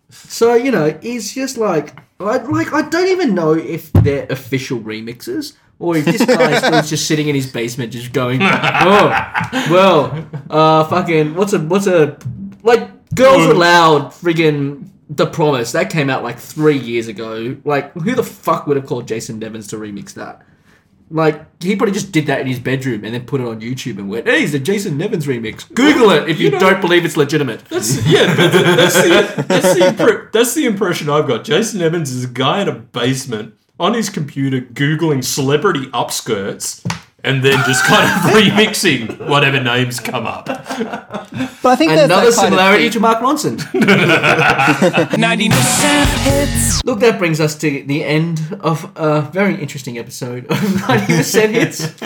So 0.09 0.55
you 0.55 0.71
know, 0.71 0.97
it's 1.01 1.33
just 1.33 1.57
like, 1.57 1.93
I, 2.21 2.37
like 2.37 2.71
I 2.71 2.87
don't 2.87 3.09
even 3.09 3.35
know 3.35 3.51
if 3.51 3.91
they're 3.91 4.27
official 4.29 4.79
remixes 4.79 5.57
or 5.79 5.95
if 5.97 6.05
this 6.05 6.25
guy 6.25 6.57
still 6.57 6.81
just 6.83 7.07
sitting 7.07 7.27
in 7.29 7.35
his 7.35 7.51
basement, 7.51 7.93
just 7.93 8.13
going, 8.13 8.41
oh, 8.41 9.65
well, 9.71 10.29
uh, 10.49 10.83
fucking, 10.85 11.35
what's 11.35 11.53
a, 11.53 11.59
what's 11.59 11.87
a, 11.87 12.17
like, 12.61 13.15
Girls 13.15 13.45
Aloud, 13.45 14.11
friggin' 14.11 14.89
The 15.09 15.25
Promise 15.25 15.71
that 15.71 15.89
came 15.89 16.09
out 16.09 16.21
like 16.23 16.37
three 16.37 16.77
years 16.77 17.07
ago. 17.07 17.57
Like, 17.65 17.93
who 17.93 18.13
the 18.13 18.23
fuck 18.23 18.67
would 18.67 18.77
have 18.77 18.85
called 18.85 19.07
Jason 19.07 19.39
Nevins 19.39 19.67
to 19.69 19.77
remix 19.77 20.13
that? 20.13 20.43
Like 21.11 21.63
he 21.63 21.75
probably 21.75 21.93
just 21.93 22.11
did 22.11 22.27
that 22.27 22.39
in 22.39 22.45
his 22.45 22.59
bedroom 22.59 23.03
and 23.03 23.13
then 23.13 23.25
put 23.25 23.41
it 23.41 23.47
on 23.47 23.61
YouTube 23.61 23.97
and 23.97 24.09
went, 24.09 24.27
"Hey, 24.27 24.43
it's 24.43 24.53
a 24.53 24.59
Jason 24.59 24.95
Nevins 24.95 25.25
remix." 25.25 25.67
Google 25.73 26.11
it 26.11 26.29
if 26.29 26.39
you, 26.39 26.51
don't 26.51 26.79
believe 26.81 27.03
it's 27.03 27.17
legitimate. 27.17 27.65
That's 27.65 28.05
yeah, 28.07 28.35
but 28.35 28.51
that's 28.51 28.93
the 28.93 29.43
that's 29.47 29.73
the, 29.73 29.79
impre- 29.85 30.31
that's 30.31 30.53
the 30.53 30.67
impression 30.67 31.09
I've 31.09 31.27
got. 31.27 31.43
Jason 31.43 31.79
Nevins 31.79 32.11
is 32.11 32.25
a 32.25 32.27
guy 32.27 32.61
in 32.61 32.67
a 32.67 32.73
basement 32.73 33.55
on 33.79 33.93
his 33.93 34.09
computer 34.09 34.59
googling 34.61 35.23
celebrity 35.23 35.85
upskirts 35.87 36.83
and 37.23 37.43
then 37.43 37.57
just 37.65 37.83
kind 37.85 38.03
of 38.05 38.31
remixing 38.35 39.27
whatever 39.27 39.59
names 39.61 39.99
come 39.99 40.25
up. 40.25 40.45
But 40.45 40.59
I 41.65 41.75
think 41.75 41.91
there's 41.91 42.05
Another 42.05 42.29
that 42.29 42.35
kind 42.35 42.47
similarity 42.47 42.83
thing- 42.85 42.91
to 42.93 42.99
Mark 43.01 43.19
Ronson. 43.19 43.57
90% 44.93 46.05
hits. 46.23 46.83
Look, 46.85 46.99
that 46.99 47.17
brings 47.19 47.39
us 47.39 47.55
to 47.59 47.83
the 47.83 48.03
end 48.03 48.57
of 48.61 48.89
a 48.95 49.21
very 49.21 49.55
interesting 49.55 49.97
episode 49.97 50.45
of 50.47 50.57
90% 50.57 51.49
hits. 51.51 52.01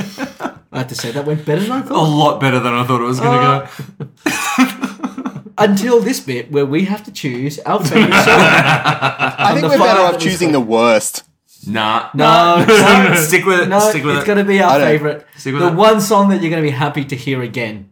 I 0.71 0.77
have 0.79 0.87
to 0.87 0.95
say 0.95 1.11
that 1.11 1.25
went 1.25 1.45
better 1.45 1.61
than 1.61 1.71
I 1.71 1.81
thought. 1.81 1.97
A 1.97 2.09
lot 2.09 2.39
better 2.41 2.59
than 2.59 2.73
I 2.73 2.83
thought 2.83 3.01
it 3.01 3.05
was 3.05 3.19
going 3.19 3.39
to 3.39 3.45
Uh, 3.45 3.67
go. 3.99 5.39
Until 5.59 5.99
this 6.01 6.19
bit 6.19 6.51
where 6.51 6.65
we 6.65 6.85
have 6.85 7.03
to 7.03 7.11
choose 7.11 7.59
our 7.59 7.79
favorite 7.85 8.11
song. 8.11 8.39
I 8.39 9.51
think 9.53 9.67
we're 9.71 9.77
better 9.77 10.01
off 10.01 10.17
choosing 10.19 10.51
the 10.51 10.59
worst. 10.59 11.23
Nah. 11.67 12.09
No, 12.13 12.65
no, 12.65 13.15
Stick 13.15 13.45
with 13.45 13.61
it. 13.61 13.69
no, 13.69 13.79
Stick 13.79 14.03
with 14.03 14.15
it's 14.17 14.23
it. 14.23 14.27
going 14.27 14.37
to 14.39 14.43
be 14.43 14.61
our 14.61 14.79
favorite. 14.79 15.25
Stick 15.37 15.53
with 15.53 15.61
The 15.63 15.69
it. 15.69 15.75
one 15.75 16.01
song 16.01 16.29
that 16.29 16.41
you're 16.41 16.49
going 16.49 16.63
to 16.63 16.67
be 16.67 16.75
happy 16.75 17.05
to 17.05 17.15
hear 17.15 17.41
again 17.41 17.89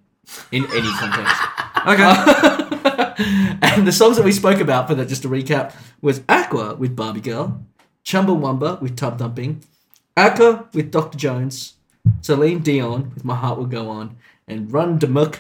in 0.51 0.65
any 0.73 0.91
context. 0.99 1.35
Okay. 1.87 2.67
And 3.61 3.85
the 3.87 3.91
songs 3.91 4.17
that 4.17 4.25
we 4.25 4.31
spoke 4.31 4.59
about, 4.59 4.87
for 4.87 4.95
that, 4.95 5.07
just 5.07 5.21
to 5.21 5.29
recap, 5.29 5.75
was 6.01 6.21
Aqua 6.27 6.75
with 6.75 6.95
Barbie 6.95 7.21
Girl, 7.21 7.63
Chumbawamba 8.03 8.81
with 8.81 8.97
Tub 8.97 9.19
Thumping, 9.19 9.61
Aqua 10.17 10.67
with 10.73 10.91
Dr. 10.91 11.17
Jones, 11.17 11.75
Celine 12.21 12.59
Dion 12.59 13.11
with 13.13 13.23
My 13.23 13.35
Heart 13.35 13.59
Will 13.59 13.65
Go 13.67 13.89
On, 13.89 14.17
and 14.47 14.71
Run 14.73 14.97
Demuk 14.99 15.39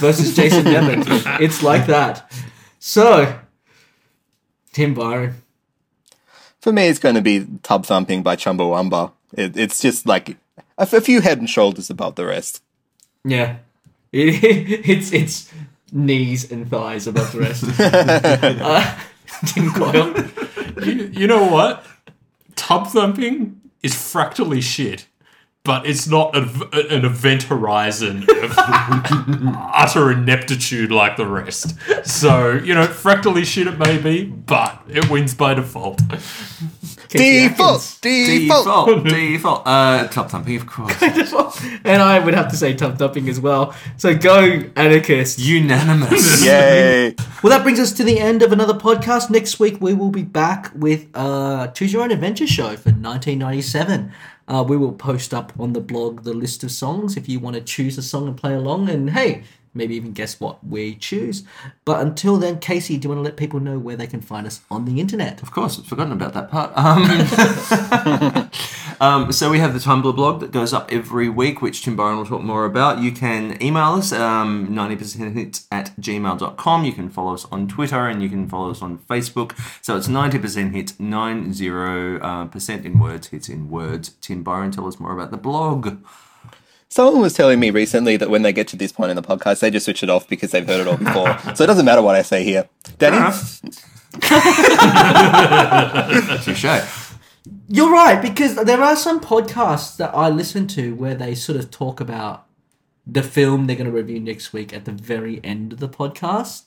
versus 0.00 0.36
Jason 0.36 0.64
Nevin. 0.64 1.02
It's 1.42 1.62
like 1.62 1.86
that. 1.86 2.30
So, 2.78 3.38
Tim 4.72 4.92
Byron. 4.94 5.34
For 6.64 6.72
me, 6.72 6.88
it's 6.88 6.98
going 6.98 7.14
to 7.14 7.20
be 7.20 7.46
Tub 7.62 7.84
Thumping 7.84 8.22
by 8.22 8.36
Chumbawamba. 8.36 9.12
It, 9.34 9.54
it's 9.54 9.82
just 9.82 10.06
like 10.06 10.30
a, 10.78 10.88
a 10.90 11.02
few 11.02 11.20
head 11.20 11.36
and 11.36 11.50
shoulders 11.50 11.90
above 11.90 12.14
the 12.14 12.24
rest. 12.24 12.62
Yeah. 13.22 13.56
It, 14.12 14.42
it's 14.88 15.12
it's 15.12 15.52
knees 15.92 16.50
and 16.50 16.66
thighs 16.66 17.06
above 17.06 17.32
the 17.32 17.40
rest. 17.40 17.64
uh, 17.78 18.98
Tim 19.44 19.72
Coyle. 19.72 20.86
You, 20.86 21.10
you 21.12 21.26
know 21.26 21.46
what? 21.52 21.84
Tub 22.56 22.86
thumping 22.86 23.60
is 23.82 23.94
fractally 23.94 24.62
shit, 24.62 25.06
but 25.64 25.86
it's 25.86 26.06
not 26.06 26.36
a, 26.36 26.40
an 26.90 27.06
event 27.06 27.44
horizon 27.44 28.22
of 28.42 28.54
utter 28.58 30.12
ineptitude 30.12 30.90
like 30.90 31.16
the 31.16 31.26
rest. 31.26 31.74
So, 32.04 32.52
you 32.52 32.74
know, 32.74 32.86
fractally 32.86 33.46
shit 33.46 33.66
it 33.66 33.78
may 33.78 33.96
be, 33.96 34.26
but 34.26 34.82
it 34.88 35.08
wins 35.08 35.34
by 35.34 35.54
default. 35.54 36.02
Default! 37.08 37.98
Default! 38.02 38.66
Default. 38.66 39.04
Default. 39.04 39.62
Uh, 39.66 40.08
Tub 40.08 40.28
Thumping, 40.28 40.56
of 40.56 40.66
course. 40.66 41.00
and 41.84 42.02
I 42.02 42.18
would 42.18 42.34
have 42.34 42.50
to 42.50 42.56
say 42.56 42.74
Tub 42.74 42.98
Thumping 42.98 43.28
as 43.30 43.40
well. 43.40 43.74
So 43.96 44.14
go, 44.14 44.64
Anarchist. 44.76 45.38
Unanimous. 45.38 46.44
Yay! 46.44 47.14
Well, 47.42 47.50
that 47.56 47.62
brings 47.62 47.80
us 47.80 47.92
to 47.92 48.04
the 48.04 48.18
end 48.18 48.42
of 48.42 48.52
another 48.52 48.74
podcast. 48.74 49.30
Next 49.30 49.58
week, 49.58 49.80
we 49.80 49.94
will 49.94 50.10
be 50.10 50.24
back 50.24 50.72
with 50.74 51.08
uh, 51.14 51.68
Choose 51.68 51.92
Your 51.92 52.02
Own 52.02 52.10
Adventure 52.10 52.46
show 52.46 52.76
for 52.76 52.90
1997. 52.90 54.12
Uh, 54.46 54.64
we 54.66 54.76
will 54.76 54.92
post 54.92 55.32
up 55.32 55.52
on 55.58 55.72
the 55.72 55.80
blog 55.80 56.24
the 56.24 56.34
list 56.34 56.62
of 56.64 56.70
songs 56.70 57.16
if 57.16 57.28
you 57.28 57.40
want 57.40 57.56
to 57.56 57.62
choose 57.62 57.96
a 57.98 58.02
song 58.02 58.28
and 58.28 58.36
play 58.36 58.54
along. 58.54 58.88
And 58.88 59.10
hey, 59.10 59.44
maybe 59.74 59.96
even 59.96 60.12
guess 60.12 60.38
what 60.40 60.64
we 60.66 60.94
choose. 60.94 61.44
But 61.84 62.00
until 62.00 62.36
then, 62.36 62.58
Casey, 62.58 62.96
do 62.96 63.06
you 63.06 63.14
want 63.14 63.18
to 63.20 63.24
let 63.24 63.36
people 63.36 63.60
know 63.60 63.78
where 63.78 63.96
they 63.96 64.06
can 64.06 64.20
find 64.20 64.46
us 64.46 64.60
on 64.70 64.84
the 64.84 65.00
internet? 65.00 65.42
Of 65.42 65.50
course, 65.50 65.78
I've 65.78 65.86
forgotten 65.86 66.12
about 66.12 66.34
that 66.34 66.50
part. 66.50 66.72
Um, 66.76 68.40
um, 69.00 69.32
so 69.32 69.50
we 69.50 69.58
have 69.58 69.72
the 69.72 69.78
Tumblr 69.78 70.14
blog 70.14 70.40
that 70.40 70.52
goes 70.52 70.72
up 70.72 70.92
every 70.92 71.28
week, 71.28 71.62
which 71.62 71.82
Tim 71.82 71.96
Byron 71.96 72.18
will 72.18 72.26
talk 72.26 72.42
more 72.42 72.64
about. 72.64 73.00
You 73.00 73.12
can 73.12 73.60
email 73.62 73.92
us, 73.94 74.12
um, 74.12 74.68
90% 74.68 75.34
hits 75.34 75.66
at 75.70 75.94
gmail.com. 76.00 76.84
You 76.84 76.92
can 76.92 77.08
follow 77.10 77.34
us 77.34 77.46
on 77.52 77.68
Twitter 77.68 78.08
and 78.08 78.22
you 78.22 78.28
can 78.28 78.48
follow 78.48 78.70
us 78.70 78.82
on 78.82 78.98
Facebook. 78.98 79.52
So 79.82 79.96
it's 79.96 80.08
90% 80.08 80.72
hits, 80.72 80.98
90 80.98 81.70
uh, 81.70 82.44
percent 82.46 82.86
in 82.86 82.98
words, 82.98 83.28
hits 83.28 83.48
in 83.48 83.70
words. 83.70 84.10
Tim 84.20 84.42
Byron, 84.42 84.70
tell 84.70 84.86
us 84.86 85.00
more 85.00 85.12
about 85.12 85.30
the 85.30 85.36
blog. 85.36 85.98
Someone 86.88 87.22
was 87.22 87.34
telling 87.34 87.58
me 87.58 87.70
recently 87.70 88.16
that 88.18 88.30
when 88.30 88.42
they 88.42 88.52
get 88.52 88.68
to 88.68 88.76
this 88.76 88.92
point 88.92 89.10
in 89.10 89.16
the 89.16 89.22
podcast, 89.22 89.60
they 89.60 89.70
just 89.70 89.84
switch 89.84 90.02
it 90.04 90.10
off 90.10 90.28
because 90.28 90.52
they've 90.52 90.66
heard 90.66 90.80
it 90.80 90.86
all 90.86 90.96
before. 90.96 91.36
so 91.56 91.64
it 91.64 91.66
doesn't 91.66 91.84
matter 91.84 92.02
what 92.02 92.14
I 92.14 92.22
say 92.22 92.44
here. 92.44 92.68
Danny? 92.98 93.18
Touche. 96.44 97.03
You're 97.68 97.90
right, 97.92 98.20
because 98.20 98.56
there 98.56 98.82
are 98.82 98.94
some 98.96 99.20
podcasts 99.20 99.96
that 99.96 100.14
I 100.14 100.28
listen 100.28 100.66
to 100.68 100.94
where 100.94 101.14
they 101.14 101.34
sort 101.34 101.58
of 101.58 101.70
talk 101.70 101.98
about 102.00 102.46
the 103.06 103.22
film 103.22 103.66
they're 103.66 103.76
going 103.76 103.90
to 103.90 103.92
review 103.96 104.20
next 104.20 104.52
week 104.52 104.72
at 104.74 104.84
the 104.84 104.92
very 104.92 105.40
end 105.42 105.72
of 105.72 105.80
the 105.80 105.88
podcast, 105.88 106.64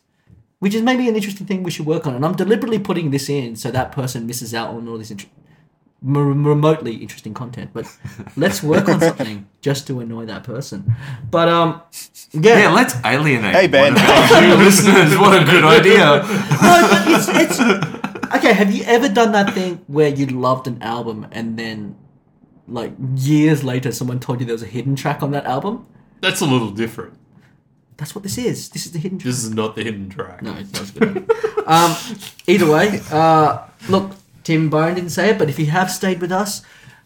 which 0.60 0.74
is 0.74 0.82
maybe 0.82 1.07
an 1.07 1.15
interesting 1.15 1.45
thing 1.45 1.61
we 1.64 1.72
should 1.72 1.86
work 1.86 2.07
on. 2.07 2.15
And 2.15 2.26
I'm 2.26 2.36
deliberately 2.36 2.80
putting 2.80 3.11
this 3.11 3.30
in 3.30 3.56
so 3.56 3.69
that 3.72 3.91
person 3.91 4.26
misses 4.26 4.53
out 4.56 4.69
on 4.74 4.88
all 4.88 4.98
this 4.98 5.11
int- 5.11 5.28
m- 6.03 6.45
remotely 6.45 6.95
interesting 6.95 7.34
content. 7.34 7.72
But 7.74 7.86
let's 8.36 8.64
work 8.64 8.90
on 8.90 8.99
something 8.99 9.48
just 9.61 9.86
to 9.88 9.99
annoy 9.99 10.26
that 10.26 10.44
person. 10.44 10.95
But 11.30 11.48
um, 11.48 11.82
yeah, 12.32 12.57
Yeah, 12.60 12.72
let's 12.72 12.95
alienate 13.06 13.53
Hey, 13.56 13.68
Ben. 13.68 13.94
one 13.94 14.03
of 14.03 14.10
our 14.10 14.41
few 14.41 14.56
listeners. 14.65 15.18
What 15.18 15.40
a 15.41 15.45
good 15.45 15.64
idea. 15.64 16.06
no, 16.06 16.88
but 16.90 17.07
it's, 17.07 17.60
it's 17.60 18.07
okay. 18.36 18.54
Have 18.54 18.74
you 18.74 18.84
ever 18.84 19.10
done 19.10 19.32
that 19.34 19.54
thing 19.54 19.84
where 19.88 20.10
you 20.10 20.26
loved 20.28 20.68
an 20.68 20.82
album 20.82 21.28
and 21.32 21.58
then, 21.58 21.95
like 22.68 22.94
years 23.16 23.64
later, 23.64 23.91
someone 23.91 24.20
told 24.20 24.40
you 24.40 24.45
there 24.45 24.54
was 24.54 24.64
a 24.64 24.68
hidden 24.68 24.95
track 24.95 25.24
on 25.24 25.32
that 25.32 25.45
album? 25.45 25.88
That's 26.22 26.41
a 26.41 26.45
little 26.45 26.72
different. 26.72 27.18
That's 27.98 28.14
what 28.14 28.24
this 28.24 28.38
is. 28.38 28.70
This 28.70 28.86
is 28.86 28.91
the 28.91 28.99
hidden 28.99 29.18
track. 29.18 29.26
This 29.26 29.44
is 29.44 29.49
not 29.52 29.76
the 29.76 29.84
hidden 29.84 30.10
track. 30.10 30.41
No, 30.44 30.54
it's 30.54 30.74
not 30.74 30.94
good. 30.94 31.32
um, 31.68 31.95
either 32.45 32.72
way, 32.72 33.02
uh, 33.12 33.68
look, 33.90 34.12
Tim 34.44 34.70
Bone 34.70 34.94
didn't 34.94 35.10
say 35.10 35.32
it, 35.32 35.40
but 35.40 35.49
if 35.49 35.58
you 35.58 35.66
have 35.68 35.90
stayed 35.90 36.22
with 36.22 36.32
us, 36.32 36.62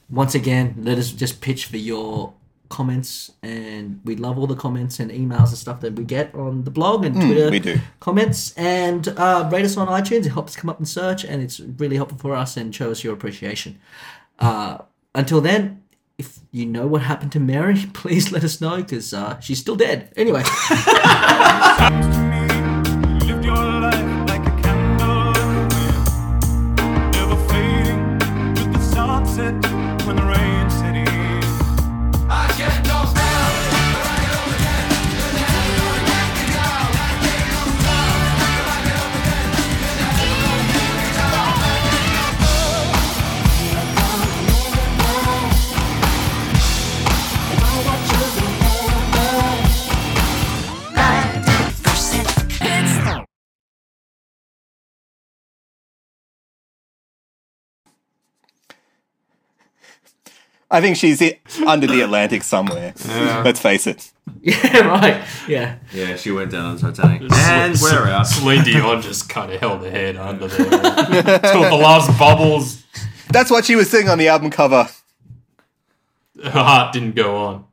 once 0.10 0.36
again, 0.36 0.76
let 0.78 0.98
us 0.98 1.12
just 1.12 1.40
pitch 1.40 1.66
for 1.66 1.78
your 1.78 2.34
comments, 2.72 3.32
and 3.44 4.02
we 4.04 4.16
love 4.16 4.40
all 4.40 4.48
the 4.48 4.56
comments 4.56 5.00
and 5.00 5.12
emails 5.12 5.50
and 5.50 5.58
stuff 5.58 5.82
that 5.82 5.94
we 5.94 6.04
get 6.04 6.34
on 6.34 6.64
the 6.64 6.72
blog 6.72 7.06
and 7.06 7.16
Twitter. 7.16 7.52
we 7.52 7.60
do. 7.60 7.80
comments 8.00 8.54
and 8.58 9.08
uh, 9.10 9.48
rate 9.52 9.66
us 9.66 9.78
on 9.78 9.88
iTunes. 9.88 10.26
It 10.26 10.32
helps 10.32 10.56
come 10.56 10.70
up 10.70 10.80
in 10.80 10.86
search, 10.86 11.24
and 11.24 11.44
it's 11.44 11.60
really 11.60 11.98
helpful 11.98 12.18
for 12.18 12.36
us 12.36 12.58
and 12.58 12.74
show 12.74 12.90
us 12.90 13.04
your 13.04 13.14
appreciation. 13.14 13.80
Uh, 14.40 14.80
until 15.14 15.42
then. 15.42 15.78
If 16.18 16.38
you 16.52 16.68
know 16.68 16.86
what 16.86 17.02
happened 17.02 17.32
to 17.32 17.40
Mary, 17.40 17.84
please 17.94 18.32
let 18.32 18.44
us 18.44 18.62
know 18.62 18.78
because 18.78 19.12
uh, 19.12 19.40
she's 19.40 19.58
still 19.58 19.76
dead. 19.76 20.14
Anyway. 20.16 20.44
I 60.74 60.80
think 60.82 60.96
she's 60.96 61.22
i- 61.22 61.38
under 61.68 61.86
the 61.86 62.00
Atlantic 62.02 62.44
somewhere. 62.44 62.94
Let's 63.44 63.60
face 63.60 63.86
it. 63.88 64.12
yeah, 64.42 64.78
right. 64.88 65.22
Yeah. 65.48 65.76
Yeah, 65.94 66.16
she 66.16 66.32
went 66.32 66.52
down 66.52 66.66
on 66.66 66.78
the 66.78 66.92
Titanic. 66.94 67.24
And 67.34 67.76
we're 67.82 68.08
out. 68.08 68.26
Celine 68.26 68.64
Dion 68.64 69.02
just 69.02 69.28
kind 69.30 69.52
of 69.52 69.60
held 69.60 69.82
her 69.84 69.92
head 69.92 70.16
under 70.16 70.48
there 70.48 70.70
till 71.40 71.64
the 71.70 71.78
last 71.80 72.18
bubbles. 72.18 72.84
That's 73.30 73.52
what 73.52 73.66
she 73.66 73.76
was 73.76 73.90
singing 73.90 74.10
on 74.10 74.18
the 74.18 74.30
album 74.30 74.50
cover. 74.50 74.88
Her 76.44 76.50
heart 76.52 76.94
didn't 76.94 77.16
go 77.16 77.36
on. 77.36 77.66